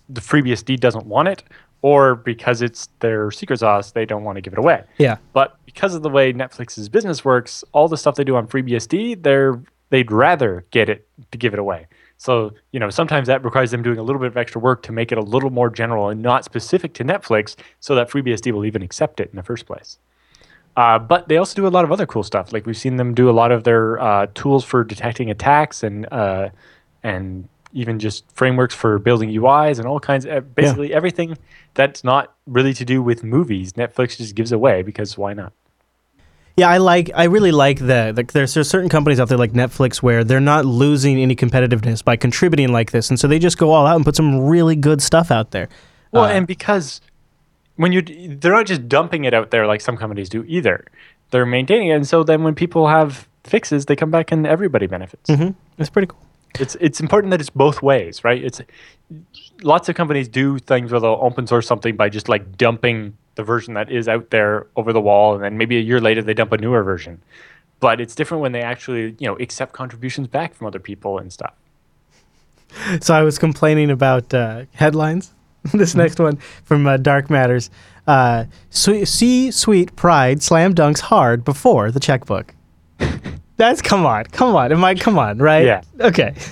the 0.08 0.20
FreeBSD 0.20 0.78
doesn't 0.80 1.06
want 1.06 1.28
it, 1.28 1.42
or 1.80 2.14
because 2.14 2.62
it's 2.62 2.88
their 3.00 3.30
secret 3.30 3.58
sauce, 3.60 3.92
they 3.92 4.04
don't 4.04 4.24
want 4.24 4.36
to 4.36 4.40
give 4.40 4.52
it 4.52 4.58
away. 4.58 4.84
Yeah. 4.98 5.16
But 5.32 5.58
because 5.64 5.94
of 5.94 6.02
the 6.02 6.10
way 6.10 6.32
Netflix's 6.32 6.88
business 6.88 7.24
works, 7.24 7.64
all 7.72 7.88
the 7.88 7.96
stuff 7.96 8.14
they 8.14 8.24
do 8.24 8.36
on 8.36 8.46
FreeBSD, 8.46 9.22
they're 9.22 9.60
they'd 9.90 10.10
rather 10.10 10.64
get 10.70 10.88
it 10.88 11.06
to 11.30 11.38
give 11.38 11.52
it 11.52 11.58
away. 11.58 11.86
So 12.16 12.52
you 12.70 12.78
know 12.78 12.90
sometimes 12.90 13.26
that 13.26 13.44
requires 13.44 13.72
them 13.72 13.82
doing 13.82 13.98
a 13.98 14.02
little 14.02 14.20
bit 14.20 14.28
of 14.28 14.36
extra 14.36 14.60
work 14.60 14.82
to 14.84 14.92
make 14.92 15.10
it 15.10 15.18
a 15.18 15.22
little 15.22 15.50
more 15.50 15.70
general 15.70 16.08
and 16.08 16.22
not 16.22 16.44
specific 16.44 16.94
to 16.94 17.04
Netflix, 17.04 17.56
so 17.80 17.94
that 17.96 18.08
FreeBSD 18.08 18.52
will 18.52 18.64
even 18.64 18.82
accept 18.82 19.18
it 19.18 19.30
in 19.30 19.36
the 19.36 19.42
first 19.42 19.66
place. 19.66 19.98
Uh, 20.76 20.98
but 20.98 21.28
they 21.28 21.36
also 21.36 21.54
do 21.54 21.66
a 21.66 21.68
lot 21.68 21.84
of 21.84 21.92
other 21.92 22.06
cool 22.06 22.22
stuff. 22.22 22.52
Like 22.52 22.64
we've 22.66 22.76
seen 22.76 22.96
them 22.96 23.14
do 23.14 23.28
a 23.28 23.32
lot 23.32 23.52
of 23.52 23.64
their 23.64 24.00
uh, 24.00 24.26
tools 24.34 24.64
for 24.64 24.84
detecting 24.84 25.30
attacks 25.30 25.82
and 25.82 26.10
uh, 26.10 26.48
and 27.02 27.48
even 27.74 27.98
just 27.98 28.24
frameworks 28.34 28.74
for 28.74 28.98
building 28.98 29.30
UIs 29.30 29.78
and 29.78 29.86
all 29.86 30.00
kinds. 30.00 30.24
Of, 30.24 30.54
basically 30.54 30.92
everything 30.94 31.36
that's 31.74 32.04
not 32.04 32.34
really 32.46 32.72
to 32.74 32.84
do 32.84 33.02
with 33.02 33.22
movies, 33.22 33.74
Netflix 33.74 34.16
just 34.16 34.34
gives 34.34 34.52
away 34.52 34.82
because 34.82 35.18
why 35.18 35.34
not? 35.34 35.52
Yeah, 36.56 36.68
I 36.68 36.76
like. 36.78 37.10
I 37.14 37.24
really 37.24 37.50
like 37.50 37.78
the, 37.78 38.12
the 38.14 38.28
there's, 38.30 38.52
there's 38.52 38.68
certain 38.68 38.90
companies 38.90 39.18
out 39.18 39.28
there 39.28 39.38
like 39.38 39.52
Netflix 39.52 40.02
where 40.02 40.22
they're 40.22 40.40
not 40.40 40.66
losing 40.66 41.18
any 41.18 41.34
competitiveness 41.34 42.04
by 42.04 42.16
contributing 42.16 42.72
like 42.72 42.90
this, 42.90 43.08
and 43.08 43.18
so 43.18 43.26
they 43.26 43.38
just 43.38 43.56
go 43.56 43.72
all 43.72 43.86
out 43.86 43.96
and 43.96 44.04
put 44.04 44.16
some 44.16 44.38
really 44.38 44.76
good 44.76 45.00
stuff 45.00 45.30
out 45.30 45.50
there. 45.52 45.68
Well, 46.12 46.24
Uh, 46.24 46.28
and 46.28 46.46
because 46.46 47.00
when 47.76 47.92
you 47.92 48.02
they're 48.02 48.52
not 48.52 48.66
just 48.66 48.88
dumping 48.88 49.24
it 49.24 49.34
out 49.34 49.50
there 49.50 49.66
like 49.66 49.80
some 49.80 49.96
companies 49.96 50.28
do 50.28 50.44
either. 50.46 50.86
They're 51.30 51.46
maintaining 51.46 51.88
it, 51.88 51.92
and 51.94 52.06
so 52.06 52.22
then 52.22 52.42
when 52.42 52.54
people 52.54 52.88
have 52.88 53.26
fixes, 53.44 53.86
they 53.86 53.96
come 53.96 54.10
back 54.10 54.30
and 54.32 54.46
everybody 54.46 54.86
benefits. 54.86 55.30
mhm, 55.30 55.54
it's 55.78 55.90
pretty 55.90 56.06
cool. 56.08 56.20
It's 56.60 56.76
it's 56.80 57.00
important 57.00 57.30
that 57.30 57.40
it's 57.40 57.50
both 57.50 57.80
ways, 57.82 58.22
right? 58.24 58.42
It's 58.42 58.60
lots 59.62 59.88
of 59.88 59.94
companies 59.94 60.28
do 60.28 60.58
things 60.58 60.92
where 60.92 61.00
they'll 61.00 61.18
open 61.22 61.46
source 61.46 61.66
something 61.66 61.96
by 61.96 62.08
just 62.10 62.28
like 62.28 62.58
dumping 62.58 63.16
the 63.36 63.42
version 63.42 63.72
that 63.74 63.90
is 63.90 64.08
out 64.08 64.28
there 64.30 64.66
over 64.76 64.92
the 64.92 65.00
wall, 65.00 65.34
and 65.34 65.42
then 65.42 65.56
maybe 65.56 65.78
a 65.78 65.80
year 65.80 66.00
later 66.00 66.20
they 66.22 66.34
dump 66.34 66.52
a 66.52 66.58
newer 66.58 66.82
version. 66.82 67.22
But 67.80 68.00
it's 68.00 68.14
different 68.14 68.42
when 68.42 68.52
they 68.52 68.60
actually, 68.60 69.16
you 69.18 69.26
know, 69.26 69.36
accept 69.38 69.72
contributions 69.72 70.28
back 70.28 70.54
from 70.54 70.66
other 70.66 70.78
people 70.78 71.18
and 71.18 71.32
stuff. 71.32 71.54
So 73.00 73.14
I 73.14 73.22
was 73.22 73.38
complaining 73.38 73.90
about 73.90 74.32
uh, 74.32 74.64
headlines. 74.74 75.34
this 75.72 75.94
next 75.94 76.18
one 76.18 76.36
from 76.64 76.86
uh, 76.86 76.96
Dark 76.96 77.30
Matters. 77.30 77.70
Uh, 78.06 78.46
sweet, 78.70 79.54
Sweet 79.54 79.94
Pride 79.96 80.42
slam 80.42 80.74
dunks 80.74 81.00
hard 81.00 81.44
before 81.44 81.90
the 81.90 82.00
checkbook. 82.00 82.54
That's 83.56 83.80
come 83.80 84.04
on, 84.04 84.24
come 84.24 84.56
on. 84.56 84.72
Am 84.72 84.84
I 84.84 84.94
come 84.94 85.18
on, 85.18 85.38
right? 85.38 85.64
Yeah. 85.64 85.82
Okay. 86.00 86.34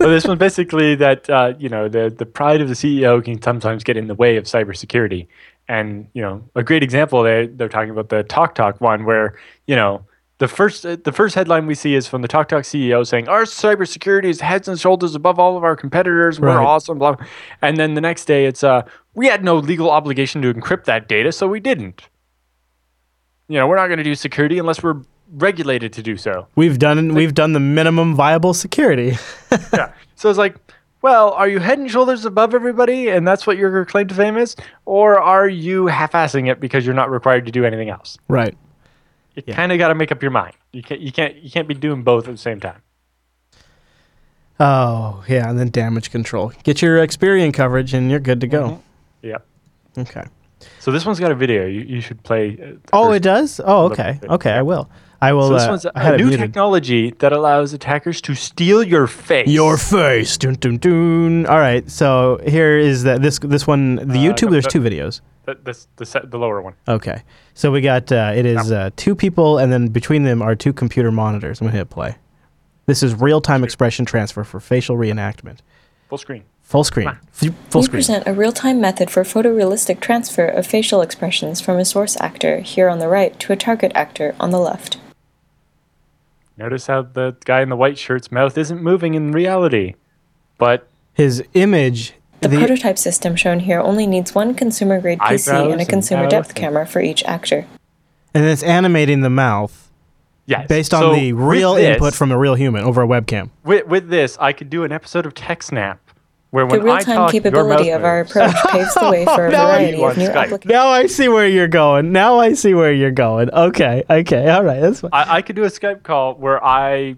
Well, 0.00 0.10
this 0.10 0.26
one 0.26 0.38
basically 0.38 0.96
that 0.96 1.30
uh, 1.30 1.54
you 1.56 1.68
know 1.68 1.88
the 1.88 2.12
the 2.16 2.26
pride 2.26 2.60
of 2.60 2.68
the 2.68 2.74
CEO 2.74 3.24
can 3.24 3.40
sometimes 3.40 3.84
get 3.84 3.96
in 3.96 4.08
the 4.08 4.14
way 4.14 4.36
of 4.36 4.44
cybersecurity, 4.44 5.28
and 5.68 6.08
you 6.14 6.20
know 6.20 6.42
a 6.56 6.64
great 6.64 6.82
example 6.82 7.22
they 7.22 7.46
they're 7.46 7.68
talking 7.68 7.90
about 7.90 8.08
the 8.08 8.24
Talk 8.24 8.56
Talk 8.56 8.80
one 8.80 9.04
where 9.04 9.38
you 9.66 9.76
know 9.76 10.04
the 10.38 10.48
first 10.48 10.86
uh, 10.86 10.96
the 11.02 11.12
first 11.12 11.34
headline 11.34 11.66
we 11.66 11.74
see 11.74 11.94
is 11.94 12.06
from 12.08 12.22
the 12.22 12.28
Talk 12.28 12.48
Talk 12.48 12.62
CEO 12.62 13.06
saying 13.06 13.28
our 13.28 13.42
cybersecurity 13.42 14.26
is 14.26 14.40
heads 14.40 14.68
and 14.68 14.78
shoulders 14.78 15.14
above 15.14 15.38
all 15.38 15.56
of 15.56 15.64
our 15.64 15.76
competitors. 15.76 16.38
We're 16.40 16.48
Right. 16.48 16.64
awesome, 16.64 16.98
blah, 16.98 17.14
blah. 17.16 17.26
and 17.62 17.76
then 17.76 17.94
the 17.94 18.00
next 18.00 18.24
day 18.26 18.46
it's 18.46 18.62
uh 18.62 18.82
we 19.14 19.26
had 19.26 19.42
no 19.44 19.56
legal 19.56 19.90
obligation 19.90 20.40
to 20.42 20.54
encrypt 20.54 20.84
that 20.84 21.08
data, 21.08 21.32
so 21.32 21.48
we 21.48 21.58
didn't. 21.60 22.02
You 23.48 23.58
know 23.58 23.66
we're 23.66 23.76
not 23.76 23.86
going 23.88 23.98
to 23.98 24.04
do 24.04 24.14
security 24.14 24.58
unless 24.58 24.82
we're 24.82 25.02
regulated 25.32 25.92
to 25.94 26.02
do 26.02 26.16
so. 26.16 26.46
We've 26.54 26.78
done 26.78 27.14
we've 27.14 27.34
done 27.34 27.52
the 27.52 27.60
minimum 27.60 28.14
viable 28.14 28.54
security. 28.54 29.16
yeah. 29.72 29.92
So 30.14 30.28
it's 30.30 30.38
like, 30.38 30.56
well, 31.02 31.30
are 31.32 31.48
you 31.48 31.58
head 31.58 31.78
and 31.78 31.90
shoulders 31.90 32.24
above 32.24 32.54
everybody, 32.54 33.08
and 33.08 33.26
that's 33.26 33.46
what 33.46 33.56
your 33.56 33.84
claim 33.84 34.06
to 34.08 34.14
fame 34.14 34.36
is, 34.36 34.54
or 34.84 35.18
are 35.20 35.48
you 35.48 35.86
half-assing 35.86 36.50
it 36.50 36.60
because 36.60 36.84
you're 36.84 36.94
not 36.94 37.10
required 37.10 37.46
to 37.46 37.52
do 37.52 37.64
anything 37.64 37.88
else? 37.90 38.18
right. 38.28 38.56
You 39.46 39.54
kind 39.54 39.72
of 39.72 39.78
got 39.78 39.88
to 39.88 39.94
make 39.94 40.10
up 40.12 40.20
your 40.22 40.30
mind. 40.30 40.54
You 40.72 40.82
can't, 40.82 41.00
you 41.00 41.12
can't, 41.12 41.36
you 41.36 41.50
can't 41.50 41.68
be 41.68 41.74
doing 41.74 42.02
both 42.02 42.26
at 42.28 42.32
the 42.34 42.38
same 42.38 42.60
time. 42.60 42.80
Oh, 44.60 45.22
yeah, 45.28 45.48
and 45.48 45.58
then 45.58 45.70
damage 45.70 46.10
control. 46.10 46.52
Get 46.64 46.82
your 46.82 46.98
Experian 46.98 47.54
coverage 47.54 47.94
and 47.94 48.10
you're 48.10 48.18
good 48.20 48.40
to 48.40 48.46
go. 48.48 48.62
Mhm. 48.62 48.80
Yep. 49.22 49.46
Okay. 49.98 50.24
So 50.80 50.90
this 50.90 51.06
one's 51.06 51.20
got 51.20 51.30
a 51.30 51.34
video. 51.36 51.66
You, 51.66 51.82
you 51.82 52.00
should 52.00 52.22
play. 52.24 52.58
uh, 52.60 52.76
Oh, 52.92 53.12
it 53.12 53.20
does? 53.22 53.60
Oh, 53.64 53.84
okay. 53.92 54.18
Okay, 54.24 54.50
I 54.50 54.62
will. 54.62 54.90
I 55.20 55.32
will. 55.32 55.48
So 55.48 55.54
this 55.54 55.62
uh, 55.64 55.68
one's 55.70 55.86
I 55.86 56.14
a 56.14 56.16
new 56.16 56.36
technology 56.36 57.10
that 57.18 57.32
allows 57.32 57.72
attackers 57.72 58.20
to 58.22 58.34
steal 58.34 58.82
your 58.82 59.06
face. 59.06 59.48
Your 59.48 59.76
face. 59.76 60.36
Dun, 60.36 60.54
dun, 60.54 60.76
dun. 60.78 61.46
All 61.46 61.58
right. 61.58 61.88
So 61.90 62.40
here 62.46 62.76
is 62.78 63.02
that 63.04 63.22
this 63.22 63.38
this 63.40 63.66
one 63.66 63.96
the 63.96 64.04
YouTube. 64.18 64.44
no, 64.46 64.50
There's 64.52 64.64
that- 64.64 64.70
two 64.72 64.80
videos. 64.80 65.20
The, 65.48 65.72
the, 65.72 65.86
the, 65.96 66.06
set, 66.06 66.30
the 66.30 66.38
lower 66.38 66.60
one. 66.60 66.74
Okay. 66.86 67.22
So 67.54 67.70
we 67.72 67.80
got 67.80 68.12
uh, 68.12 68.32
it 68.34 68.44
is 68.44 68.70
uh, 68.70 68.90
two 68.96 69.14
people, 69.14 69.58
and 69.58 69.72
then 69.72 69.88
between 69.88 70.24
them 70.24 70.42
are 70.42 70.54
two 70.54 70.72
computer 70.72 71.10
monitors. 71.10 71.60
I'm 71.60 71.68
gonna 71.68 71.78
hit 71.78 71.90
play. 71.90 72.16
This 72.86 73.02
is 73.02 73.14
real 73.14 73.40
time 73.40 73.64
expression 73.64 74.04
transfer 74.04 74.44
for 74.44 74.60
facial 74.60 74.96
reenactment. 74.96 75.58
Full 76.08 76.18
screen. 76.18 76.44
Full 76.62 76.84
screen. 76.84 77.08
F- 77.08 77.18
Full 77.70 77.80
we 77.80 77.82
screen. 77.82 77.90
present 77.90 78.26
a 78.26 78.34
real-time 78.34 78.78
method 78.78 79.10
for 79.10 79.22
photorealistic 79.22 80.00
transfer 80.00 80.44
of 80.46 80.66
facial 80.66 81.00
expressions 81.00 81.62
from 81.62 81.78
a 81.78 81.84
source 81.84 82.14
actor 82.20 82.58
here 82.60 82.90
on 82.90 82.98
the 82.98 83.08
right 83.08 83.38
to 83.40 83.52
a 83.54 83.56
target 83.56 83.90
actor 83.94 84.34
on 84.38 84.50
the 84.50 84.58
left. 84.58 84.98
Notice 86.58 86.86
how 86.86 87.02
the 87.02 87.36
guy 87.46 87.62
in 87.62 87.70
the 87.70 87.76
white 87.76 87.96
shirt's 87.96 88.30
mouth 88.30 88.58
isn't 88.58 88.82
moving 88.82 89.14
in 89.14 89.32
reality, 89.32 89.94
but 90.58 90.88
His 91.14 91.42
image. 91.54 92.12
The, 92.40 92.48
prototype 92.48 92.98
system 92.98 93.34
shown 93.36 93.60
here 93.60 93.80
only 93.80 94.06
needs 94.06 94.34
one 94.34 94.54
consumer-grade 94.54 95.18
PC 95.18 95.72
and 95.72 95.80
a 95.80 95.84
consumer 95.84 96.22
mouth 96.22 96.30
depth 96.30 96.54
camera 96.54 96.86
for 96.86 97.00
each 97.00 97.24
actor. 97.24 97.66
and 98.34 98.44
it's 98.44 98.62
animating 98.62 99.22
the 99.22 99.30
mouth 99.30 99.90
yes. 100.46 100.68
based 100.68 100.94
on 100.94 101.00
So 101.02 101.14
the 101.14 101.32
real 101.32 101.74
this- 101.74 101.94
input 101.94 102.14
from 102.14 102.30
a 102.30 102.38
real 102.38 102.54
human 102.54 102.84
over 102.84 103.02
a 103.02 103.06
webcam. 103.06 103.50
With, 103.64 103.86
with 103.86 104.08
this, 104.08 104.36
I 104.40 104.52
could 104.52 104.70
do 104.70 104.84
an 104.84 104.92
episode 104.92 105.26
of 105.26 105.34
TechSnap 105.34 105.98
where 106.50 106.64
The 106.66 106.78
when 106.78 106.80
I 106.80 106.84
real-time 106.84 107.16
talk, 107.16 107.32
your 107.34 107.42
capability 107.42 107.90
mouth 107.90 107.98
of 107.98 108.04
our 108.04 108.18
moves. 108.22 108.30
approach 108.30 108.54
paves 108.70 108.94
the 108.94 109.10
way 109.10 109.24
for 109.34 109.46
a 109.46 109.50
now 109.50 109.66
I- 109.66 109.78
variety 109.78 110.02
of 110.02 110.16
new 110.16 110.28
Skype. 110.28 110.34
applications. 110.44 110.70
Now 110.70 110.88
I 110.88 111.06
see 111.06 111.28
where 111.28 111.48
you're 111.48 111.68
going. 111.68 112.12
Now 112.12 112.38
I 112.38 112.52
see 112.54 112.72
where 112.74 112.92
you're 112.92 113.10
going. 113.10 113.50
Okay. 113.50 114.04
Okay. 114.08 114.48
All 114.48 114.64
right. 114.64 114.80
That's 114.80 115.00
fine. 115.00 115.10
I, 115.12 115.34
I 115.36 115.42
could 115.42 115.56
do 115.56 115.64
a 115.64 115.68
Skype 115.68 116.04
call 116.04 116.34
where 116.36 116.64
I 116.64 117.16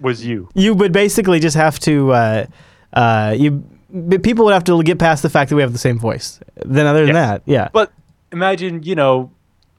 was 0.00 0.26
you. 0.26 0.48
you 0.54 0.74
would 0.74 0.92
basically 0.92 1.40
just 1.40 1.56
have 1.56 1.78
to 1.80 2.12
uh, 2.12 2.46
uh, 2.92 3.34
you 3.38 3.50
b- 3.52 3.75
people 4.22 4.44
would 4.44 4.54
have 4.54 4.64
to 4.64 4.82
get 4.82 4.98
past 4.98 5.22
the 5.22 5.30
fact 5.30 5.48
that 5.50 5.56
we 5.56 5.62
have 5.62 5.72
the 5.72 5.78
same 5.78 5.98
voice. 5.98 6.40
Then 6.64 6.86
other 6.86 7.06
than 7.06 7.14
Yes. 7.14 7.28
that, 7.28 7.42
yeah, 7.46 7.68
But 7.72 7.92
imagine, 8.32 8.82
you 8.82 8.94
know, 8.94 9.30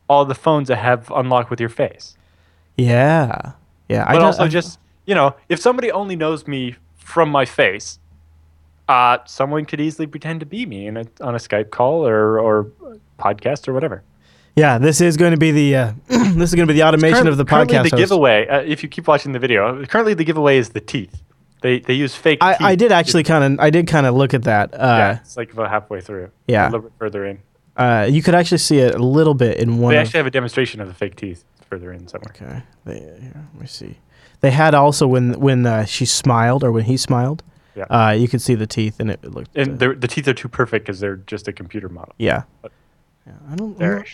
all 0.09 0.23
the 0.25 0.35
phones 0.35 0.69
that 0.69 0.77
have 0.77 1.11
unlock 1.11 1.49
with 1.49 1.59
your 1.59 1.69
face. 1.69 2.15
yeah, 2.77 3.53
yeah. 3.89 4.05
But 4.05 4.13
don't- 4.13 4.23
also 4.23 4.43
I- 4.45 4.47
just, 4.47 4.79
you 5.05 5.15
know, 5.15 5.35
if 5.49 5.59
somebody 5.59 5.91
only 5.91 6.15
knows 6.15 6.47
me 6.47 6.75
from 6.97 7.29
my 7.29 7.45
face, 7.45 7.99
uh, 8.89 9.17
someone 9.25 9.65
could 9.65 9.81
easily 9.81 10.07
pretend 10.07 10.39
to 10.39 10.45
be 10.45 10.65
me 10.65 10.87
in 10.87 10.97
a, 10.97 11.05
on 11.21 11.35
a 11.35 11.39
Skype 11.39 11.69
call 11.71 12.07
or, 12.07 12.39
or 12.39 12.67
podcast 13.19 13.67
or 13.67 13.73
whatever. 13.73 14.03
yeah. 14.55 14.77
This 14.77 15.01
is 15.01 15.17
going 15.17 15.31
to 15.31 15.37
be 15.37 15.51
the 15.51 15.75
uh, 15.75 15.91
this 16.07 16.49
is 16.49 16.55
going 16.55 16.67
to 16.67 16.73
be 16.73 16.79
the 16.79 16.83
automation 16.87 17.15
Current- 17.17 17.29
of 17.29 17.37
the 17.37 17.45
currently 17.45 17.77
podcast. 17.77 17.83
the 17.83 17.89
host. 17.89 17.97
giveaway, 17.97 18.47
uh, 18.47 18.59
if 18.61 18.83
you 18.83 18.89
keep 18.89 19.07
watching 19.07 19.33
the 19.33 19.39
video, 19.39 19.85
currently 19.85 20.13
the 20.13 20.23
giveaway 20.23 20.57
is 20.57 20.69
the 20.69 20.79
teeth. 20.79 21.21
They 21.61 21.79
they 21.79 21.93
use 21.93 22.13
fake 22.15 22.39
teeth. 22.39 22.57
I, 22.61 22.71
I 22.71 22.75
did 22.75 22.91
actually 22.91 23.23
kind 23.23 23.43
of 23.53 23.59
I 23.59 23.69
did 23.69 23.87
kind 23.87 24.05
of 24.05 24.15
look 24.15 24.33
at 24.33 24.43
that. 24.43 24.71
Yeah, 24.73 24.79
Uh, 25.09 25.17
it's 25.21 25.37
like 25.37 25.51
about 25.53 25.69
halfway 25.69 26.01
through. 26.01 26.29
yeah. 26.47 26.65
A 26.65 26.69
little 26.71 26.81
bit 26.81 26.93
further 26.99 27.25
in. 27.25 27.39
uh, 27.77 28.07
you 28.09 28.21
could 28.21 28.35
actually 28.35 28.59
see 28.59 28.79
it 28.79 28.95
a 28.95 28.99
little 29.03 29.33
bit 29.33 29.57
in 29.57 29.79
one. 29.79 29.91
They 29.93 29.97
of- 29.97 30.05
actually 30.07 30.19
have 30.19 30.27
a 30.27 30.31
demonstration 30.31 30.81
of 30.81 30.87
the 30.87 30.93
fake 30.93 31.15
teeth 31.15 31.43
further 31.69 31.91
in 31.91 32.07
somewhere. 32.07 32.31
okay, 32.35 32.63
they, 32.85 32.99
here, 32.99 33.47
let 33.53 33.61
me 33.61 33.67
see. 33.67 33.97
They 34.41 34.51
had 34.51 34.73
also 34.75 35.07
when 35.07 35.39
when 35.39 35.65
uh, 35.65 35.85
she 35.85 36.05
smiled 36.05 36.63
or 36.63 36.71
when 36.71 36.83
he 36.85 36.95
smiled. 36.97 37.43
Yeah. 37.75 37.83
Uh, 37.89 38.11
you 38.11 38.27
could 38.27 38.41
see 38.41 38.55
the 38.55 38.65
teeth 38.67 38.99
and 38.99 39.11
it, 39.11 39.23
looked. 39.23 39.55
And 39.55 39.81
uh, 39.81 39.93
the 39.97 40.07
teeth 40.07 40.27
are 40.27 40.33
too 40.33 40.47
perfect 40.47 40.85
because 40.85 40.99
they're 40.99 41.17
just 41.17 41.47
a 41.47 41.53
computer 41.53 41.89
model. 41.89 42.13
yeah. 42.17 42.43
But- 42.61 42.71
yeah. 43.27 43.33
I 43.51 43.55
don't. 43.55 43.77
There, 43.77 44.05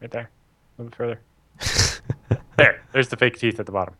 right 0.00 0.10
there, 0.10 0.30
a 0.78 0.82
little 0.82 0.90
bit 0.90 0.96
further. 0.96 1.20
there, 2.56 2.82
there's 2.92 3.08
the 3.08 3.16
fake 3.16 3.38
teeth 3.38 3.60
at 3.60 3.66
the 3.66 3.72
bottom. 3.72 3.94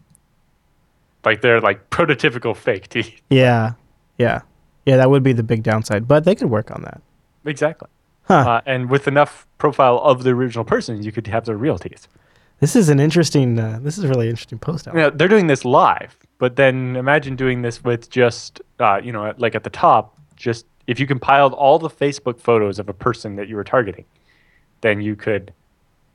Like 1.24 1.40
they're 1.40 1.60
like 1.60 1.90
prototypical 1.90 2.56
fake 2.56 2.88
teeth. 2.88 3.20
Yeah, 3.30 3.72
yeah, 4.18 4.42
yeah. 4.84 4.96
That 4.96 5.10
would 5.10 5.22
be 5.22 5.32
the 5.32 5.42
big 5.42 5.62
downside, 5.62 6.06
but 6.06 6.24
they 6.24 6.34
could 6.34 6.50
work 6.50 6.70
on 6.70 6.82
that. 6.82 7.00
Exactly. 7.44 7.88
Huh. 8.24 8.34
Uh, 8.34 8.60
and 8.66 8.88
with 8.88 9.06
enough 9.06 9.46
profile 9.58 9.98
of 9.98 10.22
the 10.22 10.30
original 10.30 10.64
person, 10.64 11.02
you 11.02 11.12
could 11.12 11.26
have 11.26 11.44
the 11.44 11.56
real 11.56 11.78
teeth. 11.78 12.08
This 12.60 12.76
is 12.76 12.88
an 12.88 13.00
interesting. 13.00 13.58
Uh, 13.58 13.78
this 13.82 13.98
is 13.98 14.04
a 14.04 14.08
really 14.08 14.28
interesting 14.28 14.58
post. 14.58 14.88
Out. 14.88 14.94
Now, 14.94 15.10
they're 15.10 15.28
doing 15.28 15.46
this 15.46 15.64
live, 15.64 16.16
but 16.38 16.56
then 16.56 16.96
imagine 16.96 17.36
doing 17.36 17.62
this 17.62 17.84
with 17.84 18.08
just, 18.10 18.60
uh, 18.78 19.00
you 19.02 19.12
know, 19.12 19.34
like 19.36 19.54
at 19.54 19.64
the 19.64 19.70
top, 19.70 20.18
just 20.36 20.66
if 20.86 21.00
you 21.00 21.06
compiled 21.06 21.52
all 21.52 21.78
the 21.78 21.90
Facebook 21.90 22.38
photos 22.40 22.78
of 22.78 22.88
a 22.88 22.94
person 22.94 23.36
that 23.36 23.48
you 23.48 23.56
were 23.56 23.64
targeting, 23.64 24.04
then 24.80 25.00
you 25.00 25.16
could 25.16 25.52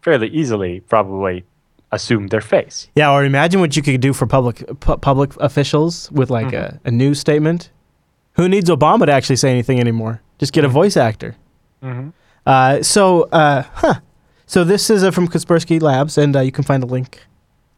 fairly 0.02 0.30
easily 0.30 0.80
probably 0.80 1.44
assume 1.92 2.28
their 2.28 2.42
face. 2.42 2.88
Yeah, 2.96 3.12
or 3.12 3.24
imagine 3.26 3.60
what 3.62 3.76
you 3.76 3.82
could 3.82 4.00
do 4.02 4.14
for 4.14 4.28
public 4.28 4.58
pu- 4.80 4.98
public 4.98 5.36
officials 5.38 6.12
with 6.12 6.30
like 6.30 6.48
Mm-hmm. 6.48 6.78
a, 6.86 6.90
a 6.90 6.92
news 6.92 7.20
statement. 7.20 7.72
Who 8.34 8.48
needs 8.48 8.70
Obama 8.70 9.06
to 9.06 9.12
actually 9.12 9.36
say 9.38 9.50
anything 9.50 9.80
anymore? 9.80 10.22
Just 10.38 10.54
get 10.54 10.64
a 10.64 10.68
voice 10.70 10.96
actor. 10.96 11.36
Mm-hmm. 11.84 12.10
Uh, 12.46 12.82
so, 12.84 13.24
uh, 13.32 13.64
huh. 13.74 13.96
So 14.46 14.64
this 14.64 14.90
is 14.90 15.04
uh, 15.04 15.12
from 15.12 15.28
Kaspersky 15.28 15.82
Labs, 15.82 16.18
and 16.18 16.36
uh, 16.36 16.40
you 16.40 16.52
can 16.52 16.64
find 16.64 16.82
a 16.84 16.86
link, 16.88 17.20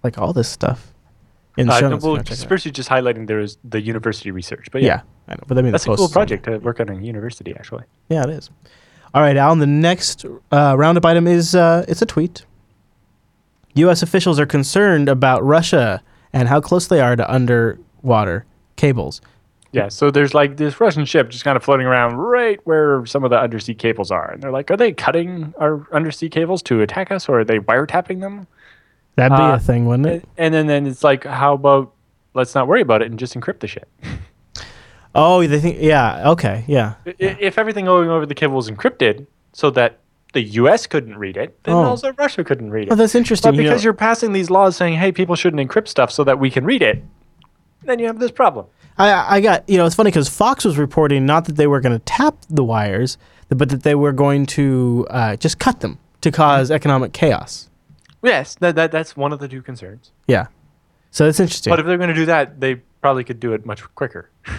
like 0.04 0.18
all 0.18 0.34
this 0.34 0.48
stuff, 0.50 0.94
in 1.58 1.68
the 1.68 1.74
Uh, 1.74 1.80
show 1.80 1.86
no, 1.90 1.90
notes. 1.96 2.04
well, 2.04 2.14
if 2.14 2.18
you 2.18 2.18
wanna 2.20 2.24
check 2.24 2.38
it 2.38 2.44
out. 2.44 2.50
Kaspersky 2.60 2.72
just 2.74 2.90
highlighting 2.90 3.28
there 3.28 3.40
is 3.40 3.58
the 3.64 3.82
university 3.82 4.32
research, 4.32 4.68
but 4.72 4.82
yeah. 4.82 4.88
yeah, 4.88 5.02
I 5.28 5.36
know, 5.36 5.44
but 5.48 5.58
I 5.58 5.62
mean, 5.64 5.72
that's 5.72 5.86
a 5.88 5.96
cool 5.96 6.08
project 6.10 6.46
to 6.46 6.60
work 6.60 6.80
on 6.80 6.90
in 6.90 7.00
a 7.00 7.06
university, 7.06 7.54
actually. 7.56 7.84
Yeah, 8.10 8.24
it 8.24 8.30
is. 8.30 8.50
All 9.14 9.22
right, 9.22 9.36
Allan. 9.36 9.60
The 9.60 9.68
next 9.68 10.26
uh, 10.52 10.76
roundup 10.78 11.06
item 11.06 11.28
is 11.28 11.56
uh, 11.56 11.84
it's 11.88 12.02
a 12.02 12.06
tweet. 12.06 12.46
U.S. 13.76 14.02
officials 14.04 14.40
are 14.40 14.46
concerned 14.46 15.08
about 15.10 15.44
Russia 15.44 16.02
and 16.34 16.48
how 16.48 16.62
close 16.62 16.88
they 16.88 17.00
are 17.02 17.16
to 17.16 17.32
underwater 17.34 18.46
cables. 18.76 19.22
Yeah, 19.74 19.88
so 19.88 20.12
there's 20.12 20.34
like 20.34 20.58
this 20.58 20.82
Russian 20.82 21.06
ship 21.06 21.30
just 21.30 21.46
kind 21.46 21.56
of 21.56 21.64
floating 21.64 21.88
around 21.88 22.16
right 22.18 22.60
where 22.66 23.06
some 23.06 23.24
of 23.24 23.30
the 23.30 23.40
undersea 23.40 23.74
cables 23.74 24.12
are, 24.12 24.30
and 24.32 24.44
they're 24.44 24.52
like, 24.52 24.70
"Are 24.70 24.76
they 24.76 24.92
cutting 24.92 25.54
our 25.60 25.88
undersea 25.94 26.28
cables 26.28 26.62
to 26.64 26.82
attack 26.82 27.10
us, 27.10 27.30
or 27.30 27.40
are 27.40 27.46
they 27.46 27.60
wiretapping 27.60 28.20
them?" 28.20 28.48
That'd 29.16 29.38
be 29.38 29.42
Uh, 29.44 29.56
a 29.56 29.60
thing, 29.60 29.86
wouldn't 29.86 30.08
it? 30.10 30.26
And 30.38 30.54
then 30.54 30.68
then 30.68 30.86
it's 30.86 31.04
like, 31.06 31.24
how 31.24 31.54
about 31.54 31.94
let's 32.34 32.54
not 32.54 32.68
worry 32.68 32.82
about 32.82 33.02
it 33.02 33.10
and 33.12 33.18
just 33.20 33.34
encrypt 33.34 33.60
the 33.62 33.68
shit. 33.68 33.88
Oh, 35.16 35.46
they 35.46 35.60
think. 35.60 35.78
Yeah. 35.80 36.32
Okay. 36.32 36.64
Yeah. 36.68 36.94
I- 37.06 37.16
If 37.40 37.58
everything 37.58 37.86
going 37.86 38.10
over 38.10 38.26
the 38.26 38.36
cable 38.36 38.56
was 38.56 38.70
encrypted, 38.70 39.26
so 39.54 39.70
that 39.72 40.00
the 40.34 40.42
U.S. 40.42 40.88
couldn't 40.88 41.18
read 41.18 41.36
it, 41.38 41.62
then 41.64 41.76
Oh. 41.76 41.84
also 41.84 42.14
Russia 42.14 42.44
couldn't 42.44 42.72
read 42.72 42.88
it. 42.88 42.92
Oh, 42.92 42.96
that's 42.96 43.16
interesting. 43.16 43.52
But 43.52 43.58
you 43.58 43.64
know- 43.64 43.70
because 43.70 43.84
you're 43.84 43.94
passing 43.94 44.34
these 44.34 44.50
laws 44.50 44.76
saying, 44.76 44.96
"Hey, 44.96 45.12
people 45.12 45.36
shouldn't 45.36 45.68
encrypt 45.70 45.88
stuff 45.88 46.12
so 46.12 46.24
that 46.24 46.40
we 46.40 46.50
can 46.50 46.64
read 46.66 46.82
it," 46.82 47.04
then 47.84 48.00
you 48.00 48.08
have 48.08 48.20
this 48.20 48.32
problem. 48.32 48.66
I, 48.98 49.38
I 49.38 49.42
got 49.42 49.68
you 49.70 49.78
know 49.78 49.86
it's 49.86 49.96
funny 49.96 50.10
because 50.12 50.30
Fox 50.30 50.64
was 50.66 50.78
reporting 50.78 51.26
not 51.26 51.46
that 51.46 51.56
they 51.56 51.68
were 51.68 51.80
going 51.82 51.98
to 51.98 52.04
tap 52.06 52.36
the 52.50 52.64
wires, 52.64 53.18
but 53.50 53.70
that 53.70 53.84
they 53.84 53.96
were 53.96 54.12
going 54.12 54.46
to 54.48 55.08
uh, 55.10 55.36
just 55.38 55.60
cut 55.60 55.80
them 55.80 55.98
to 56.22 56.32
cause 56.32 56.70
economic 56.72 57.14
chaos. 57.14 57.70
Yes, 58.24 58.56
that, 58.56 58.76
that 58.76 58.92
that's 58.92 59.18
one 59.18 59.34
of 59.34 59.40
the 59.40 59.48
two 59.48 59.62
concerns. 59.62 60.12
Yeah, 60.28 60.48
so 61.10 61.26
that's 61.26 61.40
interesting. 61.40 61.72
But 61.72 61.80
if 61.80 61.86
they're 61.86 61.98
going 61.98 62.10
to 62.10 62.16
do 62.16 62.26
that, 62.28 62.60
they 62.60 62.76
probably 63.02 63.24
could 63.24 63.40
do 63.40 63.54
it 63.54 63.66
much 63.66 63.82
quicker. 63.96 64.30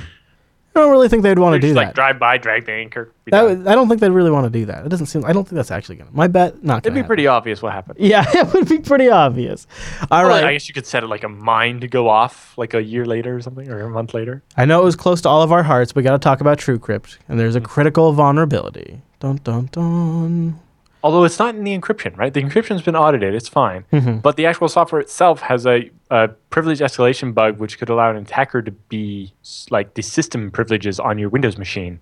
I 0.75 0.81
don't 0.81 0.91
really 0.91 1.09
think 1.09 1.23
they'd 1.23 1.39
want 1.39 1.55
to 1.55 1.59
do 1.61 1.68
just 1.68 1.75
that. 1.75 1.87
like 1.89 1.95
drive 1.95 2.18
by, 2.18 2.39
drag 2.39 2.64
the 2.64 2.73
anchor. 2.73 3.12
that 3.27 3.43
would- 3.43 3.66
I 3.68 3.75
don't 3.75 3.89
think 3.89 4.01
they'd 4.01 4.11
really 4.11 4.31
want 4.31 4.45
to 4.47 4.51
do 4.51 4.64
that. 4.66 4.87
It 4.87 4.89
doesn't 4.89 5.07
seem. 5.07 5.25
I 5.25 5.33
don't 5.35 5.45
think 5.45 5.57
that's 5.57 5.70
actually 5.70 5.97
gonna. 5.97 6.11
My 6.12 6.29
bet 6.29 6.64
not. 6.64 6.79
It'd 6.79 6.85
Gonna 6.85 6.95
be 6.95 6.99
happen. 7.01 7.07
pretty 7.09 7.27
obvious 7.27 7.61
what 7.62 7.73
happened. 7.73 7.99
Yeah, 8.01 8.25
it 8.35 8.53
would 8.55 8.68
be 8.68 8.79
pretty 8.79 9.11
obvious. 9.11 9.66
All 10.11 10.23
Well, 10.23 10.31
right. 10.31 10.45
I 10.45 10.53
guess 10.55 10.68
you 10.68 10.75
could 10.75 10.87
set 10.87 11.03
it 11.05 11.09
like 11.09 11.25
a 11.25 11.29
mine 11.29 11.81
to 11.81 11.89
go 11.89 12.09
off 12.09 12.57
like 12.57 12.73
a 12.75 12.83
year 12.83 13.05
later 13.05 13.37
or 13.37 13.41
something, 13.43 13.68
or 13.70 13.81
a 13.81 13.91
month 13.91 14.14
later. 14.14 14.43
I 14.57 14.64
know 14.64 14.81
it 14.81 14.85
was 14.85 14.97
close 14.97 15.20
to 15.23 15.29
all 15.29 15.43
of 15.43 15.53
our 15.53 15.62
hearts. 15.62 15.95
We 15.95 16.03
got 16.03 16.12
to 16.12 16.18
talk 16.18 16.41
about 16.41 16.59
TrueCrypt, 16.59 17.18
and 17.29 17.39
there's 17.39 17.55
a 17.57 17.61
Mm. 17.61 17.64
critical 17.64 18.12
vulnerability. 18.12 19.03
Dun 19.20 19.41
dun 19.45 19.68
dun. 19.73 20.59
Although 21.03 21.24
it's 21.24 21.38
not 21.38 21.55
in 21.55 21.64
the 21.64 21.76
encryption, 21.76 22.16
right? 22.16 22.32
The 22.32 22.42
encryption's 22.42 22.82
been 22.82 22.96
audited; 22.96 23.34
it's 23.34 23.48
fine. 23.48 23.84
Mm-hmm. 23.92 24.18
But 24.18 24.36
the 24.36 24.46
actual 24.46 24.68
software 24.68 25.00
itself 25.00 25.40
has 25.40 25.66
a, 25.66 25.90
a 26.11 26.28
privilege 26.50 26.78
escalation 26.78 27.34
bug, 27.34 27.59
which 27.59 27.78
could 27.78 27.88
allow 27.88 28.11
an 28.11 28.16
attacker 28.16 28.62
to 28.62 28.70
be 28.70 29.32
like 29.70 29.94
the 29.94 30.03
system 30.03 30.50
privileges 30.50 31.00
on 31.00 31.18
your 31.18 31.28
Windows 31.28 31.59
machine. 31.59 31.98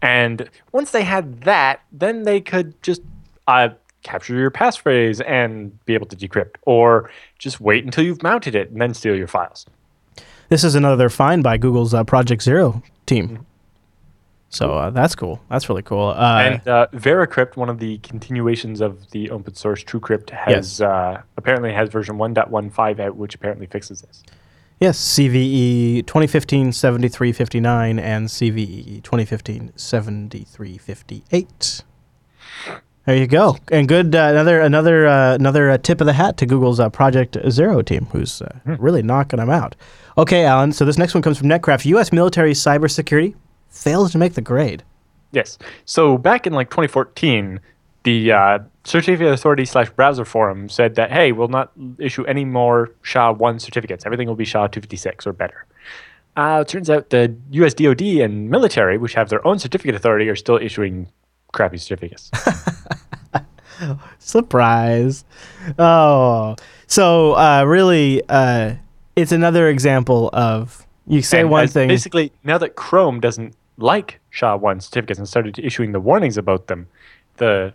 And 0.00 0.48
once 0.72 0.92
they 0.92 1.02
had 1.02 1.42
that, 1.42 1.80
then 1.92 2.22
they 2.22 2.40
could 2.40 2.80
just 2.82 3.02
uh, 3.48 3.70
capture 4.02 4.34
your 4.34 4.50
passphrase 4.50 5.22
and 5.26 5.84
be 5.84 5.94
able 5.94 6.06
to 6.06 6.16
decrypt, 6.16 6.56
or 6.62 7.10
just 7.38 7.60
wait 7.60 7.84
until 7.84 8.04
you've 8.04 8.22
mounted 8.22 8.54
it 8.54 8.70
and 8.70 8.80
then 8.80 8.94
steal 8.94 9.14
your 9.14 9.26
files. 9.26 9.66
This 10.48 10.64
is 10.64 10.74
another 10.74 11.10
find 11.10 11.42
by 11.42 11.58
Google's 11.58 11.92
uh, 11.92 12.04
Project 12.04 12.42
Zero 12.42 12.82
team. 13.04 13.28
Mm-hmm. 13.28 13.42
So 14.50 14.72
uh, 14.74 14.90
that's 14.90 15.14
cool. 15.14 15.42
That's 15.50 15.68
really 15.68 15.82
cool. 15.82 16.08
Uh, 16.08 16.40
and 16.40 16.68
uh, 16.68 16.86
Veracrypt, 16.94 17.56
one 17.56 17.68
of 17.68 17.78
the 17.78 17.98
continuations 17.98 18.80
of 18.80 19.10
the 19.10 19.30
open 19.30 19.54
source 19.54 19.84
TrueCrypt, 19.84 20.30
has 20.30 20.48
Yes. 20.48 20.80
uh, 20.80 21.20
apparently 21.36 21.72
has 21.72 21.90
version 21.90 22.16
1.15 22.16 23.00
out, 23.00 23.16
which 23.16 23.34
apparently 23.34 23.66
fixes 23.66 24.00
this. 24.00 24.22
Yes, 24.80 24.98
CVE 24.98 26.06
2015 26.06 26.72
7359 26.72 27.98
and 27.98 28.28
CVE 28.28 29.02
2015 29.02 29.72
7358. 29.76 31.82
There 33.04 33.16
you 33.16 33.26
go, 33.26 33.56
and 33.72 33.88
good 33.88 34.14
uh, 34.14 34.18
another 34.30 34.60
another 34.60 35.06
uh, 35.06 35.34
another 35.34 35.70
uh, 35.70 35.78
tip 35.78 36.00
of 36.02 36.06
the 36.06 36.12
hat 36.12 36.36
to 36.38 36.46
Google's 36.46 36.78
uh, 36.78 36.90
Project 36.90 37.38
Zero 37.50 37.80
team, 37.80 38.04
who's 38.12 38.42
uh, 38.42 38.50
really 38.66 39.02
knocking 39.02 39.38
them 39.38 39.48
out. 39.48 39.74
Okay, 40.18 40.44
Allan. 40.44 40.72
So 40.72 40.84
this 40.84 40.98
next 40.98 41.14
one 41.14 41.22
comes 41.22 41.38
from 41.38 41.48
Netcraft. 41.48 41.86
U.S. 41.86 42.12
military 42.12 42.52
cybersecurity 42.52 43.34
fails 43.68 44.12
to 44.12 44.18
make 44.18 44.34
the 44.34 44.40
grade. 44.40 44.82
Yes. 45.32 45.58
So 45.84 46.18
back 46.18 46.46
in 46.46 46.52
like 46.52 46.70
2014, 46.70 47.60
the 48.04 48.32
uh, 48.32 48.58
Certificate 48.84 49.32
Authority 49.32 49.64
slash 49.64 49.90
Browser 49.90 50.24
Forum 50.24 50.68
said 50.68 50.94
that 50.94 51.10
hey, 51.10 51.32
we'll 51.32 51.48
not 51.48 51.72
issue 51.98 52.24
any 52.24 52.44
more 52.44 52.90
SHA 53.02 53.32
one 53.32 53.58
certificates. 53.58 54.06
Everything 54.06 54.28
will 54.28 54.34
be 54.34 54.44
SHA 54.44 54.68
256 54.68 55.26
or 55.26 55.32
better. 55.32 55.66
Uh, 56.36 56.62
it 56.64 56.68
turns 56.68 56.88
out 56.88 57.10
the 57.10 57.34
U.S. 57.50 57.74
DoD 57.74 58.00
and 58.00 58.48
military, 58.48 58.96
which 58.96 59.14
have 59.14 59.28
their 59.28 59.44
own 59.46 59.58
certificate 59.58 59.94
authority, 59.94 60.28
are 60.28 60.36
still 60.36 60.56
issuing 60.56 61.08
crappy 61.52 61.78
certificates. 61.78 62.30
Surprise. 64.18 65.24
Oh, 65.78 66.54
so 66.86 67.32
uh, 67.34 67.64
really, 67.64 68.22
uh, 68.28 68.74
it's 69.16 69.32
another 69.32 69.68
example 69.68 70.30
of 70.32 70.86
you 71.08 71.22
say 71.22 71.40
And 71.40 71.50
one 71.50 71.68
thing. 71.68 71.88
Basically, 71.88 72.32
now 72.44 72.58
that 72.58 72.76
Chrome 72.76 73.20
doesn't 73.20 73.54
like 73.76 74.20
SHA 74.30 74.56
one 74.56 74.80
certificates 74.80 75.18
and 75.18 75.28
started 75.28 75.58
issuing 75.58 75.92
the 75.92 76.00
warnings 76.00 76.36
about 76.36 76.66
them, 76.66 76.86
the 77.36 77.72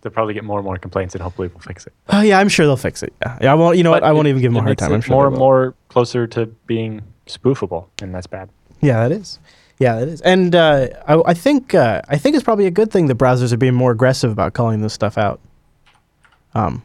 they'll 0.00 0.12
probably 0.12 0.34
get 0.34 0.44
more 0.44 0.58
and 0.58 0.64
more 0.64 0.76
complaints, 0.76 1.14
and 1.14 1.22
hopefully 1.22 1.48
we'll 1.48 1.60
fix 1.60 1.86
it. 1.86 1.92
Oh 2.10 2.20
yeah, 2.20 2.38
I'm 2.38 2.48
sure 2.48 2.66
they'll 2.66 2.76
fix 2.76 3.02
it. 3.02 3.12
Yeah, 3.22 3.38
yeah 3.42 3.52
I 3.52 3.54
won't. 3.54 3.76
You 3.76 3.82
know 3.84 3.90
what? 3.90 4.02
I 4.04 4.12
won't 4.12 4.26
it- 4.26 4.30
even 4.30 4.42
give 4.42 4.52
them 4.52 4.60
a 4.60 4.62
hard 4.62 4.78
time. 4.78 4.92
I'm 4.92 5.00
sure 5.00 5.14
more 5.14 5.26
and 5.26 5.36
more 5.36 5.74
closer 5.88 6.26
to 6.28 6.46
being 6.66 7.02
spoofable, 7.26 7.86
and 8.02 8.14
that's 8.14 8.26
bad. 8.26 8.50
Yeah, 8.80 9.06
that 9.06 9.12
is. 9.12 9.38
Yeah, 9.78 9.96
that 9.98 10.08
is. 10.08 10.20
And 10.20 10.54
uh, 10.54 10.88
I, 11.08 11.20
I 11.30 11.34
think 11.34 11.74
uh, 11.74 12.02
I 12.08 12.16
think 12.16 12.36
it's 12.36 12.44
probably 12.44 12.66
a 12.66 12.70
good 12.70 12.92
thing 12.92 13.06
that 13.06 13.18
browsers 13.18 13.52
are 13.52 13.56
being 13.56 13.74
more 13.74 13.90
aggressive 13.90 14.30
about 14.30 14.52
calling 14.52 14.82
this 14.82 14.92
stuff 14.92 15.18
out. 15.18 15.40
Um, 16.54 16.82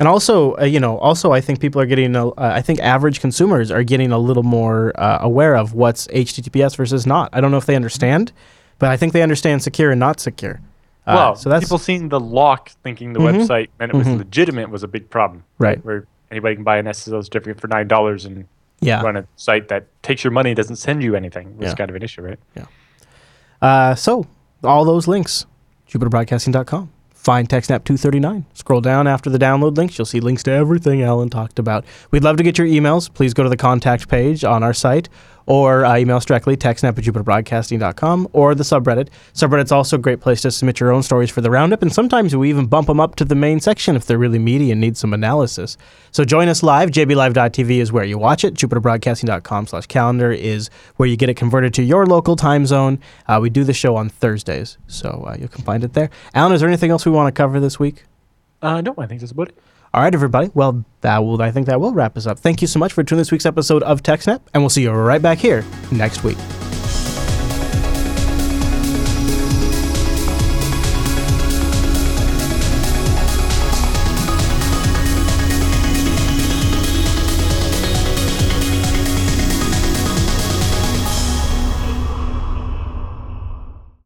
and 0.00 0.08
also, 0.08 0.56
uh, 0.56 0.64
you 0.64 0.80
know, 0.80 0.98
also 0.98 1.30
I 1.30 1.40
think 1.40 1.60
people 1.60 1.80
are 1.80 1.86
getting. 1.86 2.16
A, 2.16 2.28
uh, 2.30 2.32
I 2.38 2.62
think 2.62 2.80
average 2.80 3.20
consumers 3.20 3.70
are 3.70 3.84
getting 3.84 4.10
a 4.10 4.18
little 4.18 4.42
more 4.42 4.92
uh, 5.00 5.18
aware 5.20 5.54
of 5.56 5.74
what's 5.74 6.08
HTTPS 6.08 6.74
versus 6.76 7.06
not. 7.06 7.30
I 7.32 7.40
don't 7.40 7.52
know 7.52 7.58
if 7.58 7.66
they 7.66 7.76
understand, 7.76 8.32
but 8.80 8.90
I 8.90 8.96
think 8.96 9.12
they 9.12 9.22
understand 9.22 9.62
secure 9.62 9.90
and 9.92 10.00
not 10.00 10.18
secure. 10.18 10.60
Uh, 11.06 11.14
well, 11.14 11.36
so 11.36 11.48
that's 11.50 11.64
people 11.66 11.78
seeing 11.78 12.08
the 12.08 12.18
lock, 12.20 12.70
thinking 12.82 13.12
the 13.12 13.20
Mhm. 13.20 13.42
website 13.46 13.68
meant 13.78 13.92
it 13.94 13.96
was 13.96 14.06
Mhm. 14.06 14.18
legitimate, 14.18 14.70
was 14.70 14.82
a 14.82 14.88
big 14.88 15.08
problem. 15.10 15.44
Right. 15.58 15.84
Where 15.84 16.04
anybody 16.30 16.54
can 16.56 16.64
buy 16.64 16.78
an 16.78 16.86
SSL 16.86 17.22
certificate 17.22 17.60
for 17.60 17.68
nine 17.68 17.86
dollars 17.88 18.24
and 18.24 18.46
yeah. 18.80 19.02
run 19.02 19.16
a 19.16 19.24
site 19.36 19.68
that 19.68 19.86
takes 20.02 20.24
your 20.24 20.30
money, 20.32 20.54
doesn't 20.54 20.76
send 20.76 21.02
you 21.02 21.14
anything. 21.14 21.56
Was 21.58 21.68
Yeah. 21.68 21.74
kind 21.74 21.90
of 21.90 21.96
an 21.96 22.02
issue, 22.02 22.22
right? 22.22 22.38
Uh, 23.60 23.94
so 23.94 24.26
all 24.64 24.84
those 24.84 25.06
links, 25.08 25.46
jupiterbroadcasting.com. 25.90 26.90
Find 27.30 27.48
TechSnap 27.48 27.84
239. 27.84 28.44
Scroll 28.54 28.80
down 28.80 29.06
after 29.06 29.30
the 29.30 29.38
download 29.38 29.76
links. 29.76 29.96
You'll 29.96 30.04
see 30.04 30.18
links 30.18 30.42
to 30.42 30.50
everything 30.50 31.00
Allan 31.00 31.30
talked 31.30 31.60
about. 31.60 31.84
We'd 32.10 32.24
love 32.24 32.36
to 32.38 32.42
get 32.42 32.58
your 32.58 32.66
emails. 32.66 33.08
Please 33.14 33.34
go 33.34 33.44
to 33.44 33.48
the 33.48 33.56
contact 33.56 34.08
page 34.08 34.42
on 34.42 34.64
our 34.64 34.74
site 34.74 35.08
or 35.46 35.84
uh, 35.84 35.96
email 35.96 36.16
us 36.16 36.24
directly, 36.24 36.56
techsnap 36.56 36.98
at 36.98 37.04
jupiterbroadcasting.com 37.04 38.28
or 38.32 38.54
the 38.54 38.62
subreddit. 38.62 39.08
Subreddit's 39.34 39.72
also 39.72 39.96
a 39.96 39.98
great 39.98 40.20
place 40.20 40.42
to 40.42 40.50
submit 40.50 40.80
your 40.80 40.92
own 40.92 41.02
stories 41.02 41.30
for 41.30 41.40
the 41.40 41.50
roundup, 41.50 41.82
and 41.82 41.92
sometimes 41.92 42.34
we 42.36 42.50
even 42.50 42.66
bump 42.66 42.86
them 42.86 43.00
up 43.00 43.16
to 43.16 43.24
the 43.24 43.34
main 43.34 43.60
section 43.60 43.96
if 43.96 44.06
they're 44.06 44.18
really 44.18 44.38
meaty 44.38 44.70
and 44.70 44.80
need 44.80 44.96
some 44.96 45.12
analysis. 45.12 45.76
So 46.10 46.24
join 46.24 46.48
us 46.48 46.62
live. 46.62 46.90
jblive.tv 46.90 47.78
is 47.78 47.92
where 47.92 48.04
you 48.04 48.18
watch 48.18 48.44
it. 48.44 48.54
jupiterbroadcasting.com 48.54 49.66
slash 49.66 49.86
calendar 49.86 50.32
is 50.32 50.70
where 50.96 51.08
you 51.08 51.16
get 51.16 51.28
it 51.28 51.34
converted 51.34 51.74
to 51.74 51.82
your 51.82 52.06
local 52.06 52.36
time 52.36 52.66
zone. 52.66 52.98
Uh, 53.26 53.38
we 53.40 53.50
do 53.50 53.64
the 53.64 53.72
show 53.72 53.96
on 53.96 54.08
Thursdays, 54.08 54.78
so 54.86 55.24
uh, 55.26 55.36
you 55.38 55.48
can 55.48 55.64
find 55.64 55.84
it 55.84 55.94
there. 55.94 56.10
Allan, 56.34 56.52
is 56.52 56.60
there 56.60 56.68
anything 56.68 56.90
else 56.90 57.04
we 57.06 57.12
want 57.12 57.34
to 57.34 57.36
cover 57.36 57.60
this 57.60 57.78
week? 57.78 58.04
Uh, 58.62 58.80
no, 58.80 58.94
I 58.98 59.06
think 59.06 59.20
that's 59.20 59.32
about 59.32 59.48
it. 59.48 59.58
All 59.92 60.02
right, 60.02 60.14
everybody. 60.14 60.50
Well, 60.54 60.84
that 61.00 61.18
will. 61.18 61.42
I 61.42 61.50
think 61.50 61.66
that 61.66 61.80
will 61.80 61.92
wrap 61.92 62.16
us 62.16 62.26
up. 62.26 62.38
Thank 62.38 62.62
you 62.62 62.68
so 62.68 62.78
much 62.78 62.92
for 62.92 63.02
tuning 63.02 63.20
this 63.20 63.32
week's 63.32 63.46
episode 63.46 63.82
of 63.82 64.02
TechSnap, 64.02 64.40
and 64.54 64.62
we'll 64.62 64.70
see 64.70 64.82
you 64.82 64.92
right 64.92 65.20
back 65.20 65.38
here 65.38 65.64
next 65.90 66.22
week. 66.22 66.38